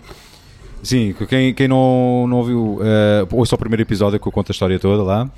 Sim, 0.82 1.14
quem, 1.28 1.54
quem 1.54 1.68
não, 1.68 2.26
não 2.28 2.38
ouviu, 2.38 2.80
uh, 2.80 3.28
ouça 3.32 3.56
o 3.56 3.58
primeiro 3.58 3.82
episódio 3.82 4.20
que 4.20 4.26
eu 4.26 4.32
conto 4.32 4.50
a 4.50 4.54
história 4.54 4.80
toda 4.80 5.04
lá. 5.04 5.30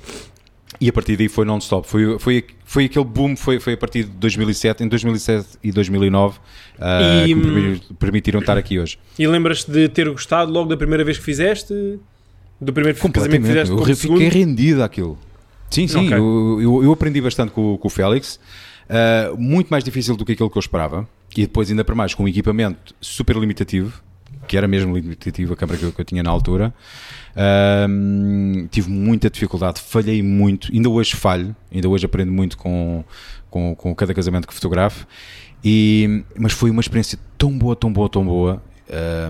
E 0.84 0.88
a 0.88 0.92
partir 0.92 1.16
daí 1.16 1.28
foi 1.28 1.44
non-stop. 1.44 1.86
Foi, 1.86 2.18
foi, 2.18 2.44
foi 2.64 2.84
aquele 2.86 3.04
boom, 3.04 3.36
foi, 3.36 3.60
foi 3.60 3.74
a 3.74 3.76
partir 3.76 4.02
de 4.04 4.10
2007, 4.10 4.82
em 4.82 4.88
2007 4.88 5.46
e 5.62 5.70
2009 5.70 6.38
uh, 6.38 6.82
E, 7.24 7.28
que 7.28 7.34
me 7.34 7.40
hum, 7.40 7.42
permi- 7.44 7.80
permitiram 7.98 8.40
estar 8.40 8.58
aqui 8.58 8.78
hoje. 8.80 8.98
E 9.18 9.26
lembras-te 9.26 9.70
de 9.70 9.88
ter 9.88 10.08
gostado 10.10 10.50
logo 10.50 10.68
da 10.68 10.76
primeira 10.76 11.04
vez 11.04 11.18
que 11.18 11.24
fizeste? 11.24 11.72
Do 12.60 12.72
primeiro 12.72 12.98
casamento 12.98 13.42
que 13.42 13.46
fizeste 13.48 13.72
Eu 13.72 13.96
fiquei 13.96 14.28
rendido 14.28 14.82
àquilo. 14.82 15.16
Sim, 15.70 15.86
sim, 15.86 16.06
Ok. 16.06 16.18
eu, 16.18 16.58
eu, 16.60 16.84
eu 16.84 16.92
aprendi 16.92 17.20
bastante 17.20 17.52
com, 17.52 17.74
o- 17.74 17.78
com 17.78 17.86
o 17.86 17.90
Félix. 17.90 18.40
Uh, 18.90 19.36
muito 19.40 19.68
mais 19.68 19.84
difícil 19.84 20.16
do 20.16 20.24
que 20.24 20.32
aquilo 20.32 20.50
que 20.50 20.58
eu 20.58 20.60
esperava. 20.60 21.08
E 21.36 21.42
depois, 21.42 21.70
ainda 21.70 21.84
para 21.84 21.94
mais, 21.94 22.12
com 22.12 22.24
um 22.24 22.28
equipamento 22.28 22.92
super 23.00 23.36
limitativo, 23.36 24.02
que 24.46 24.56
era 24.56 24.66
mesmo 24.68 24.94
limitativo 24.96 25.52
a 25.54 25.56
câmera 25.56 25.78
que 25.78 25.84
eu, 25.84 25.92
que 25.92 26.00
eu 26.00 26.04
tinha 26.04 26.22
na 26.22 26.30
altura. 26.30 26.74
Um, 27.34 28.66
tive 28.70 28.90
muita 28.90 29.30
dificuldade, 29.30 29.80
falhei 29.80 30.22
muito, 30.22 30.70
ainda 30.72 30.88
hoje 30.88 31.16
falho, 31.16 31.54
ainda 31.72 31.88
hoje 31.88 32.04
aprendo 32.04 32.30
muito 32.30 32.56
com, 32.58 33.04
com, 33.50 33.74
com 33.74 33.94
cada 33.94 34.12
casamento 34.12 34.46
que 34.46 34.54
fotografo. 34.54 35.06
E, 35.64 36.24
mas 36.38 36.52
foi 36.52 36.70
uma 36.70 36.80
experiência 36.80 37.18
tão 37.38 37.56
boa, 37.56 37.76
tão 37.76 37.92
boa, 37.92 38.08
tão 38.08 38.24
boa 38.24 38.62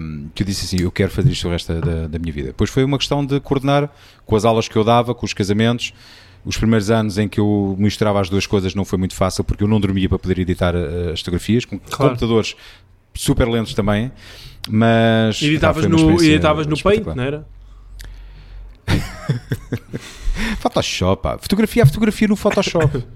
um, 0.00 0.28
que 0.34 0.42
eu 0.42 0.46
disse 0.46 0.64
assim: 0.64 0.82
eu 0.82 0.90
quero 0.90 1.10
fazer 1.10 1.30
isto 1.30 1.46
o 1.46 1.50
resto 1.50 1.72
da, 1.74 2.08
da 2.08 2.18
minha 2.18 2.32
vida. 2.32 2.48
Depois 2.48 2.70
foi 2.70 2.84
uma 2.84 2.98
questão 2.98 3.24
de 3.24 3.38
coordenar 3.40 3.90
com 4.24 4.34
as 4.34 4.44
aulas 4.44 4.66
que 4.68 4.76
eu 4.76 4.84
dava, 4.84 5.14
com 5.14 5.26
os 5.26 5.32
casamentos. 5.32 5.92
Os 6.44 6.56
primeiros 6.56 6.90
anos 6.90 7.18
em 7.18 7.28
que 7.28 7.38
eu 7.38 7.76
misturava 7.78 8.20
as 8.20 8.28
duas 8.28 8.46
coisas 8.46 8.74
não 8.74 8.84
foi 8.84 8.98
muito 8.98 9.14
fácil 9.14 9.44
porque 9.44 9.62
eu 9.62 9.68
não 9.68 9.78
dormia 9.80 10.08
para 10.08 10.18
poder 10.18 10.40
editar 10.40 10.74
uh, 10.74 11.12
as 11.12 11.20
fotografias, 11.20 11.64
com 11.64 11.78
Claro. 11.78 12.12
computadores 12.14 12.56
super 13.14 13.46
lentos 13.46 13.74
também. 13.74 14.10
Mas 14.68 15.40
editavas 15.40 15.86
no, 15.86 16.20
editavas 16.20 16.66
no 16.66 16.80
Paint, 16.80 17.06
não 17.06 17.22
era? 17.22 17.46
Photoshop, 20.60 21.22
pá. 21.22 21.38
fotografia 21.38 21.82
a 21.82 21.86
fotografia 21.86 22.28
no 22.28 22.36
Photoshop. 22.36 23.04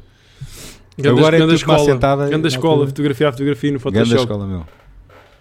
Agora 1.06 1.36
é 1.36 1.40
tudo 1.40 1.54
escola, 1.54 1.82
assentada 1.82 2.26
grande 2.26 2.42
na 2.42 2.48
escola, 2.48 2.72
altura. 2.72 2.88
fotografia 2.88 3.28
a 3.28 3.32
fotografia 3.32 3.72
no 3.72 3.78
Photoshop. 3.80 4.20
escola, 4.20 4.46
meu. 4.46 4.66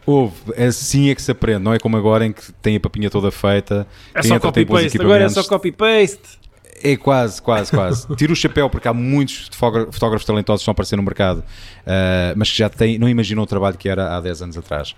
Houve, 0.06 0.36
assim 0.62 1.10
é 1.10 1.16
que 1.16 1.22
se 1.22 1.32
aprende, 1.32 1.60
não 1.60 1.74
é 1.74 1.80
como 1.80 1.98
agora 1.98 2.26
em 2.26 2.32
que 2.32 2.52
tem 2.62 2.76
a 2.76 2.80
papinha 2.80 3.10
toda 3.10 3.32
feita. 3.32 3.88
É 4.14 4.22
só 4.22 4.40
copy-paste, 4.40 5.02
agora 5.02 5.24
é 5.24 5.30
só 5.30 5.44
copy-paste. 5.44 6.46
É 6.84 6.96
quase, 6.98 7.42
quase, 7.42 7.72
quase. 7.72 8.06
Tiro 8.16 8.34
o 8.34 8.36
chapéu 8.36 8.70
porque 8.70 8.88
há 8.88 8.94
muitos 8.94 9.48
fotógra- 9.54 9.92
fotógrafos 9.92 10.26
talentosos 10.26 10.60
que 10.60 10.64
estão 10.64 10.72
a 10.72 10.74
aparecer 10.74 10.98
no 10.98 11.04
mercado, 11.04 11.44
ah, 11.88 12.34
mas 12.36 12.52
que 12.52 12.58
já 12.58 12.70
têm, 12.70 13.00
não 13.00 13.08
imaginam 13.10 13.42
o 13.42 13.48
trabalho 13.48 13.78
que 13.78 13.88
era 13.90 14.16
há 14.16 14.20
10 14.22 14.42
anos 14.44 14.58
atrás. 14.58 14.94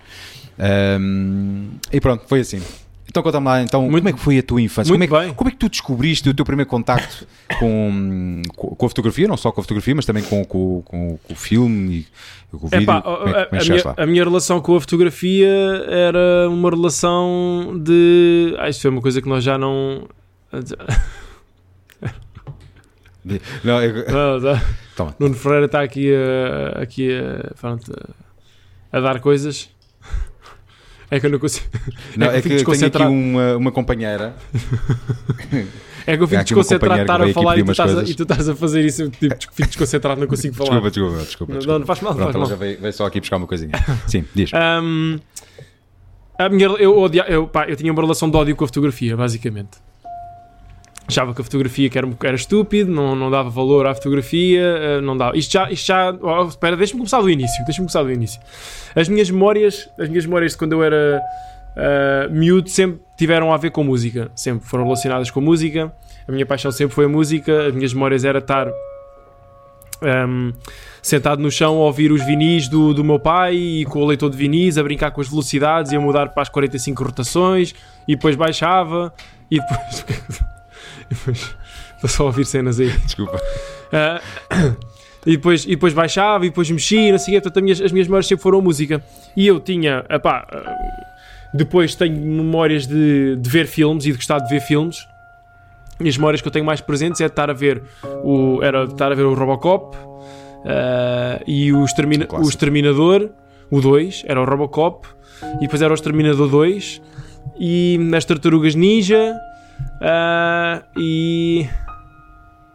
Ahm, 0.58 1.68
e 1.92 2.00
pronto, 2.00 2.24
foi 2.26 2.40
assim. 2.40 2.60
Então 3.10 3.22
conta-me 3.22 3.46
lá, 3.46 3.62
então, 3.62 3.82
Muito- 3.82 3.96
como 4.02 4.08
é 4.08 4.12
que 4.12 4.18
foi 4.20 4.38
a 4.38 4.42
tua 4.42 4.60
infância? 4.60 4.90
muito 4.92 5.08
Como 5.08 5.18
é, 5.18 5.22
que, 5.22 5.26
bem. 5.28 5.34
como 5.34 5.48
é 5.48 5.50
que 5.50 5.56
tu 5.58 5.68
descobriste 5.70 6.28
o 6.28 6.34
teu 6.34 6.44
primeiro 6.44 6.68
contacto 6.68 7.26
com, 7.58 8.42
com, 8.54 8.84
a 8.86 8.88
fotografia? 8.88 9.26
Não 9.26 9.36
só 9.36 9.50
com 9.50 9.60
a 9.60 9.64
fotografia, 9.64 9.94
mas 9.94 10.04
também 10.04 10.22
com, 10.22 10.44
com, 10.44 10.82
com, 10.82 11.18
com 11.22 11.32
o 11.32 11.36
filme 11.36 12.06
e 12.52 12.56
com 12.56 12.66
o 12.66 12.68
vídeo. 12.68 12.82
Epá, 12.82 13.00
como 13.00 13.16
é, 13.28 13.44
como 13.46 13.60
é 13.60 13.62
a 13.62 13.64
minha, 13.64 13.94
a 13.96 14.06
minha 14.06 14.24
relação 14.24 14.60
com 14.60 14.76
a 14.76 14.80
fotografia 14.80 15.48
era 15.88 16.48
uma 16.50 16.68
relação 16.70 17.80
de. 17.82 18.54
Ah, 18.58 18.68
isto 18.68 18.82
foi 18.82 18.90
uma 18.90 19.00
coisa 19.00 19.22
que 19.22 19.28
nós 19.28 19.42
já 19.42 19.56
não. 19.56 20.06
Não, 23.64 23.82
eu- 23.82 24.04
Não, 24.12 24.40
tá. 24.40 24.62
Toma. 24.96 25.14
Nuno 25.18 25.34
Ferreira 25.34 25.66
está 25.66 25.82
aqui 25.82 26.10
a, 26.14 26.82
aqui 26.82 27.08
a, 27.14 27.54
pronto, 27.60 27.92
a 28.92 29.00
dar 29.00 29.20
coisas. 29.20 29.68
É 31.10 31.18
que 31.18 31.26
eu 31.26 31.30
não 31.30 31.38
consigo. 31.38 31.66
não, 32.16 32.26
é 32.26 32.42
que 32.42 32.52
é 32.52 32.56
que 32.56 32.70
eu 32.70 32.72
tenho 32.72 32.86
aqui 32.86 33.02
uma, 33.02 33.56
uma 33.56 33.72
companheira. 33.72 34.34
É 36.06 36.16
que 36.16 36.22
eu 36.22 36.28
fico 36.28 36.42
desconcentrado 36.42 36.94
de 36.94 37.00
estar 37.02 37.22
a 37.22 37.32
falar 37.34 37.58
e 37.58 37.64
tu, 37.64 37.70
estás 37.70 37.98
a, 37.98 38.02
e 38.02 38.14
tu 38.14 38.22
estás 38.22 38.48
a 38.48 38.56
fazer 38.56 38.82
isso. 38.82 39.02
Eu 39.02 39.10
tipo, 39.10 39.34
fico 39.52 39.68
desconcentrado, 39.68 40.18
não 40.18 40.26
consigo 40.26 40.54
falar. 40.54 40.80
Desculpa, 40.80 40.90
desculpa, 40.90 41.24
desculpa. 41.24 41.52
Não, 41.52 41.58
desculpa. 41.58 41.78
não 41.80 41.86
faz 41.86 42.00
mal, 42.00 42.12
não 42.14 42.18
Pronto, 42.18 42.32
faz 42.32 42.40
mal. 42.40 42.50
já 42.50 42.56
veio, 42.56 42.80
veio 42.80 42.92
só 42.94 43.04
aqui 43.04 43.20
buscar 43.20 43.36
uma 43.36 43.46
coisinha. 43.46 43.72
Sim, 44.08 44.24
diz. 44.34 44.50
Ahm, 44.54 45.18
a 46.38 46.48
minha, 46.48 46.66
eu, 46.66 46.98
odia, 46.98 47.26
eu, 47.28 47.46
pá, 47.46 47.68
eu 47.68 47.76
tinha 47.76 47.92
uma 47.92 48.00
relação 48.00 48.30
de 48.30 48.36
ódio 48.38 48.56
com 48.56 48.64
a 48.64 48.66
fotografia, 48.66 49.16
basicamente. 49.16 49.78
Achava 51.08 51.34
que 51.34 51.40
a 51.40 51.44
fotografia 51.44 51.88
que 51.88 51.96
era, 51.96 52.06
era 52.22 52.36
estúpido, 52.36 52.92
não, 52.92 53.16
não 53.16 53.30
dava 53.30 53.48
valor 53.48 53.86
à 53.86 53.94
fotografia, 53.94 54.60
eh, 54.60 55.00
não 55.00 55.16
dava. 55.16 55.36
Isto 55.36 55.52
já, 55.52 55.70
isto 55.70 55.86
já 55.86 56.14
oh, 56.20 56.44
espera, 56.44 56.76
deixa-me 56.76 56.98
começar 56.98 57.22
do 57.22 57.30
início, 57.30 57.64
deixa-me 57.64 57.86
começar 57.86 58.02
do 58.02 58.12
início. 58.12 58.38
As 58.94 59.08
minhas 59.08 59.30
memórias, 59.30 59.88
as 59.98 60.08
minhas 60.08 60.26
memórias 60.26 60.52
de 60.52 60.58
quando 60.58 60.72
eu 60.72 60.84
era 60.84 61.22
uh, 61.76 62.30
miúdo 62.30 62.68
sempre 62.68 63.00
tiveram 63.16 63.52
a 63.52 63.56
ver 63.56 63.70
com 63.70 63.82
música, 63.82 64.30
sempre 64.34 64.68
foram 64.68 64.84
relacionadas 64.84 65.30
com 65.30 65.40
música. 65.40 65.90
A 66.28 66.32
minha 66.32 66.44
paixão 66.44 66.70
sempre 66.70 66.94
foi 66.94 67.06
a 67.06 67.08
música, 67.08 67.68
as 67.68 67.74
minhas 67.74 67.94
memórias 67.94 68.22
era 68.22 68.38
estar 68.38 68.68
um, 70.02 70.52
sentado 71.00 71.40
no 71.40 71.50
chão 71.50 71.76
a 71.76 71.86
ouvir 71.86 72.12
os 72.12 72.22
vinis 72.22 72.68
do, 72.68 72.92
do 72.92 73.02
meu 73.02 73.18
pai 73.18 73.54
e 73.54 73.84
com 73.86 74.00
o 74.00 74.06
leitor 74.06 74.28
de 74.28 74.36
vinis, 74.36 74.76
a 74.76 74.82
brincar 74.82 75.10
com 75.10 75.22
as 75.22 75.28
velocidades 75.28 75.90
e 75.90 75.96
a 75.96 76.00
mudar 76.00 76.28
para 76.28 76.42
as 76.42 76.50
45 76.50 77.02
rotações 77.02 77.74
e 78.06 78.14
depois 78.14 78.36
baixava 78.36 79.10
e 79.50 79.58
depois. 79.58 80.04
e 81.10 81.14
depois 81.14 81.54
Estou 81.98 82.08
só 82.08 82.22
a 82.22 82.26
ouvir 82.26 82.44
cenas 82.44 82.78
aí. 82.78 82.90
Desculpa. 82.90 83.36
Uh, 83.36 84.76
e, 85.26 85.32
depois, 85.32 85.64
e 85.64 85.70
depois 85.70 85.92
baixava 85.92 86.46
e 86.46 86.48
depois 86.48 86.70
mexia, 86.70 87.10
não 87.10 87.18
sei 87.18 87.34
o 87.34 87.36
quê. 87.36 87.42
Portanto, 87.42 87.56
as 87.56 87.62
minhas, 87.62 87.80
as 87.80 87.92
minhas 87.92 88.06
memórias 88.06 88.26
sempre 88.28 88.42
foram 88.44 88.62
música. 88.62 89.02
E 89.36 89.46
eu 89.48 89.58
tinha, 89.58 90.04
epá, 90.08 90.46
depois 91.52 91.96
tenho 91.96 92.16
memórias 92.16 92.86
de, 92.86 93.34
de 93.36 93.50
ver 93.50 93.66
filmes 93.66 94.06
e 94.06 94.12
de 94.12 94.16
gostar 94.16 94.38
de 94.38 94.48
ver 94.48 94.60
filmes. 94.60 95.08
E 96.00 96.08
as 96.08 96.16
memórias 96.16 96.40
que 96.40 96.46
eu 96.46 96.52
tenho 96.52 96.64
mais 96.64 96.80
presentes 96.80 97.20
é 97.20 97.24
de 97.24 97.32
estar 97.32 97.50
a 97.50 97.52
ver 97.52 97.82
o, 98.22 98.62
era 98.62 98.84
estar 98.84 99.10
a 99.10 99.14
ver 99.16 99.24
o 99.24 99.34
Robocop 99.34 99.96
uh, 99.96 101.42
e 101.44 101.72
o, 101.72 101.84
Extermina, 101.84 102.26
Clássico. 102.26 102.46
o 102.46 102.48
Exterminador, 102.48 103.30
o 103.68 103.80
2, 103.80 104.22
era 104.24 104.40
o 104.40 104.44
Robocop, 104.44 105.08
e 105.56 105.62
depois 105.62 105.82
era 105.82 105.92
o 105.92 105.94
Exterminador 105.94 106.48
2, 106.48 107.02
e 107.58 107.98
nas 108.00 108.24
Tartarugas 108.24 108.76
Ninja, 108.76 109.36
uh, 110.00 110.84
e. 110.96 111.66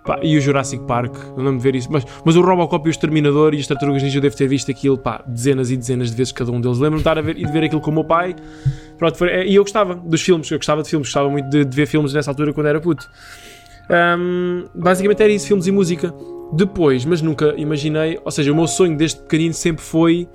pá, 0.06 0.20
e 0.22 0.38
o 0.38 0.42
Jurassic 0.42 0.86
Park, 0.86 1.16
não 1.38 1.56
de 1.58 1.64
ver 1.64 1.76
isso, 1.76 1.90
mas, 1.92 2.06
mas 2.26 2.36
o 2.36 2.42
Robocop 2.42 2.86
e 2.86 2.90
o 2.90 2.92
Exterminador 2.92 3.54
e 3.54 3.60
as 3.60 3.68
Tartarugas 3.68 4.04
Ninja 4.04 4.18
eu 4.18 4.22
devo 4.22 4.36
ter 4.36 4.48
visto 4.48 4.70
aquilo, 4.70 4.98
pá, 4.98 5.24
dezenas 5.28 5.72
e 5.72 5.78
dezenas 5.78 6.12
de 6.12 6.16
vezes 6.18 6.34
cada 6.34 6.52
um 6.52 6.60
deles. 6.60 6.78
Lembro-me 6.78 6.98
de 6.98 7.02
estar 7.02 7.18
a 7.18 7.22
ver 7.22 7.38
e 7.38 7.46
de 7.46 7.52
ver 7.52 7.64
aquilo 7.66 7.82
com 7.82 7.92
o 7.92 7.94
meu 7.94 8.04
pai. 8.04 8.36
Pronto, 8.98 9.18
foi- 9.18 9.30
é, 9.30 9.46
e 9.46 9.56
eu 9.56 9.64
gostava 9.64 9.96
dos 9.96 10.22
filmes, 10.22 10.50
eu 10.52 10.58
gostava 10.58 10.84
de 10.84 10.90
filmes, 10.90 11.08
gostava 11.08 11.30
muito 11.30 11.50
de, 11.50 11.66
de 11.66 11.76
ver 11.76 11.86
filmes 11.86 12.14
nessa 12.14 12.32
altura 12.32 12.54
quando 12.54 12.68
era 12.68 12.80
puto. 12.82 13.10
Ahm, 13.90 14.66
basicamente 14.74 15.22
era 15.22 15.32
isso, 15.32 15.48
filmes 15.48 15.68
e 15.68 15.72
música. 15.72 16.14
Depois, 16.54 17.04
mas 17.04 17.22
nunca 17.22 17.54
imaginei, 17.58 18.20
ou 18.24 18.32
seja, 18.32 18.52
o 18.52 18.56
meu 18.56 18.68
sonho 18.68 18.96
desde 18.96 19.20
pequenino 19.22 19.54
sempre 19.54 19.84
foi 19.84 20.30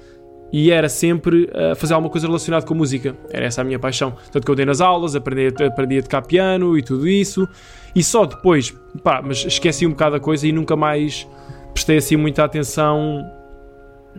e 0.53 0.71
era 0.71 0.89
sempre 0.89 1.51
ah, 1.53 1.75
fazer 1.75 1.95
alguma 1.95 2.11
coisa 2.11 2.27
relacionada 2.27 2.65
com 2.65 2.75
música. 2.75 3.17
Era 3.31 3.47
essa 3.47 3.61
a 3.61 3.65
minha 3.65 3.79
paixão. 3.79 4.15
Tanto 4.33 4.45
que 4.45 4.51
eu 4.51 4.55
dei 4.55 4.67
nas 4.67 4.81
aulas, 4.81 5.15
aprendi, 5.15 5.65
aprendi 5.65 5.99
a 5.99 6.03
tocar 6.03 6.23
piano 6.23 6.77
e 6.77 6.83
tudo 6.83 7.07
isso. 7.07 7.49
E 7.95 8.03
só 8.03 8.25
depois, 8.25 8.75
pá, 9.03 9.23
mas 9.25 9.45
esqueci 9.45 9.87
um 9.87 9.91
bocado 9.91 10.17
a 10.17 10.21
coisa 10.21 10.47
e 10.47 10.53
nunca 10.53 10.77
mais 10.77 11.27
prestei 11.73 11.99
assim 11.99 12.17
muita 12.17 12.45
atenção 12.45 13.25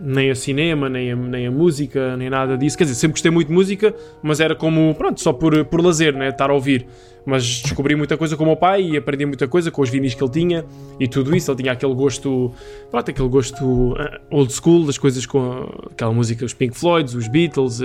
nem 0.02 0.30
a 0.30 0.34
cinema, 0.34 0.88
nem 0.88 1.12
a, 1.12 1.16
nem 1.16 1.46
a 1.46 1.50
música, 1.50 2.16
nem 2.16 2.30
nada 2.30 2.56
disso. 2.56 2.76
Quer 2.78 2.84
dizer, 2.84 2.96
sempre 2.96 3.12
gostei 3.14 3.30
muito 3.30 3.48
de 3.48 3.54
música, 3.54 3.94
mas 4.22 4.40
era 4.40 4.54
como, 4.54 4.94
pronto, 4.94 5.20
só 5.20 5.32
por, 5.32 5.64
por 5.66 5.80
lazer, 5.84 6.14
né? 6.14 6.28
Estar 6.28 6.50
a 6.50 6.54
ouvir. 6.54 6.86
Mas 7.26 7.60
descobri 7.60 7.94
muita 7.94 8.16
coisa 8.16 8.34
com 8.36 8.44
o 8.44 8.46
meu 8.46 8.56
pai 8.56 8.82
e 8.82 8.96
aprendi 8.96 9.26
muita 9.26 9.46
coisa 9.46 9.70
com 9.70 9.82
os 9.82 9.90
vinis 9.90 10.14
que 10.14 10.22
ele 10.24 10.30
tinha 10.32 10.64
e 10.98 11.06
tudo 11.06 11.36
isso. 11.36 11.50
Ele 11.50 11.62
tinha 11.62 11.72
aquele 11.72 11.94
gosto, 11.94 12.50
pronto, 12.90 13.10
aquele 13.10 13.28
gosto 13.28 13.94
eh, 13.98 14.20
old 14.30 14.50
school 14.52 14.86
das 14.86 14.96
coisas 14.96 15.26
com 15.26 15.68
aquela 15.90 16.12
música, 16.14 16.44
os 16.46 16.54
Pink 16.54 16.74
Floyds, 16.78 17.14
os 17.14 17.28
Beatles, 17.28 17.80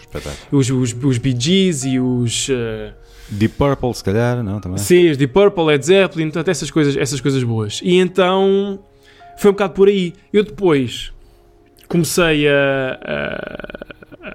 Espetáculo. 0.00 0.36
os, 0.50 0.70
os, 0.70 0.96
os 1.04 1.18
Bee 1.18 1.36
Gees 1.38 1.84
e 1.84 2.00
os. 2.00 2.48
eh, 2.50 2.92
Deep 3.30 3.54
Purple, 3.56 3.94
se 3.94 4.02
calhar, 4.02 4.42
não? 4.42 4.58
Também. 4.60 4.78
Sim, 4.78 5.10
os 5.10 5.16
Deep 5.16 5.32
Purple, 5.32 5.62
Led 5.66 5.86
Zeppelin, 5.86 6.24
portanto, 6.26 6.48
essas 6.48 6.68
coisas, 6.68 6.96
essas 6.96 7.20
coisas 7.20 7.44
boas. 7.44 7.80
E 7.82 7.94
então 7.96 8.80
foi 9.40 9.50
um 9.50 9.54
bocado 9.54 9.72
por 9.72 9.88
aí. 9.88 10.12
Eu 10.30 10.44
depois 10.44 11.12
comecei 11.88 12.46
a, 12.46 12.98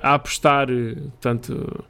a, 0.01 0.09
a 0.09 0.13
apostar, 0.15 0.67
portanto, 0.67 1.85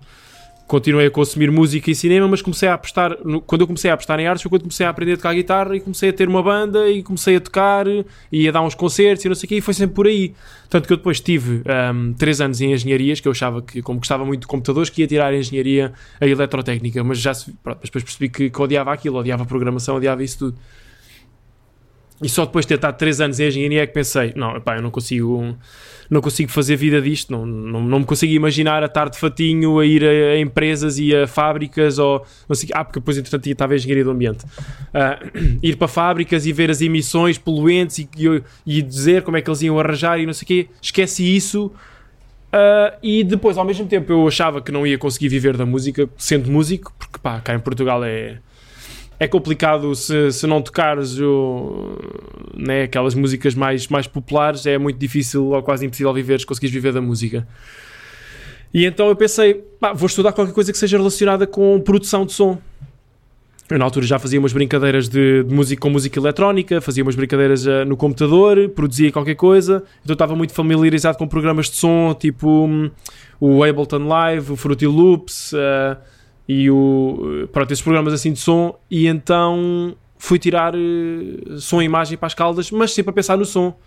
continuei 0.67 1.07
a 1.07 1.11
consumir 1.11 1.49
música 1.49 1.89
e 1.89 1.95
cinema, 1.95 2.27
mas 2.27 2.41
comecei 2.41 2.67
a 2.67 2.73
apostar, 2.73 3.15
quando 3.45 3.61
eu 3.61 3.67
comecei 3.67 3.89
a 3.89 3.93
apostar 3.93 4.19
em 4.19 4.27
artes 4.27 4.41
foi 4.41 4.49
quando 4.49 4.63
comecei 4.63 4.85
a 4.85 4.89
aprender 4.89 5.13
a 5.13 5.15
tocar 5.15 5.33
guitarra 5.33 5.77
e 5.77 5.79
comecei 5.79 6.09
a 6.09 6.13
ter 6.13 6.27
uma 6.27 6.43
banda 6.43 6.89
e 6.89 7.01
comecei 7.01 7.37
a 7.37 7.39
tocar 7.39 7.85
e 8.29 8.49
a 8.49 8.51
dar 8.51 8.61
uns 8.63 8.75
concertos 8.75 9.23
e 9.23 9.29
não 9.29 9.35
sei 9.35 9.47
o 9.47 9.49
quê, 9.49 9.55
e 9.55 9.61
foi 9.61 9.73
sempre 9.73 9.95
por 9.95 10.07
aí. 10.07 10.33
Tanto 10.69 10.85
que 10.85 10.91
eu 10.91 10.97
depois 10.97 11.21
tive 11.21 11.61
ahm, 11.71 12.11
três 12.17 12.41
anos 12.41 12.59
em 12.59 12.73
engenharias, 12.73 13.21
que 13.21 13.29
eu 13.29 13.31
achava 13.31 13.61
que, 13.61 13.81
como 13.81 13.99
gostava 13.99 14.25
muito 14.25 14.41
de 14.41 14.47
computadores, 14.47 14.89
que 14.89 15.01
ia 15.01 15.07
tirar 15.07 15.27
a 15.27 15.37
engenharia 15.37 15.93
a 16.19 16.27
eletrotécnica, 16.27 17.01
mas 17.01 17.19
já 17.19 17.31
pronto, 17.63 17.79
depois 17.81 18.03
percebi 18.03 18.27
que, 18.27 18.49
que 18.49 18.61
odiava 18.61 18.91
aquilo, 18.91 19.17
odiava 19.19 19.43
a 19.43 19.45
programação, 19.45 19.95
odiava 19.95 20.21
isso 20.21 20.37
tudo. 20.37 20.57
E 22.21 22.29
só 22.29 22.45
depois 22.45 22.65
de 22.65 22.69
ter 22.69 22.75
estado 22.75 22.97
3 22.97 23.21
anos 23.21 23.39
em 23.39 23.47
engenharia 23.47 23.83
é 23.83 23.87
que 23.87 23.93
pensei, 23.93 24.31
não, 24.35 24.55
epá, 24.55 24.77
eu 24.77 24.81
não 24.81 24.89
consigo, 24.89 25.55
não 26.09 26.21
consigo 26.21 26.49
fazer 26.49 26.77
vida 26.77 27.01
disto, 27.01 27.29
não, 27.29 27.45
não, 27.45 27.83
não 27.83 27.99
me 27.99 28.05
consigo 28.05 28.31
imaginar 28.31 28.81
a 28.83 28.85
estar 28.85 29.09
de 29.09 29.19
fatinho 29.19 29.79
a 29.79 29.85
ir 29.85 30.03
a, 30.03 30.33
a 30.33 30.39
empresas 30.39 30.97
e 30.97 31.13
a 31.13 31.27
fábricas 31.27 31.99
ou 31.99 32.25
não 32.47 32.55
sei, 32.55 32.69
ah, 32.73 32.85
porque 32.85 32.99
depois 32.99 33.17
entretanto 33.17 33.47
estava 33.47 33.73
em 33.73 33.77
engenharia 33.77 34.03
do 34.05 34.11
ambiente. 34.11 34.45
Ah, 34.93 35.19
ir 35.61 35.75
para 35.75 35.89
fábricas 35.89 36.45
e 36.45 36.53
ver 36.53 36.71
as 36.71 36.81
emissões 36.81 37.37
poluentes 37.37 37.99
e, 37.99 38.09
e, 38.17 38.43
e 38.65 38.81
dizer 38.81 39.21
como 39.23 39.35
é 39.35 39.41
que 39.41 39.49
eles 39.49 39.61
iam 39.61 39.77
arranjar 39.77 40.17
e 40.17 40.25
não 40.25 40.33
sei 40.33 40.45
o 40.45 40.47
quê, 40.47 40.67
esqueci 40.81 41.35
isso. 41.35 41.71
Ah, 42.51 42.93
e 43.03 43.25
depois, 43.25 43.57
ao 43.57 43.65
mesmo 43.65 43.85
tempo, 43.85 44.13
eu 44.13 44.25
achava 44.25 44.61
que 44.61 44.71
não 44.71 44.87
ia 44.87 44.97
conseguir 44.97 45.27
viver 45.27 45.57
da 45.57 45.65
música 45.65 46.07
sendo 46.17 46.49
músico, 46.49 46.93
porque 46.97 47.19
pá, 47.21 47.41
cá 47.41 47.53
em 47.53 47.59
Portugal 47.59 48.01
é, 48.05 48.37
é 49.19 49.27
complicado 49.27 49.95
se, 49.95 50.31
se 50.31 50.45
não 50.45 50.61
tocares 50.61 51.19
o, 51.19 51.97
né, 52.55 52.83
aquelas 52.83 53.15
músicas 53.15 53.55
mais, 53.55 53.87
mais 53.87 54.07
populares, 54.07 54.65
é 54.65 54.77
muito 54.77 54.97
difícil 54.97 55.47
ou 55.47 55.63
quase 55.63 55.85
impossível 55.85 56.13
viveres, 56.13 56.43
conseguires 56.43 56.73
viver 56.73 56.91
da 56.91 57.01
música. 57.01 57.47
E 58.73 58.85
então 58.85 59.07
eu 59.07 59.15
pensei, 59.15 59.53
pá, 59.79 59.93
vou 59.93 60.07
estudar 60.07 60.33
qualquer 60.33 60.53
coisa 60.53 60.71
que 60.71 60.77
seja 60.77 60.97
relacionada 60.97 61.47
com 61.47 61.79
produção 61.79 62.25
de 62.25 62.33
som. 62.33 62.57
Eu 63.69 63.79
na 63.79 63.85
altura 63.85 64.05
já 64.05 64.19
fazia 64.19 64.37
umas 64.37 64.53
brincadeiras 64.53 65.09
de, 65.09 65.43
de 65.43 65.53
música 65.53 65.81
com 65.81 65.89
música 65.89 66.19
eletrónica, 66.19 66.79
fazia 66.81 67.01
umas 67.01 67.15
brincadeiras 67.15 67.65
ah, 67.67 67.83
no 67.83 67.97
computador, 67.97 68.69
produzia 68.69 69.11
qualquer 69.11 69.33
coisa, 69.35 69.83
então 70.03 70.13
estava 70.13 70.35
muito 70.35 70.53
familiarizado 70.53 71.17
com 71.17 71.27
programas 71.27 71.69
de 71.69 71.77
som, 71.77 72.13
tipo 72.13 72.47
hum, 72.47 72.91
o 73.39 73.63
Ableton 73.63 74.05
Live, 74.07 74.51
o 74.51 74.55
Fruity 74.55 74.85
Loops 74.85 75.53
ah, 75.55 75.97
e 76.47 76.69
o, 76.69 77.47
pronto, 77.51 77.71
esses 77.71 77.81
programas 77.83 78.13
assim 78.13 78.31
de 78.33 78.39
som, 78.39 78.77
e 78.89 79.07
então 79.07 79.95
fui 80.17 80.37
tirar 80.39 80.73
eh, 80.75 81.57
som 81.57 81.81
e 81.81 81.85
imagem 81.85 82.17
para 82.17 82.27
as 82.27 82.33
caldas, 82.33 82.71
mas 82.71 82.93
sempre 82.93 83.09
a 83.11 83.13
pensar 83.13 83.37
no 83.37 83.45
som, 83.45 83.77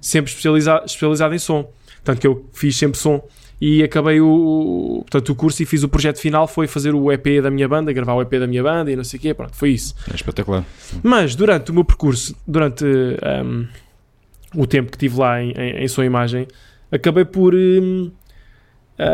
sempre 0.00 0.30
especializado, 0.30 0.84
especializado 0.86 1.34
em 1.34 1.38
som. 1.38 1.70
Tanto 2.04 2.20
que 2.20 2.26
eu 2.26 2.48
fiz 2.52 2.76
sempre 2.76 2.98
som 2.98 3.22
e 3.60 3.82
acabei 3.82 4.20
o, 4.20 4.26
o- 4.28 4.98
portanto, 5.02 5.28
o 5.30 5.34
curso 5.36 5.62
e 5.62 5.66
fiz 5.66 5.82
o 5.84 5.88
projeto 5.88 6.18
final, 6.18 6.48
foi 6.48 6.66
fazer 6.66 6.94
o 6.94 7.12
EP 7.12 7.40
da 7.42 7.50
minha 7.50 7.68
banda, 7.68 7.92
gravar 7.92 8.14
o 8.14 8.20
EP 8.22 8.30
da 8.32 8.46
minha 8.46 8.62
banda 8.62 8.90
e 8.90 8.96
não 8.96 9.04
sei 9.04 9.18
o 9.18 9.20
quê, 9.22 9.32
pronto, 9.34 9.54
foi 9.54 9.70
isso. 9.70 9.94
É 10.10 10.14
espetacular. 10.14 10.64
Mas 11.02 11.34
durante 11.36 11.70
o 11.70 11.74
meu 11.74 11.84
percurso, 11.84 12.34
durante 12.46 12.84
um, 12.84 13.66
o 14.54 14.66
tempo 14.66 14.90
que 14.90 14.98
tive 14.98 15.18
lá 15.18 15.40
em, 15.42 15.52
em, 15.52 15.84
em 15.84 15.88
som 15.88 16.02
e 16.02 16.06
imagem, 16.06 16.46
acabei 16.90 17.24
por 17.24 17.54
um, 17.54 18.10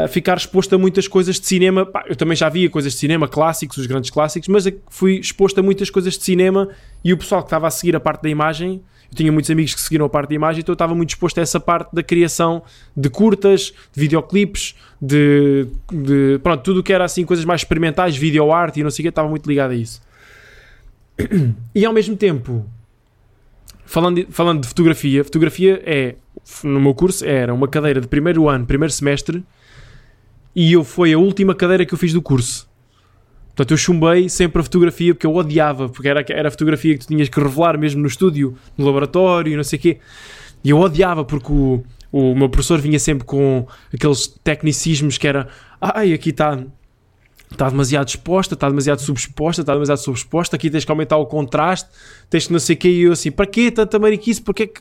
ficar 0.08 0.36
exposto 0.36 0.74
a 0.74 0.78
muitas 0.78 1.06
coisas 1.06 1.38
de 1.38 1.46
cinema. 1.46 1.86
Pá, 1.86 2.04
eu 2.08 2.16
também 2.16 2.36
já 2.36 2.48
via 2.48 2.68
coisas 2.68 2.92
de 2.92 2.98
cinema, 2.98 3.28
clássicos, 3.28 3.78
os 3.78 3.86
grandes 3.86 4.10
clássicos, 4.10 4.48
mas 4.48 4.66
fui 4.88 5.18
exposto 5.18 5.58
a 5.58 5.62
muitas 5.62 5.90
coisas 5.90 6.18
de 6.18 6.24
cinema 6.24 6.68
e 7.04 7.12
o 7.12 7.18
pessoal 7.18 7.42
que 7.42 7.46
estava 7.46 7.66
a 7.66 7.70
seguir 7.70 7.94
a 7.96 8.00
parte 8.00 8.22
da 8.22 8.28
imagem. 8.28 8.82
Eu 9.10 9.16
tinha 9.16 9.32
muitos 9.32 9.50
amigos 9.50 9.74
que 9.74 9.80
seguiram 9.80 10.04
a 10.04 10.08
parte 10.08 10.28
da 10.28 10.34
imagem, 10.34 10.60
então 10.60 10.72
eu 10.72 10.74
estava 10.74 10.94
muito 10.94 11.10
exposto 11.10 11.38
a 11.38 11.42
essa 11.42 11.58
parte 11.58 11.94
da 11.94 12.02
criação 12.02 12.62
de 12.94 13.08
curtas, 13.08 13.72
de 13.92 14.00
videoclipes, 14.00 14.74
de, 15.00 15.66
de 15.90 16.38
pronto, 16.42 16.62
tudo 16.62 16.80
o 16.80 16.82
que 16.82 16.92
era 16.92 17.04
assim, 17.04 17.24
coisas 17.24 17.44
mais 17.44 17.62
experimentais, 17.62 18.16
videoarte 18.16 18.80
e 18.80 18.82
não 18.82 18.90
sei 18.90 19.02
o 19.02 19.04
que, 19.04 19.08
estava 19.08 19.28
muito 19.28 19.48
ligado 19.48 19.70
a 19.70 19.74
isso. 19.74 20.02
E 21.74 21.84
ao 21.84 21.92
mesmo 21.92 22.16
tempo, 22.16 22.66
falando 23.86 24.16
de, 24.16 24.26
falando 24.30 24.60
de 24.60 24.68
fotografia, 24.68 25.24
fotografia 25.24 25.82
é, 25.86 26.16
no 26.62 26.80
meu 26.80 26.94
curso, 26.94 27.24
era 27.24 27.54
uma 27.54 27.66
cadeira 27.66 28.00
de 28.00 28.06
primeiro 28.06 28.48
ano, 28.48 28.66
primeiro 28.66 28.92
semestre, 28.92 29.42
e 30.54 30.72
eu 30.72 30.84
foi 30.84 31.12
a 31.12 31.18
última 31.18 31.54
cadeira 31.54 31.84
que 31.84 31.94
eu 31.94 31.98
fiz 31.98 32.12
do 32.12 32.22
curso. 32.22 32.68
Portanto, 33.48 33.72
eu 33.72 33.76
chumbei 33.76 34.28
sempre 34.28 34.60
a 34.60 34.62
fotografia 34.62 35.14
porque 35.14 35.26
eu 35.26 35.34
odiava, 35.34 35.88
porque 35.88 36.08
era, 36.08 36.24
era 36.28 36.48
a 36.48 36.50
fotografia 36.50 36.94
que 36.94 37.00
tu 37.00 37.08
tinhas 37.08 37.28
que 37.28 37.40
revelar 37.40 37.76
mesmo 37.76 38.00
no 38.00 38.06
estúdio, 38.06 38.56
no 38.76 38.86
laboratório, 38.86 39.56
não 39.56 39.64
sei 39.64 39.78
o 39.78 39.82
quê. 39.82 39.98
E 40.62 40.70
eu 40.70 40.78
odiava 40.78 41.24
porque 41.24 41.52
o, 41.52 41.82
o 42.12 42.34
meu 42.34 42.48
professor 42.48 42.80
vinha 42.80 42.98
sempre 42.98 43.24
com 43.24 43.66
aqueles 43.92 44.28
tecnicismos 44.44 45.18
que 45.18 45.26
era 45.26 45.48
ai, 45.80 46.12
aqui 46.12 46.30
está 46.30 46.58
está 47.50 47.68
demasiado 47.68 48.08
exposta, 48.08 48.54
está 48.54 48.68
demasiado 48.68 49.00
subexposta, 49.00 49.62
está 49.62 49.72
demasiado 49.72 49.98
subexposta, 49.98 50.54
aqui 50.54 50.70
tens 50.70 50.84
que 50.84 50.90
aumentar 50.90 51.16
o 51.16 51.26
contraste, 51.26 51.88
tens 52.28 52.46
que 52.46 52.52
não 52.52 52.60
sei 52.60 52.76
o 52.76 52.78
quê, 52.78 52.88
e 52.88 53.00
eu 53.02 53.12
assim, 53.12 53.30
para 53.30 53.46
quê 53.46 53.70
tanta 53.70 53.98
mariquice, 53.98 54.40
porque 54.42 54.62
é 54.64 54.66
que 54.66 54.80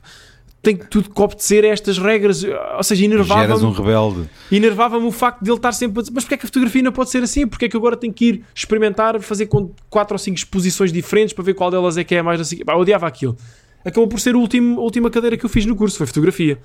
tem 0.62 0.76
que 0.76 0.86
tudo 0.88 1.10
que 1.10 1.22
obedecer 1.22 1.64
a 1.64 1.70
estas 1.70 1.98
regras. 1.98 2.44
Ou 2.44 2.84
seja, 2.84 3.06
enervava-me 3.06 3.66
um 3.66 3.72
rebelde. 3.72 4.30
enervava-me 4.52 5.06
o 5.06 5.12
facto 5.12 5.42
de 5.42 5.50
ele 5.50 5.58
estar 5.58 5.72
sempre 5.72 6.00
a 6.00 6.02
dizer, 6.02 6.14
mas 6.14 6.24
porque 6.24 6.36
é 6.36 6.38
que 6.38 6.46
a 6.46 6.48
fotografia 6.48 6.84
não 6.84 6.92
pode 6.92 7.10
ser 7.10 7.24
assim? 7.24 7.48
Porque 7.48 7.66
é 7.66 7.70
que 7.70 7.78
agora 7.78 7.96
tenho 7.96 8.14
que 8.14 8.26
ir 8.26 8.44
experimentar, 8.54 9.20
fazer 9.22 9.46
com 9.46 9.72
quatro 9.90 10.16
ou 10.16 10.20
cinco 10.20 10.38
exposições 10.38 10.92
diferentes 10.92 11.34
para 11.34 11.44
ver 11.44 11.54
qual 11.54 11.72
delas 11.72 11.98
é 11.98 12.04
que 12.04 12.16
é 12.16 12.22
mais 12.22 12.42
assim? 12.42 12.58
Pá, 12.66 12.74
eu 12.74 12.80
odiava 12.80 13.08
aquilo. 13.08 13.38
Acabou 13.86 14.08
por 14.08 14.20
ser 14.20 14.36
a 14.36 14.38
última, 14.38 14.78
a 14.78 14.82
última 14.82 15.10
cadeira 15.10 15.38
que 15.38 15.46
eu 15.46 15.50
fiz 15.50 15.66
no 15.66 15.76
curso, 15.76 15.98
foi 15.98 16.08
fotografia. 16.08 16.60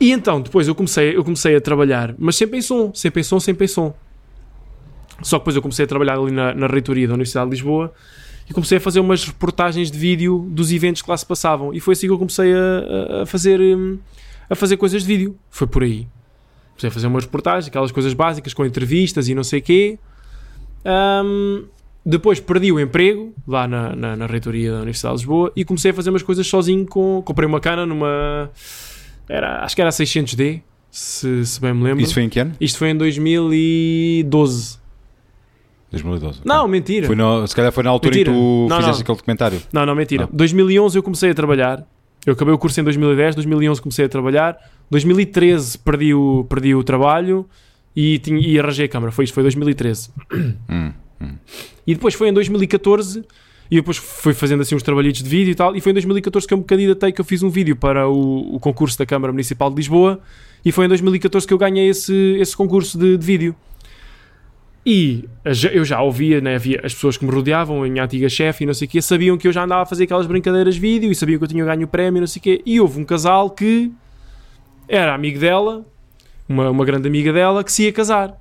E 0.00 0.12
então, 0.12 0.40
depois 0.40 0.68
eu 0.68 0.74
comecei, 0.74 1.16
eu 1.16 1.24
comecei 1.24 1.56
a 1.56 1.60
trabalhar, 1.60 2.14
mas 2.18 2.36
sempre 2.36 2.58
em 2.58 2.62
som, 2.62 2.92
sempre 2.94 3.20
em 3.20 3.24
som, 3.24 3.40
sempre 3.40 3.64
em 3.64 3.68
som. 3.68 3.94
Só 5.22 5.38
que 5.38 5.42
depois 5.42 5.56
eu 5.56 5.62
comecei 5.62 5.84
a 5.84 5.88
trabalhar 5.88 6.18
ali 6.18 6.30
na, 6.30 6.54
na 6.54 6.66
reitoria 6.66 7.08
da 7.08 7.14
Universidade 7.14 7.50
de 7.50 7.56
Lisboa 7.56 7.92
e 8.48 8.52
comecei 8.54 8.78
a 8.78 8.80
fazer 8.80 9.00
umas 9.00 9.24
reportagens 9.24 9.90
de 9.90 9.98
vídeo 9.98 10.46
dos 10.50 10.72
eventos 10.72 11.02
que 11.02 11.10
lá 11.10 11.16
se 11.16 11.26
passavam. 11.26 11.72
E 11.74 11.80
foi 11.80 11.92
assim 11.92 12.06
que 12.06 12.12
eu 12.12 12.18
comecei 12.18 12.52
a, 12.54 13.22
a- 13.22 13.26
fazer, 13.26 13.60
hum, 13.60 13.98
a 14.48 14.54
fazer 14.54 14.76
coisas 14.76 15.02
de 15.02 15.08
vídeo. 15.08 15.36
Foi 15.50 15.66
por 15.66 15.82
aí. 15.82 16.06
Comecei 16.70 16.88
a 16.88 16.90
fazer 16.92 17.06
umas 17.08 17.24
reportagens, 17.24 17.66
aquelas 17.68 17.90
coisas 17.92 18.14
básicas 18.14 18.54
com 18.54 18.64
entrevistas 18.64 19.28
e 19.28 19.34
não 19.34 19.44
sei 19.44 19.58
o 19.58 19.62
quê. 19.62 19.98
Hum, 20.84 21.64
depois 22.06 22.40
perdi 22.40 22.72
o 22.72 22.80
emprego 22.80 23.34
lá 23.46 23.68
na, 23.68 23.94
na, 23.94 24.16
na 24.16 24.26
reitoria 24.26 24.70
da 24.72 24.76
Universidade 24.78 25.16
de 25.16 25.20
Lisboa 25.22 25.52
e 25.54 25.64
comecei 25.64 25.90
a 25.90 25.94
fazer 25.94 26.08
umas 26.10 26.22
coisas 26.22 26.46
sozinho. 26.46 26.86
Com, 26.86 27.20
comprei 27.24 27.46
uma 27.46 27.60
cana 27.60 27.84
numa. 27.84 28.50
Era, 29.28 29.62
acho 29.62 29.74
que 29.74 29.82
era 29.82 29.90
a 29.90 29.92
600D, 29.92 30.62
se, 30.90 31.44
se 31.44 31.60
bem 31.60 31.74
me 31.74 31.84
lembro. 31.84 32.02
Isso 32.02 32.14
foi 32.14 32.22
em 32.22 32.28
que 32.30 32.38
ano? 32.40 32.54
Isto 32.58 32.78
foi 32.78 32.88
em 32.90 32.96
2012. 32.96 34.78
2012. 35.90 36.40
Não, 36.44 36.68
mentira. 36.68 37.06
Foi 37.06 37.16
no- 37.16 37.46
se 37.46 37.54
calhar 37.56 37.72
foi 37.72 37.82
na 37.82 37.90
altura 37.90 38.14
Mentira. 38.14 38.30
em 38.30 38.34
que 38.34 38.40
tu 38.40 38.66
Não, 38.68 38.76
fizeste 38.76 38.98
não. 38.98 39.02
aquele 39.02 39.16
documentário. 39.18 39.62
Não, 39.72 39.86
não, 39.86 39.94
mentira. 39.94 40.22
Não. 40.24 40.30
2011 40.36 40.98
eu 40.98 41.02
comecei 41.02 41.30
a 41.30 41.34
trabalhar. 41.34 41.86
Eu 42.26 42.32
acabei 42.34 42.52
o 42.52 42.58
curso 42.58 42.78
em 42.80 42.84
2010, 42.84 43.34
2011 43.36 43.80
comecei 43.80 44.04
a 44.04 44.08
trabalhar. 44.08 44.56
2013 44.90 45.78
perdi 45.78 46.12
o, 46.14 46.44
perdi 46.48 46.74
o 46.74 46.82
trabalho 46.84 47.46
e, 47.96 48.18
tinha, 48.18 48.38
e 48.38 48.58
arranjei 48.58 48.86
a 48.86 48.88
câmara. 48.88 49.10
Foi 49.12 49.24
isto, 49.24 49.32
foi 49.34 49.42
2013. 49.42 50.10
Hum. 50.68 50.92
E 51.86 51.94
depois 51.94 52.14
foi 52.14 52.28
em 52.28 52.32
2014 52.32 53.24
e 53.70 53.76
depois 53.76 53.96
fui 53.96 54.32
fazendo 54.34 54.60
assim 54.62 54.74
uns 54.74 54.82
trabalhitos 54.82 55.22
de 55.22 55.28
vídeo 55.28 55.52
e 55.52 55.54
tal. 55.54 55.74
E 55.74 55.80
foi 55.80 55.90
em 55.90 55.94
2014 55.94 56.46
que 56.46 56.54
eu 56.54 56.58
me 56.58 56.64
candidatei 56.64 57.12
que 57.12 57.20
eu 57.20 57.24
fiz 57.24 57.42
um 57.42 57.48
vídeo 57.50 57.76
para 57.76 58.08
o, 58.08 58.54
o 58.56 58.60
concurso 58.60 58.98
da 58.98 59.06
Câmara 59.06 59.32
Municipal 59.32 59.70
de 59.70 59.76
Lisboa. 59.76 60.20
E 60.64 60.72
foi 60.72 60.84
em 60.84 60.88
2014 60.88 61.46
que 61.46 61.52
eu 61.54 61.58
ganhei 61.58 61.88
esse, 61.88 62.36
esse 62.38 62.56
concurso 62.56 62.98
de, 62.98 63.16
de 63.16 63.24
vídeo. 63.24 63.54
E 64.90 65.28
eu 65.70 65.84
já 65.84 66.00
ouvia, 66.00 66.40
né, 66.40 66.54
havia 66.54 66.80
as 66.82 66.94
pessoas 66.94 67.18
que 67.18 67.22
me 67.22 67.30
rodeavam, 67.30 67.84
a 67.84 67.86
minha 67.86 68.02
antiga 68.02 68.26
chefe 68.26 68.64
e 68.64 68.66
não 68.66 68.72
sei 68.72 68.88
o 68.88 68.90
quê, 68.90 69.02
sabiam 69.02 69.36
que 69.36 69.46
eu 69.46 69.52
já 69.52 69.62
andava 69.62 69.82
a 69.82 69.84
fazer 69.84 70.04
aquelas 70.04 70.24
brincadeiras 70.24 70.76
de 70.76 70.80
vídeo 70.80 71.12
e 71.12 71.14
sabiam 71.14 71.36
que 71.36 71.44
eu 71.44 71.48
tinha 71.48 71.62
ganho 71.62 71.84
o 71.84 71.86
prémio 71.86 72.16
e 72.16 72.20
não 72.20 72.26
sei 72.26 72.40
o 72.40 72.42
quê. 72.42 72.62
E 72.64 72.80
houve 72.80 72.98
um 72.98 73.04
casal 73.04 73.50
que 73.50 73.92
era 74.88 75.14
amigo 75.14 75.38
dela, 75.38 75.84
uma, 76.48 76.70
uma 76.70 76.86
grande 76.86 77.06
amiga 77.06 77.34
dela, 77.34 77.62
que 77.62 77.70
se 77.70 77.82
ia 77.82 77.92
casar. 77.92 78.34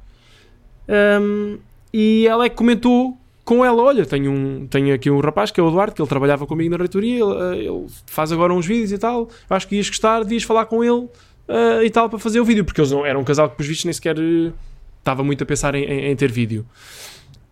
Ahm, 0.87 1.57
e 1.91 2.25
ela 2.25 2.45
é 2.45 2.49
que 2.49 2.55
comentou 2.55 3.17
com 3.43 3.65
ela: 3.65 3.83
Olha, 3.83 4.05
tenho, 4.05 4.31
um, 4.31 4.67
tenho 4.67 4.95
aqui 4.95 5.11
um 5.11 5.19
rapaz 5.19 5.51
que 5.51 5.59
é 5.59 5.63
o 5.63 5.67
Eduardo, 5.67 5.95
que 5.95 6.01
ele 6.01 6.07
trabalhava 6.07 6.47
comigo 6.47 6.71
na 6.71 6.77
reitoria, 6.77 7.25
ele, 7.25 7.67
ele 7.67 7.87
faz 8.05 8.31
agora 8.31 8.53
uns 8.53 8.65
vídeos 8.65 8.93
e 8.93 8.97
tal. 8.97 9.27
Acho 9.49 9.67
que 9.67 9.75
ias 9.75 9.89
gostar, 9.89 10.23
devias 10.23 10.43
falar 10.43 10.65
com 10.67 10.81
ele 10.81 11.09
ah, 11.49 11.83
e 11.83 11.89
tal 11.89 12.09
para 12.09 12.19
fazer 12.19 12.39
o 12.39 12.45
vídeo, 12.45 12.63
porque 12.63 12.79
eles 12.79 12.91
não, 12.91 13.05
eram 13.05 13.19
um 13.19 13.25
casal 13.25 13.49
que, 13.49 13.57
por 13.57 13.65
vistos, 13.65 13.83
nem 13.83 13.91
sequer 13.91 14.17
eh, 14.17 14.53
estava 15.07 15.23
muito 15.23 15.43
a 15.43 15.45
pensar 15.47 15.73
em, 15.75 15.83
em- 15.83 16.11
em 16.11 16.15
ter 16.15 16.31
vídeo. 16.31 16.65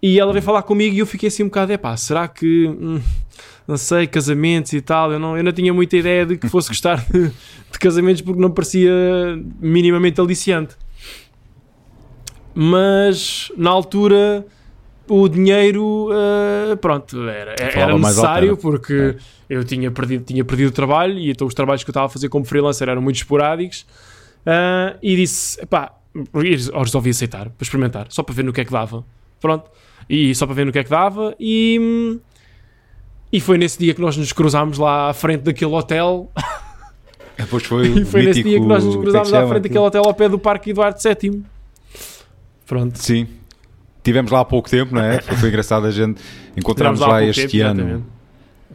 E 0.01 0.19
ela 0.19 0.31
veio 0.33 0.43
falar 0.43 0.61
comigo 0.63 0.95
e 0.95 0.99
eu 0.99 1.05
fiquei 1.05 1.27
assim 1.27 1.43
um 1.43 1.47
bocado: 1.47 1.71
é 1.71 1.77
pá, 1.77 1.95
será 1.97 2.27
que. 2.27 2.67
hum, 2.67 3.01
não 3.67 3.77
sei, 3.77 4.05
casamentos 4.05 4.73
e 4.73 4.81
tal. 4.81 5.11
Eu 5.11 5.17
não, 5.19 5.35
eu 5.35 5.43
não 5.43 5.51
tinha 5.51 5.73
muita 5.73 5.97
ideia 5.97 6.25
de 6.25 6.37
que 6.37 6.47
fosse 6.47 6.67
gostar 6.69 7.03
de, 7.11 7.29
de 7.29 7.79
casamentos 7.79 8.21
porque 8.21 8.39
não 8.39 8.51
parecia 8.51 8.91
minimamente 9.59 10.21
aliciante. 10.21 10.75
Mas 12.53 13.51
na 13.57 13.69
altura 13.69 14.45
o 15.07 15.27
dinheiro, 15.27 16.09
eh, 16.71 16.75
pronto, 16.77 17.27
era, 17.29 17.55
era 17.81 17.93
necessário 18.09 18.57
porque 18.57 19.15
eu 19.49 19.63
tinha 19.63 19.91
perdido, 19.91 20.23
tinha 20.23 20.43
perdido 20.43 20.69
o 20.69 20.71
trabalho 20.71 21.17
e 21.19 21.29
então 21.29 21.45
os 21.45 21.53
trabalhos 21.53 21.83
que 21.83 21.89
eu 21.89 21.91
estava 21.91 22.07
a 22.07 22.09
fazer 22.09 22.29
como 22.29 22.43
freelancer 22.45 22.87
eram 22.89 23.01
muito 23.01 23.17
esporádicos. 23.17 23.85
Ah, 24.45 24.95
e 25.03 25.15
disse, 25.15 25.63
pá, 25.67 25.91
resolvi 26.73 27.09
aceitar 27.09 27.49
para 27.49 27.63
experimentar, 27.63 28.07
só 28.09 28.23
para 28.23 28.33
ver 28.35 28.43
no 28.43 28.53
que 28.53 28.61
é 28.61 28.65
que 28.65 28.71
dava. 28.71 29.03
Pronto, 29.41 29.69
e 30.09 30.33
só 30.33 30.45
para 30.45 30.55
ver 30.55 30.65
no 30.65 30.71
que 30.71 30.79
é 30.79 30.83
que 30.83 30.89
dava. 30.89 31.35
E, 31.39 32.19
e 33.31 33.39
foi 33.39 33.57
nesse 33.57 33.77
dia 33.77 33.93
que 33.93 34.01
nós 34.01 34.15
nos 34.17 34.31
cruzámos 34.31 34.77
lá 34.77 35.09
à 35.09 35.13
frente 35.13 35.41
daquele 35.41 35.71
hotel. 35.71 36.31
Depois 37.37 37.63
foi 37.63 37.87
E 37.87 38.05
foi 38.05 38.23
nesse 38.23 38.43
dia 38.43 38.59
que 38.59 38.65
nós 38.65 38.83
nos 38.83 38.95
é 38.95 38.99
cruzámos 38.99 39.33
à 39.33 39.47
frente 39.47 39.63
daquele 39.63 39.79
hotel 39.79 40.03
ao 40.05 40.13
pé 40.13 40.29
do 40.29 40.39
Parque 40.39 40.69
Eduardo 40.69 40.97
VII. 40.99 41.43
Pronto. 42.65 42.97
Sim. 42.97 43.27
Tivemos 44.01 44.31
lá 44.31 44.41
há 44.41 44.45
pouco 44.45 44.69
tempo, 44.69 44.95
não 44.95 45.01
é? 45.01 45.19
Foi, 45.39 45.49
engraçado 45.49 45.85
a 45.85 45.91
gente. 45.91 46.21
Encontramos 46.55 46.99
lá 46.99 47.07
pouco 47.07 47.23
este 47.23 47.47
tempo, 47.47 47.65
ano 47.65 47.81
exatamente. 47.81 48.14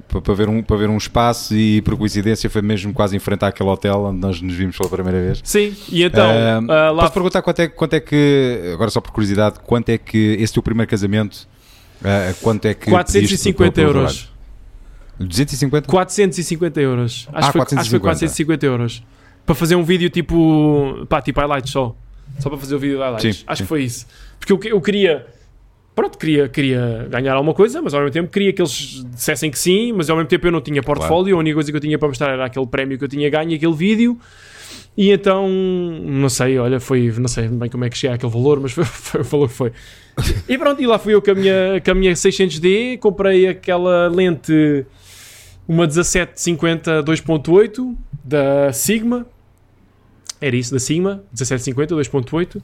Para, 0.09 0.35
ver 0.35 0.49
um, 0.49 0.63
para 0.63 0.77
ver 0.77 0.89
um 0.89 0.97
espaço 0.97 1.55
e 1.55 1.81
por 1.83 1.97
coincidência 1.97 2.49
foi 2.51 2.63
mesmo 2.63 2.93
quase 2.93 3.17
em 3.17 3.19
frente 3.19 3.45
àquele 3.45 3.69
hotel 3.69 4.05
onde 4.05 4.19
nós 4.21 4.41
nos 4.41 4.55
vimos 4.55 4.77
pela 4.77 4.89
primeira 4.89 5.21
vez. 5.21 5.41
Sim, 5.45 5.75
e 5.89 6.03
então, 6.03 6.29
Ah, 6.29 6.59
ah, 6.89 6.91
lá 6.91 7.03
Posso 7.03 7.13
perguntar 7.15 7.43
quanto 7.43 7.61
é, 7.61 7.69
quanto 7.69 7.95
é 7.95 8.01
que, 8.01 8.71
agora 8.75 8.91
só 8.91 9.01
por 9.01 9.11
curiosidade, 9.13 9.61
quanto 9.65 9.89
é 9.91 9.99
que 9.99 10.37
esse 10.39 10.53
teu 10.53 10.63
primeiro 10.63 10.91
casamento, 10.91 11.47
ah, 12.05 12.33
quanto 12.43 12.65
é 12.67 12.75
que. 12.75 12.87
pediste 12.91 13.53
450 13.53 13.73
pelo- 13.73 13.73
pelo 13.73 13.89
euros. 14.01 14.13
trabalho? 14.17 14.31
250? 15.21 15.87
450 15.89 16.81
euros. 16.81 17.29
Acho, 17.33 17.49
Ah, 17.49 17.53
que 17.53 17.53
foi, 17.53 17.61
acho 17.79 17.85
que 17.85 17.91
foi 17.91 18.01
450. 18.01 18.01
450 18.01 18.67
euros. 18.67 19.03
Para 19.45 19.55
fazer 19.55 19.75
um 19.77 19.83
vídeo 19.83 20.09
tipo. 20.11 21.05
pá, 21.09 21.21
tipo 21.21 21.41
highlights 21.41 21.71
só. 21.73 21.95
Só 22.39 22.49
para 22.49 22.59
fazer 22.59 22.75
o 22.75 22.79
vídeo 22.79 22.97
de 22.97 23.03
highlights. 23.03 23.37
Sim, 23.37 23.45
acho 23.47 23.59
sim. 23.59 23.65
que 23.65 23.69
foi 23.69 23.83
isso. 23.83 24.07
Porque 24.39 24.53
eu, 24.53 24.61
eu 24.77 24.81
queria. 24.81 25.27
Pronto, 25.95 26.17
queria, 26.17 26.49
queria 26.49 27.07
ganhar 27.11 27.35
alguma 27.35 27.53
coisa, 27.53 27.83
mas 27.83 27.93
ao 27.93 28.01
mesmo 28.01 28.13
tempo 28.13 28.31
queria 28.31 28.53
que 28.53 28.63
eles 28.63 29.05
dissessem 29.13 29.51
que 29.51 29.59
sim, 29.59 29.93
mas 29.93 30.09
ao 30.09 30.17
mesmo 30.17 30.29
tempo 30.29 30.47
eu 30.47 30.53
não 30.53 30.61
tinha 30.61 30.83
portfólio. 30.83 31.37
A 31.37 31.39
única 31.39 31.55
coisa 31.55 31.71
que 31.71 31.77
eu 31.77 31.81
tinha 31.81 31.99
para 31.99 32.09
mostrar 32.09 32.33
era 32.33 32.47
aquele 32.47 32.67
prémio 32.67 32.97
que 32.97 33.05
eu 33.05 33.09
tinha 33.09 33.29
ganho, 33.29 33.55
aquele 33.55 33.75
vídeo. 33.75 34.19
E 34.97 35.11
então, 35.11 35.49
não 35.49 36.29
sei, 36.29 36.59
olha, 36.59 36.81
foi, 36.81 37.13
não 37.19 37.29
sei 37.29 37.49
bem 37.49 37.69
como 37.69 37.85
é 37.85 37.91
que 37.91 37.97
cheguei 37.97 38.15
àquele 38.15 38.33
valor, 38.33 38.61
mas 38.61 38.73
foi, 38.73 38.85
foi 38.87 39.21
o 39.21 39.25
valor 39.25 39.49
que 39.49 39.55
foi. 39.55 39.73
E 40.49 40.59
pronto, 40.59 40.83
e 40.83 40.87
lá 40.87 40.99
fui 40.99 41.15
eu 41.15 41.23
com 41.23 41.31
a 41.31 41.35
minha, 41.35 41.81
com 41.85 41.91
a 41.91 41.95
minha 41.95 42.13
600D, 42.13 42.99
comprei 42.99 43.49
aquela 43.49 44.09
lente, 44.09 44.85
uma 45.67 45.85
1750 45.85 47.03
2.8 47.03 47.97
da 48.25 48.73
Sigma, 48.73 49.27
era 50.41 50.57
isso, 50.57 50.73
da 50.73 50.79
Sigma, 50.79 51.23
1750 51.33 51.95
2.8, 51.95 52.63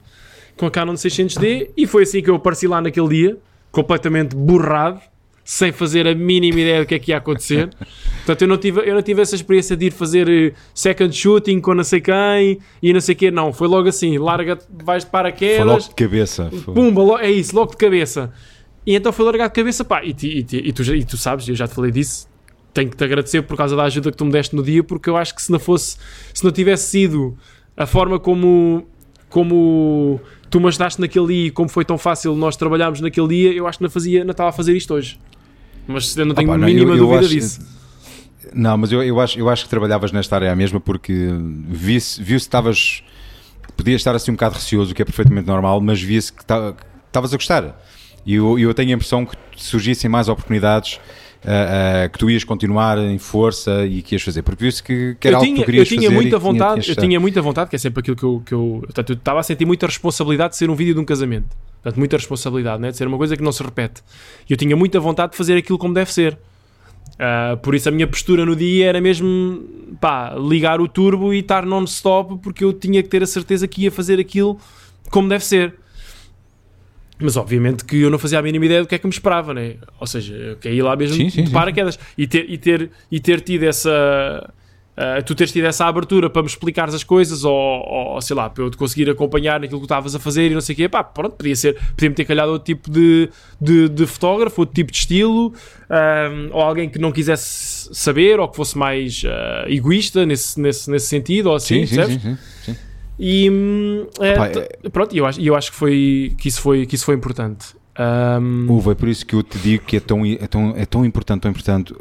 com 0.56 0.66
a 0.66 0.70
Canon 0.70 0.94
600D, 0.94 1.70
e 1.76 1.86
foi 1.86 2.04
assim 2.04 2.22
que 2.22 2.30
eu 2.30 2.34
apareci 2.36 2.66
lá 2.66 2.80
naquele 2.80 3.08
dia, 3.08 3.38
completamente 3.70 4.34
borrado, 4.34 5.00
sem 5.44 5.70
fazer 5.70 6.08
a 6.08 6.14
mínima 6.14 6.58
ideia 6.60 6.80
do 6.80 6.86
que 6.86 6.94
é 6.94 6.98
que 6.98 7.10
ia 7.12 7.18
acontecer. 7.18 7.68
Portanto, 8.26 8.42
eu 8.42 8.48
não 8.48 8.56
tive, 8.56 8.80
eu 8.80 8.94
não 8.94 9.02
tive 9.02 9.22
essa 9.22 9.36
experiência 9.36 9.76
de 9.76 9.86
ir 9.86 9.92
fazer 9.92 10.28
eh, 10.28 10.52
second 10.74 11.14
shooting 11.14 11.60
com 11.60 11.72
não 11.74 11.84
sei 11.84 12.00
quem 12.00 12.58
e 12.82 12.92
não 12.92 13.00
sei 13.00 13.14
quê, 13.14 13.30
não. 13.30 13.52
Foi 13.52 13.68
logo 13.68 13.88
assim, 13.88 14.18
larga, 14.18 14.58
vais 14.82 15.04
de 15.04 15.10
Foi 15.10 15.20
logo 15.20 15.78
de 15.88 15.94
cabeça. 15.94 16.50
Foi- 16.64 16.74
pumba, 16.74 17.20
é 17.22 17.30
isso, 17.30 17.54
logo 17.54 17.70
de 17.70 17.76
cabeça. 17.76 18.32
E 18.84 18.96
então 18.96 19.12
foi 19.12 19.24
largar 19.24 19.46
de 19.48 19.54
cabeça, 19.54 19.84
pá, 19.84 20.02
e, 20.04 20.12
ti- 20.12 20.38
e 20.38 20.42
ti- 20.42 20.62
e 20.64 20.72
tu, 20.72 20.82
e 20.94 21.04
tu 21.04 21.16
sabes, 21.16 21.46
eu 21.48 21.54
já 21.54 21.68
te 21.68 21.74
falei 21.74 21.92
disso, 21.92 22.26
tenho 22.74 22.90
que 22.90 22.96
te 22.96 23.04
agradecer 23.04 23.42
por 23.42 23.56
causa 23.56 23.76
da 23.76 23.84
ajuda 23.84 24.10
que 24.10 24.16
tu 24.16 24.24
me 24.24 24.32
deste 24.32 24.56
no 24.56 24.62
dia, 24.64 24.82
porque 24.82 25.08
eu 25.08 25.16
acho 25.16 25.32
que 25.34 25.42
se 25.42 25.52
não 25.52 25.58
fosse, 25.60 25.96
se 26.34 26.42
não 26.44 26.50
tivesse 26.50 26.88
sido 26.90 27.36
a 27.76 27.86
forma 27.86 28.18
como, 28.18 28.84
como 29.28 30.20
tu 30.50 30.60
me 30.60 30.68
ajudaste 30.68 31.00
naquele 31.00 31.26
dia 31.26 31.46
e 31.46 31.50
como 31.50 31.68
foi 31.68 31.84
tão 31.84 31.98
fácil 31.98 32.34
nós 32.34 32.56
trabalharmos 32.56 33.00
naquele 33.00 33.28
dia, 33.28 33.52
eu 33.52 33.66
acho 33.66 33.78
que 33.78 33.84
não, 33.84 33.90
fazia, 33.90 34.24
não 34.24 34.30
estava 34.32 34.50
a 34.50 34.52
fazer 34.52 34.76
isto 34.76 34.94
hoje. 34.94 35.18
Mas 35.86 36.16
eu 36.16 36.24
não 36.26 36.34
tenho 36.34 36.48
Opa, 36.48 36.54
a 36.56 36.58
não, 36.58 36.66
mínima 36.66 36.90
eu- 36.92 36.96
eu 36.96 37.04
dúvida 37.06 37.20
acho- 37.20 37.28
disso. 37.28 37.76
Não, 38.54 38.76
mas 38.78 38.92
eu, 38.92 39.02
eu, 39.02 39.20
acho, 39.20 39.38
eu 39.38 39.48
acho 39.48 39.64
que 39.64 39.70
trabalhavas 39.70 40.12
nesta 40.12 40.36
área 40.36 40.54
mesma 40.54 40.80
porque 40.80 41.28
vi-se 41.68 42.22
viu 42.22 42.36
que 42.36 42.42
estavas. 42.42 43.02
Podias 43.76 44.00
estar 44.00 44.14
assim 44.14 44.30
um 44.30 44.34
bocado 44.34 44.54
receoso, 44.54 44.92
o 44.92 44.94
que 44.94 45.02
é 45.02 45.04
perfeitamente 45.04 45.46
normal, 45.46 45.80
mas 45.80 46.00
via-se 46.00 46.32
que 46.32 46.40
estavas 46.42 47.34
a 47.34 47.36
gostar. 47.36 47.78
E 48.24 48.34
eu, 48.34 48.58
eu 48.58 48.72
tenho 48.72 48.90
a 48.90 48.94
impressão 48.94 49.26
que 49.26 49.36
surgissem 49.56 50.08
mais 50.08 50.28
oportunidades, 50.28 50.98
ah, 51.46 52.04
ah, 52.04 52.08
que 52.08 52.18
tu 52.18 52.28
ias 52.28 52.42
continuar 52.44 52.98
em 52.98 53.18
força 53.18 53.86
e 53.86 54.02
que 54.02 54.14
ias 54.14 54.22
fazer, 54.22 54.42
porque 54.42 54.64
viu-se 54.64 54.82
que, 54.82 55.16
que 55.20 55.28
era 55.28 55.36
eu 55.36 55.38
algo 55.38 55.46
tinha, 55.46 55.56
que 55.56 55.62
tu 55.62 55.66
querias 55.66 55.90
eu 55.90 55.96
tinha 55.96 56.08
fazer. 56.10 56.14
muita 56.14 56.28
tinha- 56.30 56.38
vontade, 56.40 56.80
tinhas 56.82 56.88
eu 56.96 57.02
tinha 57.02 57.20
muita 57.20 57.40
vontade, 57.42 57.70
que 57.70 57.76
é 57.76 57.78
sempre 57.78 58.00
aquilo 58.00 58.16
que 58.16 58.24
eu, 58.24 58.42
que 58.44 58.52
eu 58.54 58.80
portanto, 58.84 59.10
eu 59.10 59.14
estava 59.16 59.40
a 59.40 59.42
sentir 59.42 59.64
muita 59.64 59.86
responsabilidade 59.86 60.50
de 60.50 60.56
ser 60.56 60.68
um 60.68 60.74
vídeo 60.74 60.94
de 60.94 61.00
um 61.00 61.04
casamento. 61.04 61.46
Portanto, 61.82 61.98
muita 61.98 62.16
responsabilidade, 62.16 62.82
né? 62.82 62.90
de 62.90 62.96
ser 62.96 63.06
uma 63.06 63.16
coisa 63.16 63.36
que 63.36 63.42
não 63.44 63.52
se 63.52 63.62
repete. 63.62 64.02
E 64.48 64.52
eu 64.52 64.56
tinha 64.56 64.74
muita 64.74 64.98
vontade 64.98 65.32
de 65.32 65.38
fazer 65.38 65.56
aquilo 65.56 65.78
como 65.78 65.94
deve 65.94 66.12
ser. 66.12 66.36
Ah, 67.18 67.56
por 67.62 67.74
isso 67.74 67.88
a 67.88 67.92
minha 67.92 68.06
postura 68.06 68.44
no 68.44 68.56
dia 68.56 68.86
era 68.86 69.00
mesmo 69.00 69.62
pá, 70.00 70.34
ligar 70.36 70.80
o 70.80 70.88
turbo 70.88 71.32
e 71.32 71.38
estar 71.38 71.64
non-stop 71.64 72.38
porque 72.42 72.64
eu 72.64 72.72
tinha 72.72 73.02
que 73.02 73.08
ter 73.08 73.22
a 73.22 73.26
certeza 73.26 73.66
que 73.68 73.82
ia 73.84 73.90
fazer 73.92 74.18
aquilo 74.18 74.58
como 75.10 75.28
deve 75.28 75.44
ser. 75.44 75.74
Mas 77.18 77.36
obviamente 77.36 77.84
que 77.84 78.00
eu 78.02 78.10
não 78.10 78.18
fazia 78.18 78.38
a 78.38 78.42
mínima 78.42 78.66
ideia 78.66 78.82
do 78.82 78.86
que 78.86 78.94
é 78.94 78.98
que 78.98 79.06
me 79.06 79.12
esperava, 79.12 79.54
né? 79.54 79.76
Ou 79.98 80.06
seja, 80.06 80.34
eu 80.34 80.56
caí 80.56 80.82
lá 80.82 80.94
mesmo 80.94 81.16
Sim, 81.16 81.30
sim, 81.30 81.42
de 81.42 81.48
sim. 81.48 81.52
paraquedas. 81.52 81.98
E 82.16 82.26
ter, 82.26 82.44
e, 82.48 82.58
ter, 82.58 82.90
e 83.10 83.18
ter 83.20 83.40
tido 83.40 83.62
essa, 83.64 84.52
Uh, 84.96 85.22
tu 85.22 85.34
teres 85.34 85.52
tido 85.52 85.66
essa 85.66 85.84
abertura 85.84 86.30
para 86.30 86.40
me 86.40 86.48
explicares 86.48 86.94
as 86.94 87.04
coisas 87.04 87.44
ou, 87.44 87.52
ou, 87.52 88.18
sei 88.22 88.34
lá, 88.34 88.48
para 88.48 88.64
eu 88.64 88.70
te 88.70 88.78
conseguir 88.78 89.10
acompanhar 89.10 89.60
naquilo 89.60 89.78
que 89.78 89.84
estavas 89.84 90.14
a 90.14 90.18
fazer 90.18 90.50
e 90.50 90.54
não 90.54 90.60
sei 90.62 90.72
o 90.72 90.76
quê, 90.76 90.88
pá, 90.88 91.04
pronto, 91.04 91.36
podia 91.36 91.54
ser, 91.54 91.76
podia-me 91.90 92.14
ter 92.14 92.24
calhado 92.24 92.52
outro 92.52 92.64
tipo 92.64 92.90
de, 92.90 93.28
de, 93.60 93.90
de 93.90 94.06
fotógrafo, 94.06 94.62
outro 94.62 94.74
tipo 94.74 94.90
de 94.90 94.96
estilo, 94.96 95.52
um, 95.90 96.48
ou 96.50 96.62
alguém 96.62 96.88
que 96.88 96.98
não 96.98 97.12
quisesse 97.12 97.90
saber 97.94 98.40
ou 98.40 98.48
que 98.48 98.56
fosse 98.56 98.78
mais 98.78 99.22
uh, 99.24 99.68
egoísta 99.70 100.24
nesse, 100.24 100.58
nesse, 100.58 100.90
nesse 100.90 101.08
sentido, 101.08 101.50
ou 101.50 101.56
assim, 101.56 101.84
Sim, 101.84 101.86
sim, 101.86 101.96
percebes? 101.96 102.22
sim, 102.22 102.36
sim, 102.62 102.72
sim. 102.72 102.76
E 103.18 103.50
hum, 103.50 104.06
é, 104.20 104.48
t- 104.48 104.90
pronto, 104.90 105.16
eu 105.16 105.24
acho, 105.26 105.40
eu 105.40 105.54
acho 105.56 105.70
que, 105.70 105.76
foi, 105.76 106.34
que, 106.38 106.48
isso 106.48 106.60
foi, 106.60 106.84
que 106.86 106.94
isso 106.94 107.04
foi 107.04 107.14
importante. 107.14 107.74
Um, 107.98 108.70
Uva, 108.70 108.92
é 108.92 108.94
por 108.94 109.08
isso 109.08 109.24
que 109.24 109.34
eu 109.34 109.42
te 109.42 109.56
digo 109.58 109.84
que 109.84 109.96
é 109.96 110.00
tão, 110.00 110.24
é 110.24 110.46
tão, 110.46 110.74
é 110.76 110.84
tão 110.84 111.04
importante, 111.04 111.40
tão 111.42 111.50
importante, 111.50 111.94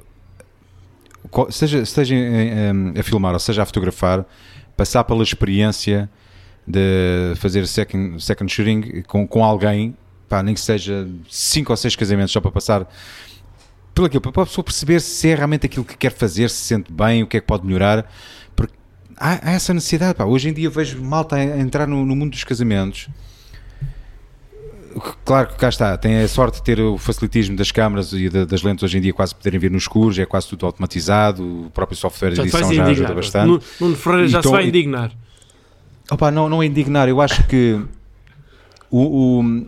qual- 1.32 1.52
seja, 1.52 1.86
seja 1.86 2.16
a 3.00 3.04
filmar 3.04 3.34
ou 3.34 3.40
seja 3.40 3.64
a 3.64 3.66
fotografar, 3.66 4.26
passar 4.76 5.04
pela 5.06 5.24
experiência 5.24 6.10
de 6.68 7.34
fazer 7.38 7.66
second, 7.68 8.22
second 8.22 8.52
shooting 8.52 9.04
com, 9.08 9.26
com 9.28 9.44
alguém, 9.44 9.96
pá, 10.28 10.44
nem 10.44 10.54
que 10.54 10.60
seja 10.60 11.08
cinco 11.30 11.72
ou 11.72 11.78
seis 11.78 11.96
casamentos 11.96 12.32
só 12.34 12.42
para 12.42 12.52
passar 12.52 12.92
pelo 13.94 14.08
aquilo, 14.08 14.20
para 14.20 14.44
a 14.44 14.46
pessoa 14.46 14.66
perceber 14.66 15.00
se 15.00 15.30
é 15.30 15.36
realmente 15.36 15.66
aquilo 15.68 15.86
que 15.86 15.96
quer 15.96 16.12
fazer, 16.12 16.50
se 16.50 16.58
sente 16.58 16.92
bem, 16.92 17.24
o 17.24 17.28
que 17.28 17.38
é 17.38 17.40
que 17.40 17.48
pode 17.48 17.66
melhorar, 17.66 18.12
há, 19.18 19.50
há 19.50 19.52
essa 19.54 19.74
necessidade, 19.74 20.16
pá. 20.16 20.26
hoje 20.26 20.50
em 20.50 20.54
dia 20.54 20.70
vejo 20.70 21.02
malta 21.02 21.36
a 21.36 21.60
entrar 21.60 21.88
no, 21.88 22.06
no 22.06 22.16
mundo 22.16 22.32
dos 22.32 22.44
casamentos 22.44 23.08
Claro 25.26 25.50
que 25.50 25.56
cá 25.56 25.68
está, 25.68 25.98
tem 25.98 26.22
a 26.22 26.28
sorte 26.28 26.56
de 26.56 26.64
ter 26.64 26.80
o 26.80 26.98
facilitismo 26.98 27.58
das 27.58 27.70
câmaras 27.70 28.14
e 28.14 28.30
da- 28.30 28.46
das 28.46 28.64
lentes 28.64 28.82
hoje 28.82 28.98
em 28.98 29.02
dia 29.02 29.12
quase 29.12 29.36
poderem 29.36 29.60
vir 29.60 29.70
nos 29.70 29.84
escuros, 29.84 30.18
é 30.18 30.26
quase 30.26 30.48
tudo 30.48 30.66
automatizado, 30.66 31.66
o 31.66 31.70
próprio 31.72 31.98
software 31.98 32.30
de 32.30 32.36
já 32.38 32.44
edição 32.44 32.62
já 32.62 32.68
ajuda 32.68 32.92
indignar. 32.92 33.14
bastante. 33.14 33.48
Nuno 33.48 33.62
Nuno 33.82 33.96
Ferreira 33.98 34.28
já 34.30 34.40
Então, 34.40 34.52
se 34.52 34.56
vai 34.58 34.68
indignar. 34.70 35.12
Opa, 36.10 36.32
não, 36.32 36.48
não 36.48 36.64
é 36.64 36.66
indignar, 36.66 37.10
eu 37.10 37.20
acho 37.20 37.46
que 37.46 37.78
o, 38.90 39.40
o- 39.42 39.66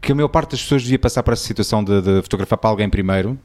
que 0.00 0.12
a 0.12 0.14
maior 0.14 0.28
parte 0.28 0.52
das 0.52 0.62
pessoas 0.62 0.82
devia 0.84 0.98
passar 0.98 1.22
por 1.22 1.34
essa 1.34 1.44
situação 1.46 1.84
de, 1.84 2.00
de 2.00 2.22
fotografar 2.22 2.56
para 2.56 2.70
alguém 2.70 2.88
primeiro, 2.88 3.38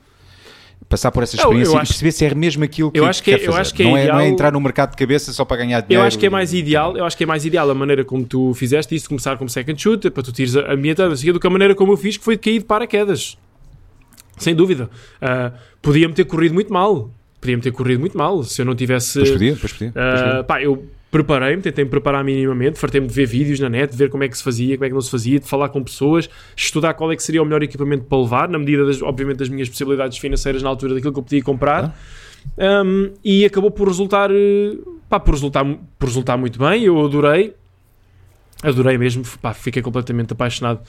passar 0.88 1.12
por 1.12 1.24
essa 1.24 1.36
Eu- 1.36 1.40
eu 1.40 1.44
experiência 1.46 1.80
acho- 1.80 1.86
e 1.86 1.88
perceber 1.94 2.12
se 2.12 2.26
é 2.26 2.36
mesmo 2.36 2.64
aquilo 2.64 2.92
que, 2.92 3.00
eu 3.00 3.06
acho 3.06 3.24
que 3.24 3.32
é- 3.32 3.48
eu 3.48 3.56
acho 3.56 3.74
que 3.74 3.82
é 3.84 3.86
não, 3.86 3.98
é, 3.98 4.08
não 4.08 4.20
é 4.20 4.28
entrar 4.28 4.52
no 4.52 4.60
mercado 4.62 4.92
de 4.92 4.98
cabeça 4.98 5.32
só 5.34 5.44
para 5.44 5.58
ganhar 5.58 5.80
Eu 5.80 5.82
dinheiro. 5.84 6.06
acho 6.08 6.18
que 6.20 6.26
é 6.26 6.30
mais 6.30 6.54
ideal, 6.54 6.96
eu 6.96 7.04
acho 7.06 7.18
que 7.18 7.24
é 7.24 7.28
mais 7.28 7.46
ideal 7.46 7.70
a 7.70 7.74
maneira 7.74 8.04
como 8.06 8.24
tu 8.26 8.54
fizeste 8.54 8.94
isso, 8.96 9.08
começar 9.10 9.36
como 9.38 9.50
second 9.50 9.82
shooter, 9.82 10.12
para 10.12 10.22
tu 10.24 10.32
tires 10.32 10.56
a 10.56 10.76
o 10.76 11.24
quê, 11.26 11.34
do 11.34 11.40
que 11.40 11.48
a 11.48 11.50
maneira 11.50 11.74
como 11.76 11.94
eu 11.94 11.98
fiz, 11.98 12.18
que 12.18 12.24
foi 12.24 12.36
de 12.36 12.42
cair 12.42 12.60
de 12.60 12.66
paraquedas. 12.66 13.38
Sem 14.38 14.54
dúvida. 14.54 14.90
Ah, 15.22 15.52
Podia-me 15.82 16.14
ter 16.14 16.26
corrido 16.26 16.54
muito 16.54 16.72
mal. 16.74 17.10
Podia-me 17.40 17.62
ter 17.62 17.72
corrido 17.72 18.00
muito 18.00 18.18
mal 18.18 18.44
se 18.44 18.60
eu 18.62 18.66
não 18.66 18.74
tivesse. 18.76 19.20
Pois 19.20 19.32
podia, 19.32 19.56
pois 19.60 19.72
podia. 19.74 19.92
pois 19.94 20.06
Ah, 20.22 20.26
podia. 20.28 20.44
pá, 20.44 20.62
eu 20.62 20.84
preparei-me, 21.16 21.61
tentei-me 21.61 21.89
preparar 21.89 22.24
minimamente, 22.26 22.78
fartei-me 22.78 23.07
de 23.07 23.13
ver 23.13 23.26
vídeos 23.26 23.59
na 23.61 23.70
net, 23.70 23.89
de 23.91 23.97
ver 23.97 24.09
como 24.09 24.24
é 24.24 24.28
que 24.28 24.38
se 24.38 24.43
fazia, 24.43 24.76
como 24.76 24.86
é 24.86 24.89
que 24.89 24.93
não 24.93 25.01
se 25.01 25.09
fazia, 25.09 25.39
de 25.39 25.47
falar 25.47 25.70
com 25.70 25.82
pessoas, 25.82 26.30
estudar 26.57 26.93
qual 26.93 27.09
é 27.11 27.16
que 27.16 27.24
seria 27.24 27.41
o 27.41 27.45
melhor 27.45 27.63
equipamento 27.63 28.03
para 28.03 28.18
levar, 28.18 28.49
na 28.49 28.59
medida, 28.59 28.86
das, 28.86 29.01
obviamente, 29.01 29.38
das 29.38 29.47
minhas 29.49 29.70
possibilidades 29.70 30.18
financeiras 30.18 30.61
na 30.61 30.68
altura 30.70 30.93
daquilo 30.93 31.13
que 31.13 31.20
eu 31.20 31.24
podia 31.24 31.41
comprar. 31.41 31.97
Um, 32.57 33.11
e 33.24 33.45
acabou 33.45 33.72
por 33.72 33.88
resultar, 33.88 34.30
eh, 34.30 34.78
pá, 35.09 35.18
por 35.20 35.34
resultar, 35.34 35.63
por 35.97 36.05
resultar 36.07 36.36
muito 36.38 36.59
bem. 36.59 36.84
Eu 36.84 37.03
adorei, 37.05 37.53
adorei 38.61 38.97
mesmo, 38.97 39.24
pá, 39.41 39.53
fiquei 39.53 39.82
completamente 39.82 40.34
apaixonado. 40.34 40.82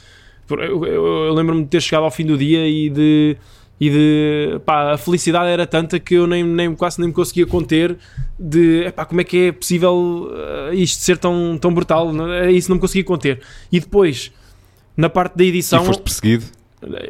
Eu, 0.51 0.85
eu- 0.85 1.07
eu 1.27 1.35
lembro-me 1.35 1.63
de 1.63 1.69
ter 1.69 1.81
chegado 1.81 2.05
ao 2.05 2.11
fim 2.11 2.25
do 2.27 2.37
dia 2.37 2.67
e 2.69 2.89
de, 2.91 3.37
e 3.79 3.91
de 3.91 4.61
pá, 4.65 4.93
a 4.93 4.99
felicidade 4.99 5.49
era 5.51 5.67
tanta 5.67 6.01
que 6.01 6.15
eu 6.15 6.27
nem, 6.27 6.43
nem 6.43 6.75
quase 6.75 6.99
nem 6.99 7.09
me 7.09 7.15
conseguia 7.15 7.47
conter 7.47 7.97
de 8.39 8.85
epá, 8.87 9.05
como 9.05 9.21
é 9.21 9.25
que 9.25 9.49
é 9.49 9.53
possível 9.53 10.31
eh, 10.35 10.75
isto 10.77 11.03
ser 11.03 11.19
tão, 11.19 11.59
tão 11.61 11.73
brutal. 11.73 12.11
É 12.33 12.51
Isso 12.51 12.71
não 12.71 12.77
me 12.77 12.81
conseguia 12.81 13.05
conter. 13.05 13.41
E 13.71 13.79
depois, 13.79 14.33
na 14.97 15.11
parte 15.11 15.37
da 15.37 15.45
edição. 15.45 15.83
E 15.83 15.87
foste 15.87 16.03
perseguido. 16.03 16.45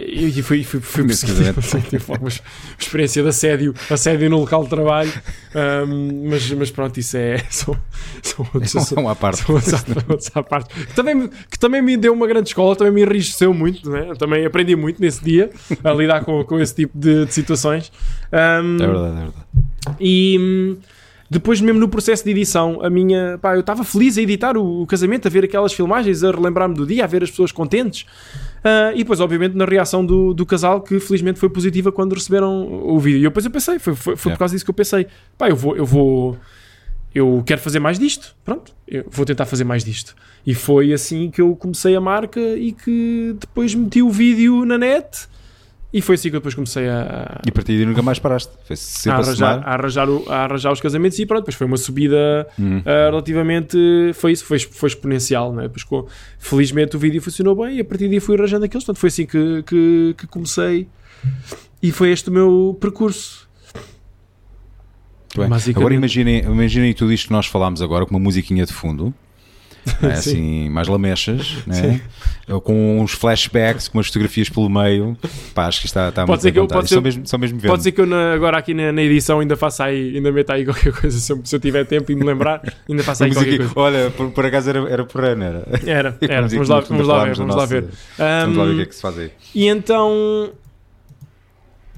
E 0.01 0.43
fui, 0.43 0.65
fui, 0.65 0.81
fui 0.81 1.05
perseguido. 1.05 1.55
Uma 2.21 2.29
experiência 2.79 3.23
de 3.23 3.29
assédio, 3.29 3.75
assédio 3.91 4.31
no 4.31 4.39
local 4.39 4.65
de 4.65 4.71
trabalho. 4.71 5.13
Ahm, 5.55 6.29
mas, 6.31 6.51
mas 6.53 6.71
pronto, 6.71 6.99
isso 6.99 7.17
é. 7.17 7.39
São, 7.51 7.77
são 8.23 8.47
outros 8.55 8.93
É 8.93 8.99
uma 9.01 9.13
à 9.13 9.15
parte. 9.15 9.43
São 9.45 9.55
outros 9.55 9.75
à- 9.75 9.85
outros 10.09 10.31
à 10.35 10.43
parte. 10.43 10.75
Que 10.75 10.95
também, 10.95 11.15
me- 11.15 11.29
que 11.29 11.59
também 11.59 11.83
me 11.83 11.97
deu 11.97 12.13
uma 12.15 12.27
grande 12.27 12.49
escola, 12.49 12.75
também 12.75 12.93
me 12.93 13.03
enriqueceu 13.03 13.53
muito, 13.53 13.91
né? 13.91 14.13
Também 14.19 14.47
aprendi 14.47 14.75
muito 14.75 15.01
nesse 15.01 15.23
dia 15.23 15.51
a 15.85 15.93
lidar 15.93 16.25
com, 16.25 16.43
com 16.45 16.59
esse 16.59 16.75
tipo 16.75 16.99
de, 16.99 17.27
de 17.27 17.35
situações. 17.35 17.93
Ahm, 18.33 18.77
É 18.81 18.87
verdade, 18.87 19.07
é 19.17 19.21
verdade. 19.21 19.35
e 20.01 20.37
hum, 20.41 20.77
depois, 21.29 21.61
mesmo 21.61 21.81
no 21.81 21.89
processo 21.89 22.25
de 22.25 22.31
edição, 22.31 22.81
a 22.83 22.89
minha. 22.89 23.37
Pá, 23.43 23.55
eu 23.57 23.61
estava 23.61 23.83
feliz 23.85 24.17
a 24.17 24.23
editar 24.23 24.57
o, 24.57 24.83
o 24.83 24.87
casamento, 24.87 25.27
a 25.27 25.31
ver 25.31 25.45
aquelas 25.45 25.73
filmagens, 25.73 26.23
a 26.23 26.31
relembrar-me 26.31 26.75
do 26.77 26.87
dia, 26.87 27.03
a 27.05 27.07
ver 27.07 27.23
as 27.25 27.31
pessoas 27.31 27.51
contentes. 27.53 28.07
Ah, 28.67 28.93
e 28.93 28.99
depois, 28.99 29.21
obviamente, 29.21 29.55
na 29.55 29.65
reação 29.65 30.05
do, 30.05 30.35
do 30.35 30.45
casal, 30.45 30.81
que 30.81 30.99
felizmente 30.99 31.39
foi 31.39 31.49
positiva 31.49 31.93
quando 31.93 32.15
receberam 32.15 32.67
o 32.67 32.99
vídeo. 32.99 33.21
E 33.21 33.25
eu, 33.25 33.31
depois 33.31 33.45
eu 33.45 33.51
pensei, 33.53 33.79
foi, 33.79 33.95
foi, 33.95 34.17
foi 34.17 34.31
Yeah. 34.31 34.37
por 34.37 34.39
causa 34.41 34.55
disso 34.55 34.65
que 34.65 34.71
eu 34.71 34.75
pensei: 34.75 35.07
pá, 35.39 35.49
eu 35.49 35.55
vou. 35.55 35.77
Eu 35.77 35.87
vou 35.87 36.37
eu 37.15 37.43
quero 37.47 37.63
fazer 37.63 37.79
mais 37.79 37.99
disto, 37.99 38.37
pronto, 38.45 38.75
eu 38.87 39.07
vou 39.11 39.25
tentar 39.25 39.47
fazer 39.47 39.65
mais 39.65 39.83
disto. 39.83 40.15
E 40.47 40.53
foi 40.53 40.93
assim 40.93 41.31
que 41.31 41.41
eu 41.41 41.57
comecei 41.57 41.97
a 41.97 42.01
marca 42.01 42.39
e 42.39 42.73
que 42.73 43.35
depois 43.41 43.75
meti 43.75 44.03
o 44.03 44.11
vídeo 44.11 44.67
na 44.67 44.77
net 44.77 45.27
e 45.99 46.03
foi 46.03 46.15
assim 46.17 46.31
que 46.31 46.37
eu 46.37 46.41
depois 46.41 46.55
comecei 46.55 46.89
a, 46.89 47.41
E 47.45 47.49
a 47.49 47.53
partir 47.53 47.77
daí 47.77 47.87
nunca 47.87 48.03
mais 48.03 48.19
paraste. 48.19 48.53
Foi 48.65 48.75
a 48.75 48.77
sempre 48.77 49.11
a, 49.21 49.23
arranjar, 49.23 49.55
somar. 49.55 49.69
a, 49.69 49.75
arranjar 49.75 50.09
o- 50.11 50.25
a 50.29 50.37
arranjar 50.45 50.73
os 50.73 50.81
casamentos 50.81 51.19
e 51.19 51.27
pronto, 51.27 51.41
depois 51.43 51.55
foi 51.57 51.67
uma 51.67 51.77
subida 51.77 52.47
Hum. 52.59 52.83
ah, 52.85 53.11
relativamente, 53.11 53.77
foi 54.15 54.33
isso, 54.33 54.45
foi, 54.45 54.59
foi 54.59 54.89
exponencial, 54.89 55.53
né? 55.53 55.63
Depois, 55.65 55.85
com- 55.85 56.07
felizmente 56.39 56.97
o 56.97 56.99
vídeo 56.99 57.21
funcionou 57.23 57.55
bem 57.57 57.77
e 57.77 57.81
a 57.81 57.85
partir 57.85 58.09
daí 58.09 58.21
fui 58.21 58.37
arranjando 58.37 58.65
aqueles, 58.65 58.85
portanto 58.85 59.01
foi 59.01 59.09
assim 59.09 59.27
que, 59.27 59.63
que, 59.65 60.15
que 60.19 60.27
comecei 60.27 60.89
e 61.83 61.91
foi 61.93 62.11
este 62.13 62.29
o 62.31 62.33
meu 62.33 62.77
percurso. 62.81 63.47
Agora 65.77 65.93
imaginem, 65.95 66.41
imaginem 66.45 66.95
tudo 66.95 67.13
isto 67.13 67.27
que 67.27 67.33
nós 67.33 67.47
falámos 67.47 67.83
agora 67.83 68.07
com 68.07 68.11
uma 68.13 68.21
musiquinha 68.21 68.65
de 68.65 68.73
fundo. 68.73 69.13
É? 70.03 70.15
Sim. 70.17 70.31
assim, 70.31 70.69
mais 70.71 70.89
lamechas, 70.89 71.57
né? 71.67 72.01
com 72.63 73.01
uns 73.01 73.13
flashbacks, 73.13 73.89
com 73.89 73.99
umas 73.99 74.07
fotografias 74.07 74.49
pelo 74.49 74.69
meio. 74.71 75.17
Pá, 75.55 75.67
acho 75.67 75.81
que 75.81 75.87
está, 75.87 76.09
está 76.11 76.25
Pode 76.25 76.43
muito 76.43 76.43
bem 76.45 76.53
que 76.53 76.59
eu- 76.61 76.67
pode 76.69 76.89
ser- 76.89 77.01
mesmo, 77.01 77.25
mesmo 77.39 77.61
Pode 77.63 77.83
ser 77.83 77.91
que 77.93 78.01
eu 78.01 78.07
na- 78.07 78.33
agora 78.35 78.57
aqui 78.59 78.73
na, 78.73 78.93
na 78.93 79.03
edição 79.03 79.41
ainda 79.41 79.57
faça 79.57 79.85
aí, 79.85 80.17
ainda 80.17 80.31
meta 80.31 80.55
aí 80.55 80.65
qualquer 80.67 80.93
coisa, 80.93 81.19
se 81.19 81.33
eu, 81.33 81.41
se 81.45 81.57
eu 81.57 81.61
tiver 81.61 81.85
tempo 81.87 82.11
e 82.13 82.15
me 82.15 82.23
lembrar, 82.25 82.63
ainda 82.89 83.03
faça 83.03 83.25
aí 83.25 83.33
qualquer 83.33 83.49
aqui- 83.55 83.59
coisa. 83.59 83.73
Olha, 83.77 84.11
por, 84.11 84.31
por 84.31 84.47
acaso 84.47 84.71
era, 84.71 84.79
era 84.89 85.05
por 85.05 85.25
ano, 85.25 85.43
era. 85.45 85.65
Era, 85.85 86.19
era, 86.23 86.49
Vamos 86.49 86.69
lá, 86.69 86.81
vamos 86.81 87.07
lá 87.07 87.25
ver, 87.25 87.35
vamos 87.37 87.55
lá 87.55 87.63
nossa- 87.63 87.67
ver. 87.67 87.85
Vamos 88.19 88.57
lá 88.59 88.65
ver 88.65 88.71
o 88.73 88.77
que 88.77 88.83
é 88.83 88.87
que 88.87 88.95
se 88.95 89.03
faz 89.03 89.19
aí. 89.19 89.31
E 89.55 89.67
então 89.67 90.53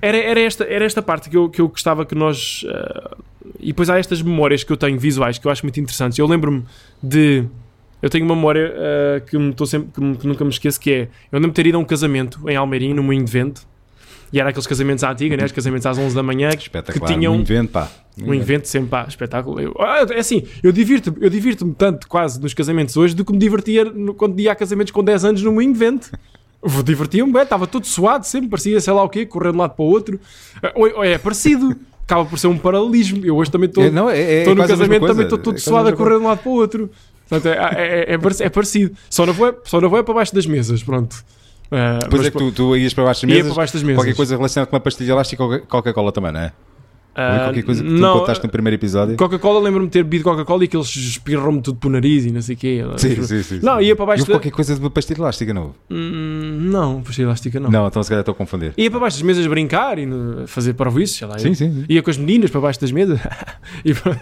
era, 0.01 0.16
era, 0.16 0.41
esta, 0.41 0.64
era 0.64 0.84
esta 0.84 1.03
parte 1.03 1.28
que 1.28 1.36
eu, 1.36 1.49
que 1.49 1.61
eu 1.61 1.68
gostava 1.68 2.07
que 2.07 2.14
nós. 2.14 2.64
ah, 2.68 3.16
e 3.61 3.68
depois 3.68 3.91
há 3.91 3.99
estas 3.99 4.22
memórias 4.22 4.62
que 4.62 4.72
eu 4.72 4.76
tenho 4.76 4.99
visuais 4.99 5.39
que 5.39 5.47
eu 5.47 5.51
acho 5.51 5.64
muito 5.64 5.80
interessantes. 5.80 6.18
Eu 6.18 6.26
lembro-me 6.26 6.64
de. 7.03 7.45
Eu 8.03 8.09
tenho 8.11 8.24
uma 8.24 8.34
memória 8.36 8.74
ah, 8.76 9.20
que, 9.20 9.36
me 9.38 9.55
sempre, 9.66 9.88
que, 9.92 10.01
me- 10.01 10.16
que 10.16 10.26
nunca 10.26 10.44
me 10.44 10.51
esqueço 10.51 10.78
que 10.80 10.90
é. 10.92 11.01
Eu 11.03 11.09
lembro-me 11.34 11.49
de 11.49 11.55
ter 11.55 11.66
ido 11.66 11.76
a 11.78 11.80
um 11.80 11.84
casamento 11.84 12.49
em 12.49 12.57
Almeirim, 12.57 12.94
no 12.94 13.03
Moinho 13.03 13.24
de 13.24 13.30
Vento. 13.32 13.62
E 14.32 14.38
era 14.38 14.51
aqueles 14.51 14.66
casamentos 14.66 15.03
à 15.05 15.11
antiga, 15.11 15.36
né? 15.38 15.44
os 15.46 15.53
casamentos 15.53 15.86
às 15.86 15.96
11 15.96 16.14
da 16.14 16.22
manhã, 16.22 16.51
que, 16.51 16.68
tinham 17.14 17.32
Um 17.34 17.40
evento, 17.40 17.70
pá. 17.70 17.88
um 18.22 18.34
evento 18.34 18.68
sempre, 18.68 18.90
pá, 18.90 19.07
espetáculo. 19.09 19.59
Eu, 19.59 19.74
ah, 19.80 20.05
é 20.11 20.18
assim, 20.18 20.42
eu 20.62 20.70
divirto-me 20.70 21.16
eu 21.22 21.30
divirto 21.30 21.66
tanto 21.78 22.07
quase 22.07 22.38
nos 22.38 22.53
casamentos 22.53 22.94
hoje 22.99 23.16
do 23.16 23.24
que 23.24 23.32
me 23.32 23.38
divertia 23.38 23.86
no- 23.86 24.12
quando 24.12 24.38
ia 24.38 24.53
a 24.53 24.55
casamentos 24.55 24.92
com 24.92 25.03
10 25.03 25.24
anos 25.24 25.42
no 25.42 25.51
Moinho 25.51 25.72
de 25.72 25.78
Vento. 25.78 26.11
Divertia-me, 26.84 27.32
bem, 27.32 27.42
estava 27.42 27.66
todo 27.66 27.87
suado, 27.87 28.26
sempre 28.26 28.50
parecia 28.50 28.79
sei 28.80 28.92
lá 28.92 29.03
o 29.03 29.08
quê, 29.08 29.25
correndo 29.25 29.53
de 29.53 29.57
um 29.58 29.61
lado 29.62 29.75
para 29.75 29.83
o 29.84 29.88
outro. 29.88 30.20
Ah, 30.62 30.72
ou- 30.75 31.03
é 31.04 31.16
parecido, 31.16 31.75
acaba 32.03 32.26
por 32.26 32.38
ser 32.38 32.49
um 32.49 32.58
paralelismo. 32.58 33.25
Eu 33.25 33.34
hoje 33.37 33.50
também 33.50 33.68
estou 33.68 33.83
É, 33.84 33.91
não, 33.91 34.11
é, 34.11 34.18
é 34.20 34.38
estou 34.41 34.54
no 34.54 34.66
casamento, 34.66 35.07
também 35.07 35.25
estou 35.25 35.38
todo 35.38 35.57
É 35.57 35.58
suado 35.61 35.88
a 35.88 35.92
correr 35.92 36.18
de 36.18 36.25
um 36.25 36.26
lado 36.26 36.38
para 36.41 36.50
o 36.50 36.54
outro. 36.54 36.91
Portanto, 37.29 37.46
é, 37.55 38.05
é, 38.11 38.14
é, 38.14 38.18
parec- 38.18 38.41
é 38.41 38.49
parecido. 38.49 38.96
Só 39.11 39.26
não, 39.26 39.33
vou, 39.34 39.61
só 39.64 39.80
não 39.80 39.88
vou 39.91 39.99
é 39.99 40.03
para 40.03 40.14
baixo 40.14 40.34
das 40.34 40.46
mesas, 40.46 40.83
pronto. 40.83 41.17
Ah, 41.71 41.99
Depois 42.03 42.25
é 42.26 42.30
que 42.30 42.38
tu, 42.38 42.50
tu 42.53 42.76
ias 42.76 42.95
para 42.95 43.05
baixo 43.05 43.26
das 43.26 43.30
mesas, 43.30 43.53
para 43.53 43.57
baixo 43.57 43.72
das 43.75 43.83
mesas. 43.83 43.96
qualquer 43.99 44.14
coisa 44.17 44.37
relacionada 44.37 44.71
com 44.71 44.76
uma 44.76 44.80
pastilha 44.80 45.13
elástica 45.13 45.45
ou 45.45 45.61
Coca-Cola 45.61 46.11
também, 46.13 46.33
não 46.33 46.41
é? 46.41 46.53
Ah, 47.14 47.41
qualquer 47.47 47.64
coisa 47.64 47.83
que 47.83 47.89
tu 47.89 47.95
não, 47.95 48.21
contaste 48.21 48.45
no 48.45 48.51
primeiro 48.51 48.76
episódio. 48.76 49.17
Coca-Cola, 49.17 49.59
lembro-me 49.59 49.87
de 49.87 49.93
ter 49.93 50.05
bebido 50.05 50.22
Coca-Cola 50.22 50.63
e 50.64 50.68
que 50.68 50.76
eles 50.76 50.87
espirram-me 50.95 51.61
tudo 51.61 51.76
para 51.76 51.89
o 51.89 51.91
nariz 51.91 52.25
e 52.25 52.30
não 52.30 52.41
sei 52.41 52.55
o 52.55 52.59
quê. 52.59 52.80
Sim, 52.97 53.22
sim, 53.25 53.43
sim. 53.43 53.61
Não, 53.61 53.80
ia 53.80 53.97
para 53.97 54.07
baixo 54.07 54.22
E 54.22 54.26
da- 54.26 54.35
qualquer 54.35 54.53
coisa 54.53 54.76
de 54.76 54.91
pastilha 54.91 55.18
elástica, 55.18 55.53
não? 55.53 55.75
Hum, 55.91 56.59
não, 56.71 57.03
pastilha 57.03 57.26
elástica 57.26 57.59
não. 57.59 57.71
Não, 57.71 57.89
então 57.89 58.01
se 58.05 58.09
calhar 58.09 58.21
estou 58.21 58.33
a 58.33 58.37
confundir. 58.37 58.72
Ia 58.76 58.89
para 58.89 59.01
baixo 59.01 59.17
das 59.17 59.22
mesas 59.26 59.45
brincar 59.49 59.99
e 59.99 60.07
no- 60.07 60.47
fazer 60.47 60.75
parvoíces, 60.75 61.17
sei 61.17 61.26
lá. 61.26 61.37
Sim, 61.41 61.55
sim, 61.55 61.72
sim. 61.72 61.85
Ia 61.89 62.03
com 62.05 62.11
as 62.11 62.17
meninas 62.18 62.51
para 62.51 62.61
baixo 62.61 62.80
das 62.80 62.93
mesas. 62.93 63.18
e, 63.85 63.93
pronto. 63.95 64.21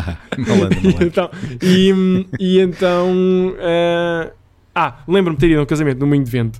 Malandro, 0.38 0.78
E 0.80 0.84
malandro. 0.86 1.06
então, 1.06 1.30
e, 1.62 1.92
hum, 1.92 2.24
e 2.40 2.60
então 2.60 3.54
eh, 3.58 4.32
ah, 4.74 4.96
lembro-me 5.06 5.36
de 5.36 5.40
ter 5.40 5.50
ido 5.50 5.60
a 5.60 5.64
um 5.64 5.66
casamento 5.66 5.98
no 5.98 6.06
Moinho 6.06 6.24
de 6.24 6.30
Vento 6.30 6.58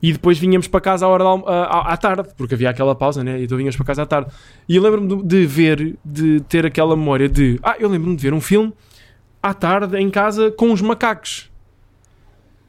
E 0.00 0.12
depois 0.12 0.38
vinhamos 0.38 0.68
para 0.68 0.80
casa 0.80 1.06
à 1.06 1.08
hora 1.08 1.24
da 1.24 1.30
à, 1.30 1.92
à- 1.92 1.96
tarde, 1.96 2.28
porque 2.36 2.54
havia 2.54 2.70
aquela 2.70 2.94
pausa, 2.94 3.24
né? 3.24 3.40
E 3.40 3.44
então 3.44 3.56
vinhamos 3.56 3.74
para 3.76 3.84
casa 3.84 4.02
à 4.02 4.06
tarde. 4.06 4.30
E 4.68 4.76
eu 4.76 4.82
lembro-me 4.82 5.22
de, 5.24 5.44
ver, 5.46 5.96
de 6.04 6.40
ter 6.42 6.64
aquela 6.64 6.96
memória 6.96 7.28
de. 7.28 7.58
Ah, 7.62 7.74
eu 7.80 7.88
lembro-me 7.88 8.14
de 8.16 8.22
ver 8.22 8.32
um 8.32 8.40
filme 8.40 8.72
à 9.42 9.52
tarde 9.52 9.96
em 9.96 10.08
casa 10.08 10.50
com 10.52 10.70
uns 10.70 10.80
macacos. 10.80 11.50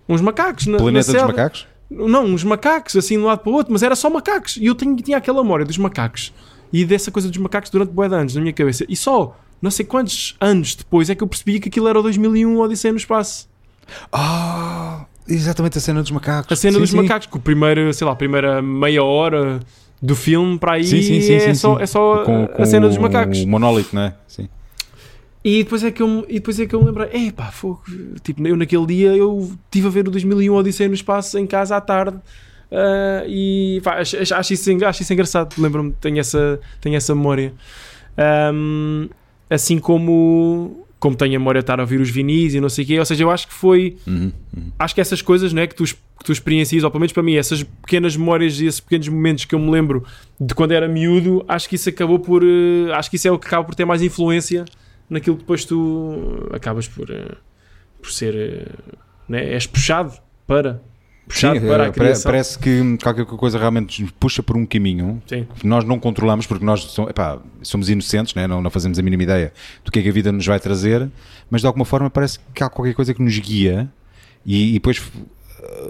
Uns 0.07 0.21
macacos 0.21 0.65
na, 0.65 0.73
na 0.73 0.77
Planeta 0.79 1.05
dos 1.05 1.11
selva. 1.11 1.27
Macacos? 1.27 1.67
Não, 1.91 2.25
uns 2.25 2.43
macacos, 2.43 2.95
assim 2.95 3.15
de 3.17 3.23
um 3.23 3.25
lado 3.27 3.39
para 3.39 3.51
o 3.51 3.53
outro, 3.53 3.71
mas 3.73 3.83
era 3.83 3.95
só 3.95 4.09
macacos. 4.09 4.57
E 4.57 4.65
eu 4.65 4.73
tinha, 4.75 4.95
tinha 4.95 5.17
aquela 5.17 5.41
memória 5.43 5.65
dos 5.65 5.77
macacos 5.77 6.33
e 6.71 6.85
dessa 6.85 7.11
coisa 7.11 7.27
dos 7.29 7.37
macacos 7.37 7.69
durante 7.69 7.91
bué 7.91 8.07
de 8.07 8.15
anos 8.15 8.35
na 8.35 8.41
minha 8.41 8.53
cabeça. 8.53 8.85
E 8.89 8.95
só 8.95 9.35
não 9.61 9.69
sei 9.71 9.85
quantos 9.85 10.35
anos 10.39 10.75
depois 10.75 11.09
é 11.09 11.15
que 11.15 11.23
eu 11.23 11.27
percebi 11.27 11.59
que 11.59 11.69
aquilo 11.69 11.87
era 11.87 11.99
o 11.99 12.03
2001 12.03 12.57
Odisseia 12.59 12.91
no 12.91 12.97
Espaço. 12.97 13.47
Ah, 14.11 15.05
exatamente 15.29 15.77
a 15.77 15.81
cena 15.81 16.01
dos 16.01 16.11
macacos. 16.11 16.51
A 16.51 16.55
cena 16.55 16.73
Sim, 16.75 16.79
dos 16.81 16.89
sim. 16.89 16.97
macacos, 16.97 17.27
que 17.27 17.37
o 17.37 17.39
primeiro, 17.39 17.93
sei 17.93 18.05
lá, 18.05 18.13
a 18.13 18.15
primeira 18.15 18.61
meia 18.61 19.03
hora 19.03 19.59
do 20.01 20.15
filme 20.15 20.57
para 20.57 20.73
aí 20.73 20.83
Sim, 20.85 21.01
sim, 21.01 21.21
sim, 21.21 21.33
é, 21.35 21.53
só, 21.53 21.79
é 21.79 21.85
só 21.85 22.23
Com- 22.23 22.43
a 22.45 22.47
com 22.47 22.65
cena 22.65 22.87
dos 22.87 22.97
macacos. 22.97 23.39
O 23.41 23.47
monólito, 23.47 23.95
não 23.95 24.03
é? 24.03 24.13
Sim. 24.27 24.47
E 25.43 25.63
depois 25.63 25.83
é 25.83 25.91
que 25.91 26.01
eu, 26.01 26.25
e 26.27 26.33
depois 26.35 26.59
é 26.59 26.65
que 26.65 26.75
eu 26.75 26.79
me 26.81 26.87
lembrei, 26.87 27.27
é 27.27 27.31
pá, 27.31 27.45
fogo. 27.51 27.81
Tipo, 28.23 28.45
eu 28.47 28.55
naquele 28.57 28.85
dia 28.85 29.15
eu 29.15 29.49
estive 29.65 29.87
a 29.87 29.89
ver 29.89 30.07
o 30.07 30.11
2001 30.11 30.53
Odisseia 30.53 30.87
no 30.89 30.93
Espaço 30.93 31.37
em 31.39 31.47
casa 31.47 31.77
à 31.77 31.81
tarde 31.81 32.17
ah, 32.71 33.23
e 33.27 33.79
pá, 33.83 33.99
acho, 33.99 34.17
acho- 34.17 34.53
isso, 34.53 34.85
acho 34.85 35.01
isso 35.01 35.13
engraçado. 35.13 35.53
Lembro-me, 35.57 35.93
tenho 36.01 36.19
essa, 36.19 36.59
tenho 36.81 36.95
essa 36.97 37.15
memória. 37.15 37.53
Ahm, 38.17 39.07
assim 39.49 39.79
como, 39.79 40.85
como 40.99 41.15
tenho 41.15 41.35
a 41.35 41.39
memória 41.39 41.59
de 41.59 41.63
estar 41.63 41.79
a 41.79 41.83
ouvir 41.83 41.99
os 41.99 42.09
vinis 42.09 42.53
e 42.53 42.59
não 42.59 42.69
sei 42.69 42.83
o 42.83 42.87
quê, 42.87 42.99
ou 42.99 43.05
seja, 43.05 43.23
eu 43.23 43.31
acho 43.31 43.47
que 43.47 43.53
foi 43.53 43.95
Uhum, 44.05 44.31
uhum. 44.55 44.71
acho 44.77 44.93
que 44.93 45.01
essas 45.01 45.21
coisas 45.21 45.53
né, 45.53 45.65
que, 45.65 45.73
tu, 45.73 45.83
que 45.85 46.25
tu 46.25 46.31
experiencias, 46.31 46.83
ou 46.83 46.91
pelo 46.91 46.99
menos 46.99 47.13
para 47.13 47.23
mim, 47.23 47.35
essas 47.35 47.63
pequenas 47.63 48.17
memórias 48.17 48.59
e 48.59 48.65
esses 48.65 48.79
pequenos 48.81 49.07
momentos 49.07 49.45
que 49.45 49.55
eu 49.55 49.59
me 49.59 49.71
lembro 49.71 50.05
de 50.39 50.53
quando 50.53 50.71
era 50.73 50.87
miúdo, 50.87 51.43
acho 51.47 51.69
que 51.69 51.75
isso 51.75 51.87
acabou 51.89 52.19
por. 52.19 52.43
eh, 52.43 52.91
acho 52.93 53.09
que 53.09 53.15
isso 53.15 53.27
é 53.27 53.31
o 53.31 53.39
que 53.39 53.47
acaba 53.47 53.63
por 53.63 53.75
ter 53.75 53.85
mais 53.85 54.01
influência 54.01 54.65
naquilo 55.09 55.37
que 55.37 55.43
depois 55.43 55.63
tu 55.65 56.49
acabas 56.51 56.87
por, 56.87 57.09
eh, 57.09 57.35
por 58.01 58.11
ser. 58.11 58.35
eh, 58.35 58.65
né, 59.27 59.53
és 59.53 59.65
puxado 59.67 60.13
para. 60.45 60.81
Puxado 61.29 61.59
Sim, 61.59 61.67
para 61.67 61.83
a 61.83 61.87
eh, 61.87 61.91
pare- 61.91 61.91
criação. 61.91 62.31
parece 62.31 62.57
que 62.59 62.97
qualquer 63.03 63.23
coisa 63.25 63.57
realmente 63.59 64.01
nos 64.01 64.11
puxa 64.19 64.41
por 64.41 64.57
um 64.57 64.65
caminho 64.65 65.21
Sim. 65.27 65.47
que 65.59 65.65
nós 65.67 65.85
não 65.85 65.99
controlamos 65.99 66.47
porque 66.47 66.65
nós 66.65 66.81
som- 66.81 67.07
epá, 67.07 67.37
somos 67.61 67.87
inocentes, 67.87 68.33
né? 68.33 68.47
não, 68.47 68.61
não 68.63 68.69
fazemos 68.71 68.97
a 68.97 69.01
mínima 69.03 69.21
ideia 69.23 69.53
do 69.85 69.91
que 69.91 69.99
é 69.99 70.01
que 70.01 70.09
a 70.09 70.11
vida 70.11 70.31
nos 70.31 70.45
vai 70.45 70.59
trazer, 70.59 71.07
mas 71.49 71.61
de 71.61 71.67
alguma 71.67 71.85
forma 71.85 72.09
parece 72.09 72.39
que 72.53 72.63
há 72.63 72.69
qualquer 72.69 72.95
coisa 72.95 73.13
que 73.13 73.21
nos 73.21 73.37
guia 73.37 73.87
e, 74.43 74.71
e 74.71 74.73
depois 74.73 74.99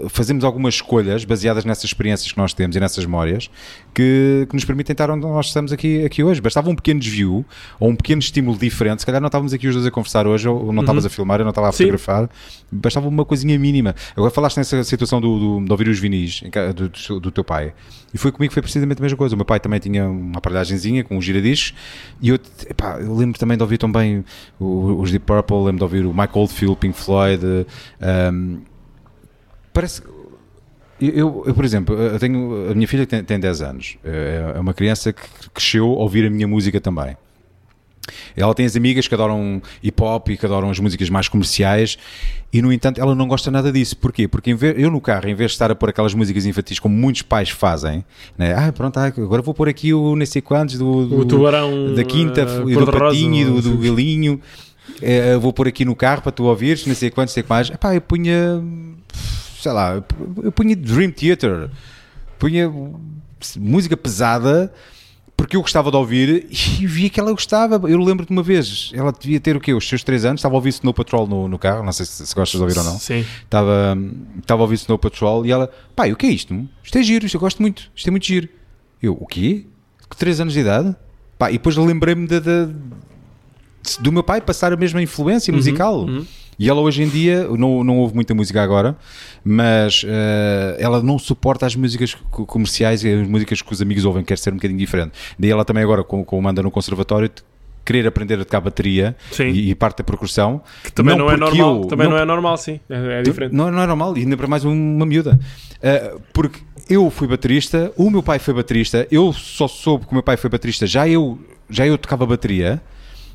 fazemos 0.08 0.44
algumas 0.44 0.74
escolhas 0.74 1.24
baseadas 1.24 1.64
nessas 1.64 1.84
experiências 1.84 2.30
que 2.32 2.38
nós 2.38 2.52
temos 2.54 2.76
e 2.76 2.80
nessas 2.80 3.04
memórias 3.04 3.50
que, 3.94 4.46
que 4.48 4.54
nos 4.54 4.64
permitem 4.64 4.92
estar 4.94 5.10
onde 5.10 5.22
nós 5.26 5.46
estamos 5.46 5.72
aqui, 5.72 6.04
aqui 6.04 6.22
hoje. 6.22 6.40
Bastava 6.40 6.70
um 6.70 6.74
pequeno 6.74 7.00
desvio 7.00 7.44
ou 7.78 7.88
um 7.90 7.96
pequeno 7.96 8.20
estímulo 8.20 8.56
diferente. 8.58 9.00
Se 9.00 9.06
calhar 9.06 9.20
não 9.20 9.26
estávamos 9.28 9.52
aqui 9.52 9.66
os 9.68 9.74
dois 9.74 9.86
a 9.86 9.90
conversar 9.90 10.26
hoje, 10.26 10.48
ou 10.48 10.72
não 10.72 10.82
estavas 10.82 11.04
a 11.06 11.08
filmar, 11.10 11.40
eu 11.40 11.44
não 11.44 11.50
estava 11.50 11.66
a 11.66 11.70
Uhum. 11.70 11.72
Sim. 11.72 11.84
fotografar. 11.84 12.30
Bastava 12.70 13.08
uma 13.08 13.24
coisinha 13.24 13.58
mínima. 13.58 13.94
Agora 14.16 14.30
falaste 14.30 14.56
nessa 14.58 14.82
situação 14.84 15.20
do, 15.20 15.38
do- 15.60 15.64
de 15.64 15.70
ouvir 15.72 15.88
os 15.88 15.98
vinis 15.98 16.42
do, 16.74 16.88
do- 16.88 17.20
do 17.20 17.30
teu 17.30 17.42
pai. 17.44 17.72
E 18.12 18.18
foi 18.18 18.32
comigo, 18.32 18.52
foi 18.52 18.62
precisamente 18.62 18.98
a 18.98 19.02
mesma 19.02 19.16
coisa. 19.18 19.34
O 19.34 19.38
meu 19.38 19.44
pai 19.44 19.60
também 19.60 19.78
tinha 19.80 20.08
uma 20.08 20.38
aparelhagenzinha 20.38 21.04
com 21.04 21.16
um 21.16 21.22
giradiscos 21.22 21.74
e 22.20 22.28
eu, 22.30 22.38
epá, 22.68 22.98
eu 23.00 23.14
lembro 23.14 23.38
também 23.38 23.56
de 23.56 23.62
ouvir 23.62 23.78
também 23.78 24.24
os 24.58 25.10
Deep 25.10 25.24
Purple, 25.24 25.56
lembro 25.58 25.76
de 25.78 25.82
ouvir 25.84 26.06
o 26.06 26.12
Mike 26.14 26.36
Oldfield, 26.36 26.76
Pink 26.76 26.98
Floyd. 26.98 27.42
um, 28.00 28.58
parece. 29.72 30.02
Eu, 31.00 31.44
eu, 31.46 31.54
por 31.54 31.64
exemplo, 31.64 31.94
eu 31.96 32.18
tenho, 32.18 32.70
a 32.70 32.74
minha 32.74 32.86
filha 32.86 33.06
tem, 33.06 33.24
tem 33.24 33.40
10 33.40 33.62
anos, 33.62 33.96
é 34.04 34.52
é 34.56 34.60
uma 34.60 34.74
criança 34.74 35.12
que 35.14 35.22
cresceu 35.54 35.86
a 35.86 35.96
ouvir 36.02 36.26
a 36.26 36.30
minha 36.30 36.46
música 36.46 36.78
também. 36.80 37.16
Ela 38.36 38.52
tem 38.54 38.66
as 38.66 38.74
amigas 38.76 39.06
que 39.06 39.14
adoram 39.14 39.62
hip 39.82 40.02
hop 40.02 40.28
e 40.30 40.36
que 40.36 40.44
adoram 40.44 40.68
as 40.68 40.78
músicas 40.80 41.08
mais 41.08 41.28
comerciais 41.28 41.96
e, 42.52 42.60
no 42.60 42.72
entanto, 42.72 43.00
ela 43.00 43.14
não 43.14 43.28
gosta 43.28 43.50
nada 43.50 43.70
disso. 43.70 43.96
Porquê? 43.96 44.26
Porque 44.26 44.52
vez- 44.52 44.74
eu 44.78 44.90
no 44.90 45.00
carro, 45.00 45.28
em 45.28 45.34
vez 45.34 45.52
de 45.52 45.54
estar 45.54 45.70
a 45.70 45.74
pôr 45.74 45.90
aquelas 45.90 46.12
músicas 46.12 46.44
infantis 46.44 46.78
como 46.80 46.94
muitos 46.96 47.22
pais 47.22 47.50
fazem, 47.50 48.04
né? 48.36 48.52
ah, 48.54 48.72
pronto, 48.72 48.96
ah, 48.98 49.06
agora 49.06 49.42
vou 49.42 49.54
pôr 49.54 49.68
aqui 49.68 49.94
o 49.94 50.16
nem 50.16 50.26
sei 50.26 50.42
quantos 50.42 50.76
do, 50.76 51.06
do- 51.06 51.18
O 51.20 51.24
tubarão. 51.24 51.94
da 51.94 52.02
quinta 52.02 52.40
eh, 52.40 52.62
e 52.72 52.74
do 52.74 52.86
patinho 52.90 53.34
e 53.36 53.44
do, 53.44 53.62
do 53.62 53.78
galinho. 53.78 54.40
Eh, 55.00 55.36
vou 55.36 55.52
pôr 55.52 55.68
aqui 55.68 55.84
no 55.84 55.94
carro 55.94 56.20
para 56.22 56.32
tu 56.32 56.44
ouvires, 56.44 56.84
não 56.86 56.94
sei 56.94 57.10
quantos, 57.10 57.32
sei 57.32 57.42
que 57.44 57.48
mais. 57.48 57.70
Epá, 57.70 57.94
eu 57.94 58.00
punha, 58.00 58.60
sei 59.60 59.72
lá, 59.72 60.02
eu 60.42 60.50
punha 60.52 60.74
Dream 60.74 61.10
Theater, 61.10 61.70
punha 62.38 62.72
música 63.58 63.96
pesada 63.96 64.72
porque 65.36 65.56
eu 65.56 65.62
gostava 65.62 65.90
de 65.90 65.96
ouvir 65.96 66.46
e 66.50 66.86
via 66.86 67.08
que 67.08 67.18
ela 67.18 67.30
gostava. 67.32 67.88
Eu 67.88 67.98
lembro 67.98 68.26
de 68.26 68.30
uma 68.32 68.42
vez, 68.42 68.90
ela 68.94 69.10
devia 69.10 69.40
ter 69.40 69.56
o 69.56 69.60
quê? 69.60 69.72
Os 69.72 69.88
seus 69.88 70.04
3 70.04 70.26
anos, 70.26 70.40
estava 70.40 70.54
a 70.54 70.56
ouvir 70.58 70.68
Snow 70.68 70.92
Patrol 70.92 71.26
no, 71.26 71.48
no 71.48 71.58
carro, 71.58 71.82
não 71.82 71.92
sei 71.92 72.04
se, 72.04 72.26
se 72.26 72.34
gostas 72.34 72.58
de 72.58 72.62
ouvir 72.62 72.76
ou 72.78 72.84
não. 72.84 72.98
Sim. 72.98 73.24
Estava, 73.44 73.96
estava 74.38 74.60
a 74.60 74.64
ouvir 74.64 74.74
Snow 74.74 74.98
Patrol 74.98 75.46
e 75.46 75.50
ela, 75.50 75.70
pai, 75.96 76.12
o 76.12 76.16
que 76.16 76.26
é 76.26 76.30
isto? 76.30 76.68
Isto 76.84 76.98
é 76.98 77.02
giro, 77.02 77.24
isto 77.24 77.36
eu 77.36 77.40
gosto 77.40 77.62
muito, 77.62 77.90
isto 77.96 78.06
é 78.06 78.10
muito 78.10 78.26
giro. 78.26 78.48
Eu, 79.02 79.14
o 79.18 79.26
quê? 79.26 79.64
Com 80.10 80.14
3 80.18 80.40
anos 80.42 80.52
de 80.52 80.60
idade? 80.60 80.94
Pá, 81.38 81.48
e 81.50 81.54
depois 81.54 81.74
lembrei-me 81.74 82.26
da- 82.26 82.38
da- 82.40 82.68
do 84.00 84.12
meu 84.12 84.22
pai 84.22 84.42
passar 84.42 84.74
a 84.74 84.76
mesma 84.76 85.00
influência 85.02 85.50
musical. 85.54 86.00
uhum. 86.04 86.26
E 86.60 86.68
ela 86.68 86.80
hoje 86.82 87.02
em 87.02 87.08
dia, 87.08 87.48
não, 87.56 87.82
não 87.82 87.96
ouve 87.98 88.14
muita 88.14 88.34
música 88.34 88.62
agora, 88.62 88.94
mas 89.42 90.04
eh, 90.06 90.76
ela 90.78 91.02
não 91.02 91.18
suporta 91.18 91.64
as 91.64 91.74
músicas 91.74 92.14
co- 92.30 92.44
comerciais 92.44 93.02
e 93.02 93.10
as 93.12 93.26
músicas 93.26 93.62
que 93.62 93.72
os 93.72 93.80
amigos 93.80 94.04
ouvem, 94.04 94.22
quer 94.22 94.36
ser 94.36 94.50
um 94.52 94.56
bocadinho 94.56 94.78
diferente. 94.78 95.12
Daí 95.38 95.50
ela 95.50 95.64
também 95.64 95.82
agora, 95.82 96.04
com, 96.04 96.22
com 96.22 96.38
o 96.38 96.42
Manda 96.42 96.62
no 96.62 96.70
conservatório, 96.70 97.30
querer 97.82 98.06
aprender 98.06 98.34
a 98.34 98.44
tocar 98.44 98.60
bateria 98.60 99.16
e, 99.50 99.70
e 99.70 99.74
parte 99.74 99.98
da 99.98 100.04
percussão. 100.04 100.60
Que 100.84 100.92
também 100.92 101.16
não, 101.16 101.30
é 101.30 101.36
porque 101.38 101.56
normal. 101.58 101.80
eu- 101.82 101.88
também 101.88 102.08
não, 102.10 102.18
é 102.18 102.24
normal, 102.26 102.56
sim. 102.58 102.78
É, 102.90 103.20
é 103.20 103.22
diferente. 103.22 103.54
não, 103.54 103.70
não 103.70 103.80
é 103.82 103.86
normal, 103.86 104.16
e 104.18 104.20
ainda 104.20 104.36
para 104.36 104.46
mais 104.46 104.62
uma 104.62 105.06
miúda. 105.06 105.40
Uh, 105.78 106.20
porque 106.34 106.60
eu 106.90 107.08
fui 107.10 107.26
baterista, 107.26 107.90
o 107.96 108.10
meu 108.10 108.22
pai 108.22 108.38
foi 108.38 108.52
baterista, 108.52 109.08
eu 109.10 109.32
só 109.32 109.66
soube 109.66 110.04
que 110.04 110.12
o 110.12 110.14
meu 110.14 110.22
pai 110.22 110.36
foi 110.36 110.50
baterista, 110.50 110.86
já 110.86 111.08
eu, 111.08 111.38
já 111.70 111.86
eu 111.86 111.96
tocava 111.96 112.26
bateria, 112.26 112.82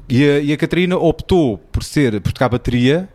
e 0.07 0.23
a, 0.23 0.39
e 0.39 0.53
a 0.53 0.57
Catarina 0.57 0.95
optou 0.95 1.57
por 1.57 1.83
ser, 1.83 2.21
por 2.21 2.31
tocar 2.31 2.49
bateria, 2.49 3.09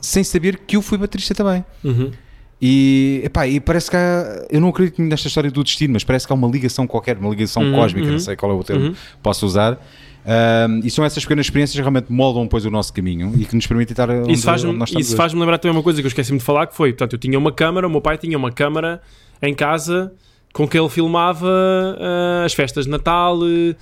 sem 0.00 0.22
saber 0.24 0.58
que 0.66 0.76
eu 0.76 0.82
fui 0.82 0.96
baterista 0.98 1.34
também. 1.34 1.64
Uhum. 1.84 2.10
E, 2.62 3.22
epá, 3.24 3.46
e 3.46 3.58
parece 3.58 3.90
que 3.90 3.96
há, 3.96 4.46
eu 4.50 4.60
não 4.60 4.68
acredito 4.68 5.00
nesta 5.00 5.28
história 5.28 5.50
do 5.50 5.64
destino, 5.64 5.94
mas 5.94 6.04
parece 6.04 6.26
que 6.26 6.32
há 6.32 6.36
uma 6.36 6.46
ligação 6.48 6.86
qualquer, 6.86 7.16
uma 7.16 7.30
ligação 7.30 7.62
Uhum, 7.62 7.74
cósmica, 7.74 8.06
uhum. 8.06 8.12
não 8.12 8.18
sei 8.18 8.36
qual 8.36 8.52
é 8.52 8.54
o 8.54 8.62
termo 8.62 8.86
Uhum. 8.86 8.92
que 8.92 8.98
posso 9.22 9.46
usar. 9.46 9.80
Um, 10.26 10.80
e 10.84 10.90
são 10.90 11.02
essas 11.02 11.24
pequenas 11.24 11.46
experiências 11.46 11.74
que 11.74 11.80
realmente 11.80 12.12
moldam 12.12 12.42
depois 12.42 12.66
o 12.66 12.70
nosso 12.70 12.92
caminho 12.92 13.32
e 13.38 13.46
que 13.46 13.56
nos 13.56 13.66
permitem 13.66 13.94
estar 13.94 14.10
onde, 14.10 14.30
Isso 14.32 14.44
faz-me 14.44 14.68
onde 14.68 14.78
nós 14.78 14.90
estamos 14.90 15.06
isso 15.06 15.14
hoje. 15.14 15.16
faz 15.16 15.32
lembrar 15.32 15.56
também 15.56 15.74
uma 15.74 15.82
coisa 15.82 16.00
que 16.02 16.06
eu 16.06 16.08
esqueci-me 16.08 16.38
de 16.38 16.44
falar, 16.44 16.66
que 16.66 16.76
foi, 16.76 16.90
portanto, 16.92 17.14
eu 17.14 17.18
tinha 17.18 17.38
uma 17.38 17.50
câmara, 17.50 17.86
o 17.86 17.90
meu 17.90 18.02
pai 18.02 18.18
tinha 18.18 18.36
uma 18.36 18.52
câmara 18.52 19.00
em 19.40 19.54
casa 19.54 20.12
com 20.52 20.68
que 20.68 20.78
ele 20.78 20.90
filmava 20.90 21.48
ah, 21.98 22.42
as 22.44 22.52
festas 22.52 22.84
de 22.84 22.90
Natal, 22.90 23.38
ah, 23.42 23.74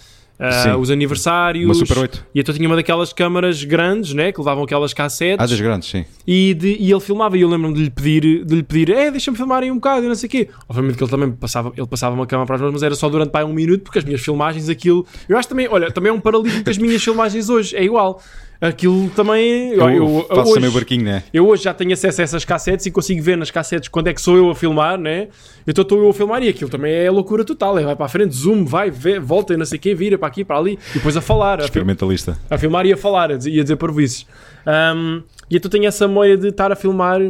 Sim. 0.62 0.70
os 0.76 0.90
aniversários. 0.90 1.64
Uma 1.64 1.74
Super 1.74 1.98
8. 1.98 2.26
E 2.34 2.40
então 2.40 2.54
tinha 2.54 2.68
uma 2.68 2.76
daquelas 2.76 3.12
câmaras 3.12 3.64
grandes, 3.64 4.14
né, 4.14 4.30
que 4.30 4.38
levavam 4.38 4.62
aquelas 4.64 4.94
cassetes. 4.94 5.36
Ah, 5.44 5.46
das 5.46 5.60
grandes, 5.60 5.88
sim. 5.88 6.04
E, 6.26 6.54
de- 6.54 6.76
e 6.78 6.90
ele 6.90 7.00
filmava 7.00 7.36
e 7.36 7.40
eu 7.40 7.48
lembro-me 7.48 7.74
de 7.74 7.82
lhe 7.84 7.90
pedir, 7.90 8.44
de 8.44 8.54
lhe 8.54 8.62
pedir, 8.62 8.90
é, 8.92 9.10
deixa-me 9.10 9.36
filmar 9.36 9.62
aí 9.62 9.70
um 9.70 9.74
bocado 9.76 10.04
e 10.04 10.08
não 10.08 10.14
sei 10.14 10.26
o 10.28 10.30
quê. 10.30 10.48
Obviamente 10.68 10.96
que 10.96 11.02
ele 11.02 11.10
também 11.10 11.30
passava, 11.32 11.72
ele 11.76 11.86
passava 11.86 12.14
uma 12.14 12.26
câmera 12.26 12.46
para 12.46 12.56
as 12.56 12.62
mãos, 12.62 12.72
mas 12.72 12.82
era 12.82 12.94
só 12.94 13.08
durante 13.08 13.30
pá, 13.30 13.42
um 13.44 13.52
minuto, 13.52 13.82
porque 13.82 13.98
as 13.98 14.04
minhas 14.04 14.20
filmagens, 14.20 14.68
aquilo. 14.68 15.04
Eu 15.28 15.36
acho 15.36 15.48
também, 15.48 15.66
olha, 15.68 15.90
também 15.90 16.10
é 16.10 16.12
um 16.12 16.20
paralelismo 16.20 16.62
com 16.62 16.70
as 16.70 16.78
minhas 16.78 17.02
filmagens 17.02 17.48
hoje, 17.48 17.74
é 17.76 17.82
igual. 17.82 18.22
Aquilo 18.60 19.08
também. 19.10 19.70
Eu, 19.70 19.88
eu, 19.88 20.26
faço 20.28 20.42
hoje, 20.42 20.54
também 20.54 20.68
o 20.68 20.72
barquinho, 20.72 21.04
né? 21.04 21.22
eu 21.32 21.46
hoje 21.46 21.62
já 21.62 21.72
tenho 21.72 21.92
acesso 21.92 22.20
a 22.20 22.24
essas 22.24 22.44
cassetes 22.44 22.86
e 22.86 22.90
consigo 22.90 23.22
ver 23.22 23.36
nas 23.36 23.52
cassetes 23.52 23.88
quando 23.88 24.08
é 24.08 24.14
que 24.14 24.20
sou 24.20 24.36
eu 24.36 24.50
a 24.50 24.54
filmar, 24.54 24.98
né? 24.98 25.28
Então 25.64 25.82
estou 25.82 25.98
eu 26.02 26.08
a 26.10 26.12
filmar 26.14 26.42
e 26.42 26.48
aquilo 26.48 26.68
também 26.68 26.92
é 26.92 27.08
loucura 27.08 27.44
total. 27.44 27.78
É, 27.78 27.84
vai 27.84 27.94
para 27.94 28.06
a 28.06 28.08
frente, 28.08 28.34
zoom, 28.34 28.64
vai, 28.64 28.90
vê, 28.90 29.20
volta 29.20 29.54
e 29.54 29.56
não 29.56 29.64
sei 29.64 29.78
o 29.78 29.80
quê, 29.80 29.94
vira 29.94 30.18
para 30.18 30.26
aqui, 30.26 30.44
para 30.44 30.58
ali, 30.58 30.76
e 30.90 30.94
depois 30.94 31.16
a 31.16 31.20
falar. 31.20 31.60
A, 31.60 31.64
Experimentalista. 31.64 32.36
a 32.50 32.58
filmar 32.58 32.84
e 32.84 32.92
a 32.92 32.96
falar, 32.96 33.30
a 33.30 33.36
dizer, 33.36 33.50
e 33.52 33.60
a 33.60 33.62
dizer 33.62 33.76
parvoices. 33.76 34.26
Um, 34.66 35.22
e 35.48 35.56
então 35.56 35.70
tenho 35.70 35.86
essa 35.86 36.08
memória 36.08 36.36
de 36.36 36.48
estar 36.48 36.72
a 36.72 36.76
filmar, 36.76 37.20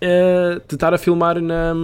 eh, 0.00 0.60
de 0.66 0.74
estar 0.74 0.94
a 0.94 0.98
filmar 0.98 1.40
na, 1.40 1.74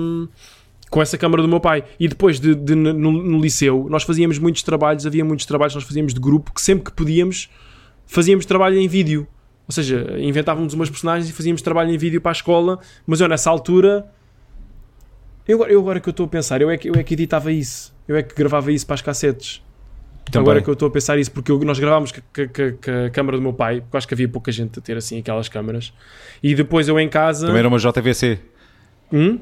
com 0.89 1.01
essa 1.01 1.17
câmara 1.17 1.43
do 1.43 1.49
meu 1.49 1.61
pai. 1.61 1.85
E 1.99 2.09
depois 2.09 2.41
de, 2.41 2.55
de- 2.55 2.75
no, 2.75 2.95
no 2.95 3.41
liceu, 3.41 3.87
nós 3.91 4.03
fazíamos 4.03 4.39
muitos 4.39 4.63
trabalhos, 4.63 5.07
havia 5.07 5.25
muitos 5.25 5.47
trabalhos 5.47 5.75
que 5.75 5.79
nós 5.79 5.87
fazíamos 5.87 6.13
de 6.15 6.21
grupo, 6.21 6.53
que 6.53 6.61
sempre 6.61 6.85
que 6.85 6.93
podíamos, 6.93 7.49
fazíamos 8.11 8.45
trabalho 8.45 8.77
em 8.79 8.89
vídeo. 8.89 9.27
Ou 9.69 9.73
seja, 9.73 10.17
inventávamos 10.19 10.75
umas 10.75 10.91
personagens 10.91 11.31
e 11.31 11.33
fazíamos 11.33 11.63
trabalho 11.63 11.91
em 11.95 11.97
vídeo 11.97 12.21
para 12.21 12.33
a 12.33 12.33
escola, 12.33 12.79
mas 13.07 13.21
eu 13.21 13.29
nessa 13.29 13.49
altura. 13.49 14.05
Eu 15.47 15.57
agora, 15.57 15.73
eu 15.73 15.81
agora 15.81 16.01
que 16.01 16.09
eu 16.09 16.11
estou 16.11 16.27
a 16.27 16.29
pensar, 16.29 16.61
eu 16.61 16.69
é 16.71 16.77
que, 16.77 16.89
eu 16.89 16.95
é 16.95 17.03
que 17.05 17.15
editava 17.15 17.51
isso, 17.53 17.95
eu 18.07 18.17
é 18.17 18.23
que 18.23 18.35
gravava 18.35 18.73
isso 18.73 18.85
para 18.87 18.95
as 18.95 19.03
cassetes. 19.03 19.63
Também. 20.31 20.43
Agora 20.43 20.63
que 20.63 20.69
eu 20.69 20.75
estou 20.75 20.89
a 20.89 20.91
pensar 20.91 21.19
isso, 21.19 21.31
porque 21.33 21.51
eu- 21.51 21.59
nós 21.61 21.79
gravámos 21.79 22.13
com, 22.13 22.21
a 23.07 23.11
câmara 23.11 23.37
do 23.37 23.43
meu 23.43 23.53
pai, 23.53 23.81
porque 23.81 23.97
acho 23.97 24.07
que 24.09 24.15
havia 24.15 24.29
pouca 24.29 24.53
gente 24.53 24.79
a 24.79 24.83
ter 24.83 24.97
assim 24.97 25.19
aquelas 25.19 25.49
câmaras. 25.49 25.93
E 26.43 26.55
depois 26.55 26.87
eu 26.89 26.99
em 27.01 27.09
casa. 27.09 27.47
Também 27.47 27.61
era 27.61 27.69
uma 27.69 27.79
JVC. 27.79 28.39
Hum? 29.13 29.39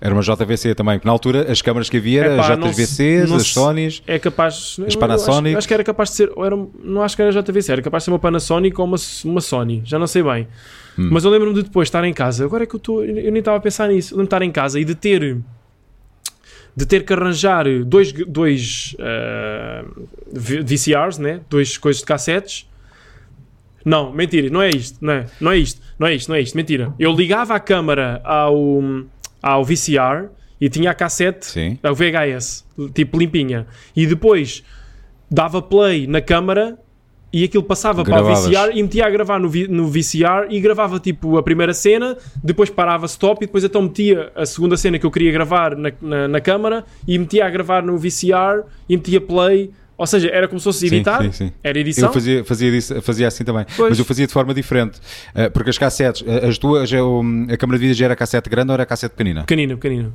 Era 0.00 0.14
uma 0.14 0.22
JVC 0.22 0.74
também, 0.74 0.96
porque 0.98 1.06
na 1.06 1.12
altura 1.12 1.52
as 1.52 1.60
câmaras 1.60 1.90
que 1.90 1.98
havia 1.98 2.24
eram 2.24 2.40
as 2.40 2.46
se- 2.46 2.82
JVCs, 2.82 3.32
as 3.32 3.46
Sonys. 3.48 4.02
É 4.06 4.18
capaz. 4.18 4.76
eu 4.78 4.98
Panasonic. 4.98 5.48
Acho, 5.50 5.58
acho 5.58 5.68
que 5.68 5.74
era 5.74 5.84
capaz 5.84 6.08
de 6.10 6.16
ser. 6.16 6.32
Era, 6.38 6.56
não 6.82 7.02
acho 7.02 7.14
que 7.16 7.22
era 7.22 7.30
JVC, 7.42 7.72
era 7.72 7.82
capaz 7.82 8.02
de 8.02 8.04
ser 8.06 8.10
uma 8.12 8.18
Panasonic 8.18 8.80
ou 8.80 8.86
uma, 8.86 8.96
uma 9.26 9.40
Sony, 9.42 9.82
já 9.84 9.98
não 9.98 10.06
sei 10.06 10.22
bem. 10.22 10.48
Hum. 10.98 11.10
Mas 11.12 11.24
eu 11.24 11.30
lembro-me 11.30 11.54
de 11.54 11.62
depois 11.64 11.86
estar 11.88 12.02
em 12.04 12.14
casa. 12.14 12.44
Agora 12.44 12.64
é 12.64 12.66
que 12.66 12.74
eu 12.74 12.78
estou. 12.78 13.04
Eu 13.04 13.30
nem 13.30 13.40
estava 13.40 13.58
a 13.58 13.60
pensar 13.60 13.88
nisso. 13.88 14.14
Eu 14.14 14.18
lembro 14.18 14.24
de 14.30 14.34
estar 14.34 14.42
em 14.42 14.50
casa 14.50 14.80
e 14.80 14.84
de 14.84 14.94
ter. 14.94 15.38
De 16.74 16.86
ter 16.86 17.04
que 17.04 17.12
arranjar 17.12 17.64
dois, 17.84 18.12
dois 18.12 18.96
ah, 19.00 19.84
V- 20.32 20.62
VCRs, 20.62 21.18
né? 21.18 21.40
Dois 21.50 21.76
coisas 21.76 22.00
de 22.00 22.06
cassetes. 22.06 22.66
Não, 23.84 24.12
mentira, 24.12 24.48
não 24.50 24.60
é 24.62 24.68
isto, 24.70 24.98
não 25.00 25.12
é, 25.12 25.26
não 25.40 25.50
é 25.52 25.56
isto, 25.56 25.80
não 25.98 26.06
é 26.06 26.14
isto, 26.14 26.28
não 26.28 26.36
é 26.36 26.40
isto, 26.42 26.54
mentira. 26.54 26.92
Eu 26.98 27.12
ligava 27.14 27.54
a 27.54 27.60
câmara 27.60 28.20
ao, 28.24 28.82
ao 29.42 29.64
VCR 29.64 30.28
e 30.60 30.68
tinha 30.68 30.90
a 30.90 30.94
cassete 30.94 31.46
Sim. 31.46 31.78
é 31.82 31.90
o 31.90 31.94
VHS, 31.94 32.66
tipo 32.94 33.18
limpinha. 33.18 33.66
E 33.96 34.06
depois 34.06 34.62
dava 35.30 35.62
play 35.62 36.06
na 36.06 36.20
câmara 36.20 36.78
e 37.32 37.44
aquilo 37.44 37.62
passava 37.62 38.02
Gravavas. 38.02 38.40
para 38.40 38.48
o 38.48 38.66
VCR 38.66 38.78
e 38.78 38.82
metia 38.82 39.06
a 39.06 39.10
gravar 39.10 39.38
no, 39.38 39.48
no 39.68 39.88
VCR 39.88 40.48
e 40.50 40.60
gravava 40.60 40.98
tipo 40.98 41.38
a 41.38 41.42
primeira 41.42 41.72
cena, 41.72 42.16
depois 42.42 42.68
parava 42.68 43.06
stop 43.06 43.42
e 43.42 43.46
depois 43.46 43.62
então 43.62 43.82
metia 43.82 44.32
a 44.34 44.44
segunda 44.44 44.76
cena 44.76 44.98
que 44.98 45.06
eu 45.06 45.10
queria 45.10 45.30
gravar 45.30 45.76
na, 45.76 45.92
na, 46.00 46.28
na 46.28 46.40
câmara 46.40 46.84
e 47.06 47.16
metia 47.16 47.46
a 47.46 47.50
gravar 47.50 47.82
no 47.82 47.96
VCR 47.96 48.64
e 48.88 48.96
metia 48.96 49.20
play. 49.20 49.70
Ou 50.00 50.06
seja, 50.06 50.28
era 50.32 50.48
como 50.48 50.58
se 50.58 50.64
fosse 50.64 50.88
Sim, 50.88 50.94
editar, 50.96 51.22
sim, 51.24 51.30
sim. 51.32 51.52
era 51.62 51.78
edição. 51.78 52.08
Eu 52.08 52.12
fazia, 52.14 52.42
fazia, 52.44 52.70
disso- 52.70 53.02
fazia 53.02 53.28
assim 53.28 53.44
também, 53.44 53.66
Pois. 53.76 53.90
mas 53.90 53.98
eu 53.98 54.04
fazia 54.06 54.26
de 54.26 54.32
forma 54.32 54.54
diferente, 54.54 54.98
Eh, 55.34 55.50
porque 55.50 55.68
as 55.68 55.76
cassetes, 55.76 56.24
eh, 56.26 56.46
as 56.48 56.56
duas, 56.56 56.90
eu- 56.90 57.22
a 57.52 57.56
câmara 57.58 57.78
de 57.78 57.86
vídeo 57.86 57.94
já 57.94 58.06
era 58.06 58.16
cassete 58.16 58.48
grande 58.48 58.70
ou 58.70 58.74
era 58.74 58.86
cassete 58.86 59.12
pequenina? 59.14 59.42
Pequenino, 59.42 59.76
pequenino. 59.76 60.14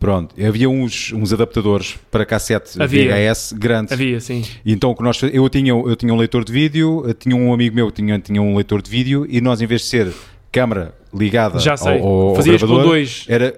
Pronto, 0.00 0.34
havia 0.42 0.68
uns, 0.68 1.12
uns 1.12 1.32
adaptadores 1.32 1.98
para 2.10 2.24
cassete 2.24 2.82
Havia. 2.82 3.04
VHS 3.14 3.52
grandes. 3.56 3.92
Havia, 3.92 4.18
sim. 4.18 4.42
E 4.64 4.72
então 4.72 4.90
o 4.90 4.96
que 4.96 5.02
nós 5.02 5.22
eu 5.22 5.48
tinha 5.48 5.72
eu 5.72 5.94
tinha 5.94 6.12
um 6.12 6.16
leitor 6.16 6.42
de 6.42 6.52
vídeo, 6.52 7.04
eu 7.06 7.12
tinha 7.14 7.36
um 7.36 7.52
amigo 7.52 7.76
meu 7.76 7.86
que 7.88 8.02
tinha, 8.02 8.18
tinha 8.18 8.40
um 8.42 8.56
leitor 8.56 8.80
de 8.82 8.90
vídeo 8.90 9.26
e 9.28 9.40
nós 9.42 9.60
em 9.60 9.66
vez 9.66 9.82
de 9.82 9.86
ser 9.88 10.12
câmara 10.50 10.94
ligada 11.14 11.58
Já 11.58 11.76
sei. 11.76 12.00
ao, 12.00 12.06
ao, 12.30 12.34
Fazias 12.34 12.60
com 12.60 12.66
gravador, 12.66 12.90
dois. 12.92 13.24
era 13.28 13.54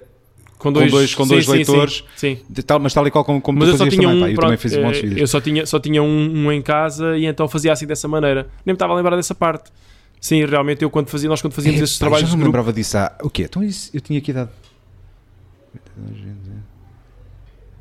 Com 0.62 0.72
dois- 0.72 1.14
com 1.14 1.24
sim, 1.24 1.30
dois 1.30 1.44
sim, 1.44 1.50
leitores. 1.50 2.04
Sim. 2.16 2.36
sim. 2.36 2.62
tal, 2.62 2.78
mas 2.78 2.94
tal 2.94 3.04
e 3.06 3.10
qual 3.10 3.24
como, 3.24 3.40
como 3.40 3.58
Mas 3.58 3.68
tu 3.70 3.72
eu 3.74 3.78
só 3.78 3.88
tinha 3.88 4.02
também, 4.02 4.16
um, 4.16 4.20
pá, 4.20 4.28
eu 4.30 4.34
pronto, 4.34 4.44
também 4.46 4.56
fiz 4.58 4.76
um 4.76 4.82
monte 4.82 4.94
de 4.94 5.00
vídeos. 5.02 5.20
eu 5.20 5.26
só 5.26 5.40
tinha, 5.40 5.66
só 5.66 5.80
tinha 5.80 6.02
um, 6.02 6.46
um 6.46 6.52
em 6.52 6.62
casa 6.62 7.16
e 7.18 7.26
então 7.26 7.48
fazia 7.48 7.72
assim 7.72 7.86
dessa 7.86 8.06
maneira. 8.06 8.42
Nem 8.64 8.72
me 8.72 8.76
estava 8.76 8.92
a 8.92 8.96
lembrar 8.96 9.16
dessa 9.16 9.34
parte. 9.34 9.70
Sim, 10.20 10.44
realmente 10.44 10.82
eu 10.82 10.90
quando 10.90 11.08
fazia, 11.08 11.28
nós 11.28 11.42
quando 11.42 11.52
fazíamos 11.54 11.80
É, 11.80 11.84
esses 11.84 11.98
pá, 11.98 12.04
trabalhos 12.06 12.26
de 12.28 12.30
não 12.32 12.38
me 12.38 12.42
grupo, 12.44 12.56
lembrava 12.58 12.72
disso 12.72 12.96
há, 12.96 13.12
o 13.24 13.28
quê? 13.28 13.42
Então 13.42 13.62
isso, 13.62 13.90
eu 13.92 14.00
tinha 14.00 14.20
que 14.20 14.30
idade? 14.30 14.50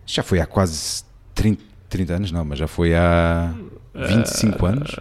Já 0.05 0.23
foi 0.23 0.39
há 0.39 0.45
quase 0.45 1.03
30, 1.35 1.61
30 1.89 2.13
anos, 2.15 2.31
não, 2.31 2.43
mas 2.43 2.59
já 2.59 2.67
foi 2.67 2.93
há 2.95 3.53
25 3.93 4.65
anos. 4.65 4.91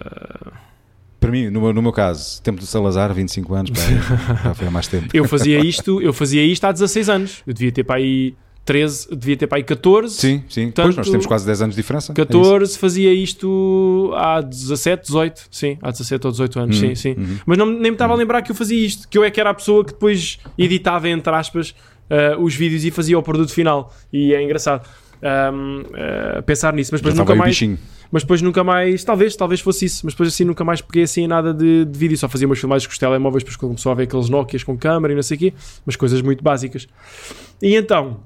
Para 1.20 1.30
mim, 1.30 1.50
no 1.50 1.60
meu, 1.60 1.72
no 1.72 1.82
meu 1.82 1.92
caso, 1.92 2.40
tempo 2.42 2.58
do 2.58 2.66
Salazar, 2.66 3.12
25 3.12 3.54
anos, 3.54 3.70
pá, 3.70 3.76
já 4.44 4.54
foi 4.54 4.66
há 4.66 4.70
mais 4.70 4.86
tempo. 4.88 5.08
eu 5.12 5.24
fazia 5.26 5.58
isto, 5.60 6.00
eu 6.00 6.12
fazia 6.14 6.42
isto 6.42 6.64
há 6.64 6.72
16 6.72 7.08
anos. 7.10 7.42
Eu 7.46 7.52
devia 7.52 7.70
ter 7.70 7.84
para 7.84 7.96
aí 7.96 8.34
13, 8.64 9.08
devia 9.16 9.36
ter 9.36 9.46
para 9.46 9.58
aí 9.58 9.64
14. 9.64 10.14
Sim, 10.14 10.42
sim. 10.48 10.66
Portanto, 10.66 10.84
pois, 10.86 10.96
nós 10.96 11.10
temos 11.10 11.26
quase 11.26 11.44
10 11.46 11.62
anos 11.62 11.74
de 11.76 11.82
diferença. 11.82 12.12
é 12.12 12.14
isso. 12.14 12.26
14, 12.26 12.78
fazia 12.78 13.12
isto 13.12 14.12
há 14.16 14.40
17, 14.40 15.02
18, 15.06 15.42
sim, 15.50 15.76
há 15.82 15.90
17 15.90 16.26
ou 16.26 16.30
18 16.30 16.60
anos, 16.60 16.76
Uhum, 16.80 16.88
sim, 16.88 16.94
sim. 16.94 17.14
uhum. 17.18 17.38
Mas 17.44 17.58
não, 17.58 17.66
nem 17.66 17.80
me 17.82 17.90
estava 17.90 18.12
a 18.14 18.16
lembrar 18.16 18.40
que 18.42 18.50
eu 18.52 18.56
fazia 18.56 18.78
isto, 18.78 19.08
que 19.08 19.18
eu 19.18 19.24
é 19.24 19.30
que 19.30 19.40
era 19.40 19.50
a 19.50 19.54
pessoa 19.54 19.84
que 19.84 19.92
depois 19.92 20.38
editava, 20.56 21.08
entre 21.08 21.34
aspas, 21.34 21.74
eh, 22.08 22.36
os 22.38 22.54
vídeos 22.54 22.84
e 22.84 22.90
fazia 22.90 23.18
o 23.18 23.22
produto 23.22 23.52
final. 23.52 23.92
E 24.12 24.32
é 24.34 24.42
engraçado 24.42 24.88
ahm, 25.22 25.82
eh, 25.94 26.42
pensar 26.42 26.72
nisso, 26.72 26.90
mas 26.92 27.00
depois 27.00 27.14
nunca 27.14 27.34
mais. 27.34 27.50
bichinho. 27.50 27.78
Mas 28.10 28.22
depois 28.22 28.42
nunca 28.42 28.64
mais, 28.64 29.04
talvez, 29.04 29.36
talvez 29.36 29.60
fosse 29.60 29.84
isso, 29.84 30.00
mas 30.04 30.14
depois 30.14 30.28
assim 30.30 30.44
nunca 30.44 30.64
mais 30.64 30.80
peguei 30.80 31.04
assim 31.04 31.22
em 31.22 31.28
nada 31.28 31.54
de, 31.54 31.84
de 31.84 31.98
vídeo, 31.98 32.18
só 32.18 32.28
fazia 32.28 32.46
umas 32.46 32.58
filmagens 32.58 32.86
com 32.86 32.92
os 32.92 32.98
telemóveis, 32.98 33.44
depois 33.44 33.56
começou 33.56 33.92
a 33.92 33.94
ver 33.94 34.04
aqueles 34.04 34.28
Nokias 34.28 34.64
com 34.64 34.76
câmera 34.76 35.12
e 35.12 35.16
não 35.16 35.22
sei 35.22 35.36
o 35.36 35.40
quê, 35.40 35.54
mas 35.86 35.94
coisas 35.94 36.20
muito 36.20 36.42
básicas. 36.42 36.88
E 37.62 37.76
então, 37.76 38.18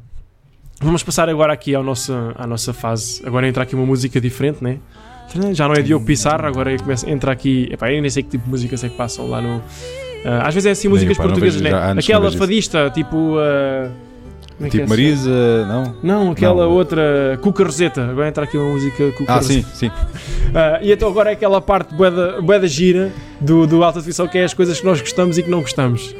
vamos 0.80 1.02
passar 1.02 1.28
agora 1.28 1.52
aqui 1.52 1.74
ao 1.74 1.82
nosso, 1.82 2.12
à 2.34 2.46
nossa 2.46 2.72
fase. 2.72 3.22
Agora 3.26 3.46
entra 3.46 3.62
aqui 3.62 3.74
uma 3.74 3.84
música 3.84 4.20
diferente, 4.20 4.64
né? 4.64 4.78
Já 5.52 5.66
não 5.66 5.74
é 5.74 5.82
Diogo 5.82 6.04
Pissarra, 6.04 6.46
agora 6.46 6.76
começa, 6.78 7.08
entra 7.10 7.32
aqui. 7.32 7.68
Epá, 7.70 7.90
eu 7.92 8.00
nem 8.00 8.10
sei 8.10 8.22
que 8.22 8.30
tipo 8.30 8.44
de 8.44 8.50
músicas 8.50 8.84
é 8.84 8.88
que 8.88 8.96
passam 8.96 9.28
lá 9.28 9.40
no. 9.40 9.62
ah, 10.24 10.46
às 10.46 10.54
vezes 10.54 10.66
é 10.66 10.70
assim 10.70 10.86
músicas 10.86 11.16
portuguesas, 11.16 11.60
vejo 11.60 11.74
né? 11.74 11.92
Aquela 11.98 12.20
vejo 12.20 12.28
isso. 12.28 12.38
fadista, 12.38 12.90
tipo. 12.90 13.36
ah, 13.38 13.90
como 14.56 14.66
é 14.66 14.70
Tipo 14.70 14.84
é? 14.84 14.86
Marisa, 14.86 15.66
não? 15.66 15.96
Não, 16.02 16.30
aquela 16.32 16.64
Não. 16.64 16.70
outra. 16.72 17.38
Cuca 17.42 17.64
Roseta. 17.64 18.04
Agora 18.10 18.28
entra 18.28 18.44
aqui 18.44 18.56
uma 18.56 18.72
música 18.72 19.10
Cuca 19.12 19.34
Ah, 19.34 19.42
sim, 19.42 19.64
sim. 19.74 19.90
Ah, 20.54 20.78
e 20.80 20.92
então 20.92 21.08
agora 21.08 21.30
é 21.30 21.32
aquela 21.32 21.60
parte 21.60 21.92
boeda, 21.94 22.40
boeda 22.40 22.68
gira 22.68 23.12
do, 23.40 23.66
do 23.66 23.82
Alta 23.82 23.98
Definição 23.98 24.28
que 24.28 24.38
é 24.38 24.44
as 24.44 24.54
coisas 24.54 24.78
que 24.78 24.86
nós 24.86 25.00
gostamos 25.00 25.36
e 25.38 25.42
que 25.42 25.50
não 25.50 25.60
gostamos. 25.62 26.14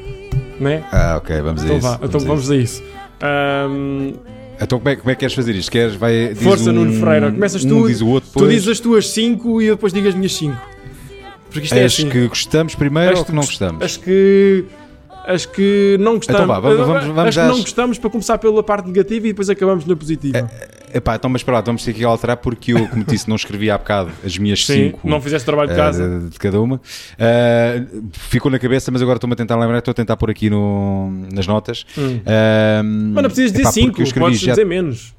Né? 0.59 0.83
Ah, 0.91 1.17
ok, 1.19 1.41
vamos 1.41 1.63
a 1.63 1.65
Então 1.67 1.77
isso. 1.79 1.87
vá, 1.89 1.99
então 2.03 2.21
a 2.21 2.25
vamos 2.25 2.45
isso. 2.51 2.53
a 2.53 2.57
isso. 2.57 2.83
Ahm, 3.23 4.13
Então 4.61 4.79
como 4.79 4.89
é, 4.89 4.97
como 4.97 5.11
é 5.11 5.15
que 5.15 5.21
queres 5.21 5.35
fazer 5.35 5.55
isto? 5.55 5.71
Queres, 5.71 5.95
vai, 5.95 6.35
Força, 6.35 6.71
um, 6.71 6.73
Nuno 6.75 6.93
Freire. 6.95 7.31
Começas 7.33 7.65
um 7.65 7.69
tu- 7.69 7.87
diz 7.89 8.01
o 8.01 8.09
outro 8.09 8.31
tu 8.33 8.49
dizes 8.49 8.69
as 8.69 8.81
tuas 8.81 9.09
5 9.11 9.63
e 9.63 9.67
eu 9.67 9.77
depois 9.77 9.93
digo 9.93 10.09
as 10.09 10.15
minhas 10.15 10.35
5. 10.35 10.57
Porque 11.51 11.67
isto 11.67 11.75
é 11.77 11.85
As 11.85 11.93
assim. 11.93 12.09
que 12.09 12.27
gostamos 12.27 12.75
primeiro 12.75 13.13
As 13.13 13.19
ou 13.21 13.25
que 13.25 13.31
não 13.33 13.37
gost- 13.43 13.51
gostamos? 13.51 13.85
As 13.85 13.97
que. 13.97 14.65
As 15.27 15.47
que 15.47 15.97
não 16.01 16.17
gostamos. 16.17 16.43
Então 16.43 16.47
vá, 16.55 16.61
vamos- 16.61 16.79
vamos- 16.87 16.97
as 17.03 17.07
vamos 17.15 17.35
que 17.35 17.41
às- 17.41 17.49
não 17.49 17.61
gostamos 17.61 17.99
para 17.99 18.11
começar 18.11 18.37
pela 18.39 18.63
parte 18.63 18.87
negativa 18.87 19.27
e 19.27 19.31
depois 19.31 19.49
acabamos 19.49 19.87
na 19.87 19.97
positiva. 19.97 20.39
É, 20.39 20.85
Epá, 20.99 21.17
então, 21.17 21.29
mas 21.29 21.43
para 21.43 21.55
lá, 21.55 21.61
vamos 21.61 21.83
ter 21.83 21.93
que 21.93 22.05
alterar 22.05 22.37
porque 22.37 22.73
eu, 22.73 22.87
como 22.89 23.03
disse, 23.05 23.29
não 23.29 23.35
escrevi 23.35 23.69
há 23.71 23.77
bocado 23.77 24.13
as 24.25 24.39
minhas 24.39 24.65
Sim, 24.65 24.91
cinco 24.91 25.09
não 25.09 25.21
fizeste 25.21 25.45
trabalho 25.45 25.69
de 25.69 25.75
eh, 25.75 25.77
casa. 25.77 26.21
de, 26.21 26.29
de 26.31 26.39
cada 26.39 26.61
uma. 26.61 26.81
Eh, 27.19 27.83
ficou 28.13 28.49
na 28.51 28.59
cabeça, 28.61 28.93
mas 28.93 29.03
agora 29.03 29.17
estou-me 29.17 29.33
a 29.33 29.37
tentar 29.37 29.57
lembrar, 29.57 29.79
estou 29.79 29.91
a 29.91 29.95
tentar 29.95 30.17
pôr 30.17 30.31
aqui 30.31 30.49
no, 30.51 31.11
nas 31.33 31.47
notas. 31.49 31.85
Hum. 31.99 32.21
Eh, 32.25 32.83
Mas 32.85 33.23
não 33.23 33.31
precisas 33.31 33.51
dizer 33.53 33.63
epá, 33.63 33.71
porque 33.73 33.81
5, 33.87 34.01
eu 34.01 34.05
escrevi 34.05 34.25
podes 34.27 34.41
já- 34.41 34.53
dizer 34.53 34.65
menos. 34.67 35.15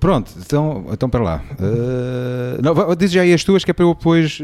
Pronto, 0.00 0.32
então, 0.44 0.86
então 0.92 1.08
para 1.08 1.22
lá. 1.22 1.42
Eh, 1.60 2.58
não, 2.62 2.94
diz 2.96 3.12
já 3.12 3.20
aí 3.22 3.32
as 3.32 3.44
tuas 3.44 3.64
que 3.64 3.70
é 3.70 3.74
para 3.74 3.84
eu 3.84 3.94
depois. 3.94 4.38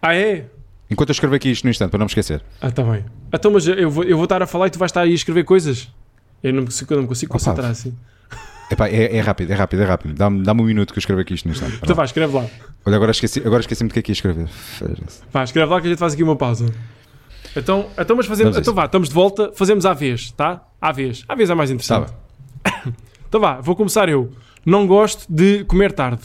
Ah, 0.00 0.14
é? 0.14 0.46
Enquanto 0.90 1.08
eu 1.10 1.12
escrevo 1.12 1.34
aqui 1.34 1.50
isto 1.50 1.64
no 1.64 1.70
instante, 1.70 1.90
para 1.90 1.98
não 1.98 2.04
me 2.06 2.10
esquecer. 2.10 2.42
Ah, 2.60 2.70
tá 2.70 2.82
bem. 2.82 3.04
Então, 3.32 3.50
mas 3.52 3.66
eu 3.66 3.90
vou, 3.90 4.04
eu 4.04 4.16
vou 4.16 4.24
estar 4.24 4.42
a 4.42 4.46
falar 4.46 4.66
e 4.66 4.70
tu 4.70 4.78
vais 4.78 4.90
estar 4.90 5.02
aí 5.02 5.12
a 5.12 5.14
escrever 5.14 5.44
coisas? 5.44 5.88
Eu 6.42 6.52
não 6.52 6.60
me 6.60 6.66
consigo, 6.66 6.92
eu 6.92 6.96
não 6.96 7.02
me 7.02 7.08
consigo 7.08 7.30
Opa. 7.32 7.38
concentrar 7.38 7.70
assim. 7.70 7.94
Epá, 8.70 8.86
é, 8.88 9.16
é 9.16 9.20
rápido, 9.20 9.50
é 9.50 9.54
rápido, 9.54 9.82
é 9.82 9.86
rápido. 9.86 10.14
Dá-me 10.14 10.42
dá 10.42 10.52
um 10.52 10.56
minuto 10.56 10.92
que 10.92 10.98
eu 10.98 11.00
escrevo 11.00 11.20
aqui 11.20 11.34
isto 11.34 11.46
no 11.48 11.52
instante. 11.54 11.78
Então 11.82 11.96
vá, 11.96 12.04
escreve 12.04 12.34
lá. 12.34 12.46
Olha, 12.84 12.96
agora 12.96 13.10
esqueci- 13.12 13.42
agora 13.44 13.60
esqueci-me 13.60 13.88
do 13.88 13.92
que 13.94 13.98
é 13.98 14.02
que 14.02 14.10
ia 14.10 14.14
escrever. 14.14 14.46
Vá, 15.32 15.42
escreve 15.42 15.70
lá 15.72 15.80
que 15.80 15.86
a 15.86 15.90
gente 15.90 15.98
faz 15.98 16.12
aqui 16.12 16.22
uma 16.22 16.36
pausa. 16.36 16.66
Então, 17.56 17.88
então 17.98 18.14
mas 18.16 18.26
fazemos. 18.26 18.56
Então 18.56 18.74
vá, 18.74 18.84
estamos 18.84 19.08
de 19.08 19.14
volta, 19.14 19.50
fazemos 19.54 19.86
à 19.86 19.94
vez, 19.94 20.30
tá? 20.32 20.62
À 20.80 20.92
vez. 20.92 21.24
À 21.26 21.34
vez 21.34 21.48
é 21.48 21.54
mais 21.54 21.70
Tá 21.70 21.74
interessante. 21.74 22.12
bem. 22.84 22.94
Então 23.28 23.40
vá, 23.40 23.60
vou 23.60 23.74
começar 23.76 24.08
eu. 24.08 24.32
Não 24.64 24.86
gosto 24.86 25.24
de 25.30 25.64
comer 25.64 25.92
tarde. 25.92 26.22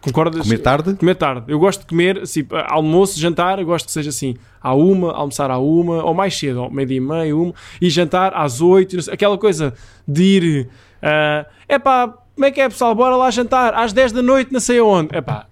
Concordas? 0.00 0.42
Comer 0.42 0.58
tarde? 0.58 0.94
Comer 0.94 1.14
tarde. 1.16 1.44
Eu 1.48 1.58
gosto 1.58 1.80
de 1.80 1.86
comer, 1.86 2.18
assim, 2.20 2.46
almoço, 2.66 3.18
jantar, 3.18 3.58
eu 3.58 3.66
gosto 3.66 3.86
que 3.86 3.92
seja 3.92 4.10
assim, 4.10 4.36
à 4.60 4.72
uma, 4.74 5.12
almoçar 5.12 5.50
à 5.50 5.58
uma, 5.58 6.04
ou 6.04 6.14
mais 6.14 6.36
cedo, 6.38 6.70
meio-dia 6.70 6.98
e 6.98 7.00
meio, 7.00 7.42
uma, 7.42 7.54
e 7.80 7.90
jantar 7.90 8.32
às 8.34 8.60
oito, 8.60 8.96
aquela 9.10 9.36
coisa 9.36 9.74
de 10.06 10.22
ir, 10.22 10.68
é 11.02 11.46
epá, 11.68 12.08
como 12.34 12.44
é 12.46 12.50
que 12.52 12.60
é 12.60 12.68
pessoal, 12.68 12.94
bora 12.94 13.16
lá 13.16 13.30
jantar, 13.30 13.74
às 13.74 13.92
10 13.92 14.12
da 14.12 14.22
noite, 14.22 14.52
não 14.52 14.60
sei 14.60 14.78
aonde, 14.78 15.16
epá. 15.16 15.46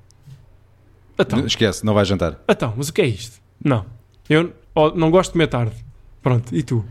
Então, 1.19 1.45
Esquece, 1.47 1.85
não 1.85 1.95
vai 1.95 2.05
jantar. 2.05 2.39
então, 2.49 2.73
mas 2.77 2.89
o 2.89 2.93
que 2.93 3.01
é 3.03 3.07
isto? 3.07 3.41
Não, 3.63 3.85
eu 4.29 4.53
não 4.95 5.11
gosto 5.11 5.31
de 5.31 5.33
comer 5.33 5.47
tarde. 5.49 5.75
Pronto, 6.23 6.55
e 6.55 6.63
tu? 6.63 6.85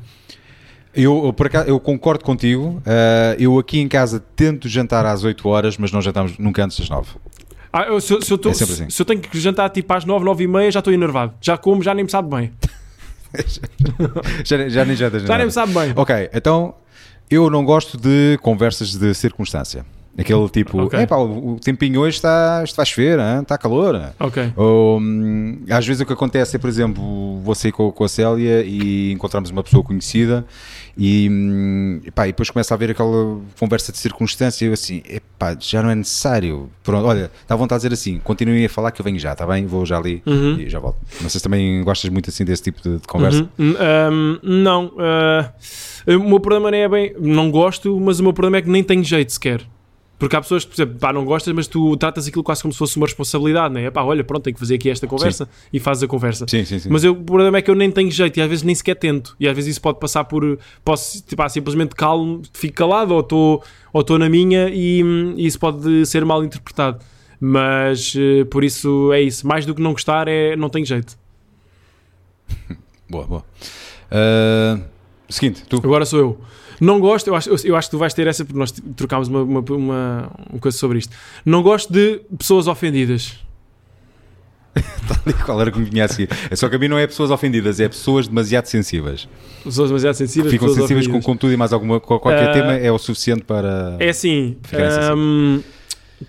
Eu, 0.94 1.34
por 1.34 1.48
acaso, 1.48 1.68
eu 1.68 1.78
concordo 1.80 2.24
contigo. 2.24 2.82
eh, 2.86 3.36
eu 3.38 3.60
aqui 3.60 3.80
em 3.82 3.88
casa 3.88 4.24
tento 4.36 4.68
jantar 4.70 5.06
às 5.06 5.24
8 5.26 5.48
horas, 5.48 5.78
mas 5.78 5.92
não 5.92 6.02
jantamos 6.02 6.38
nunca 6.38 6.64
antes 6.64 6.80
das 6.80 6.90
9. 6.90 7.10
Ah, 7.78 7.84
eu, 7.88 8.00
se, 8.00 8.14
eu- 8.14 8.22
se 8.22 8.32
eu 8.32 8.38
tô- 8.38 8.48
É 8.48 8.52
assim. 8.54 8.90
se 8.90 9.02
eu 9.02 9.06
tenho 9.06 9.20
que 9.20 9.38
jantar 9.38 9.70
tipo 9.70 9.92
às 9.94 10.06
9, 10.06 10.24
9 10.24 10.46
e 10.46 10.48
meia, 10.48 10.72
já 10.72 10.80
estou 10.80 10.94
enervado. 10.94 11.34
Já 11.42 11.58
como, 11.58 11.84
já 11.84 11.94
nem 11.94 12.06
me 12.06 12.10
sabe 12.10 12.34
bem. 12.34 12.54
já, 14.46 14.70
já 14.70 14.86
nem 14.86 14.96
jantas 14.96 15.24
Já 15.24 15.38
nem 15.38 15.48
me 15.48 15.52
sabe 15.52 15.74
bem. 15.74 15.92
Ok, 15.96 16.30
então 16.34 16.74
eu 17.30 17.50
não 17.50 17.66
gosto 17.66 17.98
de 17.98 18.40
conversas 18.42 18.96
de 18.96 19.14
circunstância. 19.14 19.86
Aquele 20.18 20.48
tipo, 20.48 20.84
Ok. 20.84 20.98
epá, 20.98 21.18
o, 21.18 21.60
tempinho 21.60 22.00
hoje 22.00 22.16
está, 22.16 22.62
isto 22.64 22.78
vai 22.78 22.86
chover, 22.86 23.20
hã? 23.20 23.42
está 23.42 23.58
calor. 23.58 23.96
hã?" 23.96 24.14
Ok. 24.22 24.54
Ou, 24.56 24.98
hum, 24.98 25.64
às 25.70 25.86
vezes 25.86 26.00
o 26.02 26.06
que 26.06 26.14
acontece 26.14 26.56
é, 26.56 26.60
por 26.60 26.70
exemplo, 26.70 27.42
sair 27.54 27.74
com, 27.74 27.92
com 27.92 28.04
a 28.06 28.08
Célia 28.08 28.64
e 28.66 29.12
encontramos 29.12 29.50
uma 29.50 29.62
pessoa 29.62 29.84
conhecida 29.84 30.46
e, 30.98 31.28
hum, 31.30 32.02
epá, 32.06 32.28
e 32.28 32.32
depois 32.32 32.50
começa 32.50 32.74
a 32.74 32.76
haver 32.76 32.92
aquela 32.92 33.40
conversa 33.60 33.92
de 33.92 33.98
circunstância 33.98 34.64
e 34.66 34.68
eu 34.70 34.74
assim, 34.74 35.02
epá, 35.10 35.56
já 35.60 35.84
não 35.84 35.90
é 35.90 35.96
necessário. 35.96 36.70
Pronto, 36.84 37.06
olha, 37.06 37.30
dá 37.48 37.56
vontade 37.56 37.82
de 37.82 37.90
dizer 37.90 37.94
assim, 38.02 38.20
continuem 38.24 38.66
a 38.66 38.70
falar 38.70 38.92
que 38.92 39.02
eu 39.02 39.04
venho 39.04 39.20
já, 39.20 39.34
está 39.34 39.46
bem? 39.46 39.66
Vou 39.66 39.86
já 39.86 39.98
ali 39.98 40.22
Uhum. 40.26 40.60
e 40.60 40.70
já 40.70 40.80
volto. 40.80 40.98
Não 41.22 41.30
sei 41.30 41.40
se 41.40 41.44
também 41.44 41.84
gostas 41.84 42.10
muito 42.10 42.30
assim 42.30 42.46
desse 42.46 42.64
tipo 42.64 42.82
de, 42.82 42.98
de 43.00 43.08
conversa. 43.08 43.48
Uhum. 43.58 43.76
Hum, 44.12 44.40
não. 44.42 44.92
ah, 45.00 45.52
o 46.08 46.20
meu 46.30 46.40
problema 46.40 46.72
não 46.72 46.78
é 46.78 46.88
bem. 46.88 47.16
Não 47.20 47.52
gosto, 47.52 48.00
mas 48.00 48.20
o 48.20 48.24
meu 48.24 48.34
problema 48.34 48.58
é 48.58 48.62
que 48.62 48.70
nem 48.70 48.84
tenho 48.84 49.04
jeito 49.04 49.34
sequer. 49.34 49.62
Porque 50.18 50.36
há 50.36 50.42
pessoas 50.42 50.64
que, 50.64 50.72
por 50.72 50.82
exemplo, 50.82 51.00
pá, 51.00 51.12
não 51.12 51.26
gostas, 51.26 51.54
mas 51.54 51.68
tu 51.68 51.96
tratas 51.98 52.28
aquilo 52.28 52.44
quase 52.44 52.62
como 52.62 52.72
se 52.72 52.78
fosse 52.78 52.96
uma 52.96 53.06
responsabilidade, 53.06 53.74
não 53.74 53.82
é? 53.82 53.92
Pá, 53.92 54.02
olha, 54.02 54.24
pronto, 54.24 54.44
tenho 54.44 54.54
que 54.54 54.60
fazer 54.60 54.76
aqui 54.76 54.90
esta 54.90 55.06
conversa 55.08 55.50
e 55.74 55.80
fazes 55.80 56.04
a 56.04 56.08
conversa. 56.08 56.46
Sim, 56.48 56.64
sim, 56.64 56.80
sim. 56.80 56.90
Mas 56.90 57.04
eu, 57.04 57.12
o 57.12 57.24
problema 57.24 57.58
é 57.58 57.62
que 57.62 57.70
eu 57.70 57.76
nem 57.76 57.92
tenho 57.92 58.10
jeito 58.10 58.38
e 58.38 58.42
às 58.42 58.48
vezes 58.48 58.64
nem 58.64 58.74
sequer 58.74 58.96
tento. 58.96 59.36
E 59.40 59.48
às 59.48 59.54
vezes 59.54 59.72
isso 59.72 59.82
pode 59.82 60.00
passar 60.00 60.24
por. 60.24 60.58
Posso 60.86 61.22
tipo, 61.22 61.42
ah, 61.42 61.50
simplesmente 61.50 61.96
calmo, 61.96 62.42
fico 62.54 62.76
calado 62.76 63.14
ou 63.14 63.20
estou 63.20 63.64
ou 63.92 64.02
estou 64.02 64.18
na 64.18 64.30
minha 64.30 64.70
e, 64.70 65.02
e 65.36 65.46
isso 65.46 65.60
pode 65.60 66.06
ser 66.06 66.24
mal 66.24 66.44
interpretado. 66.44 67.00
Mas 67.40 68.14
eh, 68.18 68.46
por 68.46 68.64
isso 68.64 69.12
é 69.12 69.22
isso. 69.22 69.46
Mais 69.46 69.66
do 69.66 69.76
que 69.76 69.82
não 69.82 69.92
gostar, 69.92 70.28
é 70.28 70.56
não 70.56 70.70
tenho 70.70 70.86
jeito. 70.86 71.18
Boa, 73.10 73.26
boa. 73.28 73.46
Ah, 74.10 74.80
seguinte, 75.30 75.64
tu. 75.70 75.78
Agora 75.78 76.06
sou 76.06 76.20
eu. 76.20 76.42
Não 76.80 77.00
gosto, 77.00 77.28
eu 77.28 77.36
acho, 77.36 77.50
eu, 77.50 77.56
eu 77.64 77.76
acho 77.76 77.88
que 77.88 77.92
tu 77.92 78.00
vais 78.00 78.14
ter 78.14 78.28
essa, 78.28 78.44
porque 78.44 78.58
nós 78.58 78.72
trocámos 78.96 79.28
uma, 79.28 79.42
uma, 79.44 79.60
uma, 79.60 80.32
uma 80.52 80.60
coisa 80.60 80.78
sobre 80.78 81.00
isto. 81.00 81.16
Não 81.46 81.62
gosto 81.62 81.92
de 81.92 82.22
pessoas 82.38 82.68
ofendidas. 82.68 83.40
Qual 85.46 85.62
era 85.62 85.72
que 85.72 85.80
me 85.80 85.86
vinha 85.86 86.06
a 86.06 86.08
seguir? 86.08 86.30
É 86.50 86.56
só 86.56 86.68
que 86.68 86.76
a 86.76 86.80
mim 86.80 86.88
não 86.88 86.98
é 86.98 87.08
pessoas 87.08 87.32
ofendidas, 87.32 87.80
é 87.80 87.88
pessoas 87.88 88.28
demasiado 88.28 88.66
sensíveis. 88.66 89.28
Pessoas 89.64 89.90
demasiado 89.90 90.16
sensíveis. 90.16 90.52
Ficam 90.52 90.68
pessoas 90.68 90.84
sensíveis 90.84 91.08
com, 91.08 91.12
ofendidas. 91.12 91.26
com 91.26 91.38
tudo 91.38 91.54
e 91.54 91.58
mais 91.58 91.72
alguma. 91.72 92.00
com 92.00 92.20
Qualquer 92.20 92.50
Ah, 92.50 92.54
tema 92.54 92.74
é 92.74 92.92
o 92.92 92.98
suficiente 92.98 93.44
para. 93.44 93.96
É 94.00 94.10
assim, 94.10 94.58
hum, 95.16 95.62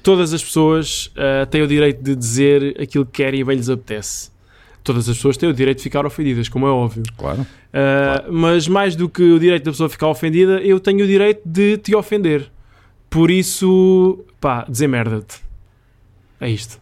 todas 0.03 0.33
as 0.33 0.43
pessoas 0.43 1.11
ah, 1.17 1.47
têm 1.47 1.63
o 1.63 1.67
direito 1.67 2.03
de 2.03 2.15
dizer 2.15 2.81
aquilo 2.81 3.05
que 3.05 3.13
querem 3.13 3.41
e 3.41 3.45
bem 3.45 3.57
lhes 3.57 3.69
apetece. 3.69 4.31
Todas 4.87 5.09
as 5.09 5.17
pessoas 5.17 5.37
têm 5.37 5.49
o 5.49 5.53
direito 5.53 5.79
de 5.79 5.83
ficar 5.83 6.07
ofendidas, 6.07 6.49
como 6.49 6.65
é 6.65 6.71
óbvio. 6.71 7.03
Claro. 7.19 7.41
Uh, 7.43 8.33
Mas 8.33 8.69
mais 8.69 8.95
do 8.95 9.09
que 9.09 9.21
o 9.23 9.39
direito 9.41 9.65
da 9.65 9.73
pessoa 9.73 9.89
ficar 9.89 10.07
ofendida, 10.07 10.61
eu 10.61 10.79
tenho 10.79 11.03
o 11.05 11.07
direito 11.09 11.43
de 11.45 11.77
te 11.79 11.93
ofender. 11.97 12.49
Por 13.11 13.29
isso, 13.29 14.25
pá, 14.41 14.65
dizer 14.69 14.87
merda-te. 14.87 15.39
É 16.41 16.49
isto. 16.49 16.79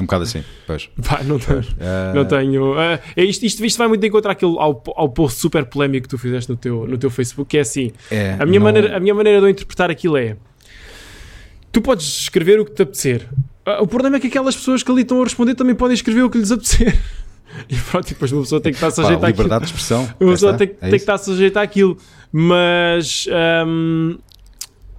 Um 0.00 0.02
bocado 0.02 0.24
assim. 0.24 0.42
Pois. 0.66 0.88
Pá, 1.06 1.22
não 1.22 1.38
tenho. 1.38 1.64
Ah, 1.80 2.12
Não 2.14 2.24
tenho. 2.24 2.74
é 2.80 3.22
isto, 3.22 3.44
isto, 3.44 3.64
isto 3.64 3.76
vai 3.76 3.86
muito 3.86 4.04
encontrar 4.06 4.32
aquilo 4.32 4.58
ao, 4.58 4.82
ao 4.96 5.08
post 5.10 5.38
super 5.38 5.64
polémico 5.66 6.04
que 6.04 6.08
tu 6.08 6.16
fizeste 6.18 6.50
no 6.50 6.56
teu, 6.56 6.86
no 6.86 6.96
teu 6.96 7.10
Facebook, 7.10 7.50
que 7.50 7.58
é 7.58 7.60
assim. 7.60 7.92
é, 8.10 8.36
A 8.38 8.46
minha, 8.46 8.58
não- 8.58 8.64
maneira, 8.64 8.96
a 8.96 9.00
minha 9.00 9.14
maneira 9.14 9.38
de 9.40 9.46
eu 9.46 9.50
interpretar 9.50 9.90
aquilo 9.90 10.16
é. 10.16 10.36
Tu 11.70 11.80
podes 11.82 12.06
escrever 12.22 12.58
o 12.58 12.64
que 12.64 12.72
te 12.72 12.82
apetecer. 12.82 13.28
Ah, 13.78 13.82
O 13.82 13.86
problema 13.86 14.16
é 14.16 14.20
que 14.20 14.26
aquelas 14.28 14.54
pessoas 14.56 14.82
que 14.82 14.90
ali 14.90 15.02
estão 15.02 15.20
a 15.20 15.24
responder 15.24 15.54
também 15.54 15.74
podem 15.74 15.94
escrever 15.94 16.22
o 16.22 16.30
que 16.30 16.38
lhes 16.38 16.50
apetecer. 16.50 16.96
E 17.68 17.74
pronto, 17.76 18.06
e 18.08 18.14
depois 18.14 18.30
uma 18.32 18.42
pessoa 18.42 18.60
tem 18.60 18.72
que 18.72 18.76
estar 18.76 18.90
sujeita 18.90 19.16
àquilo. 19.26 19.30
liberdade 19.32 19.64
de 19.64 19.70
expressão. 19.70 20.08
Uma 20.20 20.32
pessoa 20.32 20.52
está, 20.52 20.58
tem, 20.58 20.68
que- 20.68 20.74
é 20.76 20.80
tem 20.82 20.90
que 20.90 20.96
estar 20.96 21.18
sujeita 21.18 21.60
àquilo. 21.60 21.98
Mas 22.32 23.26
hum, 23.66 24.16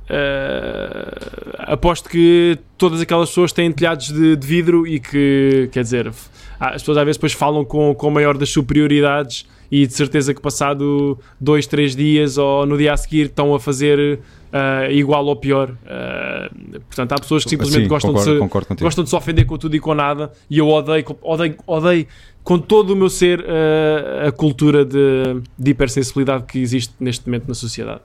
ah, 0.10 1.74
aposto 1.74 2.10
que 2.10 2.58
todas 2.78 3.02
aquelas 3.02 3.30
pessoas 3.30 3.52
têm 3.52 3.72
telhados 3.72 4.10
de, 4.12 4.36
de 4.36 4.48
vidro 4.48 4.86
e 4.86 5.00
que, 5.00 5.70
quer 5.72 5.84
dizer, 5.84 6.12
ah, 6.60 6.70
as 6.76 6.82
pessoas 6.82 6.98
às 6.98 7.06
vezes 7.06 7.18
depois 7.18 7.34
falam 7.34 7.64
com, 7.64 7.94
com 7.96 8.08
a 8.08 8.12
maior 8.12 8.38
das 8.38 8.50
superioridades 8.50 9.46
e 9.72 9.88
de 9.88 9.94
certeza 9.94 10.34
que 10.34 10.42
passado 10.42 11.18
dois, 11.40 11.66
três 11.66 11.96
dias 11.96 12.38
ou 12.38 12.66
no 12.66 12.78
dia 12.78 12.94
a 12.94 12.98
seguir 12.98 13.28
estão 13.28 13.56
a 13.56 13.60
fazer 13.60 14.20
ah, 14.52 14.90
igual 14.92 15.26
ou 15.26 15.36
pior. 15.36 15.74
Ah, 15.86 16.52
portanto, 16.88 17.14
há 17.14 17.16
pessoas 17.16 17.44
que 17.46 17.52
simplesmente 17.52 17.84
Sim, 17.84 17.88
gostam 17.88 18.12
concordo, 18.12 18.32
de 18.32 18.36
se, 18.36 18.40
concordo 18.40 18.76
gostam 18.82 19.04
de 19.06 19.10
se 19.10 19.16
ofender 19.16 19.46
com 19.46 19.58
tudo 19.58 19.76
e 19.76 19.80
com 19.80 19.94
nada 19.94 20.32
e 20.50 20.58
eu 20.58 20.68
odeio, 20.68 21.06
odeio, 21.22 21.56
odeio 21.66 22.08
com 22.44 22.60
todo 22.60 22.92
o 22.92 22.96
meu 22.96 23.10
ser 23.10 23.40
uh, 23.40 24.28
a 24.28 24.32
cultura 24.32 24.84
de, 24.84 25.42
de 25.58 25.72
hipersensibilidade 25.72 26.44
que 26.44 26.60
existe 26.60 26.94
neste 27.00 27.26
momento 27.28 27.48
na 27.48 27.54
sociedade. 27.54 28.02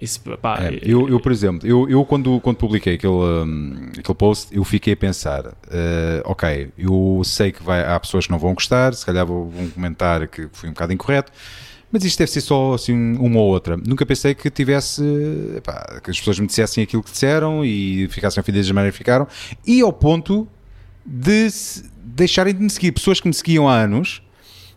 Isso, 0.00 0.20
pá, 0.40 0.58
É, 0.62 0.78
eu, 0.82 1.08
eu, 1.08 1.18
por 1.20 1.32
exemplo, 1.32 1.66
eu, 1.68 1.88
eu 1.88 2.04
quando, 2.04 2.40
quando 2.40 2.56
publiquei 2.56 2.94
aquele, 2.94 3.12
hum, 3.12 3.88
aquele 3.98 4.14
post, 4.16 4.54
eu 4.54 4.62
fiquei 4.64 4.92
a 4.92 4.96
pensar: 4.96 5.44
eh, 5.70 6.22
ok, 6.24 6.70
eu 6.78 7.20
sei 7.24 7.50
que 7.52 7.62
vai, 7.62 7.82
há 7.84 7.98
pessoas 7.98 8.26
que 8.26 8.30
não 8.32 8.38
vão 8.38 8.54
gostar, 8.54 8.94
se 8.94 9.04
calhar 9.04 9.26
vou- 9.26 9.48
vão 9.50 9.68
comentar 9.70 10.26
que 10.28 10.48
foi 10.52 10.68
um 10.68 10.72
bocado 10.72 10.92
incorreto, 10.92 11.32
mas 11.90 12.04
isto 12.04 12.18
deve 12.18 12.30
ser 12.30 12.40
só 12.42 12.74
assim, 12.74 12.94
uma 13.16 13.40
ou 13.40 13.48
outra. 13.48 13.76
Nunca 13.76 14.04
pensei 14.06 14.34
que 14.34 14.48
tivesse 14.50 15.02
epá, 15.56 16.00
que 16.02 16.10
as 16.10 16.18
pessoas 16.18 16.38
me 16.38 16.46
dissessem 16.46 16.84
aquilo 16.84 17.02
que 17.02 17.10
disseram 17.10 17.64
e 17.64 18.06
ficassem 18.10 18.40
ofendidas 18.40 18.68
da 18.68 18.74
maneira 18.74 18.92
que 18.92 18.98
ficaram, 18.98 19.26
e 19.66 19.80
ao 19.80 19.92
ponto 19.92 20.46
de 21.04 21.48
deixarem 22.04 22.54
de 22.54 22.60
me 22.62 22.70
seguir. 22.70 22.92
Pessoas 22.92 23.20
que 23.20 23.26
me 23.26 23.34
seguiam 23.34 23.68
há 23.68 23.74
anos, 23.80 24.22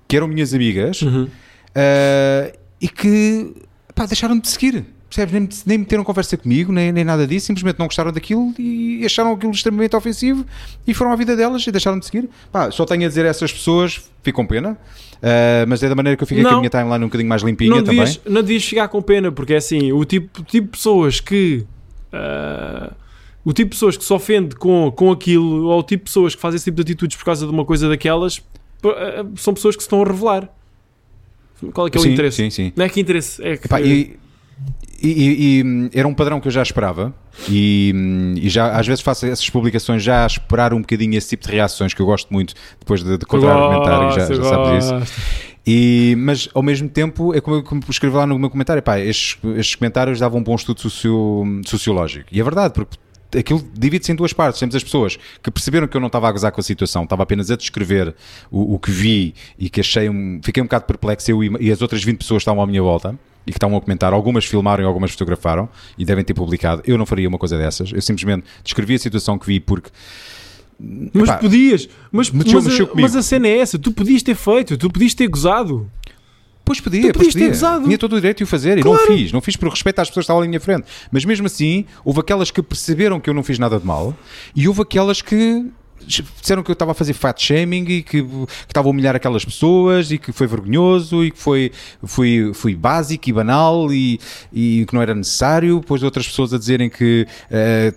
que 0.08 0.16
eram 0.16 0.28
minhas 0.28 0.54
amigas, 0.54 1.02
Uhum. 1.02 1.28
Uh, 1.74 2.58
e 2.82 2.90
que 2.90 3.54
pá, 3.96 4.06
deixaram 4.06 4.38
de 4.38 4.48
seguir. 4.50 4.86
Percebes? 5.12 5.34
Nem, 5.34 5.50
nem 5.66 5.78
meteram 5.80 6.06
conversa 6.06 6.38
comigo, 6.38 6.72
nem, 6.72 6.90
nem 6.90 7.04
nada 7.04 7.28
disso, 7.28 7.48
simplesmente 7.48 7.78
não 7.78 7.86
gostaram 7.86 8.14
daquilo 8.14 8.54
e 8.58 9.04
acharam 9.06 9.34
aquilo 9.34 9.52
extremamente 9.52 9.94
ofensivo 9.94 10.46
e 10.88 10.94
foram 10.94 11.12
à 11.12 11.18
vida 11.18 11.36
delas 11.36 11.68
e 11.68 11.72
deixaram 11.72 12.00
de 12.00 12.06
seguir. 12.06 12.30
Pá, 12.50 12.72
só 12.72 12.86
tenho 12.86 13.04
a 13.04 13.10
dizer 13.10 13.26
a 13.26 13.28
essas 13.28 13.52
pessoas, 13.52 14.02
fico 14.24 14.38
com 14.38 14.48
pena, 14.48 14.72
uh, 14.72 15.68
mas 15.68 15.84
é 15.84 15.90
da 15.90 15.96
maneira 15.96 16.16
que 16.16 16.24
eu 16.24 16.28
fiquei 16.28 16.42
com 16.46 16.50
Não. 16.50 16.58
a 16.58 16.60
minha 16.62 16.70
timeline 16.70 17.04
um 17.04 17.08
bocadinho 17.08 17.28
mais 17.28 17.42
limpinha 17.42 17.72
não, 17.72 17.84
também. 17.84 18.00
devias, 18.00 18.22
não 18.26 18.42
devias 18.42 18.64
ficar 18.64 18.88
com 18.88 19.02
pena, 19.02 19.34
porque 19.34 19.54
é 19.54 19.58
assim, 19.58 19.92
o 19.92 20.06
tipo, 20.06 20.44
tipo 20.44 20.68
de 20.68 20.72
pessoas 20.72 21.20
que. 21.20 21.66
ah, 22.14 22.94
o 23.44 23.52
tipo 23.52 23.72
de 23.72 23.76
pessoas 23.76 23.98
que 23.98 24.06
se 24.06 24.14
ofende 24.14 24.56
com, 24.56 24.90
com 24.96 25.12
aquilo, 25.12 25.66
ou 25.66 25.80
o 25.80 25.84
tipo 25.84 26.06
de 26.06 26.10
pessoas 26.10 26.36
que 26.36 26.40
fazem 26.40 26.56
esse 26.56 26.66
tipo 26.66 26.76
de 26.76 26.84
atitudes 26.84 27.18
por 27.18 27.26
causa 27.26 27.46
de 27.46 27.52
uma 27.52 27.66
coisa 27.66 27.90
daquelas, 27.90 28.42
ah, 28.86 29.26
são 29.36 29.54
pessoas 29.54 29.76
que 29.76 29.84
se 29.84 29.88
estão 29.88 30.02
a 30.02 30.06
revelar. 30.06 30.48
Qual 31.74 31.88
é 31.88 31.90
que 31.90 31.98
é 31.98 32.00
o 32.00 32.04
sim, 32.04 32.14
interesse? 32.14 32.38
sim, 32.38 32.50
sim. 32.50 32.74
Não 32.78 32.86
é 32.86 32.90
que 32.90 33.02
interesse, 33.02 33.44
é 33.44 33.58
que. 33.58 33.68
Epá, 33.68 33.82
e, 33.82 34.18
e- 35.10 35.62
e- 35.62 35.90
era 35.98 36.08
um 36.08 36.14
padrão 36.14 36.40
que 36.40 36.48
eu 36.48 36.52
já 36.52 36.62
esperava 36.62 37.14
e, 37.50 37.94
e 38.42 38.50
já 38.50 38.72
às 38.78 38.86
vezes 38.86 39.02
faço 39.02 39.26
essas 39.26 39.50
publicações 39.50 40.04
já 40.04 40.24
a 40.24 40.28
esperar 40.28 40.74
um 40.74 40.82
bocadinho 40.82 41.18
esse 41.18 41.30
tipo 41.30 41.46
de 41.48 41.52
reações 41.54 41.94
que 41.94 42.02
eu 42.02 42.06
gosto 42.06 42.32
muito 42.32 42.54
depois 42.80 43.04
de, 43.04 43.18
de 43.18 43.26
contra-argumentar 43.26 44.10
e 44.12 44.16
já, 44.16 44.34
já 44.36 44.44
sabes 44.44 44.86
isso. 44.86 45.22
E, 45.66 46.16
mas 46.18 46.50
ao 46.56 46.64
mesmo 46.64 46.90
tempo, 46.90 47.34
é 47.36 47.42
como 47.42 47.58
eu, 47.58 47.64
como 47.64 47.82
escrevi 47.90 48.16
lá 48.16 48.26
no 48.26 48.38
meu 48.40 48.50
comentário, 48.50 48.82
pá, 48.82 49.00
estes, 49.00 49.38
estes 49.58 49.76
comentários 49.76 50.20
davam 50.20 50.40
um 50.40 50.44
bom 50.44 50.56
estudo 50.56 50.80
socio- 50.82 51.62
sociológico. 51.68 52.26
E 52.32 52.40
é 52.42 52.44
verdade, 52.44 52.74
porque 52.74 52.98
aquilo 53.38 53.64
divide-se 53.78 54.12
em 54.12 54.16
duas 54.16 54.34
partes. 54.34 54.60
Temos 54.60 54.76
as 54.76 54.84
pessoas 54.84 55.18
que 55.42 55.52
perceberam 55.52 55.88
que 55.88 55.96
eu 55.96 56.02
não 56.02 56.08
estava 56.08 56.28
a 56.28 56.32
gozar 56.32 56.52
com 56.52 56.60
a 56.60 56.64
situação, 56.64 57.04
estava 57.04 57.22
apenas 57.24 57.52
a 57.52 57.56
descrever 57.56 58.16
o, 58.50 58.74
o 58.76 58.80
que 58.80 58.90
vi 58.90 59.36
e 59.58 59.70
que 59.70 59.82
achei 59.82 60.10
um, 60.10 60.40
fiquei 60.44 60.62
um 60.64 60.66
bocado 60.66 60.86
perplexo 60.86 61.30
eu 61.30 61.44
e, 61.44 61.52
e 61.60 61.72
as 61.72 61.80
outras 61.82 62.04
20 62.04 62.18
pessoas 62.18 62.42
estavam 62.42 62.62
à 62.64 62.66
minha 62.68 62.82
volta 62.82 63.18
e 63.52 63.54
que 63.54 63.58
estavam 63.58 63.78
a 63.78 63.82
comentar, 63.82 64.14
algumas 64.14 64.46
filmaram 64.46 64.84
e 64.84 64.88
algumas 64.88 65.12
fotografaram 65.12 65.68
e 65.98 66.06
devem 66.06 66.24
ter 66.24 66.34
publicado. 66.34 66.82
Eu 66.86 66.98
não 66.98 67.06
faria 67.06 67.28
uma 67.28 67.38
coisa 67.38 67.58
dessas. 67.58 67.92
Eu 67.92 68.02
simplesmente 68.02 68.46
descrevi 68.64 68.96
a 68.96 69.00
situação 69.00 69.38
que 69.38 69.46
vi 69.46 69.60
porque 69.60 69.90
Mas 71.14 71.24
Epá, 71.30 71.38
podias, 71.38 71.88
mas, 72.12 72.32
mexeu- 72.32 72.54
mas, 72.56 72.66
a- 72.66 72.70
mexeu 72.70 72.88
comigo. 72.88 73.02
mas 73.08 73.16
a 73.16 73.22
cena 73.22 73.48
é 73.48 73.58
essa, 73.60 73.78
tu 73.78 73.92
podias 73.92 74.24
ter 74.24 74.34
feito, 74.36 74.78
tu 74.78 74.90
podias 74.90 75.14
ter 75.14 75.28
gozado. 75.28 75.88
Pois 76.66 76.80
podia, 76.80 77.12
Tu 77.12 77.18
podias 77.18 77.34
ter 77.34 77.48
gozado. 77.50 77.84
Tinha 77.86 77.98
todo 77.98 78.14
o 78.14 78.16
direito 78.16 78.38
de 78.38 78.44
o 78.44 78.48
fazer 78.48 78.78
e 78.78 78.84
não 78.84 78.98
fiz. 79.00 79.32
Não 79.32 79.42
fiz 79.42 79.56
por 79.56 79.68
respeito 79.70 80.00
às 80.00 80.08
pessoas 80.10 80.24
que 80.24 80.26
estavam 80.26 80.42
ali 80.42 80.48
à 80.48 80.50
minha 80.50 80.60
frente. 80.62 80.86
Mas 81.12 81.26
mesmo 81.26 81.46
assim, 81.48 81.86
houve 82.06 82.20
aquelas 82.20 82.50
que 82.52 82.62
perceberam 82.62 83.20
que 83.20 83.30
eu 83.30 83.34
não 83.34 83.44
fiz 83.44 83.60
nada 83.60 83.80
de 83.80 83.86
mal 83.86 84.16
e 84.56 84.68
houve 84.68 84.82
aquelas 84.82 85.22
que 85.22 85.66
disseram 86.06 86.64
que 86.64 86.70
eu 86.72 86.74
estava 86.74 86.92
a 86.92 86.94
fazer 86.96 87.14
fat 87.14 87.40
shaming 87.42 87.84
e 87.84 88.02
que, 88.04 88.22
que 88.24 88.26
estava 88.68 88.88
a 88.88 88.92
humilhar 88.92 89.16
aquelas 89.16 89.44
pessoas 89.46 90.12
e 90.12 90.18
que 90.18 90.32
foi 90.32 90.48
vergonhoso 90.48 91.24
e 91.24 91.32
que 91.32 91.38
foi, 91.40 91.72
fui, 92.04 92.52
fui 92.54 92.76
básico 92.76 93.30
e 93.30 93.34
banal 93.34 93.92
e, 93.94 94.20
e 94.54 94.86
que 94.88 94.94
não 94.94 95.02
era 95.02 95.14
necessário. 95.16 95.80
Depois 95.80 96.04
outras 96.04 96.28
pessoas 96.28 96.54
a 96.54 96.58
dizerem 96.58 96.90
que 96.90 97.26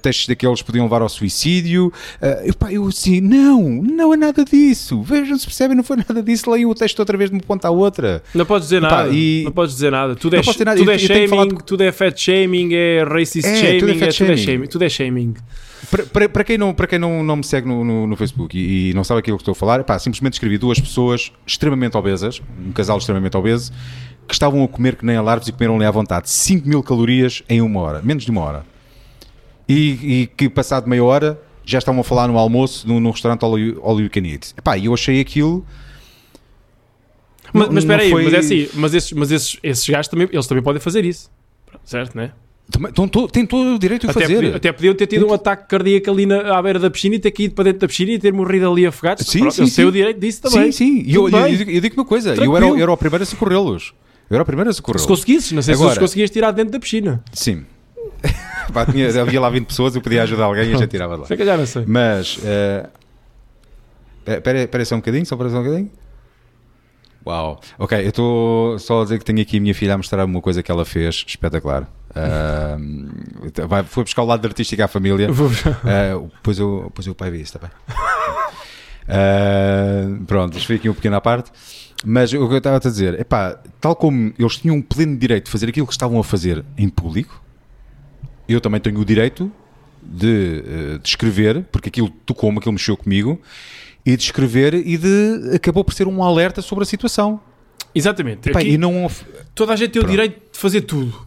textos 0.02 0.26
daqueles 0.28 0.62
podiam 0.62 0.84
levar 0.84 1.02
ao 1.02 1.08
suicídio. 1.08 1.92
Eh, 2.20 2.44
eu, 2.46 2.54
pá, 2.54 2.72
eu 2.72 2.86
assim, 2.86 3.20
não, 3.20 3.62
não 3.82 4.12
é 4.12 4.16
nada 4.16 4.44
disso. 4.44 5.02
Vejam 5.02 5.38
se 5.38 5.46
percebem, 5.46 5.76
não 5.76 5.84
foi 5.84 5.96
nada 5.96 6.22
disso. 6.22 6.50
Leiam 6.50 6.70
o 6.70 6.74
texto 6.74 6.98
outra 6.98 7.16
vez 7.16 7.30
de 7.30 7.36
uma 7.36 7.42
ponta 7.42 7.68
à 7.68 7.70
outra. 7.70 8.22
Não 8.34 8.44
podes 8.46 8.68
dizer 8.68 8.82
Epá, 8.82 8.96
nada. 9.04 9.08
e- 9.10 9.42
Não 9.44 9.52
podes 9.52 9.74
dizer 9.74 9.90
nada. 9.90 10.14
Tudo 10.14 10.36
é, 10.36 10.38
Não 10.38 10.44
nada. 10.64 10.76
tudo 10.76 10.90
Eu- 10.90 10.92
é 10.92 10.94
eu 10.96 10.98
shaming, 10.98 11.28
falado- 11.28 11.62
tudo 11.64 11.82
é 11.82 11.92
fat 11.92 12.16
shaming, 12.20 12.68
é 12.74 13.04
racist 13.04 13.46
É, 13.48 13.56
shaming, 13.56 13.78
tudo 13.80 13.90
é 13.90 13.94
é, 13.94 14.12
tudo 14.12 14.32
é 14.32 14.36
shaming. 14.36 14.66
Tudo 14.66 14.84
é 14.84 14.88
shaming. 14.88 15.34
Para, 15.90 16.06
para, 16.06 16.28
para 16.28 16.44
quem, 16.44 16.56
não, 16.58 16.72
para 16.74 16.86
quem 16.86 16.98
não, 16.98 17.22
não 17.22 17.36
me 17.36 17.44
segue 17.44 17.66
no, 17.68 17.84
no, 17.84 18.06
no 18.06 18.16
Facebook 18.16 18.56
e, 18.58 18.90
e 18.90 18.94
não 18.94 19.02
sabe 19.04 19.20
aquilo 19.20 19.36
que 19.36 19.42
estou 19.42 19.52
a 19.52 19.54
falar, 19.54 19.82
pá, 19.84 19.98
simplesmente 19.98 20.34
escrevi 20.34 20.58
duas 20.58 20.78
pessoas 20.80 21.32
extremamente 21.46 21.96
obesas, 21.96 22.40
um 22.66 22.72
casal 22.72 22.98
extremamente 22.98 23.36
obeso, 23.36 23.72
que 24.26 24.32
estavam 24.34 24.62
a 24.64 24.68
comer 24.68 24.96
que 24.96 25.04
nem 25.04 25.16
alarves 25.16 25.48
e 25.48 25.52
comeram 25.52 25.76
ali 25.76 25.84
à 25.84 25.90
vontade 25.90 26.30
5 26.30 26.66
mil 26.68 26.82
calorias 26.82 27.42
em 27.48 27.60
uma 27.60 27.80
hora, 27.80 28.00
menos 28.02 28.24
de 28.24 28.30
uma 28.30 28.40
hora. 28.42 28.66
e, 29.68 30.22
e 30.22 30.26
que 30.36 30.48
passado 30.48 30.88
meia 30.88 31.02
hora 31.04 31.40
já 31.64 31.78
estavam 31.78 32.00
a 32.00 32.04
falar 32.04 32.28
no 32.28 32.36
almoço 32.38 32.86
num, 32.86 33.00
num 33.00 33.10
restaurante 33.10 33.42
all 33.42 33.58
you, 33.58 33.80
all 33.82 34.00
you 34.00 34.10
can 34.10 34.20
eat. 34.20 34.52
Epá, 34.56 34.76
e 34.76 34.84
eu 34.86 34.94
achei 34.94 35.20
aquilo. 35.20 35.64
Mas, 37.52 37.66
Não- 37.66 37.72
mas 37.74 37.84
espera 37.84 38.02
aí, 38.02 38.10
foi- 38.10 38.24
mas 38.24 38.34
é 38.34 38.38
assim, 38.38 38.68
mas 38.74 38.94
esses, 38.94 39.12
mas 39.12 39.30
esses, 39.30 39.58
esses 39.62 39.88
gajos 39.88 40.08
também, 40.08 40.28
eles 40.32 40.46
também 40.46 40.62
podem 40.62 40.80
fazer 40.80 41.04
isso. 41.04 41.30
Certo, 41.84 42.16
né? 42.16 42.32
To- 43.10 43.28
têm 43.28 43.44
todo 43.46 43.74
o 43.74 43.78
direito 43.78 44.02
de 44.06 44.10
Até, 44.10 44.20
fazer. 44.22 44.54
até 44.56 44.72
podiam 44.72 44.94
ter 44.94 45.06
tido 45.06 45.26
um 45.28 45.32
ataque 45.34 45.68
cardíaco 45.68 46.10
ali 46.10 46.24
na, 46.26 46.56
à 46.58 46.62
beira 46.62 46.78
da 46.78 46.90
piscina 46.90 47.14
e 47.16 47.18
ter 47.18 47.32
ir 47.38 47.50
para 47.50 47.64
dentro 47.64 47.80
da 47.80 47.86
piscina 47.86 48.12
e 48.12 48.18
ter 48.18 48.32
morrido 48.32 48.70
ali 48.70 48.86
afogados. 48.86 49.26
Sim, 49.26 49.40
Pronto, 49.40 49.54
sim, 49.54 49.66
sim. 49.66 49.84
o 49.84 49.92
direito 49.92 50.18
disso 50.18 50.42
também. 50.42 50.72
Sim, 50.72 51.02
sim. 51.02 51.02
E 51.06 51.14
eu, 51.14 51.28
eu, 51.28 51.38
eu 51.46 51.70
eu 51.70 51.80
digo 51.80 51.94
uma 52.00 52.06
coisa: 52.06 52.34
eu 52.34 52.56
era, 52.56 52.66
eu 52.66 52.76
era 52.78 52.90
o 52.92 52.96
primeiro 52.96 53.22
a 53.22 53.26
socorrê-los. 53.26 53.92
Eu 54.30 54.34
era 54.36 54.42
o 54.42 54.46
primeiro 54.46 54.70
a 54.70 54.72
Se 54.72 54.78
socorrê-los. 54.78 55.06
conseguisses, 55.06 55.52
não 55.52 55.60
sei 55.62 55.74
se 55.74 55.80
Agora- 55.80 55.92
os 55.92 55.98
conseguias 55.98 56.30
tirar 56.30 56.50
dentro 56.52 56.72
da 56.72 56.80
piscina. 56.80 57.22
Sim. 57.32 57.64
Pá, 58.72 58.86
tinha, 58.86 59.08
havia 59.20 59.40
lá 59.40 59.50
20 59.50 59.66
pessoas, 59.66 59.94
eu 59.94 60.00
podia 60.00 60.22
ajudar 60.22 60.44
alguém 60.46 60.64
e 60.72 60.76
gente 60.76 60.88
tirava 60.88 61.14
de 61.16 61.20
lá. 61.20 61.26
Sei 61.26 61.36
que 61.36 61.44
já 61.44 61.56
não 61.58 61.66
sei. 61.66 61.84
Mas. 61.86 62.38
eh, 62.42 62.86
Espera 64.26 64.62
espera 64.62 64.84
só 64.86 64.94
um 64.94 64.98
bocadinho, 64.98 65.26
só 65.26 65.36
para 65.36 65.50
só 65.50 65.58
um 65.60 65.62
bocadinho. 65.64 65.90
Uau. 67.26 67.60
Ok, 67.78 67.98
eu 68.04 68.08
estou 68.08 68.78
só 68.78 69.00
a 69.00 69.04
dizer 69.04 69.18
que 69.18 69.24
tenho 69.24 69.40
aqui 69.40 69.56
a 69.56 69.60
minha 69.60 69.74
filha 69.74 69.94
a 69.94 69.96
mostrar 69.96 70.24
uma 70.24 70.40
coisa 70.42 70.62
que 70.62 70.70
ela 70.70 70.84
fez 70.84 71.24
espetacular. 71.26 71.88
Ahm, 72.14 73.08
vai, 73.66 73.82
foi 73.82 74.04
buscar 74.04 74.22
o 74.22 74.26
lado 74.26 74.46
artístico 74.46 74.82
à 74.82 74.88
família. 74.88 75.32
Vou- 75.32 75.50
Ah, 75.84 76.20
depois, 76.36 76.60
o, 76.60 76.82
depois 76.84 77.06
o 77.06 77.14
pai 77.14 77.30
vê 77.30 77.38
isso, 77.40 77.56
está 77.56 77.66
bem? 77.66 77.96
Ah, 79.08 80.06
pronto, 80.26 80.56
isto 80.56 80.66
foi 80.66 80.76
aqui 80.76 80.88
um 80.88 80.94
pequeno 80.94 81.16
à 81.16 81.20
parte. 81.20 81.50
Mas 82.04 82.32
o 82.34 82.46
que 82.46 82.54
eu 82.54 82.58
estava 82.58 82.76
a 82.76 82.80
dizer, 82.80 83.18
epá, 83.18 83.58
tal 83.80 83.96
como 83.96 84.32
eles 84.38 84.56
tinham 84.58 84.76
um 84.76 84.82
pleno 84.82 85.16
direito 85.16 85.46
de 85.46 85.50
fazer 85.50 85.68
aquilo 85.68 85.86
que 85.86 85.92
estavam 85.92 86.18
a 86.20 86.24
fazer 86.24 86.62
em 86.76 86.88
público, 86.88 87.42
eu 88.46 88.60
também 88.60 88.78
tenho 88.80 89.00
o 89.00 89.04
direito 89.04 89.50
de, 90.02 90.62
eh, 90.66 90.98
de 90.98 91.08
escrever, 91.08 91.64
porque 91.72 91.88
aquilo 91.88 92.10
tocou-me, 92.26 92.58
aquilo 92.58 92.74
mexeu 92.74 92.94
comigo, 92.94 93.40
e 94.04 94.16
de 94.16 94.22
escrever 94.22 94.74
e 94.74 94.96
de 94.96 95.50
acabou 95.54 95.82
por 95.84 95.94
ser 95.94 96.06
um 96.06 96.22
alerta 96.22 96.60
sobre 96.62 96.82
a 96.82 96.86
situação. 96.86 97.40
Exatamente. 97.94 98.48
Epá, 98.50 98.60
Aqui- 98.60 98.70
e 98.70 98.78
não 98.78 99.08
toda 99.54 99.72
a 99.72 99.76
gente 99.76 99.90
tem 99.92 100.00
o 100.00 100.04
Pronto. 100.04 100.10
direito 100.10 100.40
de 100.52 100.58
fazer 100.58 100.80
tudo. 100.82 101.26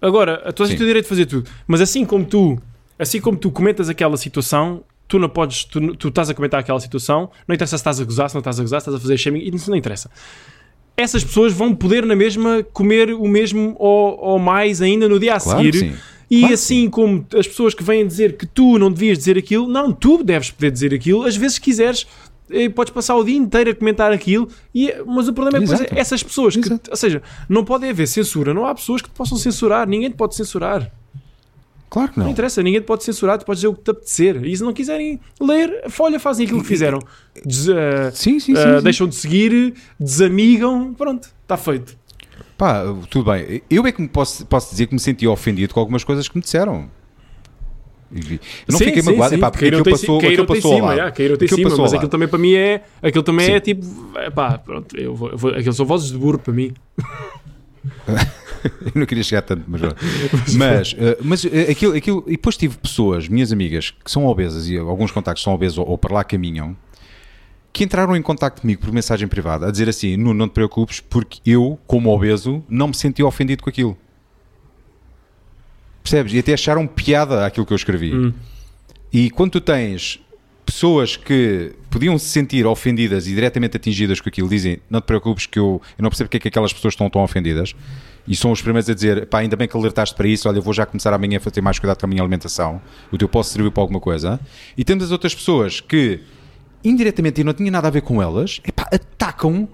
Agora, 0.00 0.52
toda 0.52 0.64
a 0.64 0.66
gente 0.66 0.72
Sim. 0.72 0.76
tem 0.78 0.84
o 0.84 0.88
direito 0.88 1.04
de 1.04 1.08
fazer 1.08 1.26
tudo. 1.26 1.48
Mas 1.66 1.80
assim 1.80 2.04
como 2.04 2.24
tu, 2.24 2.60
assim 2.98 3.20
como 3.20 3.36
tu 3.36 3.50
comentas 3.50 3.88
aquela 3.88 4.16
situação, 4.16 4.82
tu 5.06 5.18
não 5.18 5.28
podes, 5.28 5.64
tu, 5.64 5.94
tu 5.96 6.08
estás 6.08 6.28
a 6.28 6.34
comentar 6.34 6.58
aquela 6.60 6.80
situação, 6.80 7.30
não 7.46 7.54
interessa 7.54 7.76
se 7.76 7.80
estás 7.80 8.00
a 8.00 8.04
gozar, 8.04 8.28
se 8.28 8.34
não 8.34 8.40
estás 8.40 8.58
a 8.58 8.62
gozar, 8.62 8.80
se 8.80 8.84
estás 8.88 8.96
a 8.96 9.00
fazer 9.00 9.16
shaming, 9.16 9.40
isso 9.54 9.70
não 9.70 9.76
interessa. 9.76 10.10
Essas 10.96 11.22
pessoas 11.24 11.52
vão 11.52 11.74
poder 11.74 12.04
na 12.04 12.14
mesma 12.16 12.62
comer 12.72 13.14
o 13.14 13.26
mesmo 13.26 13.74
ou, 13.78 14.18
ou 14.20 14.38
mais 14.38 14.82
ainda 14.82 15.08
no 15.08 15.18
dia 15.18 15.36
a 15.36 15.40
Claro 15.40 15.58
seguir. 15.72 15.94
E 16.34 16.38
Claro 16.40 16.54
assim 16.54 16.88
como 16.88 17.26
as 17.36 17.46
pessoas 17.46 17.74
que 17.74 17.82
vêm 17.82 18.06
dizer 18.06 18.38
que 18.38 18.46
tu 18.46 18.78
não 18.78 18.90
devias 18.90 19.18
dizer 19.18 19.36
aquilo, 19.36 19.66
não, 19.68 19.92
tu 19.92 20.24
deves 20.24 20.50
poder 20.50 20.70
dizer 20.70 20.94
aquilo, 20.94 21.24
às 21.24 21.36
vezes 21.36 21.58
quiseres, 21.58 22.06
eh, 22.50 22.70
podes 22.70 22.90
passar 22.90 23.16
o 23.16 23.22
dia 23.22 23.36
inteiro 23.36 23.70
a 23.70 23.74
comentar 23.74 24.10
aquilo, 24.12 24.48
e, 24.74 24.94
mas 25.06 25.28
o 25.28 25.34
problema 25.34 25.58
é 25.58 25.60
que 25.66 25.72
Exato. 25.74 25.94
essas 25.94 26.22
pessoas, 26.22 26.56
que, 26.56 26.72
ou 26.88 26.96
seja, 26.96 27.20
não 27.50 27.62
pode 27.64 27.86
haver 27.86 28.06
censura, 28.08 28.54
não 28.54 28.64
há 28.64 28.74
pessoas 28.74 29.02
que 29.02 29.10
te 29.10 29.14
possam 29.14 29.36
censurar, 29.36 29.86
ninguém 29.86 30.08
te 30.10 30.16
pode 30.16 30.34
censurar. 30.34 30.90
Claro 31.90 32.10
que 32.10 32.18
Não, 32.18 32.24
não. 32.24 32.32
interessa, 32.32 32.62
ninguém 32.62 32.80
te 32.80 32.84
pode 32.86 33.04
censurar, 33.04 33.36
tu 33.38 33.44
podes 33.44 33.58
dizer 33.60 33.68
o 33.68 33.74
que 33.74 33.82
te 33.82 33.90
apetecer. 33.90 34.42
E 34.46 34.56
se 34.56 34.62
não 34.62 34.72
quiserem 34.72 35.20
ler, 35.38 35.90
folha, 35.90 36.18
fazem 36.18 36.46
aquilo 36.46 36.62
que 36.62 36.66
fizeram. 36.66 36.98
Des- 37.44 37.68
eh, 37.68 38.10
Sim, 38.14 38.40
sim, 38.40 38.54
sim. 38.54 38.58
eh, 38.62 38.78
sim. 38.78 38.82
deixam 38.82 39.06
de 39.06 39.14
seguir, 39.14 39.74
desamigam, 40.00 40.94
pronto, 40.94 41.28
está 41.42 41.58
feito. 41.58 41.94
Pá, 42.62 42.84
tudo 43.10 43.32
bem. 43.32 43.60
Eu 43.68 43.84
é 43.88 43.90
que 43.90 44.00
me 44.00 44.06
posso, 44.06 44.46
posso 44.46 44.70
dizer 44.70 44.86
que 44.86 44.94
me 44.94 45.00
senti 45.00 45.26
ofendido 45.26 45.74
com 45.74 45.80
algumas 45.80 46.04
coisas 46.04 46.28
que 46.28 46.36
me 46.36 46.42
disseram. 46.42 46.88
Eu 48.14 48.38
não 48.68 48.78
Sim, 48.78 48.84
fiquei 48.84 49.02
sim, 49.02 49.10
magoado, 49.10 49.30
sim. 49.30 49.36
epá, 49.40 49.50
porque 49.50 49.66
aquilo 49.66 49.84
passou, 49.84 50.18
aquilo 50.20 50.46
passou 50.46 50.76
cima, 50.76 50.94
em 50.94 51.00
Aquilo 51.00 51.48
cima, 51.48 51.76
mas 51.76 51.92
aquilo 51.92 52.08
também 52.08 52.28
para 52.28 52.38
mim 52.38 52.54
é, 52.54 52.82
aquilo 53.02 53.24
também 53.24 53.50
é 53.50 53.58
tipo, 53.58 53.84
é 54.14 54.30
pá, 54.30 54.58
pronto, 54.58 54.96
eu 54.96 55.12
vou, 55.12 55.30
eu 55.30 55.38
vou, 55.38 55.50
aquilo 55.50 55.72
são 55.72 55.84
vozes 55.84 56.12
de 56.12 56.16
burro 56.16 56.38
para 56.38 56.52
mim. 56.52 56.72
Eu 58.62 58.92
não 58.94 59.06
queria 59.06 59.24
chegar 59.24 59.42
tanto, 59.42 59.64
mas, 59.66 59.82
mas, 60.54 60.94
eh, 60.96 61.18
mas 61.20 61.44
eh, 61.44 61.72
aquilo, 61.72 61.96
aquilo. 61.96 62.24
E 62.28 62.32
depois 62.32 62.56
tive 62.56 62.78
pessoas, 62.78 63.26
minhas 63.26 63.50
amigas, 63.50 63.90
que 63.90 64.08
são 64.08 64.24
obesas 64.24 64.68
e 64.68 64.78
alguns 64.78 65.10
contactos 65.10 65.42
são 65.42 65.52
obesos 65.52 65.78
ou, 65.78 65.88
ou 65.88 65.98
para 65.98 66.14
lá 66.14 66.22
caminham, 66.22 66.76
que 67.72 67.84
entraram 67.84 68.14
em 68.14 68.22
contacto 68.22 68.60
comigo 68.60 68.82
por 68.82 68.92
mensagem 68.92 69.26
privada 69.26 69.68
a 69.68 69.70
dizer 69.70 69.88
assim: 69.88 70.16
Nuno, 70.16 70.34
não 70.34 70.48
te 70.48 70.52
preocupes, 70.52 71.00
porque 71.00 71.40
eu, 71.44 71.78
como 71.86 72.10
obeso, 72.10 72.62
não 72.68 72.88
me 72.88 72.94
senti 72.94 73.22
ofendido 73.22 73.62
com 73.62 73.70
aquilo. 73.70 73.96
Percebes? 76.02 76.34
E 76.34 76.38
até 76.38 76.52
acharam 76.52 76.86
piada 76.86 77.46
aquilo 77.46 77.64
que 77.64 77.72
eu 77.72 77.76
escrevi. 77.76 78.14
Hum. 78.14 78.32
E 79.12 79.30
quando 79.30 79.52
tu 79.52 79.60
tens 79.60 80.20
pessoas 80.64 81.16
que 81.16 81.72
podiam 81.90 82.18
se 82.18 82.26
sentir 82.26 82.66
ofendidas 82.66 83.26
e 83.26 83.34
diretamente 83.34 83.76
atingidas 83.76 84.20
com 84.20 84.28
aquilo, 84.28 84.48
dizem: 84.48 84.78
Não 84.90 85.00
te 85.00 85.04
preocupes, 85.04 85.46
que 85.46 85.58
eu, 85.58 85.80
eu 85.98 86.02
não 86.02 86.10
percebo 86.10 86.28
porque 86.28 86.38
é 86.38 86.40
que 86.40 86.48
aquelas 86.48 86.72
pessoas 86.72 86.94
estão 86.94 87.08
tão 87.08 87.22
ofendidas. 87.22 87.74
E 88.26 88.36
são 88.36 88.52
os 88.52 88.62
primeiros 88.62 88.88
a 88.88 88.94
dizer: 88.94 89.26
Pá, 89.26 89.40
ainda 89.40 89.56
bem 89.56 89.68
que 89.68 89.76
alertaste 89.76 90.14
para 90.14 90.26
isso. 90.26 90.48
Olha, 90.48 90.58
eu 90.58 90.62
vou 90.62 90.72
já 90.72 90.86
começar 90.86 91.12
amanhã 91.12 91.40
a 91.44 91.50
ter 91.50 91.60
mais 91.60 91.78
cuidado 91.78 91.98
com 91.98 92.06
a 92.06 92.08
minha 92.08 92.22
alimentação. 92.22 92.80
O 93.10 93.18
teu 93.18 93.28
posso 93.28 93.50
servir 93.50 93.70
para 93.70 93.82
alguma 93.82 94.00
coisa. 94.00 94.40
E 94.76 94.84
temos 94.84 95.04
as 95.04 95.10
outras 95.10 95.34
pessoas 95.34 95.80
que, 95.80 96.20
indiretamente, 96.84 97.40
e 97.40 97.44
não 97.44 97.52
tinha 97.54 97.70
nada 97.70 97.88
a 97.88 97.90
ver 97.90 98.02
com 98.02 98.20
elas, 98.22 98.60
epá, 98.66 98.88
atacam 98.92 99.68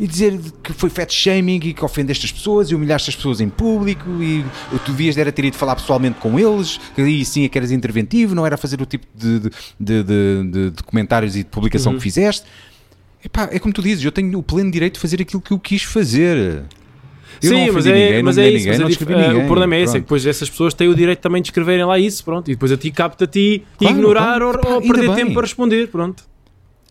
e 0.00 0.06
dizer 0.06 0.38
que 0.62 0.72
foi 0.72 0.88
fat 0.90 1.12
shaming 1.12 1.56
e 1.64 1.74
que 1.74 1.84
ofendeste 1.84 2.24
as 2.26 2.30
pessoas 2.32 2.70
e 2.70 2.74
humilhaste 2.74 3.10
as 3.10 3.16
pessoas 3.16 3.40
em 3.40 3.48
público 3.48 4.08
e 4.22 4.44
tu 4.84 4.92
devias 4.92 5.16
era 5.18 5.32
ter 5.32 5.44
ido 5.46 5.56
falar 5.56 5.74
pessoalmente 5.74 6.20
com 6.20 6.38
eles, 6.38 6.78
que 6.94 7.00
aí 7.02 7.24
sim 7.24 7.44
é 7.44 7.48
que 7.48 7.58
eras 7.58 7.72
interventivo, 7.72 8.32
não 8.34 8.46
era 8.46 8.56
fazer 8.56 8.80
o 8.80 8.86
tipo 8.86 9.04
de, 9.12 9.40
de, 9.40 9.50
de, 10.04 10.70
de- 10.70 10.82
comentários 10.84 11.34
e 11.34 11.38
de 11.40 11.46
publicação 11.50 11.90
Uhum. 11.92 11.98
que 11.98 12.04
fizeste. 12.04 12.46
Epá, 13.24 13.48
é 13.50 13.58
como 13.58 13.74
tu 13.74 13.82
dizes, 13.82 14.04
eu 14.04 14.12
tenho 14.12 14.38
o 14.38 14.42
pleno 14.42 14.70
direito 14.70 14.94
de 14.94 15.00
fazer 15.00 15.20
aquilo 15.20 15.42
que 15.42 15.50
eu 15.50 15.58
quis 15.58 15.82
fazer. 15.82 16.62
Eu 17.42 17.52
não 17.52 17.58
Sim, 17.66 17.70
mas 17.72 17.86
é, 17.86 17.92
ninguém, 17.92 18.22
mas 18.22 18.36
não 18.36 18.42
é 18.44 18.46
isso. 18.48 18.56
ninguém, 18.58 18.68
mas 18.68 18.98
não 19.00 19.16
é 19.18 19.28
ninguém. 19.28 19.44
o 19.44 19.46
problema 19.48 19.74
é 19.74 19.80
esse, 19.82 19.96
é 19.96 19.98
que 19.98 20.02
depois 20.04 20.24
essas 20.26 20.48
pessoas 20.48 20.74
têm 20.74 20.86
o 20.88 20.94
direito 20.94 21.18
também 21.18 21.42
de 21.42 21.48
escreverem 21.48 21.84
lá 21.84 21.98
isso, 21.98 22.24
pronto, 22.24 22.48
e 22.48 22.54
depois 22.54 22.70
a 22.70 22.76
ti 22.76 22.90
capta 22.92 23.24
a 23.24 23.26
ti 23.26 23.64
Claro, 23.78 23.94
ignorar 23.96 24.38
claro. 24.38 24.60
ou, 24.64 24.74
ou 24.74 24.80
perder 24.82 25.06
bem. 25.08 25.16
tempo 25.16 25.32
para 25.34 25.42
responder, 25.42 25.88
pronto. 25.88 26.22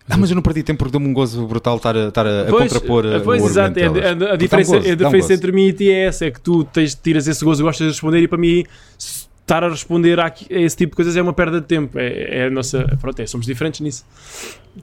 Ah, 0.09 0.17
mas 0.17 0.29
eu 0.29 0.35
não 0.35 0.41
perdi 0.41 0.63
tempo 0.63 0.79
porque 0.79 0.91
deu-me 0.91 1.07
um 1.07 1.13
gozo 1.13 1.45
brutal 1.45 1.75
estar 1.77 1.95
a, 1.95 2.07
estar 2.07 2.25
a, 2.25 2.43
a 2.43 2.45
Pois, 2.45 2.71
contrapor 2.71 3.05
eh, 3.05 3.19
pois, 3.19 3.43
exato, 3.43 3.77
é, 3.77 3.85
argumento 3.85 4.23
a, 4.25 4.33
a, 4.33 4.35
diferença, 4.37 4.71
dá 4.71 4.77
um 4.77 4.79
gozo, 4.79 4.89
a 4.89 4.93
um 4.93 4.95
diferença 4.95 5.17
gozo. 5.27 5.33
entre 5.33 5.51
mim 5.51 5.67
e 5.67 5.73
ti 5.73 5.89
é 5.91 6.05
essa, 6.05 6.25
é 6.25 6.31
que 6.31 6.39
tu 6.39 6.63
tens, 6.63 6.95
tiras 6.95 7.27
esse 7.27 7.43
gozo 7.43 7.61
e 7.61 7.63
gostas 7.63 7.87
de 7.87 7.91
responder 7.91 8.21
e 8.21 8.27
para 8.27 8.37
mim 8.37 8.63
estar 8.97 9.63
a 9.63 9.69
responder 9.69 10.19
a, 10.19 10.33
esse 10.49 10.77
tipo 10.77 10.91
de 10.91 10.95
coisas 10.95 11.15
é 11.17 11.21
uma 11.21 11.33
perda 11.33 11.59
de 11.59 11.67
tempo, 11.67 11.99
é, 11.99 12.39
é 12.39 12.45
a 12.45 12.49
nossa, 12.49 12.85
pronto, 13.01 13.19
é, 13.21 13.25
somos 13.27 13.45
diferentes 13.45 13.81
nisso. 13.81 14.05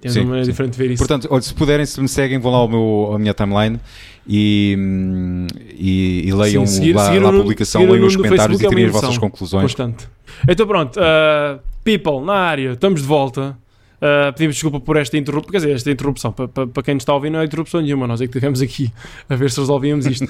Temos 0.00 0.16
uma 0.16 0.24
maneira 0.24 0.44
sim. 0.44 0.50
diferente 0.50 0.72
de 0.72 0.78
ver 0.78 0.90
isso. 0.90 0.98
Portanto, 0.98 1.28
olha, 1.30 1.42
se 1.42 1.54
puderem, 1.54 1.86
se 1.86 2.00
me 2.00 2.08
seguem, 2.08 2.38
vão 2.38 2.52
lá 2.52 2.58
ao 2.58 2.68
meu, 2.68 3.12
à 3.14 3.18
minha 3.18 3.32
timeline 3.32 3.78
e, 4.26 4.76
e, 5.78 6.24
e 6.26 6.32
leiam 6.32 6.66
Sim, 6.66 6.74
seguir- 6.74 6.94
lá, 6.94 7.06
seguir 7.06 7.18
lá 7.20 7.30
o 7.30 7.36
a 7.36 7.40
publicação, 7.40 7.82
leiam 7.82 8.06
os 8.06 8.16
no 8.16 8.22
comentários 8.22 8.58
Facebook 8.58 8.66
e 8.66 8.68
tirem 8.68 8.84
é 8.84 8.86
as 8.88 8.92
vossas 8.92 9.18
conclusões. 9.18 9.62
Constante. 9.62 10.08
Então 10.48 10.66
pronto, 10.66 10.98
uh, 10.98 11.60
people, 11.84 12.20
na 12.24 12.34
área, 12.34 12.72
estamos 12.72 13.00
de 13.00 13.06
volta. 13.06 13.56
Uh, 14.04 14.30
pedimos 14.34 14.56
desculpa 14.56 14.78
por 14.80 14.98
esta 14.98 15.16
interrupção, 15.16 15.50
quer 15.50 15.56
dizer, 15.58 15.72
esta 15.74 15.90
interrupção, 15.90 16.30
para 16.30 16.46
pa, 16.46 16.66
pa 16.66 16.82
quem 16.82 16.92
nos 16.92 17.00
está 17.02 17.12
a 17.12 17.14
ouvir 17.14 17.30
não 17.30 17.40
é 17.40 17.44
interrupção 17.46 17.80
nenhuma, 17.80 18.06
nós 18.06 18.20
é 18.20 18.26
que 18.26 18.30
estivemos 18.36 18.60
aqui 18.60 18.92
a 19.30 19.34
ver 19.34 19.50
se 19.50 19.58
resolvíamos 19.58 20.04
isto. 20.04 20.28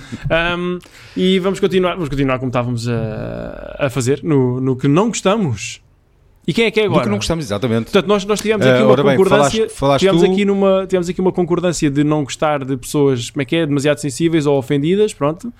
Um, 0.56 0.78
e 1.16 1.40
vamos 1.40 1.59
continuar, 1.59 1.94
vamos 1.94 2.09
continuar 2.09 2.38
como 2.38 2.51
estávamos 2.51 2.88
a, 2.88 3.76
a 3.80 3.90
fazer, 3.90 4.20
no, 4.22 4.60
no 4.60 4.76
que 4.76 4.86
não 4.86 5.09
gostamos. 5.09 5.80
E 6.46 6.52
quem 6.52 6.66
é 6.66 6.70
que 6.70 6.78
é 6.78 6.82
Do 6.84 6.90
agora? 6.90 7.05
que 7.05 7.09
não 7.10 7.16
gostamos, 7.16 7.44
exatamente. 7.46 7.84
Portanto, 7.84 8.06
nós, 8.06 8.24
nós 8.26 8.40
tivemos 8.40 8.64
Ah, 8.66 8.74
aqui 8.74 8.82
uma 8.82 8.92
ora 8.92 9.02
bem, 9.02 9.16
concordância. 9.16 9.60
falaste- 9.62 9.76
falaste 9.78 10.01
tivemos, 10.01 10.22
tu- 10.22 10.30
aqui 10.30 10.44
numa, 10.44 10.86
tivemos 10.86 11.09
aqui 11.09 11.20
uma 11.20 11.32
concordância 11.32 11.90
de 11.90 12.05
não 12.05 12.22
gostar 12.22 12.64
de 12.64 12.76
pessoas, 12.76 13.30
como 13.30 13.42
é 13.42 13.44
que 13.44 13.56
é? 13.56 13.66
Demasiado 13.66 13.98
sensíveis 13.98 14.46
ou 14.46 14.56
ofendidas, 14.59 15.12
pronto. 15.14 15.52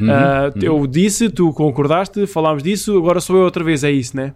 Uhum, 0.00 0.10
Ah, 0.10 0.50
uhum. 0.56 0.62
Eu 0.62 0.86
disse, 0.86 1.28
tu 1.28 1.52
concordaste, 1.52 2.26
falámos 2.26 2.62
disso, 2.62 2.96
agora 2.96 3.20
sou 3.20 3.36
eu 3.36 3.42
outra 3.44 3.62
vez, 3.62 3.84
é 3.84 3.90
isso, 3.92 4.16
né? 4.16 4.32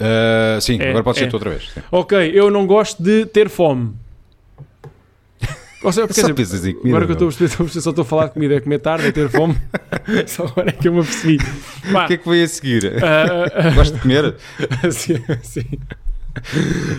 Ah, 0.00 0.58
sim, 0.60 0.78
É, 0.80 0.90
agora 0.90 1.04
pode 1.04 1.18
ser 1.18 1.24
é. 1.24 1.28
tu 1.28 1.34
outra 1.34 1.50
vez. 1.50 1.70
sim. 1.72 1.80
Ok, 1.90 2.30
eu 2.34 2.50
não 2.50 2.66
gosto 2.66 3.02
de 3.02 3.26
ter 3.26 3.48
fome. 3.48 3.92
Ou 5.82 5.92
seja, 5.92 6.06
Só 6.12 6.30
dizer, 6.32 6.74
comida, 6.74 6.88
agora 6.96 7.06
que 7.06 7.22
eu 7.22 7.28
estou 7.28 7.46
a 7.46 7.48
perceber, 7.48 7.80
só 7.80 7.90
estou 7.90 8.02
a 8.02 8.04
falar 8.04 8.26
de 8.26 8.32
comida, 8.34 8.54
é 8.54 8.60
comer 8.60 8.78
tarde, 8.80 9.06
é 9.06 9.12
ter 9.12 9.28
fome. 9.28 9.56
só 10.26 10.44
agora 10.44 10.68
é 10.68 10.72
que 10.72 10.88
eu 10.88 10.92
me 10.92 11.00
apercebi. 11.00 11.38
O 11.38 12.06
que 12.06 12.14
é 12.14 12.16
que 12.16 12.24
foi 12.24 12.42
a 12.42 12.48
seguir? 12.48 13.02
ah, 13.02 13.46
ah, 13.54 13.70
Gosto 13.74 13.94
de 13.94 14.00
comer? 14.00 14.34
a 14.82 14.90
seguir, 14.90 15.40
sim. 15.42 15.64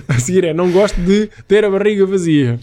A 0.07 0.19
seguir 0.19 0.43
é, 0.43 0.53
não 0.53 0.71
gosto 0.71 0.99
de 0.99 1.29
ter 1.47 1.63
a 1.63 1.69
barriga 1.69 2.05
vazia. 2.05 2.59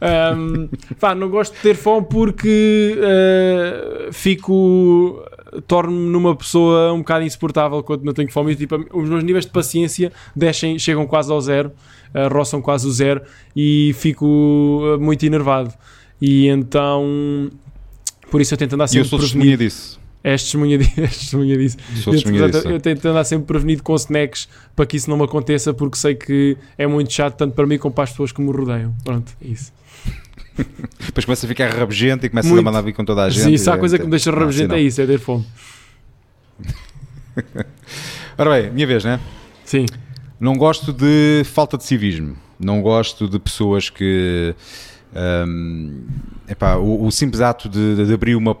Ahm, 0.00 0.68
pá, 0.98 1.14
não 1.14 1.28
gosto 1.28 1.54
de 1.54 1.60
ter 1.60 1.74
fome 1.76 2.06
porque 2.10 2.98
ah, 3.02 4.08
fico. 4.12 5.22
Torno-me 5.66 6.08
numa 6.08 6.34
pessoa 6.34 6.92
um 6.92 6.98
bocado 6.98 7.24
insuportável 7.24 7.82
quando 7.82 8.04
não 8.04 8.12
tenho 8.12 8.30
fome. 8.30 8.52
E, 8.52 8.56
tipo, 8.56 8.76
os 8.92 9.08
meus 9.08 9.22
níveis 9.22 9.44
de 9.44 9.52
paciência 9.52 10.12
descem, 10.34 10.78
chegam 10.78 11.06
quase 11.06 11.30
ao 11.30 11.40
zero, 11.40 11.72
ah, 12.14 12.28
roçam 12.28 12.60
quase 12.62 12.86
o 12.86 12.92
zero 12.92 13.22
e 13.54 13.94
fico 13.98 14.82
ah, 14.94 14.98
muito 14.98 15.24
enervado. 15.24 15.72
E 16.20 16.46
então. 16.48 17.50
Por 18.30 18.40
isso 18.40 18.54
eu 18.54 18.58
tento 18.58 18.74
andar 18.74 18.84
E 18.84 18.96
eu 18.96 19.04
sempre 19.04 19.08
sou 19.08 19.18
prevenido. 19.18 19.40
testemunha 19.40 19.56
disso. 19.58 20.00
És 20.24 20.42
testemunha, 20.42 20.78
és 20.96 21.18
testemunha 21.18 21.56
disso. 21.58 21.76
Sou 21.96 22.12
testemunha 22.12 22.48
disso. 22.48 22.68
eu 22.68 22.80
tento 22.80 23.04
andar 23.06 23.24
sempre 23.24 23.46
prevenido 23.46 23.82
com 23.82 23.94
snacks 23.96 24.48
para 24.74 24.86
que 24.86 24.96
isso 24.96 25.10
não 25.10 25.16
me 25.16 25.24
aconteça, 25.24 25.74
porque 25.74 25.98
sei 25.98 26.14
que 26.14 26.56
é 26.78 26.86
muito 26.86 27.12
chato, 27.12 27.36
tanto 27.36 27.54
para 27.54 27.66
mim 27.66 27.76
como 27.76 27.94
para 27.94 28.04
as 28.04 28.10
pessoas 28.10 28.32
que 28.32 28.40
me 28.40 28.52
rodeiam. 28.52 28.94
Pronto, 29.04 29.32
é 29.44 29.48
isso. 29.48 29.72
Depois 31.06 31.24
começa 31.24 31.46
a 31.46 31.48
ficar 31.48 31.70
rabugento 31.70 32.26
e 32.26 32.28
começa 32.28 32.48
Muito. 32.48 32.60
a 32.60 32.64
mandar 32.64 32.80
vir 32.82 32.92
com 32.92 33.04
toda 33.04 33.24
a 33.24 33.30
gente. 33.30 33.42
Sim, 33.44 33.56
se 33.56 33.70
há 33.70 33.76
e- 33.76 33.78
coisa 33.78 33.98
que 33.98 34.04
me 34.04 34.10
deixa 34.10 34.30
Não, 34.30 34.38
rabugento 34.38 34.74
assim 34.74 34.82
é 34.82 34.86
isso, 34.86 35.00
é 35.00 35.06
ter 35.06 35.18
fome. 35.18 35.46
Ora 38.38 38.50
bem, 38.50 38.70
minha 38.70 38.86
vez, 38.86 39.04
né? 39.04 39.20
Sim. 39.64 39.86
Não 40.38 40.54
gosto 40.56 40.92
de 40.92 41.42
falta 41.44 41.76
de 41.78 41.84
civismo. 41.84 42.36
Não 42.58 42.80
gosto 42.82 43.28
de 43.28 43.38
pessoas 43.38 43.90
que. 43.90 44.54
hum, 45.46 46.04
epá, 46.48 46.76
o, 46.76 47.06
o 47.06 47.10
simples 47.10 47.40
ato 47.40 47.68
de, 47.68 48.06
de 48.06 48.12
abrir 48.12 48.34
uma. 48.34 48.56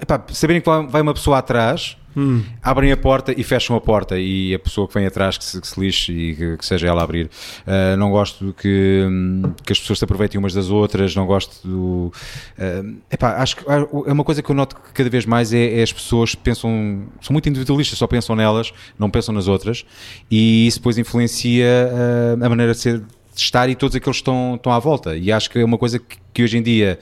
Epá, 0.00 0.22
saberem 0.32 0.60
que 0.60 0.68
vai 0.88 1.00
uma 1.00 1.14
pessoa 1.14 1.38
atrás, 1.38 1.96
Hum. 2.16 2.42
abrem 2.62 2.92
a 2.92 2.96
porta 2.96 3.32
e 3.34 3.42
fecham 3.42 3.74
a 3.74 3.80
porta 3.80 4.18
e 4.18 4.54
a 4.54 4.58
pessoa 4.58 4.86
que 4.86 4.94
vem 4.94 5.06
atrás 5.06 5.38
que 5.38 5.44
se, 5.44 5.60
que 5.60 5.66
se 5.66 5.80
lixe 5.80 6.12
e 6.12 6.34
que, 6.34 6.56
que 6.58 6.66
seja 6.66 6.86
ela 6.86 7.00
a 7.00 7.04
abrir. 7.04 7.26
Uh, 7.26 7.96
não 7.96 8.10
gosto 8.10 8.54
que, 8.58 9.06
hum, 9.08 9.54
que 9.64 9.72
as 9.72 9.80
pessoas 9.80 9.98
se 9.98 10.04
aproveitem 10.04 10.38
umas 10.38 10.52
das 10.52 10.68
outras, 10.70 11.14
não 11.16 11.26
gosto 11.26 11.66
do. 11.66 12.12
uh, 12.58 12.96
epá, 13.10 13.36
acho 13.36 13.56
que 13.56 13.64
ah, 13.66 13.86
é 14.06 14.12
uma 14.12 14.24
coisa 14.24 14.42
que 14.42 14.50
eu 14.50 14.54
noto 14.54 14.76
que 14.76 14.92
cada 14.92 15.08
vez 15.08 15.24
mais 15.24 15.52
é, 15.52 15.80
é 15.80 15.82
as 15.82 15.92
pessoas 15.92 16.34
pensam, 16.34 17.06
são 17.20 17.32
muito 17.32 17.48
individualistas, 17.48 17.98
só 17.98 18.06
pensam 18.06 18.36
nelas, 18.36 18.72
não 18.98 19.10
pensam 19.10 19.34
nas 19.34 19.48
outras 19.48 19.84
e 20.30 20.66
isso 20.66 20.78
depois 20.78 20.98
influencia 20.98 21.66
uh, 21.66 22.44
a 22.44 22.48
maneira 22.48 22.72
de, 22.72 22.78
ser, 22.78 22.98
de 22.98 23.06
estar 23.36 23.68
e 23.68 23.74
todos 23.74 23.96
aqueles 23.96 24.16
que 24.16 24.20
estão, 24.20 24.56
estão 24.56 24.72
à 24.72 24.78
volta. 24.78 25.16
E 25.16 25.32
acho 25.32 25.50
que 25.50 25.58
é 25.58 25.64
uma 25.64 25.78
coisa 25.78 25.98
que, 25.98 26.18
que 26.32 26.42
hoje 26.42 26.58
em 26.58 26.62
dia 26.62 26.98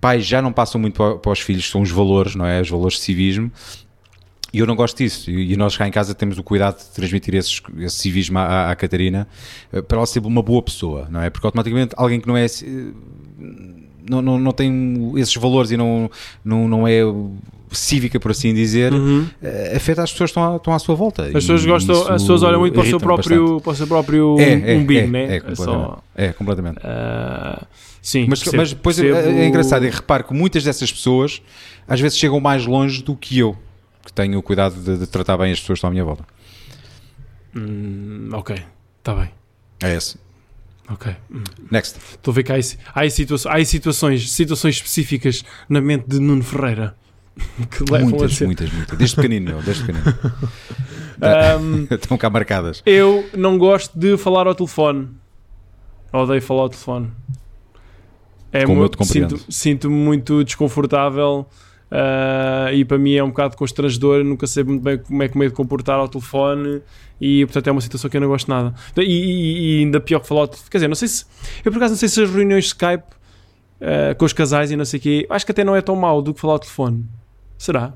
pais 0.00 0.24
já 0.24 0.40
não 0.40 0.52
passam 0.52 0.80
muito 0.80 0.94
para, 0.94 1.16
para 1.16 1.32
os 1.32 1.40
filhos, 1.40 1.68
são 1.68 1.82
os 1.82 1.90
valores, 1.90 2.34
não 2.34 2.46
é? 2.46 2.60
Os 2.60 2.70
valores 2.70 2.96
de 2.96 3.02
civismo. 3.02 3.52
E 4.52 4.58
eu 4.58 4.66
não 4.66 4.74
gosto 4.74 4.96
disso. 4.98 5.30
E 5.30 5.56
nós 5.56 5.76
cá 5.76 5.86
em 5.86 5.90
casa 5.92 6.14
temos 6.14 6.36
o 6.38 6.42
cuidado 6.42 6.78
de 6.78 6.86
transmitir 6.90 7.34
esses, 7.34 7.60
esse 7.78 7.96
civismo 7.96 8.38
à, 8.38 8.70
à- 8.70 8.76
Catarina 8.76 9.28
eh, 9.72 9.80
para 9.80 9.98
ela 9.98 10.06
ser 10.06 10.20
uma 10.26 10.42
boa 10.42 10.60
pessoa, 10.62 11.06
não 11.10 11.22
é? 11.22 11.30
Porque 11.30 11.46
automaticamente 11.46 11.94
alguém 11.96 12.20
que 12.20 12.26
não 12.26 12.36
é. 12.36 12.44
eh, 12.46 12.92
Não, 14.08 14.20
não, 14.20 14.38
não 14.38 14.50
tem 14.52 15.12
esses 15.16 15.34
valores 15.36 15.70
e 15.70 15.76
não, 15.76 16.10
não, 16.44 16.66
não 16.66 16.88
é 16.88 17.00
cívica, 17.70 18.18
por 18.18 18.32
assim 18.32 18.52
dizer, 18.52 18.92
eh, 19.40 19.74
afeta 19.76 20.02
as 20.02 20.10
pessoas 20.10 20.32
que 20.32 20.38
estão 20.38 20.54
à, 20.54 20.56
estão 20.56 20.74
à 20.74 20.78
sua 20.80 20.96
volta. 20.96 21.22
Uhum. 21.22 21.28
As 21.28 21.32
pessoas 21.34 21.64
gostam, 21.64 22.00
as 22.08 22.22
pessoas 22.22 22.42
olham 22.42 22.58
muito 22.58 22.72
para 22.74 22.82
o 22.82 22.86
seu 22.86 22.98
próprio, 22.98 23.42
bastante. 23.44 23.62
para 23.62 23.70
o 23.72 23.74
seu 23.76 23.86
próprio 23.86 24.36
É, 24.40 24.72
é, 24.72 24.76
umbigo, 24.76 25.00
é, 25.00 25.06
né? 25.06 25.22
é, 25.22 25.36
É 25.36 25.40
completamente. 25.40 25.64
só. 25.86 26.02
É, 26.16 26.32
completamente. 26.32 26.78
ah, 26.82 27.66
sim, 28.02 28.26
Mas, 28.28 28.40
percebo- 28.40 28.56
mas 28.56 28.70
depois 28.72 28.98
é- 28.98 29.02
percebo- 29.12 29.38
é, 29.38 29.46
engraçado, 29.46 29.86
e 29.86 29.90
reparo 29.90 30.24
que 30.24 30.34
muitas 30.34 30.64
dessas 30.64 30.90
pessoas 30.90 31.40
às 31.86 32.00
vezes 32.00 32.18
chegam 32.18 32.40
mais 32.40 32.66
longe 32.66 33.04
do 33.04 33.14
que 33.14 33.38
eu, 33.38 33.56
que 34.04 34.12
tenho 34.12 34.38
o 34.38 34.42
cuidado 34.42 34.74
de, 34.80 34.98
de 34.98 35.06
tratar 35.06 35.36
bem 35.36 35.52
as 35.52 35.60
pessoas 35.60 35.76
que 35.76 35.78
estão 35.78 35.88
à 35.88 35.90
minha 35.92 36.04
volta. 36.04 36.24
Hum, 37.54 38.28
ok, 38.32 38.56
está 38.98 39.14
bem. 39.14 39.30
É 39.82 39.94
esse. 39.96 40.18
Ok. 40.88 41.14
Hum. 41.30 41.42
Next. 41.70 41.98
Estou 42.12 42.32
a 42.32 42.34
ver 42.34 42.42
que 42.42 42.52
há, 42.52 42.56
há, 42.56 43.10
situa- 43.10 43.38
há 43.52 43.64
situações, 43.64 44.30
situações 44.32 44.74
específicas 44.76 45.44
na 45.68 45.80
mente 45.80 46.06
de 46.08 46.18
Nuno 46.18 46.42
Ferreira 46.42 46.96
que 47.70 47.84
levam 47.90 48.08
a 48.08 48.10
muitas, 48.10 48.34
ser. 48.36 48.46
muitas, 48.46 48.72
muitas. 48.72 48.98
Desde 48.98 49.16
pequenino, 49.16 49.52
meu, 49.52 49.62
desde 49.62 49.84
pequenino. 49.84 50.04
Ahm, 51.22 51.86
Estão 51.94 52.18
cá 52.18 52.28
marcadas. 52.28 52.82
eu 52.84 53.28
não 53.36 53.56
gosto 53.58 53.96
de 53.98 54.16
falar 54.16 54.46
ao 54.46 54.54
telefone. 54.54 55.08
Odeio 56.12 56.42
falar 56.42 56.62
ao 56.62 56.68
telefone. 56.68 57.10
É 58.52 58.62
Como 58.64 58.72
eu 58.74 58.80
muito- 58.80 58.92
te 58.92 58.98
compreendo. 58.98 59.38
sinto- 59.38 59.52
Sinto-me 59.52 59.94
muito 59.94 60.42
desconfortável 60.44 61.46
ah, 61.90 62.70
e 62.72 62.84
para 62.84 62.98
mim 62.98 63.14
é 63.14 63.22
um 63.24 63.28
bocado 63.28 63.56
constrangedor. 63.56 64.22
Nunca 64.24 64.46
sei 64.46 64.64
muito 64.64 64.82
bem 64.82 64.98
como 64.98 65.22
é 65.22 65.28
que 65.28 65.36
me 65.38 65.46
é 65.46 65.48
de 65.48 65.54
comportar 65.54 65.98
ao 65.98 66.08
telefone 66.08 66.80
e 67.20 67.44
portanto 67.46 67.66
é 67.68 67.72
uma 67.72 67.80
situação 67.80 68.08
que 68.10 68.16
eu 68.16 68.20
não 68.20 68.28
gosto 68.28 68.48
nada. 68.48 68.74
E, 68.96 69.02
e- 69.02 69.76
e 69.76 69.80
ainda 69.80 70.00
pior 70.00 70.20
que 70.20 70.26
falar. 70.28 70.48
Quer 70.48 70.78
dizer, 70.78 70.88
não 70.88 70.94
sei 70.94 71.08
se. 71.08 71.24
Eu 71.64 71.70
por 71.72 71.78
acaso 71.78 71.92
não 71.94 71.98
sei 71.98 72.08
se 72.08 72.22
as 72.22 72.30
reuniões 72.30 72.66
Skype 72.66 73.04
ah, 73.80 74.14
com 74.14 74.24
os 74.24 74.32
casais 74.32 74.70
e 74.70 74.76
não 74.76 74.84
sei 74.84 74.98
o 74.98 75.02
quê, 75.02 75.26
acho 75.30 75.44
que 75.44 75.52
até 75.52 75.64
não 75.64 75.74
é 75.74 75.80
tão 75.82 75.96
mau 75.96 76.22
do 76.22 76.32
que 76.34 76.40
falar 76.40 76.54
ao 76.54 76.58
telefone. 76.58 77.04
Será? 77.58 77.94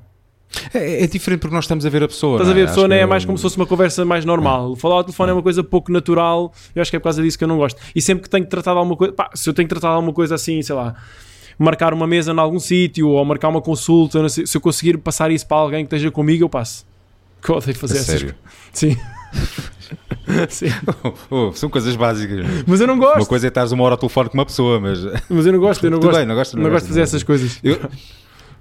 É, 0.73 1.03
é 1.03 1.07
diferente 1.09 1.41
porque 1.41 1.55
nós 1.55 1.65
estamos 1.65 1.85
a 1.85 1.89
ver 1.91 2.05
a 2.05 2.09
pessoa. 2.09 2.37
Estás 2.37 2.49
a 2.49 2.53
não 2.53 2.55
ver, 2.55 2.61
é? 2.61 2.65
a 2.65 2.69
pessoa 2.69 2.87
não 2.87 2.95
é 2.95 3.05
mais 3.07 3.25
como 3.25 3.37
se 3.37 3.43
fosse 3.43 3.57
uma 3.57 3.67
conversa 3.67 4.05
mais 4.05 4.25
normal. 4.25 4.77
Falar 4.77 4.97
ao 4.97 5.05
telefone 5.05 5.31
é 5.31 5.33
uma 5.33 5.43
coisa 5.43 5.65
pouco 5.65 5.91
natural. 5.91 6.53
Eu 6.75 6.81
acho 6.81 6.91
que 6.93 6.97
é 6.97 7.01
por 7.01 7.05
causa 7.05 7.21
disso 7.23 7.37
que 7.37 7.43
eu 7.43 7.49
não 7.49 7.57
gosto. 7.57 7.81
E 7.95 8.01
sempre 8.01 8.23
que 8.23 8.31
tenho 8.31 8.45
que 8.45 8.51
tratar 8.51 8.71
de 8.73 8.79
alguma 8.79 8.97
coisa, 8.97 9.13
pá, 9.13 9.31
se 9.35 9.49
eu 9.51 9.55
tenho 9.55 9.67
que 9.67 9.75
tratar 9.75 9.89
de 9.89 9.95
alguma 9.95 10.13
coisa 10.13 10.37
assim, 10.37 10.63
sei 10.63 10.77
lá, 10.77 10.95
marcar 11.59 11.93
uma 11.95 12.07
mesa 12.07 12.33
em 12.33 12.39
algum 12.39 12.59
sítio 12.59 13.09
ou 13.09 13.25
marcar 13.25 13.49
uma 13.49 13.61
consulta, 13.63 14.29
se 14.29 14.45
eu 14.57 14.61
conseguir 14.61 14.99
passar 14.99 15.31
isso 15.31 15.47
para 15.47 15.57
alguém 15.59 15.85
que 15.85 15.95
esteja 15.95 16.11
comigo, 16.11 16.45
eu 16.45 16.49
passo. 16.49 16.87
Que 17.43 17.51
eu 17.51 17.57
odeio 17.57 17.77
fazer 17.77 17.99
essas 17.99 18.07
sério? 18.07 18.35
Sim. 18.73 18.97
Sim. 20.49 20.67
Oh, 21.31 21.53
são 21.53 21.69
coisas 21.69 21.95
básicas. 21.97 22.47
Mas 22.67 22.81
eu 22.81 22.87
não 22.87 22.95
Uma 22.95 23.15
gosto. 23.15 23.29
coisa 23.29 23.47
é 23.47 23.49
estares 23.49 23.73
uma 23.73 23.85
hora 23.85 23.95
ao 23.95 23.99
telefone 23.99 24.29
com 24.31 24.39
uma 24.39 24.47
pessoa, 24.47 24.81
mas. 24.81 24.99
Mas 25.29 25.45
eu 25.47 25.53
não 25.53 25.61
gosto. 25.61 25.85
Eu 25.85 25.91
não 25.91 25.99
gosto, 26.01 26.17
bem, 26.17 26.27
não 26.27 26.35
gosto, 26.35 26.57
não 26.57 26.63
não 26.65 26.71
gosto 26.71 26.85
de 26.85 26.89
fazer 26.89 27.01
não 27.01 27.05
essas 27.05 27.23
coisas. 27.23 27.61
Eu- 27.63 27.79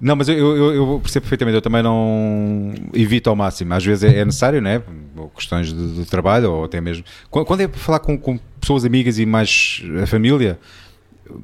não, 0.02 0.18
mas 0.18 0.28
eu, 0.28 0.36
eu, 0.36 0.74
eu 0.74 1.00
percebo 1.02 1.24
perfeitamente, 1.24 1.56
eu 1.56 1.62
também 1.62 1.82
não 1.82 2.74
evito 2.94 3.30
ao 3.30 3.38
máximo. 3.38 3.74
Às 3.74 3.86
vezes 3.86 4.04
é, 4.04 4.18
é 4.20 4.26
necessário, 4.26 4.62
né? 4.62 4.82
Ou 5.16 5.30
questões 5.30 5.72
de, 5.72 5.94
de 5.94 6.06
trabalho, 6.06 6.52
ou 6.52 6.66
até 6.66 6.82
mesmo. 6.82 7.06
Quando, 7.30 7.46
quando 7.46 7.62
é 7.62 7.68
para 7.70 7.80
falar 7.80 8.00
com, 8.00 8.18
com 8.18 8.38
pessoas 8.60 8.84
amigas 8.84 9.18
e 9.18 9.26
mais 9.26 9.82
a 10.02 10.06
família, 10.06 10.60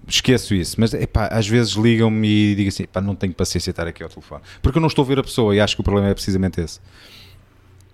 esqueço 0.07 0.53
isso. 0.53 0.75
Mas 0.79 0.93
epá, 0.93 1.27
às 1.27 1.47
vezes 1.47 1.73
ligam-me 1.73 2.27
e 2.27 2.55
digo 2.55 2.69
assim: 2.69 2.85
pá, 2.85 3.01
não 3.01 3.15
tenho 3.15 3.33
paciência 3.33 3.71
estar 3.71 3.87
aqui 3.87 4.03
ao 4.03 4.09
telefone. 4.09 4.41
Porque 4.61 4.77
eu 4.77 4.81
não 4.81 4.87
estou 4.87 5.03
a 5.03 5.07
ver 5.07 5.19
a 5.19 5.23
pessoa 5.23 5.55
e 5.55 5.59
acho 5.59 5.75
que 5.75 5.81
o 5.81 5.83
problema 5.83 6.09
é 6.09 6.13
precisamente 6.13 6.61
esse. 6.61 6.79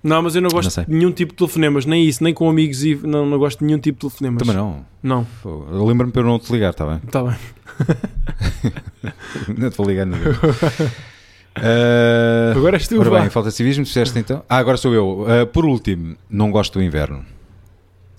Não, 0.03 0.22
mas 0.22 0.36
eu 0.36 0.41
não 0.41 0.52
gosto 0.52 0.78
Não 0.78 0.86
de 0.86 0.91
nenhum 0.91 1.12
tipo 1.12 1.32
de 1.32 1.38
telefonemas, 1.38 1.84
nem 1.88 2.07
isso, 2.07 2.24
nem 2.24 2.32
com 2.32 2.48
amigos 2.48 2.84
e 2.84 2.94
não, 2.94 3.26
não 3.26 3.40
gosto 3.40 3.57
de 3.60 3.66
nenhum 3.66 3.80
tipo 3.80 3.98
de 3.98 4.02
telefonemas. 4.02 4.40
Também 4.40 4.56
não. 4.56 4.86
Não, 5.02 5.26
Lembro-me 5.88 6.12
para 6.14 6.22
eu 6.22 6.26
não 6.28 6.38
te 6.38 6.52
ligar, 6.52 6.70
está 6.70 6.86
bem? 6.86 7.02
está 7.03 7.24
bem. 7.24 7.36
Não 9.57 9.70
te 9.70 9.78
vou 9.78 9.88
ligar 9.88 10.06
ninguém. 10.06 10.32
Ah, 11.57 12.52
Agora 12.53 12.76
és 12.76 12.86
tu, 12.86 12.99
Ora 12.99 13.10
bem, 13.22 13.30
falta 13.30 13.49
civismo, 13.49 13.86
disseste 13.86 14.20
então. 14.20 14.44
Ah, 14.49 14.57
agora 14.57 14.76
sou 14.76 14.94
eu. 14.94 15.26
Ah, 15.26 15.45
por 15.45 15.64
último, 15.66 16.18
não 16.30 16.52
gosto 16.52 16.80
do 16.80 16.84
inverno. 16.84 17.24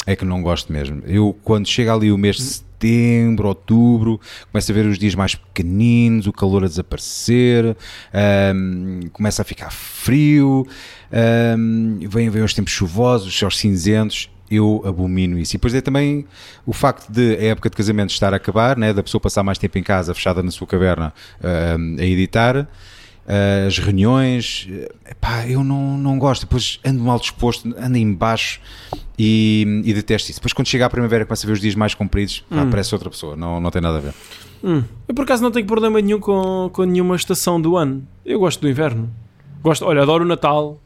É 0.07 0.17
que 0.17 0.25
não 0.25 0.43
gosto 0.43 0.73
mesmo. 0.73 1.03
Eu, 1.05 1.37
quando 1.45 1.69
chega 1.69 1.93
ali 1.93 2.11
o 2.11 2.17
mês 2.17 2.37
de 2.37 2.43
setembro, 2.77 3.49
outubro, 3.49 4.21
começo 4.53 4.71
a 4.71 4.75
ver 4.75 4.87
os 4.87 4.99
dias 4.99 5.15
mais 5.15 5.35
pequeninos, 5.35 6.27
o 6.27 6.33
calor 6.33 6.65
a 6.65 6.69
desaparecer, 6.69 7.77
ahm, 8.13 9.09
começa 9.13 9.43
a 9.43 9.45
ficar 9.45 9.71
frio, 9.73 10.67
ahm, 11.11 11.99
vêm, 12.09 12.29
vêm 12.29 12.43
os 12.43 12.55
tempos 12.55 12.73
chuvosos, 12.73 13.29
os 13.29 13.39
céus 13.39 13.59
cinzentos. 13.59 14.31
Eu 14.49 14.81
abomino 14.87 15.37
isso. 15.41 15.57
E 15.57 15.59
depois 15.59 15.75
é 15.75 15.81
também 15.81 16.25
o 16.65 16.73
facto 16.73 17.11
de 17.11 17.35
a 17.35 17.47
época 17.47 17.69
de 17.69 17.77
casamento 17.77 18.11
estar 18.11 18.33
a 18.33 18.37
acabar, 18.37 18.77
né, 18.77 18.93
da 18.93 19.03
pessoa 19.03 19.21
passar 19.21 19.43
mais 19.43 19.59
tempo 19.59 19.77
em 19.77 19.83
casa, 19.83 20.15
fechada 20.15 20.41
na 20.41 20.53
sua 20.53 20.69
caverna, 20.69 21.13
ahm, 21.43 21.97
a 21.99 22.05
editar 22.05 22.69
as 23.67 23.79
reuniões, 23.79 24.69
eh, 24.71 25.15
pá, 25.21 25.47
eu 25.49 25.65
não, 25.65 25.99
não 25.99 26.19
gosto, 26.19 26.43
depois 26.43 26.79
ando 26.85 27.01
mal 27.03 27.19
disposto, 27.19 27.75
ando 27.79 27.97
em 27.99 28.13
baixo 28.13 28.61
e, 29.19 29.83
e 29.85 29.93
detesto 29.93 30.31
isso. 30.31 30.39
Depois 30.41 30.53
quando 30.53 30.69
chega 30.69 30.87
a 30.87 30.91
primavera 30.91 31.25
começa 31.27 31.45
a 31.45 31.49
ver 31.49 31.53
os 31.55 31.61
dias 31.61 31.75
mais 31.75 31.95
compridos, 31.95 32.45
pá, 32.49 32.67
parece 32.71 32.95
outra 32.95 33.11
pessoa, 33.11 33.35
não, 33.35 33.61
não 33.61 33.71
tem 33.71 33.83
nada 33.83 33.99
a 33.99 34.01
ver. 34.01 34.15
Hum. 34.63 34.83
Eu 35.09 35.15
por 35.15 35.23
acaso 35.23 35.43
não 35.43 35.51
tenho 35.51 35.67
problema 35.67 36.01
nenhum 36.01 36.19
com, 36.21 36.71
com 36.73 36.85
nenhuma 36.85 37.17
estação 37.17 37.61
do 37.61 37.77
ano. 37.77 38.07
Eu 38.25 38.39
gosto 38.41 38.61
do 38.61 38.69
inverno. 38.69 39.11
Gosto, 39.63 39.85
olha, 39.85 40.03
adoro 40.03 40.25
o 40.25 40.27
Natal. 40.27 40.81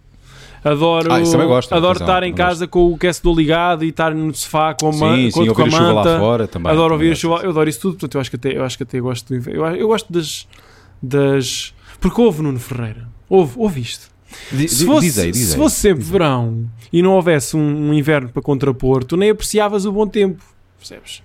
Adoro, 0.63 1.11
Ah, 1.11 1.21
gosto, 1.21 1.73
adoro 1.75 1.93
atenção, 1.93 2.07
estar 2.07 2.23
em 2.23 2.35
casa 2.35 2.67
com 2.67 2.91
o 2.91 2.95
aquecedor 2.95 3.35
ligado 3.35 3.83
e 3.83 3.89
estar 3.89 4.15
no 4.15 4.35
sofá 4.35 4.75
com 4.79 4.89
a, 4.89 4.93
ma- 4.93 5.17
sim, 5.17 5.31
com, 5.31 5.45
sim, 5.45 5.55
com 5.55 5.63
ouvir 5.63 5.63
a 5.63 5.65
a 5.65 5.71
chuva 5.71 5.93
lá 5.93 6.05
manta. 6.05 6.19
fora 6.19 6.49
também. 6.49 6.71
adoro 6.73 6.89
também 6.89 6.93
ouvir 6.93 7.07
a 7.07 7.09
gosto 7.11 7.21
chuva, 7.23 7.37
eu 7.45 7.51
adoro 7.51 7.69
isso 7.71 7.81
tudo, 7.81 7.93
portanto 7.93 8.15
eu 8.17 8.21
acho 8.21 8.31
que 8.31 8.37
até, 8.37 8.57
eu 8.59 8.65
acho 8.65 8.77
que 8.77 8.83
até 8.83 9.01
gosto 9.01 9.29
do 9.29 9.37
inverno. 9.37 9.65
Eu, 9.67 9.77
eu 9.77 9.89
gosto 9.89 10.13
das, 10.13 10.47
das. 11.03 11.73
Porque 12.01 12.21
houve 12.21 12.43
Nuno 12.43 12.59
Ferreira. 12.59 13.07
Houve, 13.29 13.53
houve 13.57 13.81
isto. 13.81 14.09
Di- 14.53 14.69
Se 14.69 14.87
fosse, 14.87 15.07
diz 15.07 15.19
aí, 15.19 15.31
diz 15.33 15.47
se 15.49 15.53
aí. 15.55 15.59
fosse 15.61 15.77
sempre 15.77 16.05
verão 16.05 16.65
e 16.93 17.03
não 17.03 17.13
houvesse 17.15 17.57
um, 17.57 17.91
um 17.91 17.95
inverno 17.95 18.29
para 18.29 18.41
contrapor, 18.43 19.03
tu 19.05 19.17
nem 19.17 19.31
apreciavas 19.31 19.85
o 19.85 19.93
bom 19.93 20.07
tempo. 20.07 20.43
Percebes? 20.79 21.23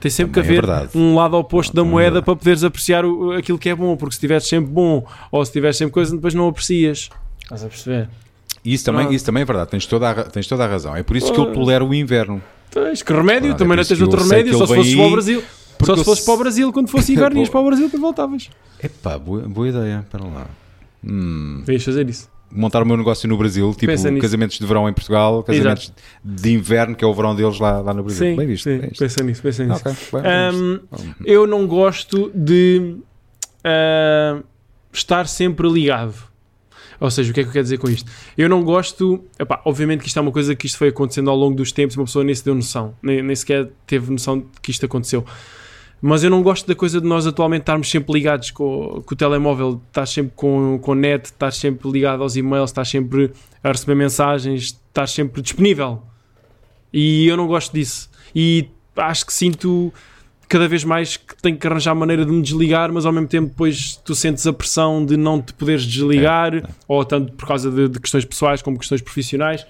Tem 0.00 0.10
sempre 0.10 0.32
Também 0.32 0.48
que 0.48 0.54
é 0.56 0.58
haver 0.58 0.66
verdade. 0.66 0.98
um 0.98 1.14
lado 1.14 1.36
oposto 1.36 1.72
da 1.74 1.82
Também 1.82 1.90
é 1.90 1.92
moeda 1.92 2.22
para 2.22 2.34
poderes 2.34 2.64
apreciar 2.64 3.04
o- 3.04 3.32
aquilo 3.32 3.58
que 3.58 3.68
é 3.68 3.74
bom, 3.74 3.96
porque 3.96 4.12
se 4.14 4.16
estiveres 4.18 4.46
sempre 4.48 4.70
bom 4.70 5.04
ou 5.30 5.44
se 5.44 5.50
estiveres 5.50 5.76
sempre 5.76 5.92
coisa, 5.92 6.14
depois 6.14 6.32
não 6.34 6.48
aprecias. 6.48 7.08
Estás 7.42 7.64
a 7.64 7.68
perceber? 7.68 8.08
Isso 8.64 8.84
também, 8.84 9.12
isso 9.12 9.24
também 9.24 9.42
é 9.42 9.44
verdade, 9.44 9.70
tens 9.70 9.86
toda, 9.86 10.10
a, 10.10 10.22
tens 10.24 10.46
toda 10.46 10.64
a 10.64 10.68
razão. 10.68 10.94
É 10.96 11.02
por 11.02 11.16
isso 11.16 11.32
que 11.32 11.38
eu 11.38 11.52
tolero 11.52 11.86
o 11.88 11.94
inverno. 11.94 12.40
Tens, 12.70 13.02
que 13.02 13.12
remédio? 13.12 13.48
Pronto, 13.48 13.54
é 13.54 13.58
Também 13.58 13.76
por 13.76 13.82
não 13.82 13.84
tens 13.88 14.00
outro 14.00 14.22
remédio, 14.22 14.58
só 14.58 14.66
se 14.66 14.72
aí, 14.74 14.96
para 14.96 15.06
o 15.06 15.10
Brasil. 15.10 15.42
Só 15.84 15.96
se 15.96 16.04
fosses 16.04 16.20
se- 16.20 16.26
para 16.26 16.34
o 16.34 16.38
Brasil 16.38 16.72
quando 16.72 16.88
fosse 16.88 17.12
inverno, 17.14 17.38
ias 17.40 17.48
para 17.48 17.60
o 17.60 17.64
Brasil 17.66 17.86
depois 17.86 18.00
voltavas. 18.00 18.50
Epá, 18.82 19.18
boa, 19.18 19.42
boa 19.42 19.68
ideia, 19.68 20.00
espera 20.04 20.24
lá. 20.24 20.46
Hum, 21.04 21.62
Vens 21.66 21.82
fazer 21.84 22.08
isso. 22.08 22.28
montar 22.50 22.82
o 22.82 22.86
meu 22.86 22.96
negócio 22.96 23.28
no 23.28 23.36
Brasil, 23.36 23.74
tipo 23.76 23.92
casamentos 24.20 24.58
de 24.58 24.66
verão 24.66 24.88
em 24.88 24.92
Portugal, 24.92 25.42
casamentos 25.42 25.92
de 26.24 26.52
inverno, 26.52 26.94
que 26.94 27.04
é 27.04 27.06
o 27.06 27.12
verão 27.14 27.34
deles 27.34 27.58
lá, 27.58 27.80
lá 27.80 27.92
no 27.94 28.02
Brasil. 28.02 28.30
Sim, 28.30 28.36
Bem 28.36 28.46
visto. 28.46 28.64
sim, 28.64 28.78
bem 28.78 28.88
visto. 28.90 28.98
pensa 29.00 29.22
nisso, 29.24 29.42
pensa 29.42 29.64
nisso. 29.64 29.80
Ok, 29.80 29.92
bem, 30.12 30.22
bem 30.22 30.30
Ahm, 30.30 30.80
visto. 30.92 31.24
eu 31.24 31.46
não 31.46 31.66
gosto 31.66 32.30
de. 32.34 32.96
ah, 33.64 34.40
estar 34.92 35.26
sempre 35.26 35.68
ligado. 35.68 36.14
Ou 37.00 37.10
seja, 37.10 37.32
o 37.32 37.34
que 37.34 37.40
é 37.40 37.42
que 37.42 37.48
eu 37.48 37.52
quero 37.52 37.64
dizer 37.64 37.78
com 37.78 37.88
isto? 37.90 38.08
Eu 38.38 38.48
não 38.48 38.62
gosto. 38.62 39.24
Epá, 39.38 39.60
obviamente 39.64 40.00
que 40.02 40.06
isto 40.06 40.18
é 40.18 40.22
uma 40.22 40.30
coisa 40.30 40.54
que 40.54 40.66
isto 40.66 40.78
foi 40.78 40.88
acontecendo 40.88 41.30
ao 41.30 41.36
longo 41.36 41.56
dos 41.56 41.72
tempos, 41.72 41.96
uma 41.96 42.04
pessoa 42.04 42.24
nem 42.24 42.32
se 42.34 42.44
deu 42.44 42.54
noção, 42.54 42.94
nem, 43.02 43.20
nem 43.22 43.34
sequer 43.34 43.68
teve 43.86 44.08
noção 44.12 44.38
de 44.38 44.46
que 44.62 44.70
isto 44.70 44.86
aconteceu. 44.86 45.24
Mas 46.04 46.24
eu 46.24 46.30
não 46.30 46.42
gosto 46.42 46.66
da 46.66 46.74
coisa 46.74 47.00
de 47.00 47.06
nós 47.06 47.28
atualmente 47.28 47.60
estarmos 47.62 47.88
sempre 47.88 48.12
ligados 48.12 48.50
com, 48.50 49.00
com 49.06 49.14
o 49.14 49.16
telemóvel, 49.16 49.80
estar 49.86 50.04
sempre 50.04 50.32
com, 50.34 50.76
com 50.82 50.94
net, 50.96 51.26
estar 51.26 51.52
sempre 51.52 51.88
ligado 51.88 52.22
aos 52.24 52.34
e-mails, 52.34 52.70
estar 52.70 52.84
sempre 52.84 53.30
a 53.62 53.68
receber 53.70 53.94
mensagens, 53.94 54.62
estar 54.88 55.06
sempre 55.06 55.40
disponível. 55.40 56.02
E 56.92 57.26
eu 57.28 57.36
não 57.36 57.46
gosto 57.46 57.72
disso. 57.72 58.10
E 58.34 58.66
acho 58.96 59.24
que 59.24 59.32
sinto 59.32 59.92
cada 60.48 60.66
vez 60.66 60.82
mais 60.82 61.16
que 61.16 61.40
tenho 61.40 61.56
que 61.56 61.66
arranjar 61.66 61.94
maneira 61.94 62.26
de 62.26 62.32
me 62.32 62.42
desligar, 62.42 62.92
mas 62.92 63.06
ao 63.06 63.12
mesmo 63.12 63.28
tempo 63.28 63.48
depois 63.50 63.94
tu 64.04 64.12
sentes 64.14 64.44
a 64.46 64.52
pressão 64.52 65.06
de 65.06 65.16
não 65.16 65.40
te 65.40 65.54
poderes 65.54 65.84
desligar, 65.86 66.52
É, 66.52 66.58
é. 66.58 66.62
ou 66.88 67.04
tanto 67.04 67.32
por 67.32 67.46
causa 67.46 67.70
de, 67.70 67.88
de 67.88 68.00
questões 68.00 68.24
pessoais 68.24 68.60
como 68.60 68.76
questões 68.76 69.00
profissionais. 69.00 69.64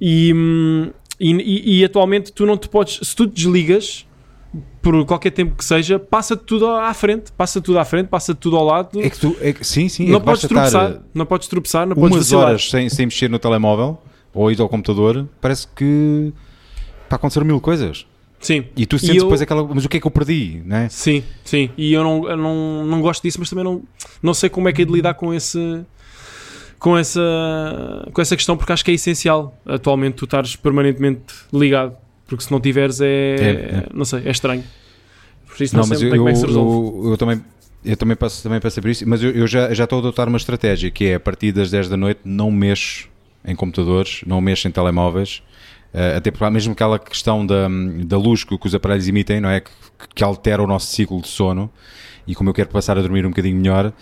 E, 0.00 0.32
hum, 0.34 0.90
e, 1.20 1.30
e- 1.32 1.78
e 1.80 1.84
atualmente 1.84 2.32
tu 2.32 2.46
não 2.46 2.56
te 2.56 2.68
podes, 2.70 3.06
se 3.06 3.14
tu 3.14 3.26
te 3.26 3.34
desligas 3.34 4.06
por 4.82 5.04
qualquer 5.06 5.30
tempo 5.30 5.54
que 5.56 5.64
seja, 5.64 5.98
passa 5.98 6.36
tudo 6.36 6.66
à 6.68 6.92
frente, 6.92 7.32
passa 7.32 7.60
tudo 7.60 7.78
à 7.78 7.84
frente, 7.84 8.08
passa 8.08 8.34
tudo 8.34 8.56
ao 8.56 8.64
lado. 8.64 9.00
É 9.00 9.08
que 9.08 9.18
tu, 9.18 9.36
é 9.40 9.52
que- 9.52 9.64
sim, 9.66 9.88
sim, 9.88 10.06
é 10.08 10.10
não 10.10 10.20
que 10.20 10.26
podes 10.26 10.42
tropeçar, 10.42 11.00
não 11.14 11.24
podes 11.26 11.48
tropeçar, 11.48 11.86
não 11.86 11.94
podes 11.96 12.10
umas 12.16 12.24
vacilar. 12.26 12.46
horas 12.48 12.70
sem, 12.70 12.88
sem 12.88 13.06
mexer 13.06 13.30
no 13.30 13.38
telemóvel 13.38 13.98
ou 14.34 14.50
ir 14.50 14.60
ao 14.60 14.68
computador, 14.68 15.26
parece 15.40 15.66
que 15.68 16.32
para 17.08 17.16
acontecer 17.16 17.44
mil 17.44 17.60
coisas. 17.60 18.06
Sim. 18.40 18.64
E 18.76 18.84
tu 18.86 18.96
E 18.96 18.98
sentes 18.98 19.16
eu- 19.16 19.22
depois 19.22 19.40
aquela. 19.40 19.62
Mas 19.72 19.84
o 19.84 19.88
que 19.88 19.98
é 19.98 20.00
que 20.00 20.06
eu 20.06 20.10
perdi? 20.10 20.60
Né? 20.66 20.88
Sim, 20.90 21.22
sim. 21.44 21.70
E 21.78 21.92
eu 21.92 22.02
não, 22.02 22.28
eu 22.28 22.36
não, 22.36 22.84
não 22.84 23.00
gosto 23.00 23.22
disso, 23.22 23.38
mas 23.38 23.48
também 23.48 23.64
não, 23.64 23.82
não 24.20 24.34
sei 24.34 24.50
como 24.50 24.68
é 24.68 24.72
que 24.72 24.82
é 24.82 24.84
de 24.84 24.90
lidar 24.92 25.14
com 25.14 25.32
esse 25.32 25.84
com 26.78 26.98
essa, 26.98 27.20
com 28.12 28.20
essa 28.20 28.34
questão, 28.36 28.56
porque 28.56 28.72
acho 28.72 28.84
que 28.84 28.90
é 28.90 28.94
essencial 28.94 29.56
atualmente 29.64 30.14
tu 30.14 30.24
estares 30.24 30.56
permanentemente 30.56 31.22
ligado, 31.52 31.96
porque 32.26 32.44
se 32.44 32.52
não 32.52 32.60
tiveres 32.60 33.00
é, 33.00 33.06
É, 33.06 33.48
é. 33.50 33.86
não 33.92 34.04
sei, 34.04 34.22
é 34.24 34.30
estranho. 34.30 34.64
Por 35.46 35.62
isso 35.62 35.76
não, 35.76 35.82
sei 35.84 35.90
mas 35.90 36.02
eu, 36.02 36.10
como 36.10 36.28
é 36.28 36.32
que 36.32 36.38
se 36.38 36.46
resolve. 36.46 37.06
eu, 37.06 37.10
eu 37.10 37.16
também. 37.16 37.44
Eu 37.84 37.96
também 37.96 38.16
passo, 38.16 38.40
também 38.44 38.60
passo 38.60 38.80
por 38.80 38.90
isso, 38.90 39.08
mas 39.08 39.20
eu, 39.24 39.30
eu 39.32 39.44
já, 39.44 39.74
já 39.74 39.84
estou 39.84 39.98
a 39.98 40.00
adotar 40.02 40.28
uma 40.28 40.36
estratégia 40.36 40.88
que 40.88 41.06
é 41.06 41.14
a 41.16 41.20
partir 41.20 41.50
das 41.50 41.68
10 41.68 41.88
da 41.88 41.96
noite 41.96 42.20
não 42.24 42.48
mexo 42.48 43.08
em 43.44 43.56
computadores, 43.56 44.20
não 44.24 44.40
mexo 44.40 44.68
em 44.68 44.70
telemóveis, 44.70 45.42
eh, 45.92 46.14
até 46.16 46.30
porque 46.30 46.48
mesmo 46.48 46.74
aquela 46.74 46.96
questão 46.96 47.44
da, 47.44 47.68
da 48.04 48.16
luz 48.16 48.44
que, 48.44 48.56
que 48.56 48.66
os 48.68 48.74
aparelhos 48.74 49.08
emitem, 49.08 49.40
não 49.40 49.50
é? 49.50 49.60
Que, 49.60 49.70
que 50.14 50.22
altera 50.22 50.62
o 50.62 50.66
nosso 50.66 50.94
ciclo 50.94 51.20
de 51.20 51.26
sono 51.26 51.68
e 52.26 52.34
como 52.34 52.50
eu 52.50 52.54
quero 52.54 52.68
passar 52.68 52.96
a 52.98 53.02
dormir 53.02 53.26
um 53.26 53.30
bocadinho 53.30 53.56
melhor, 53.56 53.92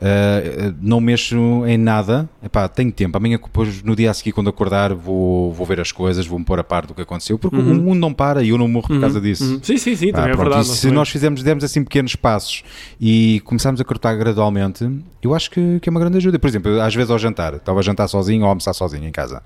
eh, 0.00 0.72
não 0.80 1.00
mexo 1.00 1.36
em 1.66 1.76
nada. 1.76 2.28
Epá, 2.42 2.66
tenho 2.68 2.90
tempo. 2.90 3.16
Amanhã, 3.16 3.38
depois, 3.42 3.82
no 3.82 3.94
dia 3.94 4.10
a 4.10 4.14
seguir, 4.14 4.32
quando 4.32 4.48
acordar, 4.48 4.94
vou, 4.94 5.52
vou 5.52 5.66
ver 5.66 5.80
as 5.80 5.92
coisas, 5.92 6.26
vou-me 6.26 6.44
pôr 6.44 6.58
a 6.58 6.64
par 6.64 6.86
do 6.86 6.94
que 6.94 7.02
aconteceu, 7.02 7.38
porque 7.38 7.56
o 7.56 7.62
mundo 7.62 7.98
não 7.98 8.12
para 8.12 8.42
e 8.42 8.48
eu 8.50 8.58
não 8.58 8.66
morro 8.68 8.88
por 8.88 9.00
causa 9.00 9.20
disso. 9.20 9.44
Uhum. 9.44 9.60
Sim, 9.62 9.76
sim, 9.76 9.96
sim, 9.96 10.12
Pá, 10.12 10.18
também 10.18 10.32
é 10.32 10.36
pronto, 10.36 10.48
verdade. 10.50 10.68
e 10.68 10.76
se 10.76 10.90
nós 10.90 11.08
fizermos, 11.08 11.42
dermos 11.42 11.64
assim 11.64 11.84
pequenos 11.84 12.16
passos 12.16 12.62
e 13.00 13.40
começarmos 13.44 13.80
a 13.80 13.84
cortar 13.84 14.14
gradualmente, 14.14 14.88
eu 15.22 15.34
acho 15.34 15.50
que, 15.50 15.78
que 15.80 15.88
é 15.88 15.90
uma 15.90 16.00
grande 16.00 16.16
ajuda. 16.16 16.38
Por 16.38 16.48
exemplo, 16.48 16.80
às 16.80 16.94
vezes 16.94 17.10
ao 17.10 17.18
jantar, 17.18 17.54
estava 17.54 17.78
a 17.78 17.82
jantar 17.82 18.08
sozinho 18.08 18.42
ou 18.42 18.46
a 18.46 18.50
almoçar 18.50 18.72
sozinho 18.72 19.06
em 19.06 19.12
casa. 19.12 19.42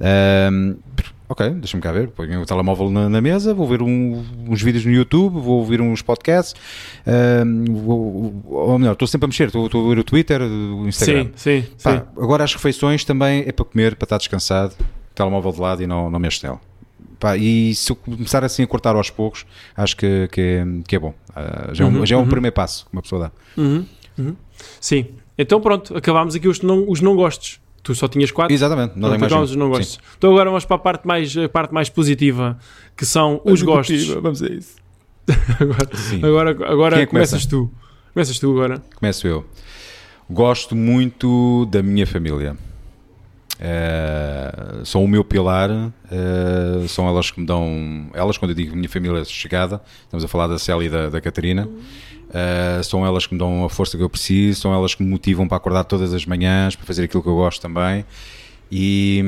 Ahm, 0.00 0.76
ok, 1.30 1.50
deixa-me 1.50 1.82
cá 1.82 1.92
ver. 1.92 2.08
Ponho 2.08 2.42
o 2.42 2.44
telemóvel 2.44 2.90
na, 2.90 3.08
na 3.08 3.20
mesa, 3.20 3.54
vou 3.54 3.66
ver 3.66 3.80
um- 3.80 4.22
uns 4.48 4.60
vídeos 4.62 4.84
no 4.84 4.90
YouTube, 4.92 5.34
vou 5.40 5.58
ouvir 5.60 5.80
uns 5.80 6.02
podcasts. 6.02 6.54
vou- 7.68 8.42
ou 8.46 8.78
melhor, 8.78 8.92
estou 8.92 9.08
sempre 9.08 9.24
a 9.26 9.28
mexer, 9.28 9.46
estou, 9.46 9.66
estou 9.66 9.86
a 9.86 9.88
ver 9.94 10.00
o 10.00 10.04
Twitter, 10.04 10.40
o 10.42 10.86
Instagram. 10.88 11.30
Sim, 11.36 11.62
sim, 11.62 11.64
Pá, 11.82 11.98
sim. 11.98 12.02
agora 12.22 12.44
as 12.44 12.54
refeições 12.54 13.04
também 13.04 13.44
é 13.46 13.52
para 13.52 13.64
comer, 13.64 13.96
para 13.96 14.04
estar 14.06 14.18
descansado, 14.18 14.74
telemóvel 15.14 15.52
de 15.52 15.60
lado 15.60 15.82
e 15.82 15.86
não, 15.86 16.10
não 16.10 16.18
mexo 16.18 16.46
nele. 16.46 16.58
Pá, 17.18 17.36
e 17.36 17.74
se 17.74 17.92
eu 17.92 17.96
começar 17.96 18.42
assim 18.44 18.62
a 18.62 18.66
cortar 18.66 18.96
aos 18.96 19.10
poucos, 19.10 19.44
acho 19.76 19.96
que, 19.96 20.28
que, 20.32 20.40
é, 20.40 20.64
que 20.86 20.96
é 20.96 20.98
bom. 20.98 21.14
Ah, 21.34 21.68
já 21.72 21.84
é 21.84 21.86
um, 21.86 21.98
Uhum, 21.98 22.06
já 22.06 22.14
é 22.16 22.18
um 22.18 22.22
uhum. 22.22 22.28
primeiro 22.28 22.54
passo 22.54 22.86
que 22.86 22.92
uma 22.94 23.02
pessoa 23.02 23.22
dá. 23.56 23.62
Uhum, 23.62 23.84
uhum. 24.18 24.36
Sim. 24.80 25.06
Então 25.36 25.60
pronto, 25.60 25.96
acabámos 25.96 26.34
aqui 26.34 26.48
os 26.48 26.60
não, 26.62 26.88
os 26.90 27.00
não 27.00 27.14
gostos. 27.16 27.60
Tu 27.82 27.94
só 27.94 28.06
tinhas 28.08 28.30
quatro. 28.30 28.52
Exatamente, 28.52 28.92
não 28.96 29.08
Pronto, 29.16 29.34
um. 29.36 29.42
os 29.42 29.56
não 29.56 29.66
Sim. 29.66 29.72
gostos. 29.72 29.98
Então 30.18 30.30
agora 30.30 30.50
vamos 30.50 30.64
para 30.64 30.76
a 30.76 30.78
parte 30.78 31.06
mais, 31.06 31.36
a 31.36 31.48
parte 31.48 31.72
mais 31.72 31.88
positiva, 31.88 32.58
que 32.96 33.06
são 33.06 33.40
os 33.44 33.62
gostos. 33.62 34.06
Vamos 34.08 34.42
a 34.42 34.48
isso. 34.48 34.76
Agora, 35.60 35.96
Sim. 35.96 36.24
agora, 36.24 36.50
agora 36.50 37.00
é 37.00 37.06
começa? 37.06 37.36
começas 37.36 37.46
tu. 37.46 37.70
Começas 38.12 38.38
tu 38.38 38.50
agora. 38.50 38.82
Começo 38.96 39.28
eu. 39.28 39.46
Gosto 40.28 40.74
muito 40.74 41.66
da 41.66 41.82
minha 41.82 42.06
família. 42.06 42.56
Eh, 43.62 44.80
são 44.84 45.04
o 45.04 45.08
meu 45.08 45.22
pilar, 45.22 45.70
eh, 46.10 46.86
são 46.88 47.06
elas 47.06 47.30
que 47.30 47.40
me 47.40 47.46
dão. 47.46 48.10
Elas, 48.14 48.38
quando 48.38 48.52
eu 48.52 48.54
digo 48.56 48.74
minha 48.74 48.88
família 48.88 49.22
chegada, 49.24 49.82
estamos 50.02 50.24
a 50.24 50.28
falar 50.28 50.46
da 50.46 50.58
Célia 50.58 50.86
e 50.86 50.88
da, 50.88 51.08
da 51.10 51.20
Catarina. 51.20 51.68
Eh, 52.32 52.80
são 52.82 53.04
elas 53.04 53.26
que 53.26 53.34
me 53.34 53.38
dão 53.38 53.64
a 53.64 53.68
força 53.70 53.96
que 53.96 54.02
eu 54.02 54.08
preciso, 54.10 54.60
são 54.60 54.72
elas 54.74 54.94
que 54.94 55.02
me 55.02 55.08
motivam 55.10 55.46
para 55.48 55.56
acordar 55.56 55.84
todas 55.84 56.12
as 56.14 56.24
manhãs, 56.26 56.74
para 56.76 56.86
fazer 56.86 57.04
aquilo 57.04 57.22
que 57.22 57.28
eu 57.28 57.34
gosto 57.36 57.60
também. 57.60 58.04
E, 58.72 59.20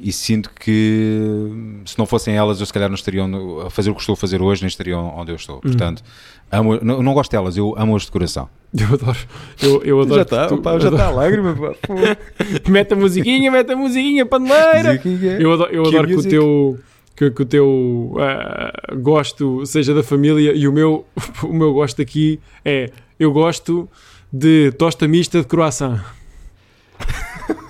e 0.00 0.12
sinto 0.12 0.48
que 0.58 1.50
se 1.84 1.98
não 1.98 2.06
fossem 2.06 2.36
elas, 2.36 2.60
eu 2.60 2.66
se 2.66 2.72
calhar 2.72 2.88
não 2.88 2.94
estariam 2.94 3.26
no- 3.26 3.62
a 3.62 3.70
fazer 3.70 3.90
o 3.90 3.94
que 3.94 4.00
estou 4.00 4.12
a 4.12 4.16
fazer 4.16 4.40
hoje, 4.40 4.62
nem 4.62 4.68
estariam 4.68 5.12
onde 5.18 5.32
eu 5.32 5.36
estou. 5.36 5.60
Portanto, 5.60 6.04
amo, 6.52 6.78
não, 6.80 7.02
não 7.02 7.14
gosto 7.14 7.32
delas, 7.32 7.56
eu 7.56 7.74
amo-as 7.76 8.02
de 8.02 8.12
coração. 8.12 8.48
Eu 8.78 8.86
adoro. 8.94 9.18
Eu, 9.62 9.82
eu 9.82 10.00
adoro. 10.02 10.24
que 10.24 10.30
tu- 10.30 10.68
adoro- 10.68 11.02
a 11.02 11.10
lágrima. 11.10 11.56
Mete 12.68 12.92
a 12.92 12.96
musiquinha, 12.96 13.50
mete 13.50 13.72
a 13.72 13.76
musiquinha, 13.76 14.24
paneleira. 14.26 15.00
Eu 15.40 15.52
adoro, 15.54 15.72
eu 15.72 15.82
Que 15.84 15.88
adoro 15.88 16.06
que, 16.08 16.14
o 16.14 16.22
teu, 16.22 16.78
que, 17.18 17.30
que 17.32 17.42
o 17.42 17.44
teu 17.44 18.14
ah, 18.20 18.72
gosto 18.96 19.66
seja 19.66 19.92
da 19.92 20.04
família 20.04 20.52
e 20.54 20.68
o 20.68 20.72
meu, 20.72 21.04
o 21.42 21.52
meu 21.52 21.72
gosto 21.72 22.00
aqui 22.00 22.38
é 22.64 22.90
eu 23.18 23.32
gosto 23.32 23.88
de 24.32 24.70
tosta 24.78 25.08
mista 25.08 25.40
de 25.40 25.46
croissant. 25.46 26.00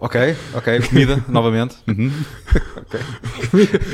Ok, 0.00 0.16
ok, 0.54 0.80
comida, 0.88 1.24
novamente. 1.28 1.74
Uhum. 1.88 2.12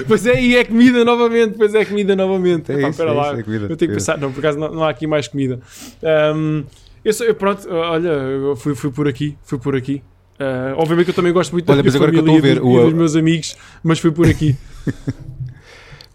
Pois 0.07 0.27
é, 0.27 0.39
e 0.39 0.55
é 0.55 0.63
comida 0.63 1.03
novamente, 1.03 1.57
pois 1.57 1.75
é 1.75 1.83
comida 1.83 2.15
novamente. 2.15 2.71
É 2.73 2.75
Epá, 2.79 2.89
isso, 2.91 3.03
é 3.03 3.05
lá, 3.07 3.31
isso, 3.31 3.41
é 3.41 3.43
comida, 3.43 3.65
eu 3.71 3.77
tenho 3.77 3.91
que 3.91 3.97
pensar, 3.97 4.19
não, 4.19 4.31
por 4.31 4.41
acaso 4.41 4.59
não, 4.59 4.71
não 4.71 4.85
há 4.85 4.91
aqui 4.91 5.07
mais 5.07 5.29
comida. 5.29 5.61
Ahm, 6.03 6.65
eu, 7.03 7.13
sou- 7.15 7.27
eu, 7.27 7.35
pronto, 7.35 7.67
olha, 7.71 8.09
eu 8.09 8.55
fui, 8.55 8.75
fui 8.75 8.91
por 8.91 9.09
aqui, 9.09 9.35
fui 9.45 9.59
por 9.59 9.75
aqui. 9.75 10.03
Ah, 10.39 10.75
obviamente 10.77 11.05
que 11.07 11.11
eu 11.11 11.15
também 11.15 11.33
gosto 11.33 11.53
muito 11.53 11.65
da 11.67 11.73
Olha, 11.75 11.83
minha 11.83 11.93
que 11.93 11.97
eu 11.99 12.01
família 12.03 12.39
a 12.39 12.43
ver, 12.43 12.57
e, 12.57 12.61
dos, 12.61 12.69
e 12.73 12.77
o- 12.79 12.85
dos 12.85 12.93
meus 12.95 13.17
amigos, 13.17 13.57
mas 13.83 13.99
fui 13.99 14.11
por 14.11 14.27
aqui. 14.29 14.57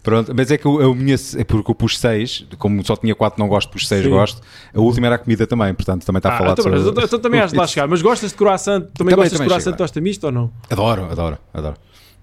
Pronto, 0.02 0.32
mas 0.34 0.50
é 0.50 0.56
que 0.56 0.66
a 0.66 0.94
minha, 0.94 1.14
é 1.36 1.44
porque 1.44 1.70
eu 1.70 1.74
pus 1.74 1.98
6, 1.98 2.46
como 2.58 2.82
só 2.86 2.96
tinha 2.96 3.14
4 3.14 3.38
não 3.38 3.46
gosto, 3.48 3.70
pus 3.70 3.86
6 3.86 4.04
Sim. 4.04 4.10
gosto. 4.10 4.40
A 4.74 4.80
última 4.80 5.06
era 5.06 5.16
a 5.16 5.18
comida 5.18 5.46
também, 5.46 5.74
portanto 5.74 6.06
também 6.06 6.18
está 6.20 6.30
a 6.30 6.34
Ah, 6.34 6.38
falar 6.38 6.52
então, 6.52 6.64
sobre- 6.64 6.78
eu- 7.02 7.04
então 7.04 7.18
também 7.18 7.38
has 7.40 7.50
de 7.52 7.58
lá 7.58 7.66
chegar. 7.66 7.86
Mas 7.86 8.00
gostas 8.00 8.30
de 8.30 8.36
croissant? 8.36 8.80
Também, 8.80 8.92
Também, 8.94 9.14
gostas 9.16 9.32
também 9.32 9.46
de 9.48 9.52
croissant 9.52 9.76
tosta 9.76 10.00
mista 10.00 10.26
ou 10.28 10.32
não? 10.32 10.50
Adoro, 10.70 11.04
adoro, 11.10 11.38
adoro. 11.52 11.76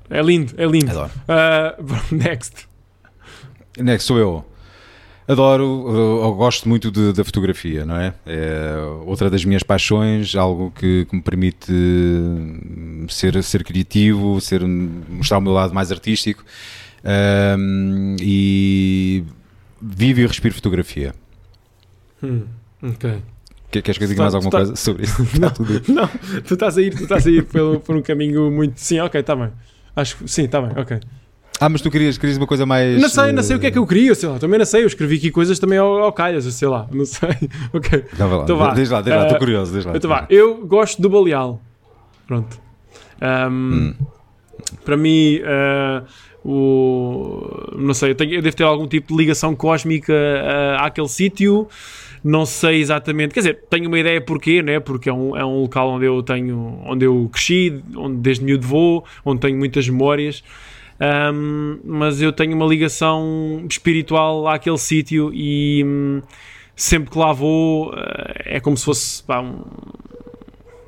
É 0.09 0.21
lindo, 0.23 0.53
é 0.57 0.65
lindo. 0.65 0.89
Adoro. 0.89 1.11
Ah, 1.27 1.75
next. 2.11 2.67
Next 3.77 4.07
sou 4.07 4.17
eu. 4.17 4.43
Adoro, 5.27 5.63
eu, 5.89 6.23
eu 6.23 6.33
gosto 6.35 6.69
muito 6.69 6.89
da 7.11 7.23
fotografia, 7.23 7.85
não 7.85 7.97
é? 7.97 8.13
É 8.25 8.75
outra 9.05 9.29
das 9.29 9.43
minhas 9.43 9.61
paixões, 9.61 10.33
algo 10.35 10.71
que, 10.71 11.03
que 11.05 11.15
me 11.15 11.21
permite 11.21 11.69
hum, 11.71 13.05
ser, 13.09 13.43
ser 13.43 13.63
criativo, 13.65 14.39
ser, 14.39 14.61
mostrar 14.65 15.37
o 15.39 15.41
meu 15.41 15.51
lado 15.53 15.73
mais 15.73 15.91
artístico 15.91 16.43
Hum, 17.57 18.15
e 18.19 19.23
vivo 19.81 20.19
e 20.21 20.27
respiro 20.27 20.53
fotografia. 20.55 21.13
Hum, 22.21 22.43
ok. 22.81 23.21
Que- 23.71 23.81
Queres 23.81 23.97
que 23.97 24.03
eu 24.03 24.07
diga 24.09 24.23
mais 24.23 24.33
alguma 24.35 24.49
está- 24.49 24.57
coisa 24.57 24.75
sobre 24.75 25.03
isso? 25.03 25.15
Tudo. 25.55 25.81
Não, 25.93 26.07
tu 26.45 26.55
estás 26.55 26.77
a 26.77 26.81
ir, 26.81 26.95
tu 26.95 27.03
estás 27.03 27.25
a 27.27 27.29
ir 27.31 27.45
pelo, 27.45 27.79
por 27.79 27.95
um 27.95 28.01
caminho 28.01 28.49
muito. 28.51 28.77
Sim, 28.79 28.99
ok, 28.99 29.21
está 29.21 29.35
bem. 29.35 29.51
Acho 29.95 30.17
que 30.17 30.27
sim, 30.27 30.45
está 30.45 30.59
bem, 30.61 30.71
ok. 30.75 30.99
Ah, 31.59 31.69
mas 31.69 31.81
tu 31.81 31.89
querias, 31.89 32.17
querias 32.17 32.37
uma 32.37 32.45
coisa 32.47 32.65
mais. 32.65 33.01
Não 33.01 33.09
sei, 33.09 33.31
não 33.31 33.41
sei 33.41 33.55
o 33.55 33.59
que 33.59 33.67
é 33.67 33.71
que 33.71 33.77
eu 33.79 33.87
queria, 33.87 34.13
sei 34.13 34.29
lá. 34.29 34.37
Também 34.37 34.59
não 34.59 34.65
sei, 34.65 34.83
eu 34.83 34.87
escrevi 34.87 35.15
aqui 35.17 35.31
coisas 35.31 35.57
também 35.57 35.79
ao, 35.79 35.97
ao 36.03 36.11
calhas, 36.13 36.43
sei 36.45 36.67
lá. 36.67 36.87
Não 36.91 37.05
sei. 37.05 37.29
Ok. 37.73 38.05
Então 38.13 38.37
lá, 38.37 38.43
Então 38.43 38.57
vá. 38.57 38.73
diz 38.73 38.89
lá, 38.89 39.01
diz 39.01 39.13
lá, 39.13 39.21
estou 39.23 39.35
Ah, 39.35 39.39
curioso, 39.39 39.73
diz 39.73 39.85
lá. 39.85 39.93
Então 39.95 40.09
vá, 40.09 40.27
eu 40.29 40.65
gosto 40.67 41.01
do 41.01 41.09
Baleal. 41.09 41.59
Pronto. 42.27 42.59
Ahm, 43.21 43.93
Para 44.85 44.97
mim, 44.97 45.39
ah, 45.45 46.03
o, 46.45 47.73
não 47.77 47.93
sei, 47.93 48.11
eu, 48.11 48.15
tenho, 48.15 48.33
eu 48.35 48.41
devo 48.41 48.55
ter 48.55 48.63
algum 48.63 48.87
tipo 48.87 49.13
de 49.13 49.17
ligação 49.17 49.55
cósmica 49.55 50.13
ah, 50.13 50.85
àquele 50.85 51.07
sítio. 51.09 51.67
Não 52.23 52.45
sei 52.45 52.81
exatamente, 52.81 53.33
quer 53.33 53.39
dizer, 53.41 53.59
tenho 53.69 53.87
uma 53.87 53.97
ideia 53.97 54.19
porquê, 54.19 54.61
né? 54.61 54.79
Porque 54.79 55.07
é 55.09 55.13
um, 55.13 55.37
é 55.37 55.45
um 55.45 55.61
local 55.61 55.91
onde 55.91 56.05
eu 56.05 56.21
tenho, 56.23 56.81
onde 56.85 57.05
eu 57.05 57.29
cresci, 57.31 57.81
onde 57.95 58.17
desde 58.17 58.43
miúdo 58.43 58.67
vou, 58.67 59.05
onde 59.23 59.39
tenho 59.39 59.57
muitas 59.57 59.87
memórias. 59.87 60.43
Ahm, 60.99 61.79
mas 61.83 62.21
eu 62.21 62.31
tenho 62.33 62.55
uma 62.55 62.65
ligação 62.65 63.65
espiritual 63.69 64.47
àquele 64.47 64.77
sítio 64.77 65.31
e 65.33 65.83
hum, 65.85 66.21
sempre 66.75 67.11
que 67.11 67.17
lá 67.17 67.31
vou, 67.33 67.93
eh, 67.95 68.57
é 68.57 68.59
como 68.59 68.75
se 68.75 68.83
fosse 68.85 69.21
pá, 69.23 69.39
um, 69.39 69.63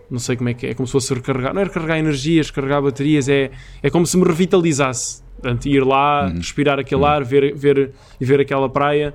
não 0.10 0.18
sei 0.20 0.36
como 0.36 0.50
é 0.50 0.54
que 0.56 0.66
é, 0.66 0.72
é 0.72 0.74
como 0.74 0.88
se 0.88 0.92
fosse 0.94 1.14
recarregar, 1.14 1.54
não 1.54 1.62
é 1.62 1.66
recarregar 1.66 1.98
energias, 2.00 2.48
recarregar 2.50 2.82
baterias, 2.82 3.30
é, 3.30 3.52
é 3.84 3.90
como 3.92 4.06
se 4.08 4.18
me 4.18 4.26
revitalizasse. 4.26 5.22
Portanto, 5.40 5.68
ir 5.68 5.86
lá, 5.86 6.26
Uhum. 6.28 6.38
respirar 6.38 6.80
aquele 6.80 7.06
ar, 7.06 7.24
ver, 7.24 7.56
ver, 7.56 7.92
e 8.20 8.26
ver 8.26 8.42
aquela 8.42 8.68
praia. 8.68 9.14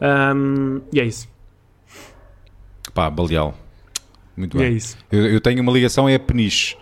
Ahm, 0.00 0.80
e 0.92 0.98
é 1.00 1.04
isso. 1.04 1.28
Pá, 2.94 3.08
Baleal. 3.10 3.54
Muito 4.36 4.60
é 4.60 4.64
bem. 4.68 4.76
isso. 4.76 4.96
Eu, 5.12 5.26
eu 5.26 5.40
tenho 5.40 5.60
uma 5.62 5.70
ligação 5.70 6.08
é 6.08 6.14
a 6.14 6.18
Peniche. 6.18 6.76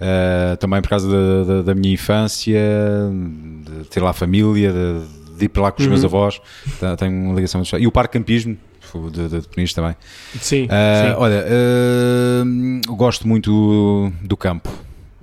Uh, 0.00 0.56
também 0.56 0.82
por 0.82 0.88
causa 0.88 1.08
da, 1.08 1.44
da- 1.44 1.62
da 1.62 1.74
minha 1.74 1.94
infância, 1.94 2.58
de 3.64 3.84
ter 3.88 4.00
lá 4.02 4.12
família, 4.12 4.72
de, 4.72 5.36
de 5.38 5.44
ir 5.44 5.48
para 5.48 5.62
lá 5.62 5.72
com 5.72 5.78
os 5.80 5.84
Uhum. 5.86 5.92
meus 5.92 6.04
avós. 6.04 6.40
Tenho 6.98 7.12
uma 7.12 7.34
ligação 7.34 7.60
muito 7.60 7.78
E 7.78 7.86
o 7.86 7.92
Parque 7.92 8.18
Campismo, 8.18 8.56
de, 9.12 9.28
de, 9.28 9.40
de 9.40 9.48
Peniche 9.48 9.74
também. 9.74 9.94
Sim, 10.40 10.64
Uh, 10.64 10.68
sim. 10.68 11.14
olha, 11.16 11.44
uh, 11.46 12.96
gosto 12.96 13.26
muito 13.28 14.12
do 14.22 14.36
campo. 14.36 14.68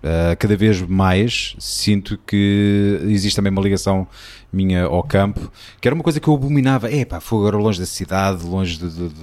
Uh, 0.04 0.36
cada 0.40 0.56
vez 0.56 0.82
mais 0.82 1.56
sinto 1.60 2.18
que 2.26 3.00
existe 3.04 3.36
também 3.36 3.52
uma 3.52 3.62
ligação 3.62 4.08
minha 4.52 4.84
ao 4.86 5.04
campo, 5.04 5.52
que 5.80 5.88
era 5.88 5.94
uma 5.94 6.04
coisa 6.04 6.20
que 6.20 6.28
eu 6.28 6.34
abominava. 6.34 6.92
É 6.92 7.06
pá, 7.06 7.20
foi 7.20 7.38
agora 7.40 7.58
longe 7.58 7.80
da 7.80 7.86
cidade, 7.86 8.44
longe 8.44 8.78
de- 8.80 8.90
de- 8.90 9.10
de- 9.10 9.16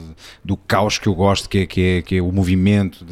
do 0.45 0.57
caos 0.57 0.97
que 0.97 1.09
eu 1.09 1.15
gosto, 1.17 1.49
que 1.49 1.59
é, 1.59 1.67
que 1.67 1.81
é, 1.83 2.03
que 2.03 2.17
é 2.19 2.23
o 2.23 2.31
movimento. 2.31 3.05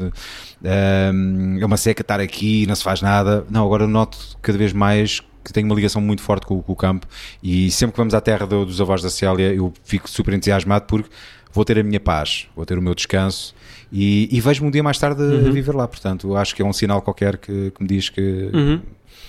um, 0.62 1.58
é 1.60 1.66
uma 1.66 1.76
seca 1.76 2.02
estar 2.02 2.20
aqui, 2.20 2.66
não 2.66 2.74
se 2.74 2.82
faz 2.84 3.00
nada. 3.02 3.44
Não, 3.50 3.64
agora 3.64 3.86
noto 3.86 4.16
cada 4.40 4.56
vez 4.56 4.72
mais 4.72 5.20
que 5.44 5.52
tenho 5.52 5.66
uma 5.66 5.76
ligação 5.76 6.00
muito 6.00 6.22
forte 6.22 6.44
com, 6.44 6.60
com 6.60 6.72
o 6.72 6.76
campo 6.76 7.06
e 7.40 7.70
sempre 7.70 7.92
que 7.92 7.98
vamos 7.98 8.14
à 8.14 8.20
terra 8.20 8.44
do- 8.46 8.64
dos 8.66 8.80
avós 8.80 9.00
da 9.00 9.08
Célia 9.10 9.54
eu 9.54 9.72
fico 9.84 10.10
super 10.10 10.34
entusiasmado 10.34 10.86
porque 10.86 11.08
vou 11.56 11.64
ter 11.64 11.78
a 11.78 11.82
minha 11.82 11.98
paz, 11.98 12.46
vou 12.54 12.64
ter 12.64 12.78
o 12.78 12.82
meu 12.82 12.94
descanso 12.94 13.54
e, 13.90 14.28
e 14.30 14.40
vejo-me 14.40 14.68
um 14.68 14.70
dia 14.70 14.82
mais 14.82 14.98
tarde 14.98 15.20
a 15.22 15.50
viver 15.50 15.74
lá. 15.74 15.88
Portanto, 15.88 16.36
acho 16.36 16.54
que 16.54 16.62
é 16.62 16.64
um 16.64 16.72
sinal 16.72 17.02
qualquer 17.02 17.36
que, 17.38 17.70
que 17.72 17.82
me 17.82 17.88
diz 17.88 18.08
que, 18.08 18.50
Uhum. 18.52 18.80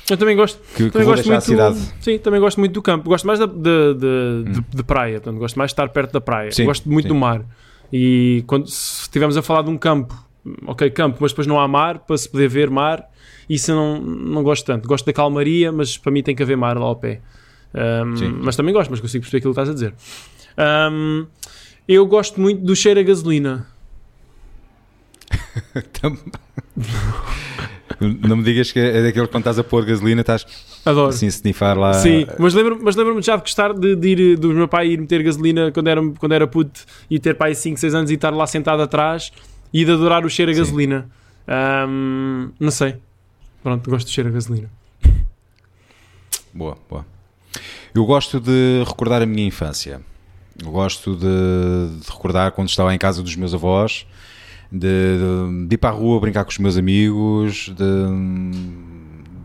Eu 0.10 0.16
também 0.16 0.38
gosto. 0.38 0.58
que, 0.76 0.86
que 0.86 0.90
Também 0.92 1.06
vou 1.06 1.16
gosto 1.16 1.28
deixar 1.30 1.54
a 1.54 1.58
muito, 1.58 1.76
cidade. 1.76 1.94
Sim, 2.02 2.18
também 2.20 2.40
gosto 2.40 2.60
muito 2.60 2.72
do 2.72 2.82
campo. 2.82 3.10
Gosto 3.10 3.28
mais 3.28 3.40
da, 3.40 3.46
de, 3.46 3.54
de, 3.54 4.52
de- 4.54 4.66
de 4.78 4.84
praia, 4.84 5.20
portanto, 5.20 5.38
gosto 5.40 5.58
mais 5.58 5.70
de 5.70 5.74
estar 5.74 5.90
perto 5.90 6.14
da 6.14 6.22
praia. 6.22 6.50
Sim, 6.52 6.64
gosto 6.66 6.90
muito 6.90 7.04
sim. 7.06 7.10
do 7.10 7.16
mar. 7.16 7.42
E 7.92 8.42
quando 8.48 8.68
estivermos 8.68 9.36
a 9.36 9.42
falar 9.42 9.64
de 9.64 9.70
um 9.70 9.78
campo, 9.78 10.16
ok, 10.66 10.90
campo, 10.92 11.18
mas 11.20 11.32
depois 11.32 11.46
não 11.46 11.60
há 11.60 11.68
mar 11.68 12.00
para 12.00 12.18
se 12.18 12.30
poder 12.30 12.48
ver 12.48 12.70
mar, 12.70 13.06
isso 13.50 13.72
eu 13.72 13.76
não, 13.76 14.00
não 14.02 14.44
gosto 14.44 14.66
tanto. 14.66 14.88
Gosto 14.88 15.06
da 15.06 15.12
calmaria, 15.12 15.72
mas 15.74 15.98
para 15.98 16.12
mim 16.12 16.24
tem 16.24 16.34
que 16.36 16.42
haver 16.44 16.56
mar 16.56 16.78
lá 16.78 16.86
ao 16.86 16.96
pé. 16.96 17.20
Um, 17.76 18.40
mas 18.44 18.56
também 18.56 18.74
gosto, 18.74 18.90
mas 18.90 19.02
consigo 19.02 19.24
perceber 19.24 19.40
aquilo 19.40 19.54
que 19.54 19.60
estás 19.60 19.70
a 19.70 19.74
dizer. 19.74 19.94
Um, 20.58 21.28
eu 21.88 22.06
gosto 22.06 22.40
muito 22.40 22.62
do 22.64 22.76
cheiro 22.76 23.00
a 23.00 23.04
gasolina. 23.04 23.68
Não 28.00 28.38
me 28.38 28.44
digas 28.44 28.72
que 28.72 28.80
é 28.80 29.02
daquele 29.02 29.26
que 29.26 29.32
quando 29.32 29.42
estás 29.42 29.58
a 29.58 29.64
pôr 29.64 29.84
gasolina 29.86 30.22
estás 30.22 30.46
Adoro. 30.86 31.10
assim 31.10 31.26
a 31.26 31.30
snifar 31.30 31.78
lá. 31.78 31.94
Sim, 31.94 32.28
mas 32.38 32.54
lembro-me 32.54 32.84
mas 32.84 32.96
lembro 32.96 33.20
já 33.22 33.36
de 33.36 33.42
gostar 33.42 33.74
de, 33.74 33.96
de 33.96 34.08
ir, 34.10 34.38
do 34.38 34.54
meu 34.54 34.68
pai 34.68 34.90
ir 34.90 35.00
meter 35.00 35.24
gasolina 35.24 35.72
quando 35.72 35.88
era, 35.88 36.02
quando 36.20 36.32
era 36.34 36.46
puto 36.48 36.82
e 37.10 37.18
ter 37.20 37.36
pai 37.36 37.56
5, 37.56 37.80
6 37.80 37.96
anos 37.96 38.12
e 38.12 38.14
estar 38.16 38.30
lá 38.32 38.46
sentado 38.46 38.82
atrás 38.82 39.32
e 39.74 39.84
de 39.84 39.92
adorar 39.92 40.26
o 40.26 40.30
cheiro 40.30 40.52
a 40.52 40.54
Sim. 40.54 40.60
gasolina. 40.62 41.10
Ahm, 41.48 42.50
não 42.60 42.72
sei. 42.72 42.96
Pronto, 43.64 43.90
gosto 43.90 44.08
do 44.08 44.12
cheiro 44.12 44.30
a 44.30 44.34
gasolina. 44.34 44.70
Boa, 46.54 46.78
boa. 46.90 47.06
Eu 47.96 48.06
gosto 48.06 48.40
de 48.40 48.84
recordar 48.86 49.22
a 49.22 49.26
minha 49.26 49.48
infância. 49.48 50.02
Gosto 50.64 51.16
de, 51.16 52.00
de 52.02 52.10
recordar 52.12 52.52
quando 52.52 52.70
estava 52.70 52.94
em 52.94 52.98
casa 52.98 53.22
dos 53.22 53.36
meus 53.36 53.54
avós, 53.54 54.06
de, 54.72 54.80
de- 55.68 55.76
ir 55.76 55.78
para 55.78 55.90
a 55.92 55.94
rua 55.94 56.20
brincar 56.20 56.44
com 56.44 56.52
os 56.52 56.58
meus 56.58 56.78
amigos, 56.78 57.72
de- 57.78 58.88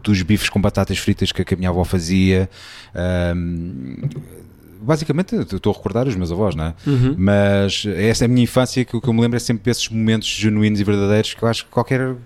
dos 0.03 0.21
bifes 0.23 0.49
com 0.49 0.61
batatas 0.61 0.99
fritas 0.99 1.31
que, 1.31 1.43
a 1.55 1.57
minha 1.57 1.69
avó 1.71 1.85
fazia. 1.85 2.49
Ahm, 2.95 3.97
basicamente, 4.81 5.37
estou 5.37 5.73
a 5.73 5.77
recordar 5.77 6.09
os 6.09 6.17
meus 6.17 6.33
avós, 6.33 6.55
não 6.57 6.65
é? 6.65 6.75
Uhum. 6.87 7.15
Mas 7.17 7.85
essa 7.87 8.25
é 8.25 8.27
a 8.27 8.29
minha 8.29 8.43
infância 8.43 8.85
que 8.85 8.97
o 8.97 9.01
que 9.01 9.09
eu 9.09 9.13
me 9.13 9.21
lembro 9.21 9.37
é 9.37 9.41
sempre 9.41 9.63
desses 9.65 9.89
momentos 9.89 10.27
genuínos 10.29 10.81
e 10.81 10.85
verdadeiros 10.85 11.35
que 11.35 11.43
eu 11.43 11.49
acho 11.49 11.65
que 11.67 11.71
qualquer 11.71 12.17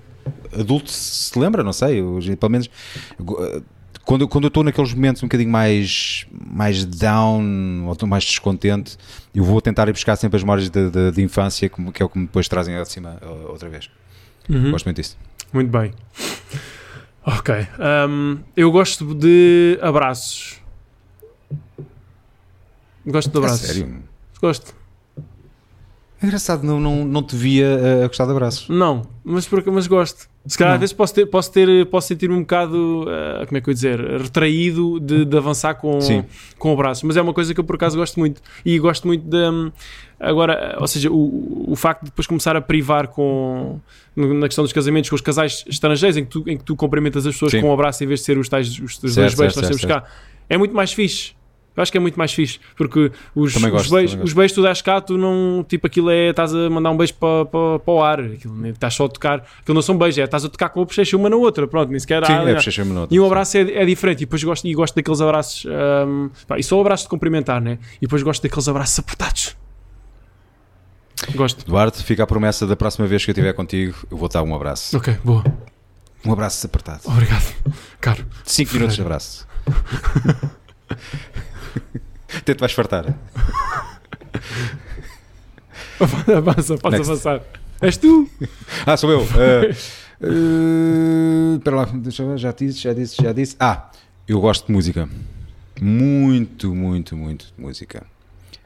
adulto 0.58 0.90
se 0.90 1.38
lembra, 1.38 1.62
não 1.62 1.72
sei, 1.72 2.00
eu, 2.00 2.18
pelo 2.38 2.50
menos 2.50 2.70
quando, 4.06 4.22
eu- 4.22 4.28
quando 4.28 4.44
eu 4.44 4.48
estou 4.48 4.62
naqueles 4.64 4.94
momentos 4.94 5.22
um 5.22 5.26
bocadinho 5.26 5.50
mais, 5.50 6.26
mais 6.30 6.84
down 6.84 7.84
ou 7.86 7.92
estou 7.92 8.08
mais 8.08 8.24
descontente, 8.24 8.96
eu 9.34 9.44
vou 9.44 9.60
tentar 9.60 9.86
ir 9.88 9.92
buscar 9.92 10.16
sempre 10.16 10.36
as 10.36 10.42
memórias 10.42 10.70
de 10.70 11.22
infância, 11.22 11.68
que, 11.68 12.02
é 12.02 12.06
o 12.06 12.08
que 12.08 12.18
me 12.18 12.24
depois 12.26 12.48
trazem 12.48 12.74
lá 12.76 12.82
de 12.84 12.90
cima 12.92 13.18
outra 13.48 13.68
vez. 13.68 13.90
Uhum. 14.48 14.70
Gosto 14.70 14.84
muito 14.86 14.96
disso. 15.02 15.18
Muito 15.52 15.70
bem. 15.70 15.92
Ok. 17.24 17.54
ahm, 17.78 18.38
eu 18.56 18.70
gosto 18.70 19.12
de 19.14 19.78
abraços. 19.82 20.60
Gosto 23.04 23.30
de 23.30 23.36
É 23.36 23.38
abraços. 23.40 23.66
sério. 23.66 24.02
Gosto. 24.40 24.74
É 26.22 26.26
engraçado, 26.26 26.62
não, 26.64 26.80
não, 26.80 27.04
não 27.04 27.22
te 27.22 27.36
via 27.36 27.66
uh, 28.00 28.04
a 28.04 28.06
gostar 28.06 28.24
de 28.24 28.30
abraços. 28.30 28.68
Não, 28.68 29.02
mas, 29.22 29.46
por, 29.46 29.62
mas 29.66 29.86
gosto. 29.86 30.26
Se 30.46 30.56
calhar 30.56 30.70
Não. 30.70 30.74
às 30.76 30.80
vezes 30.80 30.92
posso, 30.92 31.12
ter, 31.12 31.26
posso, 31.26 31.52
ter, 31.52 31.86
posso 31.86 32.06
sentir-me 32.08 32.34
um 32.36 32.40
bocado, 32.40 33.04
eh, 33.08 33.46
como 33.46 33.58
é 33.58 33.60
que 33.60 33.68
eu 33.68 33.72
ia 33.72 33.74
dizer, 33.74 34.00
retraído 34.20 35.00
de, 35.00 35.24
de 35.24 35.36
avançar 35.36 35.74
com, 35.74 36.00
Sim. 36.00 36.24
com 36.56 36.72
o 36.72 36.76
braço. 36.76 37.04
Mas 37.04 37.16
é 37.16 37.22
uma 37.22 37.34
coisa 37.34 37.52
que 37.52 37.58
eu 37.58 37.64
por 37.64 37.74
acaso 37.74 37.96
gosto 37.98 38.20
muito. 38.20 38.40
E 38.64 38.78
gosto 38.78 39.08
muito 39.08 39.28
de. 39.28 39.36
hum, 39.36 39.72
Agora, 40.18 40.76
ou 40.80 40.86
seja, 40.86 41.10
o, 41.10 41.64
o 41.70 41.76
facto 41.76 42.04
de 42.04 42.10
depois 42.10 42.26
começar 42.26 42.56
a 42.56 42.60
privar 42.60 43.08
com. 43.08 43.80
Na 44.14 44.46
questão 44.46 44.64
dos 44.64 44.72
casamentos 44.72 45.10
com 45.10 45.16
os 45.16 45.20
casais 45.20 45.62
estrangeiros, 45.68 46.16
em 46.16 46.24
que 46.24 46.30
tu, 46.30 46.44
em 46.46 46.56
que 46.56 46.64
tu 46.64 46.74
cumprimentas 46.74 47.26
as 47.26 47.34
pessoas 47.34 47.52
Sim. 47.52 47.60
com 47.60 47.68
um 47.68 47.72
abraço 47.74 48.02
em 48.02 48.06
vez 48.06 48.20
de 48.20 48.26
ser 48.26 48.38
os 48.38 48.48
tais 48.48 48.68
os, 48.68 48.78
os 48.78 48.98
dois 48.98 49.14
Certo, 49.14 49.36
beijos 49.36 49.54
que 49.54 49.60
nós 49.60 49.68
temos 49.68 49.84
cá, 49.84 50.04
é 50.48 50.56
muito 50.56 50.74
mais 50.74 50.92
fixe. 50.92 51.34
Eu 51.76 51.82
acho 51.82 51.92
que 51.92 51.98
é 51.98 52.00
muito 52.00 52.16
mais 52.18 52.32
fixe, 52.32 52.58
porque 52.74 53.12
os, 53.34 53.52
Também 53.52 53.68
os 53.68 53.72
gosto, 53.76 53.94
beijos, 53.94 54.14
os 54.14 54.20
gosto. 54.20 54.36
beijos 54.36 54.54
tu 54.54 54.62
dás 54.62 54.80
cá, 54.80 55.00
tu 55.00 55.18
não, 55.18 55.64
tipo, 55.68 55.86
aquilo 55.86 56.08
é, 56.10 56.30
estás 56.30 56.54
a 56.54 56.70
mandar 56.70 56.90
um 56.90 56.96
beijo 56.96 57.12
para, 57.14 57.44
para, 57.44 57.78
para 57.80 57.92
o 57.94 58.02
ar, 58.02 58.20
aquilo, 58.20 58.66
estás 58.68 58.94
só 58.94 59.04
a 59.04 59.08
tocar, 59.08 59.46
aquilo 59.60 59.74
não 59.74 59.82
são 59.82 59.98
beijos, 59.98 60.18
é, 60.18 60.24
estás 60.24 60.44
a 60.44 60.48
tocar 60.48 60.70
com 60.70 60.80
a 60.80 60.84
bochecha 60.86 61.16
uma 61.16 61.28
na 61.28 61.36
outra, 61.36 61.66
pronto, 61.68 61.90
nem 61.90 61.98
sequer 62.00 62.24
Sim, 62.24 62.32
há- 62.32 62.42
é 62.48 62.54
bochecha-me 62.54 62.92
no 62.92 63.00
outro. 63.02 63.14
e 63.14 63.20
um 63.20 63.26
abraço 63.26 63.58
é, 63.58 63.60
é 63.60 63.84
diferente, 63.84 64.22
e 64.22 64.26
depois 64.26 64.42
gosto, 64.42 64.66
e 64.66 64.72
gosto 64.74 64.94
daqueles 64.94 65.20
abraços, 65.20 65.66
hum, 66.06 66.30
pá, 66.46 66.58
e 66.58 66.62
só 66.62 66.80
abraços 66.80 67.04
de 67.04 67.10
cumprimentar, 67.10 67.60
né? 67.60 67.78
E 67.96 68.00
depois 68.06 68.22
gosto 68.22 68.42
daqueles 68.42 68.66
abraços 68.68 68.98
apertados. 68.98 69.56
Gosto. 71.34 71.62
Eduardo, 71.66 71.96
fica 71.98 72.22
a 72.22 72.26
promessa 72.26 72.66
da 72.66 72.76
próxima 72.76 73.06
vez 73.06 73.24
que 73.24 73.30
eu 73.30 73.32
estiver 73.32 73.52
contigo, 73.52 73.94
eu 74.10 74.16
vou 74.16 74.28
dar 74.28 74.42
um 74.42 74.54
abraço. 74.54 74.96
Ok, 74.96 75.16
boa. 75.24 75.44
Um 76.24 76.32
abraço 76.32 76.66
apertado. 76.66 77.00
Obrigado. 77.04 77.54
Caro. 78.00 78.24
5 78.44 78.72
minutos 78.74 78.96
de 78.96 79.02
abraço. 79.02 79.46
Até 82.38 82.54
te 82.54 82.60
vais 82.60 82.72
fartar. 82.72 83.14
Avança, 86.36 86.76
podes 86.78 86.98
Next. 87.08 87.10
avançar. 87.12 87.42
És 87.80 87.96
tu? 87.96 88.28
Ah, 88.86 88.96
sou 88.96 89.10
eu. 89.10 89.26
Eh, 90.18 91.56
Espera 91.58 91.76
lá, 91.76 91.84
deixa 91.92 92.22
eu 92.22 92.28
ver, 92.30 92.38
já 92.38 92.50
disse, 92.50 92.80
já 92.80 92.94
disse, 92.94 93.22
já 93.22 93.32
disse. 93.34 93.54
Ah, 93.60 93.90
eu 94.26 94.40
gosto 94.40 94.66
de 94.66 94.72
música. 94.72 95.06
Muito, 95.78 96.74
muito, 96.74 97.14
muito 97.14 97.52
de 97.54 97.62
música. 97.62 98.02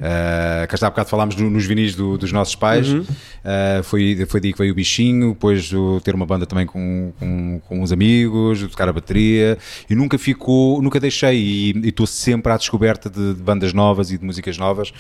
Uh, 0.01 0.67
cá 0.67 0.75
está 0.75 0.87
há 0.87 0.91
bocado 0.91 1.11
falámos 1.11 1.37
no- 1.37 1.51
nos 1.51 1.67
vinis 1.67 1.95
do- 1.95 2.17
dos 2.17 2.33
nossos 2.33 2.55
pais. 2.55 2.89
Uhum. 2.91 3.01
Uh, 3.03 3.83
foi, 3.83 4.25
foi 4.27 4.41
daí 4.41 4.53
que 4.53 4.59
veio 4.59 4.73
o 4.73 4.75
bichinho. 4.75 5.35
Depois 5.35 5.71
o 5.75 6.01
ter 6.01 6.15
uma 6.15 6.25
banda 6.25 6.47
também 6.47 6.65
com, 6.65 7.13
com, 7.19 7.61
com 7.69 7.83
uns 7.83 7.93
amigos, 7.93 8.63
tocar 8.63 8.89
a 8.89 8.93
bateria. 8.95 9.59
E 9.91 9.95
nunca 9.95 10.17
ficou, 10.17 10.81
nunca 10.81 10.99
deixei. 10.99 11.37
E 11.39 11.71
e 11.85 11.89
estou 11.91 12.07
sempre 12.07 12.51
à 12.51 12.57
descoberta 12.57 13.11
de, 13.11 13.35
de 13.35 13.43
bandas 13.43 13.73
novas 13.75 14.11
e 14.11 14.17
de 14.17 14.25
músicas 14.25 14.57
novas. 14.57 14.91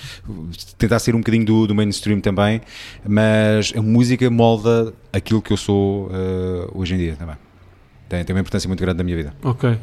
Tentar 0.77 0.99
ser 0.99 1.15
um 1.15 1.19
bocadinho 1.19 1.47
do, 1.47 1.67
do 1.67 1.75
mainstream 1.75 2.21
também. 2.21 2.61
Mas 3.07 3.73
a 3.75 3.81
música 3.81 4.29
molda 4.31 4.93
aquilo 5.13 5.41
que 5.41 5.53
eu 5.53 5.57
sou 5.57 6.09
uh, 6.09 6.71
hoje 6.75 6.95
em 6.95 6.99
dia 6.99 7.17
também. 7.19 7.37
Tem, 8.09 8.23
tem 8.25 8.35
uma 8.37 8.41
importância 8.41 8.69
muito 8.69 8.81
grande 8.81 8.99
na 8.99 9.05
minha 9.05 9.17
vida. 9.17 9.35
Ok, 9.43 9.79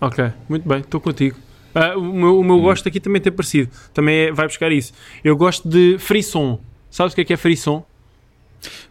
ok, 0.00 0.32
muito 0.48 0.66
bem, 0.68 0.78
estou 0.78 1.00
contigo. 1.00 1.36
Ah, 1.74 1.96
o 1.96 2.02
meu, 2.12 2.38
o 2.40 2.44
meu 2.44 2.60
gosto 2.60 2.86
aqui 2.88 3.00
também 3.00 3.20
tem 3.20 3.32
parecido, 3.32 3.70
também 3.94 4.14
é- 4.26 4.32
vai 4.32 4.46
buscar 4.46 4.70
isso. 4.72 4.92
Eu 5.24 5.36
gosto 5.36 5.68
de 5.68 5.96
frisson. 5.98 6.60
Sabes 6.90 7.12
o 7.12 7.16
que 7.16 7.22
é 7.22 7.24
que 7.24 7.32
é 7.32 7.36
frisson? 7.36 7.84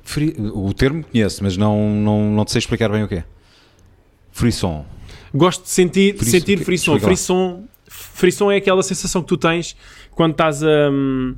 Fri- 0.03 0.35
o 0.53 0.73
termo 0.73 1.03
conheço, 1.03 1.43
mas 1.43 1.55
não, 1.55 1.89
não, 1.95 2.31
não 2.31 2.43
te 2.45 2.51
sei 2.51 2.59
explicar 2.59 2.89
bem 2.89 3.03
o 3.03 3.07
que 3.07 3.15
é. 3.15 3.23
Frisson. 4.31 4.85
Gosto 5.33 5.63
de 5.63 5.69
sentir, 5.69 6.17
sentir 6.23 6.57
frisson. 6.63 6.99
Frisson. 6.99 7.63
Frisson 7.87 8.51
é 8.51 8.57
aquela 8.57 8.81
sensação 8.83 9.21
que 9.21 9.27
tu 9.27 9.37
tens 9.37 9.75
quando 10.11 10.31
estás 10.31 10.63
a. 10.63 10.89
hum, 10.91 11.35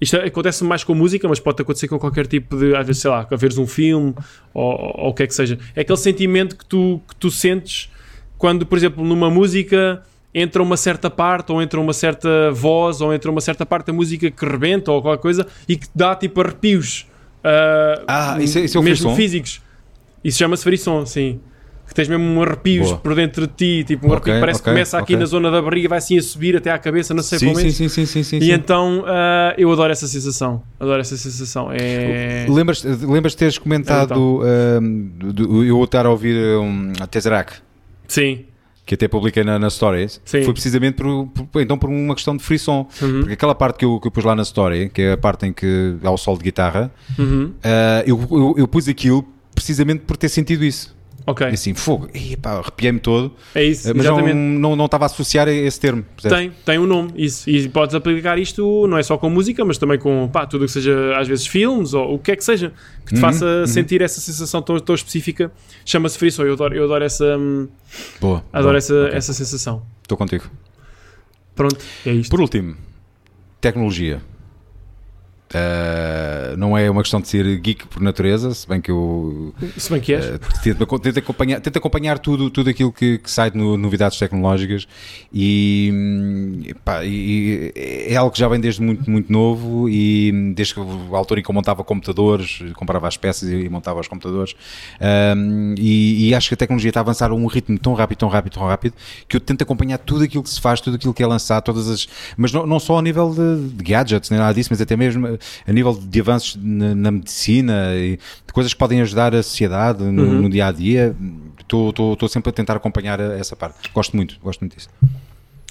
isto 0.00 0.16
acontece 0.16 0.64
mais 0.64 0.82
com 0.82 0.94
música, 0.94 1.28
mas 1.28 1.38
pode 1.38 1.60
acontecer 1.60 1.86
com 1.88 1.98
qualquer 1.98 2.26
tipo 2.26 2.56
de. 2.56 2.74
Às 2.74 2.86
vezes, 2.86 3.02
sei 3.02 3.10
lá, 3.10 3.26
a 3.30 3.36
veres 3.36 3.58
um 3.58 3.66
filme 3.66 4.14
ou, 4.52 4.72
ou 4.98 5.10
o 5.10 5.14
que 5.14 5.22
é 5.22 5.26
que 5.26 5.34
seja. 5.34 5.58
É 5.76 5.82
aquele 5.82 5.98
sentimento 5.98 6.56
que 6.56 6.64
tu, 6.64 7.00
que 7.08 7.16
tu 7.16 7.30
sentes 7.30 7.90
quando, 8.38 8.64
por 8.66 8.76
exemplo, 8.78 9.04
numa 9.04 9.30
música 9.30 10.02
entra 10.34 10.62
uma 10.62 10.76
certa 10.76 11.10
parte, 11.10 11.50
ou 11.52 11.60
entra 11.60 11.80
uma 11.80 11.92
certa 11.92 12.50
voz, 12.52 13.00
ou 13.00 13.12
entra 13.12 13.30
uma 13.30 13.40
certa 13.40 13.66
parte 13.66 13.86
da 13.88 13.92
música 13.92 14.30
que 14.30 14.44
rebenta, 14.46 14.92
ou 14.92 15.02
qualquer 15.02 15.20
coisa, 15.22 15.46
e 15.68 15.76
que 15.76 15.86
dá 15.94 16.14
tipo 16.14 16.40
arrepios. 16.40 17.06
ah, 17.42 18.02
Ah, 18.36 18.36
isso 18.42 18.58
é- 18.58 18.62
isso 18.62 18.76
é 18.76 18.80
o 18.80 18.84
mesmo 18.84 19.10
frisson? 19.10 19.16
físicos. 19.16 19.60
Isso 20.22 20.38
chama-se 20.38 20.62
frisson, 20.62 21.04
sim. 21.06 21.40
Que 21.88 21.94
tens 21.94 22.06
mesmo 22.06 22.22
um 22.24 22.40
arrepios 22.42 22.86
Boa. 22.88 22.98
por 22.98 23.14
dentro 23.16 23.48
de 23.48 23.52
ti, 23.54 23.84
tipo 23.84 24.06
um 24.06 24.10
Ok, 24.12 24.30
arrepio 24.32 24.40
parece 24.40 24.60
ok, 24.60 24.64
que 24.64 24.70
começa 24.70 24.96
aqui 24.98 25.14
ok. 25.14 25.16
na 25.16 25.24
zona 25.26 25.50
da 25.50 25.60
barriga, 25.60 25.88
vai 25.88 25.98
assim 25.98 26.16
a 26.16 26.22
subir 26.22 26.54
até 26.56 26.70
à 26.70 26.78
cabeça, 26.78 27.12
não 27.12 27.22
sei 27.24 27.38
sim, 27.40 27.46
como 27.48 27.58
é. 27.58 27.62
sim, 27.62 27.70
sim, 27.72 27.88
sim, 27.88 28.06
sim, 28.06 28.22
sim, 28.22 28.36
E 28.36 28.40
sim. 28.44 28.52
então 28.52 29.02
ah, 29.08 29.54
eu 29.58 29.72
adoro 29.72 29.90
essa 29.90 30.06
sensação. 30.06 30.62
Adoro 30.78 31.00
essa 31.00 31.16
sensação. 31.16 31.68
É. 31.72 32.46
Lembras, 32.48 32.84
lembras 32.84 33.32
de 33.32 33.38
teres 33.38 33.58
comentado 33.58 34.40
hum, 34.80 35.10
do- 35.18 35.64
eu 35.64 35.82
estar 35.82 36.06
a 36.06 36.10
ouvir 36.10 36.36
um, 36.58 36.92
a 37.00 37.06
Tesseract, 37.08 37.60
Sim. 38.06 38.44
Que 38.86 38.94
até 38.94 39.06
publiquei 39.06 39.44
na, 39.44 39.58
na 39.58 39.70
Stories, 39.70 40.20
Sim. 40.24 40.42
foi 40.42 40.52
precisamente 40.52 40.94
por, 40.96 41.26
por- 41.50 41.62
então 41.62 41.78
por 41.78 41.88
uma 41.88 42.14
questão 42.14 42.36
de 42.36 42.42
frisson. 42.42 42.88
Uhum. 43.00 43.20
Porque 43.20 43.34
aquela 43.34 43.54
parte 43.54 43.78
que 43.78 43.84
eu, 43.84 44.00
que 44.00 44.06
eu 44.08 44.10
pus 44.10 44.24
lá 44.24 44.34
na 44.34 44.42
Story, 44.42 44.88
que 44.88 45.02
é 45.02 45.12
a 45.12 45.16
parte 45.18 45.46
em 45.46 45.52
que 45.52 45.96
há 46.02 46.10
o 46.10 46.16
solo 46.16 46.38
de 46.38 46.44
guitarra, 46.44 46.90
Uhum. 47.18 47.52
ah, 47.62 48.02
eu, 48.06 48.18
eu, 48.30 48.54
eu 48.58 48.68
pus 48.68 48.88
aquilo 48.88 49.24
precisamente 49.54 50.00
por 50.00 50.16
ter 50.16 50.28
sentido 50.28 50.64
isso. 50.64 50.96
Ok. 51.26 51.46
E 51.46 51.50
assim, 51.54 51.74
fogo, 51.74 52.08
arrepiei-me 52.42 52.98
todo, 52.98 53.32
É 53.54 53.62
isso. 53.62 53.88
ah, 53.90 53.92
mas 53.94 54.06
não, 54.06 54.14
exatamente. 54.14 54.36
não, 54.36 54.74
não 54.74 54.84
estava 54.86 55.04
a 55.04 55.06
associar 55.06 55.46
a 55.46 55.52
esse 55.52 55.78
termo. 55.78 56.02
percebes? 56.16 56.38
Tem, 56.38 56.52
tem 56.64 56.78
um 56.78 56.86
nome, 56.86 57.12
isso. 57.14 57.48
E 57.48 57.68
podes 57.68 57.94
aplicar 57.94 58.38
isto 58.38 58.86
não 58.88 58.96
é 58.98 59.02
só 59.02 59.16
com 59.18 59.28
música, 59.30 59.64
mas 59.64 59.76
também 59.78 59.98
com 59.98 60.28
pá, 60.32 60.46
tudo 60.46 60.62
o 60.62 60.66
que 60.66 60.72
seja, 60.72 61.16
às 61.18 61.28
vezes, 61.28 61.46
filmes 61.46 61.92
ou 61.94 62.14
o 62.14 62.18
que 62.18 62.32
é 62.32 62.36
que 62.36 62.42
seja, 62.44 62.72
que 63.04 63.12
te 63.12 63.16
Uhum, 63.16 63.20
faça 63.20 63.66
sentir 63.66 64.00
essa 64.02 64.20
sensação 64.20 64.62
tão, 64.62 64.78
tão 64.80 64.94
específica. 64.94 65.52
Chama-se 65.84 66.18
frisson. 66.18 66.42
Eu 66.44 66.54
adoro, 66.54 66.74
eu 66.74 66.84
adoro 66.84 67.04
essa, 67.04 67.36
hum, 67.38 67.68
Boa, 68.20 68.44
adoro 68.52 68.70
boa, 68.72 68.78
essa, 68.78 68.94
ok. 69.04 69.16
essa 69.16 69.32
sensação. 69.34 69.82
Estou 70.02 70.16
contigo. 70.16 70.44
Pronto, 71.54 71.78
é 72.06 72.12
isto. 72.12 72.30
Por 72.30 72.40
último, 72.40 72.76
tecnologia. 73.60 74.22
Ah, 75.52 76.54
não 76.56 76.76
é 76.78 76.88
uma 76.90 77.02
questão 77.02 77.20
de 77.20 77.26
ser 77.28 77.44
geek 77.58 77.86
por 77.88 78.00
natureza, 78.00 78.54
se 78.54 78.68
bem 78.68 78.80
que 78.80 78.90
eu 78.90 79.52
Se 79.76 79.90
bem 79.90 80.00
que 80.00 80.12
és. 80.14 80.24
eh, 80.24 80.38
tento, 80.62 80.98
tento 81.00 81.18
acompanhar, 81.18 81.60
tento 81.60 81.76
acompanhar 81.76 82.18
tudo, 82.18 82.50
tudo 82.50 82.70
aquilo 82.70 82.92
que, 82.92 83.18
que 83.18 83.30
sai 83.30 83.50
de 83.50 83.58
no- 83.58 83.76
novidades 83.76 84.16
tecnológicas 84.18 84.86
e, 85.32 86.74
pá, 86.84 87.04
e- 87.04 87.72
é 87.74 88.16
algo 88.16 88.30
que 88.32 88.38
já 88.38 88.46
vem 88.48 88.60
desde 88.60 88.80
muito, 88.82 89.10
muito 89.10 89.32
novo 89.32 89.88
e 89.88 90.52
desde 90.54 90.74
que 90.74 90.80
a 90.80 91.16
altura 91.16 91.40
em 91.40 91.42
que 91.42 91.50
eu 91.50 91.54
montava 91.54 91.82
computadores, 91.82 92.62
comprava 92.74 93.08
as 93.08 93.16
peças 93.16 93.48
e 93.50 93.68
montava 93.68 94.00
os 94.00 94.08
computadores 94.08 94.54
Hum, 95.36 95.74
e, 95.78 96.28
e 96.28 96.34
acho 96.34 96.48
que 96.48 96.54
a 96.54 96.56
tecnologia 96.56 96.90
está 96.90 97.00
a 97.00 97.02
avançar 97.02 97.30
a 97.30 97.34
um 97.34 97.46
ritmo 97.46 97.78
tão 97.78 97.94
rápido, 97.94 98.18
tão 98.18 98.28
rápido, 98.28 98.52
tão 98.54 98.62
rápido 98.66 98.94
que 99.28 99.36
eu 99.36 99.40
tento 99.40 99.62
acompanhar 99.62 99.98
tudo 99.98 100.24
aquilo 100.24 100.42
que 100.42 100.50
se 100.50 100.60
faz, 100.60 100.80
tudo 100.80 100.96
aquilo 100.96 101.14
que 101.14 101.22
é 101.22 101.26
lançado, 101.26 101.64
todas 101.64 101.88
as, 101.88 102.06
mas 102.36 102.52
não, 102.52 102.66
não 102.66 102.78
só 102.78 102.94
ao 102.94 103.02
nível 103.02 103.30
de, 103.34 103.68
de 103.76 103.84
gadgets, 103.84 104.30
nem 104.30 104.38
nada 104.38 104.52
disso, 104.54 104.68
mas 104.70 104.80
até 104.80 104.96
mesmo 104.96 105.38
a 105.66 105.72
nível 105.72 105.92
de 105.94 106.20
avanços 106.20 106.56
na, 106.56 106.94
na 106.94 107.10
medicina 107.10 107.94
e 107.94 108.16
de 108.46 108.52
coisas 108.52 108.72
que 108.72 108.78
podem 108.78 109.00
ajudar 109.00 109.34
a 109.34 109.42
sociedade 109.42 110.02
no, 110.04 110.22
Uhum. 110.22 110.42
no 110.42 110.50
dia 110.50 110.66
a 110.66 110.72
dia. 110.72 111.14
Estou 111.60 112.28
sempre 112.28 112.50
a 112.50 112.52
tentar 112.52 112.76
acompanhar 112.76 113.20
essa 113.20 113.54
parte. 113.54 113.90
Gosto 113.92 114.16
muito, 114.16 114.38
gosto 114.42 114.60
muito 114.60 114.76
disso. 114.76 114.88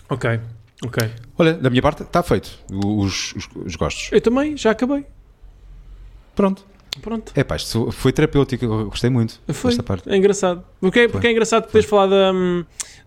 Ok, 0.09 0.39
ok. 0.83 1.09
Olha, 1.37 1.53
da 1.53 1.69
minha 1.69 1.81
parte, 1.81 2.03
está 2.03 2.23
feito. 2.23 2.57
Os, 2.71 3.33
os, 3.35 3.49
os 3.65 3.75
gostos. 3.75 4.09
Eu 4.11 4.21
também, 4.21 4.55
já 4.55 4.71
acabei. 4.71 5.05
Pronto. 6.35 6.65
Pronto. 7.01 7.31
É 7.35 7.43
pá, 7.43 7.55
isto 7.55 7.91
foi 7.91 8.11
terapêutico, 8.11 8.65
eu 8.65 8.85
gostei 8.89 9.09
muito 9.09 9.39
Foi. 9.47 9.69
desta 9.69 9.83
parte. 9.83 10.09
É 10.09 10.17
engraçado. 10.17 10.63
Porque, 10.81 11.07
porque 11.07 11.27
é 11.27 11.31
engraçado 11.31 11.69
teres 11.71 11.87
falado 11.87 12.09
da, 12.09 12.33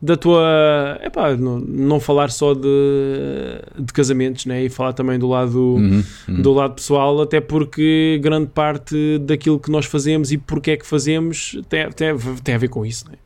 da 0.01 0.17
tua. 0.17 0.99
Epá, 1.03 1.37
não, 1.37 1.59
não 1.59 2.01
falar 2.01 2.31
só 2.31 2.55
de, 2.55 3.61
de 3.79 3.93
casamentos, 3.93 4.47
né? 4.47 4.65
E 4.65 4.69
falar 4.71 4.93
também 4.93 5.19
do 5.19 5.29
lado, 5.29 5.59
Uhum, 5.75 6.03
uhum. 6.29 6.43
do 6.43 6.53
lado 6.53 6.75
pessoal, 6.75 7.21
até 7.21 7.41
porque 7.41 8.19
grande 8.23 8.47
parte 8.47 9.19
daquilo 9.19 9.59
que 9.59 9.71
nós 9.71 9.85
fazemos 9.85 10.33
e 10.33 10.39
porque 10.39 10.71
é 10.73 10.77
que 10.77 10.87
fazemos 10.87 11.61
tem, 11.69 11.91
tem, 11.91 12.17
tem 12.43 12.55
a 12.55 12.59
ver 12.59 12.69
com 12.69 12.87
isso, 12.87 13.07
né? 13.11 13.17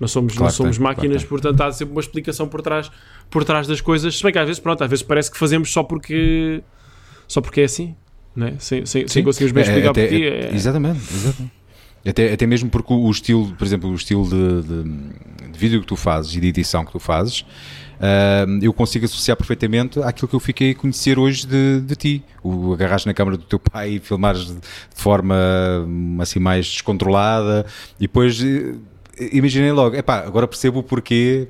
Nós 0.00 0.10
somos, 0.10 0.32
Claro 0.32 0.44
não 0.44 0.50
que 0.50 0.56
somos 0.56 0.76
tem, 0.76 0.82
claro 0.84 0.96
máquinas, 0.96 1.22
tem. 1.22 1.28
portanto 1.28 1.60
há 1.60 1.72
sempre 1.72 1.94
uma 1.94 2.00
explicação 2.00 2.48
por 2.48 2.60
trás, 2.62 2.90
por 3.30 3.44
trás 3.44 3.66
das 3.66 3.80
coisas. 3.80 4.16
Se 4.16 4.22
bem 4.22 4.32
que 4.32 4.38
às 4.38 4.46
vezes, 4.46 4.60
pronto, 4.60 4.82
às 4.82 4.90
vezes 4.90 5.02
parece 5.04 5.30
que 5.30 5.38
fazemos 5.38 5.72
só 5.72 5.82
porque, 5.84 6.62
só 7.28 7.40
porque 7.40 7.60
é 7.60 7.64
assim, 7.64 7.94
né? 8.36 8.54
sem, 8.58 8.84
sem, 8.86 9.02
sem 9.02 9.08
Sim. 9.08 9.22
conseguirmos 9.22 9.52
bem 9.52 9.62
É, 9.62 9.66
explicar 9.66 9.90
até- 9.90 10.06
porquê. 10.08 10.24
é- 10.24 10.54
Exatamente, 10.54 10.98
exatamente. 11.12 11.52
Até, 12.06 12.32
até 12.34 12.46
mesmo 12.46 12.68
porque 12.68 12.92
o, 12.92 13.10
estilo, 13.10 13.54
por 13.56 13.66
exemplo, 13.66 13.88
o 13.90 13.94
estilo 13.94 14.28
de, 14.28 14.62
de- 14.62 15.48
de 15.52 15.58
vídeo 15.58 15.80
que 15.80 15.86
tu 15.86 15.96
fazes 15.96 16.34
e 16.34 16.40
de 16.40 16.48
edição 16.48 16.84
que 16.84 16.92
tu 16.92 16.98
fazes, 16.98 17.46
ah, 17.98 18.44
eu 18.60 18.74
consigo 18.74 19.06
associar 19.06 19.36
perfeitamente 19.38 19.98
àquilo 20.02 20.28
que 20.28 20.34
eu 20.36 20.40
fiquei 20.40 20.72
a 20.72 20.74
conhecer 20.74 21.18
hoje 21.18 21.46
de, 21.46 21.80
de 21.80 21.96
ti. 21.96 22.22
O 22.42 22.74
agarrares 22.74 23.06
na 23.06 23.14
câmara 23.14 23.38
do 23.38 23.44
teu 23.44 23.58
pai 23.58 23.92
e 23.92 24.00
filmares 24.00 24.46
de, 24.48 24.56
forma 24.94 25.34
hum, 25.86 26.18
assim 26.20 26.38
mais 26.38 26.66
descontrolada 26.66 27.64
e 27.98 28.02
depois. 28.02 28.38
Eh, 29.18 29.30
Imaginei 29.32 29.72
logo, 29.72 29.94
epá, 29.96 30.18
agora 30.26 30.46
percebo 30.46 30.80
o 30.80 30.82
porquê. 30.82 31.48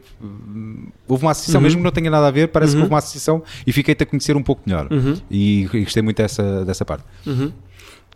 Houve 1.08 1.24
uma 1.24 1.30
associação, 1.32 1.58
Uhum. 1.60 1.62
mesmo 1.64 1.78
que 1.80 1.84
não 1.84 1.90
tenha 1.90 2.10
nada 2.10 2.26
a 2.26 2.30
ver, 2.30 2.48
parece 2.48 2.72
Uhum. 2.72 2.80
que 2.80 2.82
houve 2.84 2.92
uma 2.94 2.98
associação 2.98 3.42
e 3.66 3.72
fiquei-te 3.72 4.02
a 4.02 4.06
conhecer 4.06 4.36
um 4.36 4.42
pouco 4.42 4.62
melhor. 4.66 4.88
Uhum. 4.92 5.16
E, 5.30 5.68
e 5.72 5.80
gostei 5.84 6.02
muito 6.02 6.16
dessa, 6.16 6.64
dessa 6.64 6.84
parte. 6.84 7.04
Uhum. 7.26 7.52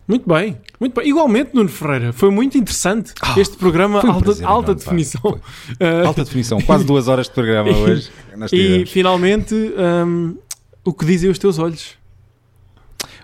Muito 0.07 0.27
bem, 0.27 0.57
muito 0.79 0.95
bem. 0.99 1.07
Igualmente, 1.07 1.51
Nuno 1.53 1.69
Ferreira, 1.69 2.11
foi 2.11 2.31
muito 2.31 2.57
interessante 2.57 3.13
Ah, 3.21 3.35
este 3.39 3.55
programa 3.57 4.03
um 4.03 4.09
alta, 4.09 4.23
prazer 4.23 4.45
alta 4.47 4.73
pá. 4.73 4.79
definição. 4.79 5.21
Uh, 5.31 5.39
Alta 6.07 6.23
definição, 6.23 6.59
quase 6.61 6.83
duas 6.83 7.07
horas 7.07 7.27
de 7.27 7.31
programa 7.33 7.69
hoje. 7.77 8.09
E 8.35 8.47
tivemos. 8.47 8.89
finalmente, 8.89 9.53
um, 9.53 10.35
o 10.83 10.91
que 10.93 11.05
dizem 11.05 11.29
os 11.29 11.37
teus 11.37 11.59
olhos? 11.59 11.95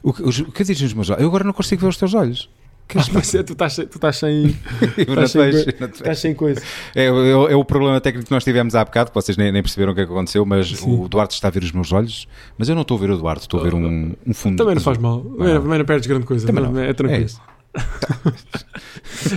O 0.03 0.13
que, 0.13 0.21
os- 0.21 0.39
o 0.39 0.51
que 0.51 0.63
dizes 0.63 0.79
nos 0.83 0.93
meus 0.93 1.09
olhos? 1.09 1.21
Eu 1.23 1.27
agora 1.27 1.43
não 1.43 1.53
consigo 1.53 1.81
ver 1.81 1.87
os 1.87 1.97
teus 1.97 2.13
olhos. 2.13 2.47
Que 2.87 2.99
Ah, 2.99 3.01
é, 3.01 3.03
tu 3.43 3.53
estás 3.53 3.73
sem- 3.73 3.87
tu 3.87 3.95
estás 3.97 4.17
sem, 4.17 4.45
estás 4.97 5.31
sem, 5.31 5.49
estás 5.49 6.19
sem 6.19 6.33
coisa. 6.35 6.61
É, 6.93 7.05
é- 7.05 7.09
é 7.09 7.55
o 7.55 7.65
problema 7.65 7.99
técnico 7.99 8.27
que 8.27 8.31
nós 8.31 8.43
tivemos 8.43 8.75
há 8.75 8.85
bocado, 8.85 9.09
que 9.09 9.15
vocês 9.15 9.35
nem, 9.37 9.51
nem 9.51 9.61
perceberam 9.63 9.91
o 9.91 9.95
que 9.95 10.01
é 10.01 10.05
que 10.05 10.11
aconteceu, 10.11 10.45
mas 10.45 10.67
Sim. 10.69 10.99
o 10.99 11.07
Duarte 11.09 11.33
está 11.33 11.47
a 11.47 11.51
ver 11.51 11.63
os 11.63 11.71
meus 11.71 11.91
olhos, 11.91 12.27
mas 12.57 12.69
eu 12.69 12.75
não 12.75 12.83
estou 12.83 12.97
a 12.97 12.99
ver 13.01 13.09
o 13.09 13.17
Duarte, 13.17 13.41
estou 13.41 13.59
a 13.59 13.63
ver 13.63 13.73
um, 13.73 14.13
um 14.25 14.33
fundo. 14.33 14.57
Também 14.57 14.75
não 14.75 14.81
faz 14.81 14.97
mal, 14.99 15.19
também 15.21 15.53
não, 15.55 15.63
não 15.79 15.85
perdes 15.85 16.07
grande 16.07 16.25
coisa, 16.25 16.45
Também 16.45 16.63
não, 16.63 16.79
é 16.79 16.93
tranquilo. 16.93 17.25
É. 17.51 17.55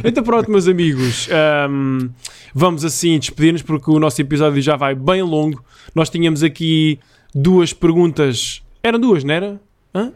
Então 0.04 0.22
pronto, 0.22 0.50
meus 0.50 0.68
amigos, 0.68 1.28
um, 1.70 2.08
vamos 2.54 2.84
assim 2.84 3.18
despedir-nos 3.18 3.62
porque 3.62 3.90
o 3.90 3.98
nosso 3.98 4.20
episódio 4.20 4.60
já 4.62 4.76
vai 4.76 4.94
bem 4.94 5.22
longo. 5.22 5.62
Nós 5.94 6.08
tínhamos 6.10 6.42
aqui 6.42 6.98
duas 7.34 7.72
perguntas. 7.72 8.62
Eram 8.82 9.00
duas, 9.00 9.24
não 9.24 9.34
era? 9.34 9.60
Hã? 9.94 10.12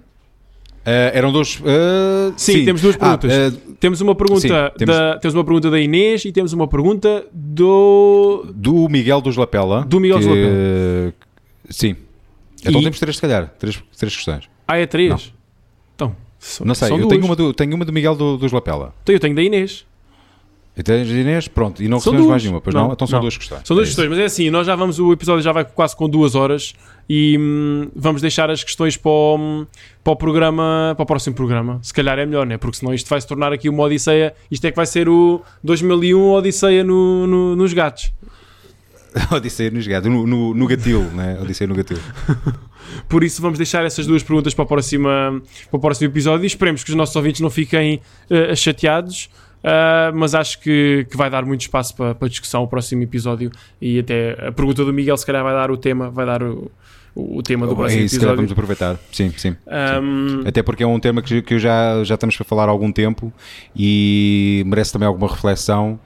Ah, 0.85 1.11
eram 1.15 1.31
dois. 1.33 1.61
ah, 1.65 2.33
Sim, 2.37 2.65
temos 2.65 2.81
duas 2.83 2.97
Ah, 2.97 3.17
perguntas. 3.17 3.33
ah, 3.33 3.73
Temos 3.79 4.01
uma 4.01 4.15
pergunta 4.15 4.41
Sim, 4.41 4.49
temos- 4.79 4.97
da 4.97 5.19
temos 5.19 5.35
uma 5.35 5.45
pergunta 5.45 5.71
da 5.71 5.81
Inês 5.81 6.25
e 6.25 6.31
temos 6.33 6.53
uma 6.53 6.69
pergunta 6.69 7.25
do 7.33 8.47
do 8.55 8.89
Miguel 8.89 9.21
dos 9.21 9.37
Lapela. 9.37 9.85
Do 9.85 9.99
Miguel 10.01 10.19
dos 10.19 10.27
que- 10.27 10.33
Lapela. 10.33 11.15
Sim. 11.71 11.97
Então 12.65 12.81
E- 12.81 12.85
temos 12.85 13.01
três, 13.01 13.17
se 13.17 13.23
calhar. 13.23 13.53
Três, 13.59 13.83
três 13.99 14.15
questões. 14.15 14.49
Ah, 14.69 14.79
é 14.79 14.87
três? 14.87 15.11
Não. 15.11 15.19
Então, 15.97 16.17
são- 16.39 16.65
Não 16.67 16.75
sei, 16.77 16.91
eu 16.93 17.07
tenho 17.09 17.25
uma, 17.25 17.35
do, 17.37 17.53
tenho 17.53 17.75
uma 17.75 17.85
do 17.85 17.93
Miguel 17.93 18.15
do- 18.15 18.37
dos 18.39 18.53
Lapela. 18.53 18.95
Então, 19.03 19.13
eu 19.15 19.21
tenho 19.21 19.35
da 19.35 19.43
Inês. 19.43 19.85
E 20.75 20.83
tens 20.83 21.07
a 21.07 21.13
Inês, 21.13 21.49
pronto, 21.49 21.83
e 21.83 21.89
não 21.89 22.01
São 22.01 22.13
recebemos 22.13 22.31
mais 22.31 22.43
duas. 22.43 22.45
nenhuma, 22.45 22.61
pois 22.63 22.75
não? 22.75 22.93
Então 22.93 23.07
são 23.07 23.17
não. 23.19 23.21
duas 23.23 23.37
questões. 23.37 23.61
São 23.65 23.77
duas 23.77 23.89
É 23.89 23.91
isso. 23.91 23.97
questões, 24.01 24.09
mas 24.17 24.19
é 24.21 24.25
assim, 24.25 24.49
nós 24.49 24.67
já 24.67 24.75
vamos, 24.75 24.99
o 24.99 25.13
episódio 25.13 25.43
já 25.43 25.53
vai 25.53 25.67
quase 25.67 25.95
com 25.95 26.09
duas 26.09 26.35
horas 26.35 26.73
e 27.07 27.37
hum, 27.39 27.91
vamos 27.95 28.23
deixar 28.23 28.49
as 28.51 28.65
questões 28.65 28.97
para 28.97 29.11
o, 29.11 29.67
para 30.03 30.13
o 30.15 30.17
programa, 30.17 30.95
para 30.97 31.03
o 31.03 31.07
próximo 31.07 31.37
programa. 31.37 31.79
Se 31.83 31.93
calhar 31.93 32.19
é 32.19 32.25
melhor, 32.25 32.47
né? 32.47 32.57
Porque 32.57 32.79
senão 32.79 32.95
isto 32.95 33.07
vai 33.11 33.21
se 33.21 33.27
tornar 33.27 33.53
aqui 33.53 33.69
uma 33.69 33.83
Odisseia. 33.83 34.33
Isto 34.51 34.67
é 34.67 34.71
que 34.71 34.77
vai 34.77 34.87
ser 34.87 35.11
o 35.11 35.43
2001 35.63 36.31
Odisseia 36.33 36.83
no, 36.83 37.27
no- 37.27 37.55
nos 37.55 37.75
gatos. 37.75 38.11
Odisseia 39.31 39.71
no 39.71 39.79
esgado, 39.79 40.09
no, 40.09 40.27
no, 40.27 40.55
no 40.55 40.67
gatil, 40.67 41.03
né? 41.11 41.39
Odisseia 41.39 41.69
no 41.69 41.75
gatil. 41.75 41.99
Por 43.11 43.23
isso 43.23 43.43
vamos 43.43 43.59
deixar 43.59 43.85
essas 43.85 44.07
duas 44.07 44.23
perguntas 44.23 44.55
para, 44.55 44.65
a 44.65 44.69
próxima, 44.69 45.43
para 45.71 45.77
o 45.77 45.81
próximo 45.81 46.09
episódio 46.11 46.45
e 46.45 46.47
esperemos 46.47 46.83
que 46.83 46.89
os 46.91 46.97
nossos 46.97 47.15
ouvintes 47.15 47.41
não 47.43 47.51
fiquem 47.51 48.01
eh, 48.31 48.55
chateados. 48.57 49.29
Ah, 49.65 50.11
mas 50.15 50.35
acho 50.35 50.61
que, 50.61 51.07
que 51.11 51.17
vai 51.17 51.31
dar 51.31 51.45
muito 51.45 51.61
espaço 51.63 51.95
para, 51.95 52.15
para 52.15 52.29
discussão 52.29 52.63
o 52.63 52.69
próximo 52.69 53.03
episódio 53.03 53.51
e 53.81 53.99
até 53.99 54.33
a 54.49 54.53
pergunta 54.53 54.85
do 54.85 54.93
Miguel 54.93 55.17
se 55.17 55.25
calhar 55.27 55.43
vai 55.43 55.53
dar 55.55 55.71
o 55.71 55.77
tema, 55.77 56.11
vai 56.11 56.27
dar 56.27 56.43
o, 56.43 56.71
o 57.15 57.43
tema 57.43 57.67
do 57.67 57.73
É 57.73 57.77
próximo 57.77 58.03
isso, 58.05 58.15
se 58.15 58.21
calhar 58.21 58.35
episódio. 58.35 58.37
vamos 58.37 58.53
aproveitar. 58.53 58.99
Sim, 59.13 59.33
sim. 59.37 59.57
Ahm, 59.67 60.43
Até 60.47 60.63
porque 60.63 60.83
é 60.83 60.87
um 60.87 60.99
tema 60.99 61.21
que, 61.23 61.43
que 61.43 61.59
já, 61.59 62.03
já 62.05 62.15
estamos 62.15 62.37
para 62.37 62.45
falar 62.45 62.65
há 62.65 62.71
algum 62.71 62.91
tempo 62.91 63.33
e 63.77 64.63
merece 64.67 64.93
também 64.93 65.07
alguma 65.07 65.29
reflexão. 65.29 65.99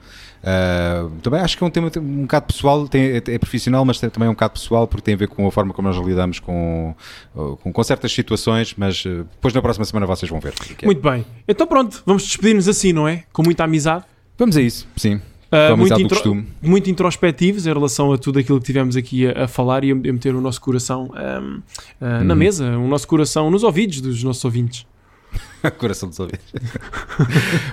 Ah, 0.49 1.09
também 1.21 1.41
acho 1.41 1.57
que 1.57 1.63
é 1.63 1.67
um 1.67 1.69
tema 1.69 1.91
um 1.97 2.21
bocado 2.21 2.45
pessoal, 2.45 2.87
tem- 2.87 3.01
é, 3.03 3.17
é 3.17 3.37
profissional, 3.37 3.83
mas 3.83 3.99
tem- 3.99 4.09
também 4.09 4.27
é 4.27 4.29
um 4.29 4.33
bocado 4.33 4.53
pessoal 4.53 4.87
porque 4.87 5.01
tem 5.03 5.13
a 5.13 5.17
ver 5.17 5.27
com 5.27 5.45
a 5.45 5.51
forma 5.51 5.73
como 5.73 5.89
nós 5.89 5.97
lidamos 5.97 6.39
com, 6.39 6.95
com, 7.33 7.73
com 7.73 7.83
certas 7.83 8.13
situações. 8.13 8.73
Mas 8.77 9.03
ah, 9.05 9.25
depois 9.33 9.53
na 9.53 9.61
próxima 9.61 9.83
semana 9.85 10.05
vocês 10.05 10.29
vão 10.29 10.39
ver. 10.39 10.53
é. 10.81 10.85
muito 10.85 11.01
bem. 11.01 11.25
Então 11.47 11.67
pronto, 11.67 12.01
vamos 12.05 12.23
despedir-nos 12.23 12.67
assim, 12.69 12.93
não 12.93 13.05
é? 13.07 13.23
Com 13.33 13.43
muita 13.43 13.65
amizade. 13.65 14.05
Vamos 14.37 14.55
a 14.55 14.61
isso, 14.61 14.87
sim. 14.95 15.19
Uh, 15.49 15.77
muito, 15.77 16.01
intro- 16.01 16.45
muito 16.61 16.89
introspectivos 16.89 17.65
em 17.65 17.71
relação 17.73 18.11
a 18.11 18.17
tudo 18.17 18.37
aquilo 18.39 18.59
que 18.59 18.65
tivemos 18.65 18.97
aqui 18.97 19.25
a, 19.27 19.45
a 19.45 19.47
falar 19.47 19.83
e 19.85 19.91
a, 19.91 19.93
a 19.93 19.97
meter 19.97 20.35
o 20.35 20.41
nosso 20.41 20.59
coração 20.59 21.09
um, 21.13 21.57
uh, 22.05 22.23
na 22.23 22.33
Uhum. 22.33 22.39
mesa, 22.39 22.77
o 22.77 22.85
nosso 22.87 23.07
coração 23.07 23.49
nos 23.49 23.63
ouvidos 23.63 24.01
dos 24.01 24.21
nossos 24.23 24.43
ouvintes. 24.43 24.85
coração 25.77 26.09
dos 26.09 26.19
ouvidos. 26.19 26.45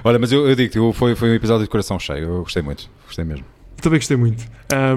Olha, 0.02 0.18
mas 0.18 0.32
eu, 0.32 0.48
eu 0.48 0.54
digo-te, 0.56 0.78
eu- 0.78 0.92
foi, 0.92 1.14
foi 1.14 1.30
um 1.30 1.34
episódio 1.34 1.64
de 1.64 1.70
coração 1.70 1.98
cheio. 1.98 2.24
Eu 2.24 2.42
gostei 2.42 2.62
muito. 2.62 2.88
Gostei 3.06 3.24
mesmo. 3.24 3.44
Também 3.80 3.98
gostei 3.98 4.16
muito. 4.16 4.44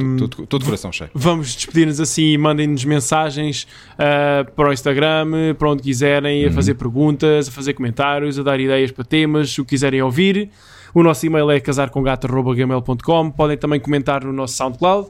Um, 0.02 0.16
Todo, 0.16 0.48
todo 0.48 0.64
coração 0.66 0.92
cheio. 0.94 1.10
Vamos 1.14 1.54
despedir-nos 1.56 2.00
assim, 2.00 2.38
mandem-nos 2.38 2.86
mensagens 2.86 3.68
uh, 3.96 4.50
para 4.54 4.70
o 4.70 4.74
Instagram, 4.74 5.56
para 5.58 5.70
onde 5.70 5.84
quiserem, 5.84 6.46
a 6.46 6.48
Uhum. 6.48 6.54
fazer 6.54 6.76
perguntas, 6.76 7.50
a 7.50 7.52
fazer 7.52 7.74
comentários, 7.74 8.40
a 8.40 8.44
dar 8.44 8.58
ideias 8.60 8.92
para 8.92 9.04
temas, 9.04 9.58
o 9.58 9.64
que 9.66 9.72
quiserem 9.72 10.02
ouvir. 10.02 10.50
O 10.94 11.04
nosso 11.04 11.26
e-mail 11.26 11.52
é 11.52 11.60
casarcomgato.gmail.com 11.60 13.32
Podem 13.32 13.58
também 13.58 13.80
comentar 13.80 14.24
no 14.24 14.32
nosso 14.32 14.56
SoundCloud, 14.56 15.10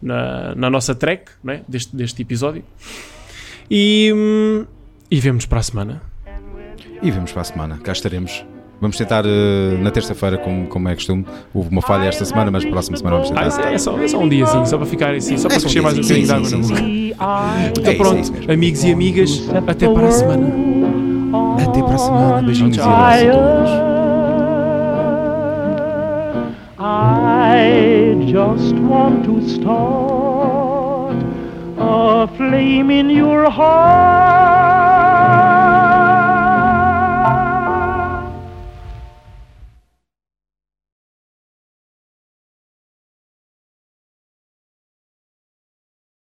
na, 0.00 0.54
na 0.54 0.70
nossa 0.70 0.94
track 0.94 1.30
né, 1.44 1.62
deste, 1.68 1.94
deste 1.94 2.22
episódio. 2.22 2.64
E, 3.70 4.10
hum, 4.14 4.64
e 5.10 5.20
vemos 5.20 5.44
para 5.44 5.58
a 5.60 5.62
semana. 5.62 6.02
E 7.02 7.10
vemos 7.10 7.32
para 7.32 7.42
a 7.42 7.44
semana. 7.44 7.78
Cá 7.82 7.92
estaremos. 7.92 8.44
Vamos 8.80 8.96
tentar 8.96 9.24
eh, 9.26 9.76
na 9.80 9.90
terça-feira, 9.90 10.38
como, 10.38 10.66
como 10.68 10.88
é 10.88 10.94
costume. 10.94 11.26
Houve 11.52 11.68
uma 11.70 11.82
falha 11.82 12.08
esta 12.08 12.24
semana, 12.24 12.48
mas 12.50 12.64
próxima 12.64 12.96
semana 12.96 13.16
vamos 13.16 13.30
tentar. 13.30 13.64
Ah, 13.64 13.70
é, 13.70 13.74
é 13.74 13.78
só, 13.78 13.98
é 14.00 14.06
só 14.06 14.18
um 14.20 14.28
diazinho, 14.28 14.64
só 14.66 14.76
para 14.76 14.86
ficar 14.86 15.14
assim, 15.14 15.36
só 15.36 15.48
para 15.48 15.58
só 15.58 15.66
um 15.66 15.70
encher 15.70 15.82
mais 15.82 15.98
um 15.98 16.02
bocadinho 16.02 16.26
de 16.26 16.32
água 16.32 16.50
na 16.50 16.58
boca. 16.58 16.80
Então 16.80 17.84
É 17.84 18.20
isso, 18.20 18.32
é 18.32 18.32
pronto, 18.34 18.52
amigos 18.52 18.84
e 18.84 18.92
amigas, 18.92 19.48
até 19.66 19.88
para 19.88 20.06
a 20.06 20.10
semana. 20.12 20.46
Até 21.60 21.82
para 21.82 21.94
a 21.94 21.98
semana. 21.98 22.42
Beijinhos 22.42 22.76
e 22.76 22.80
abraços 22.80 23.22
a 23.28 23.32
todos. 23.32 23.88
I 26.80 28.14
just 28.30 28.74
want 28.76 29.24
to 29.24 29.40
start 29.48 31.16
a 31.78 32.28
flame 32.36 32.90
in 32.92 33.10
your 33.10 33.50
heart. 33.50 35.17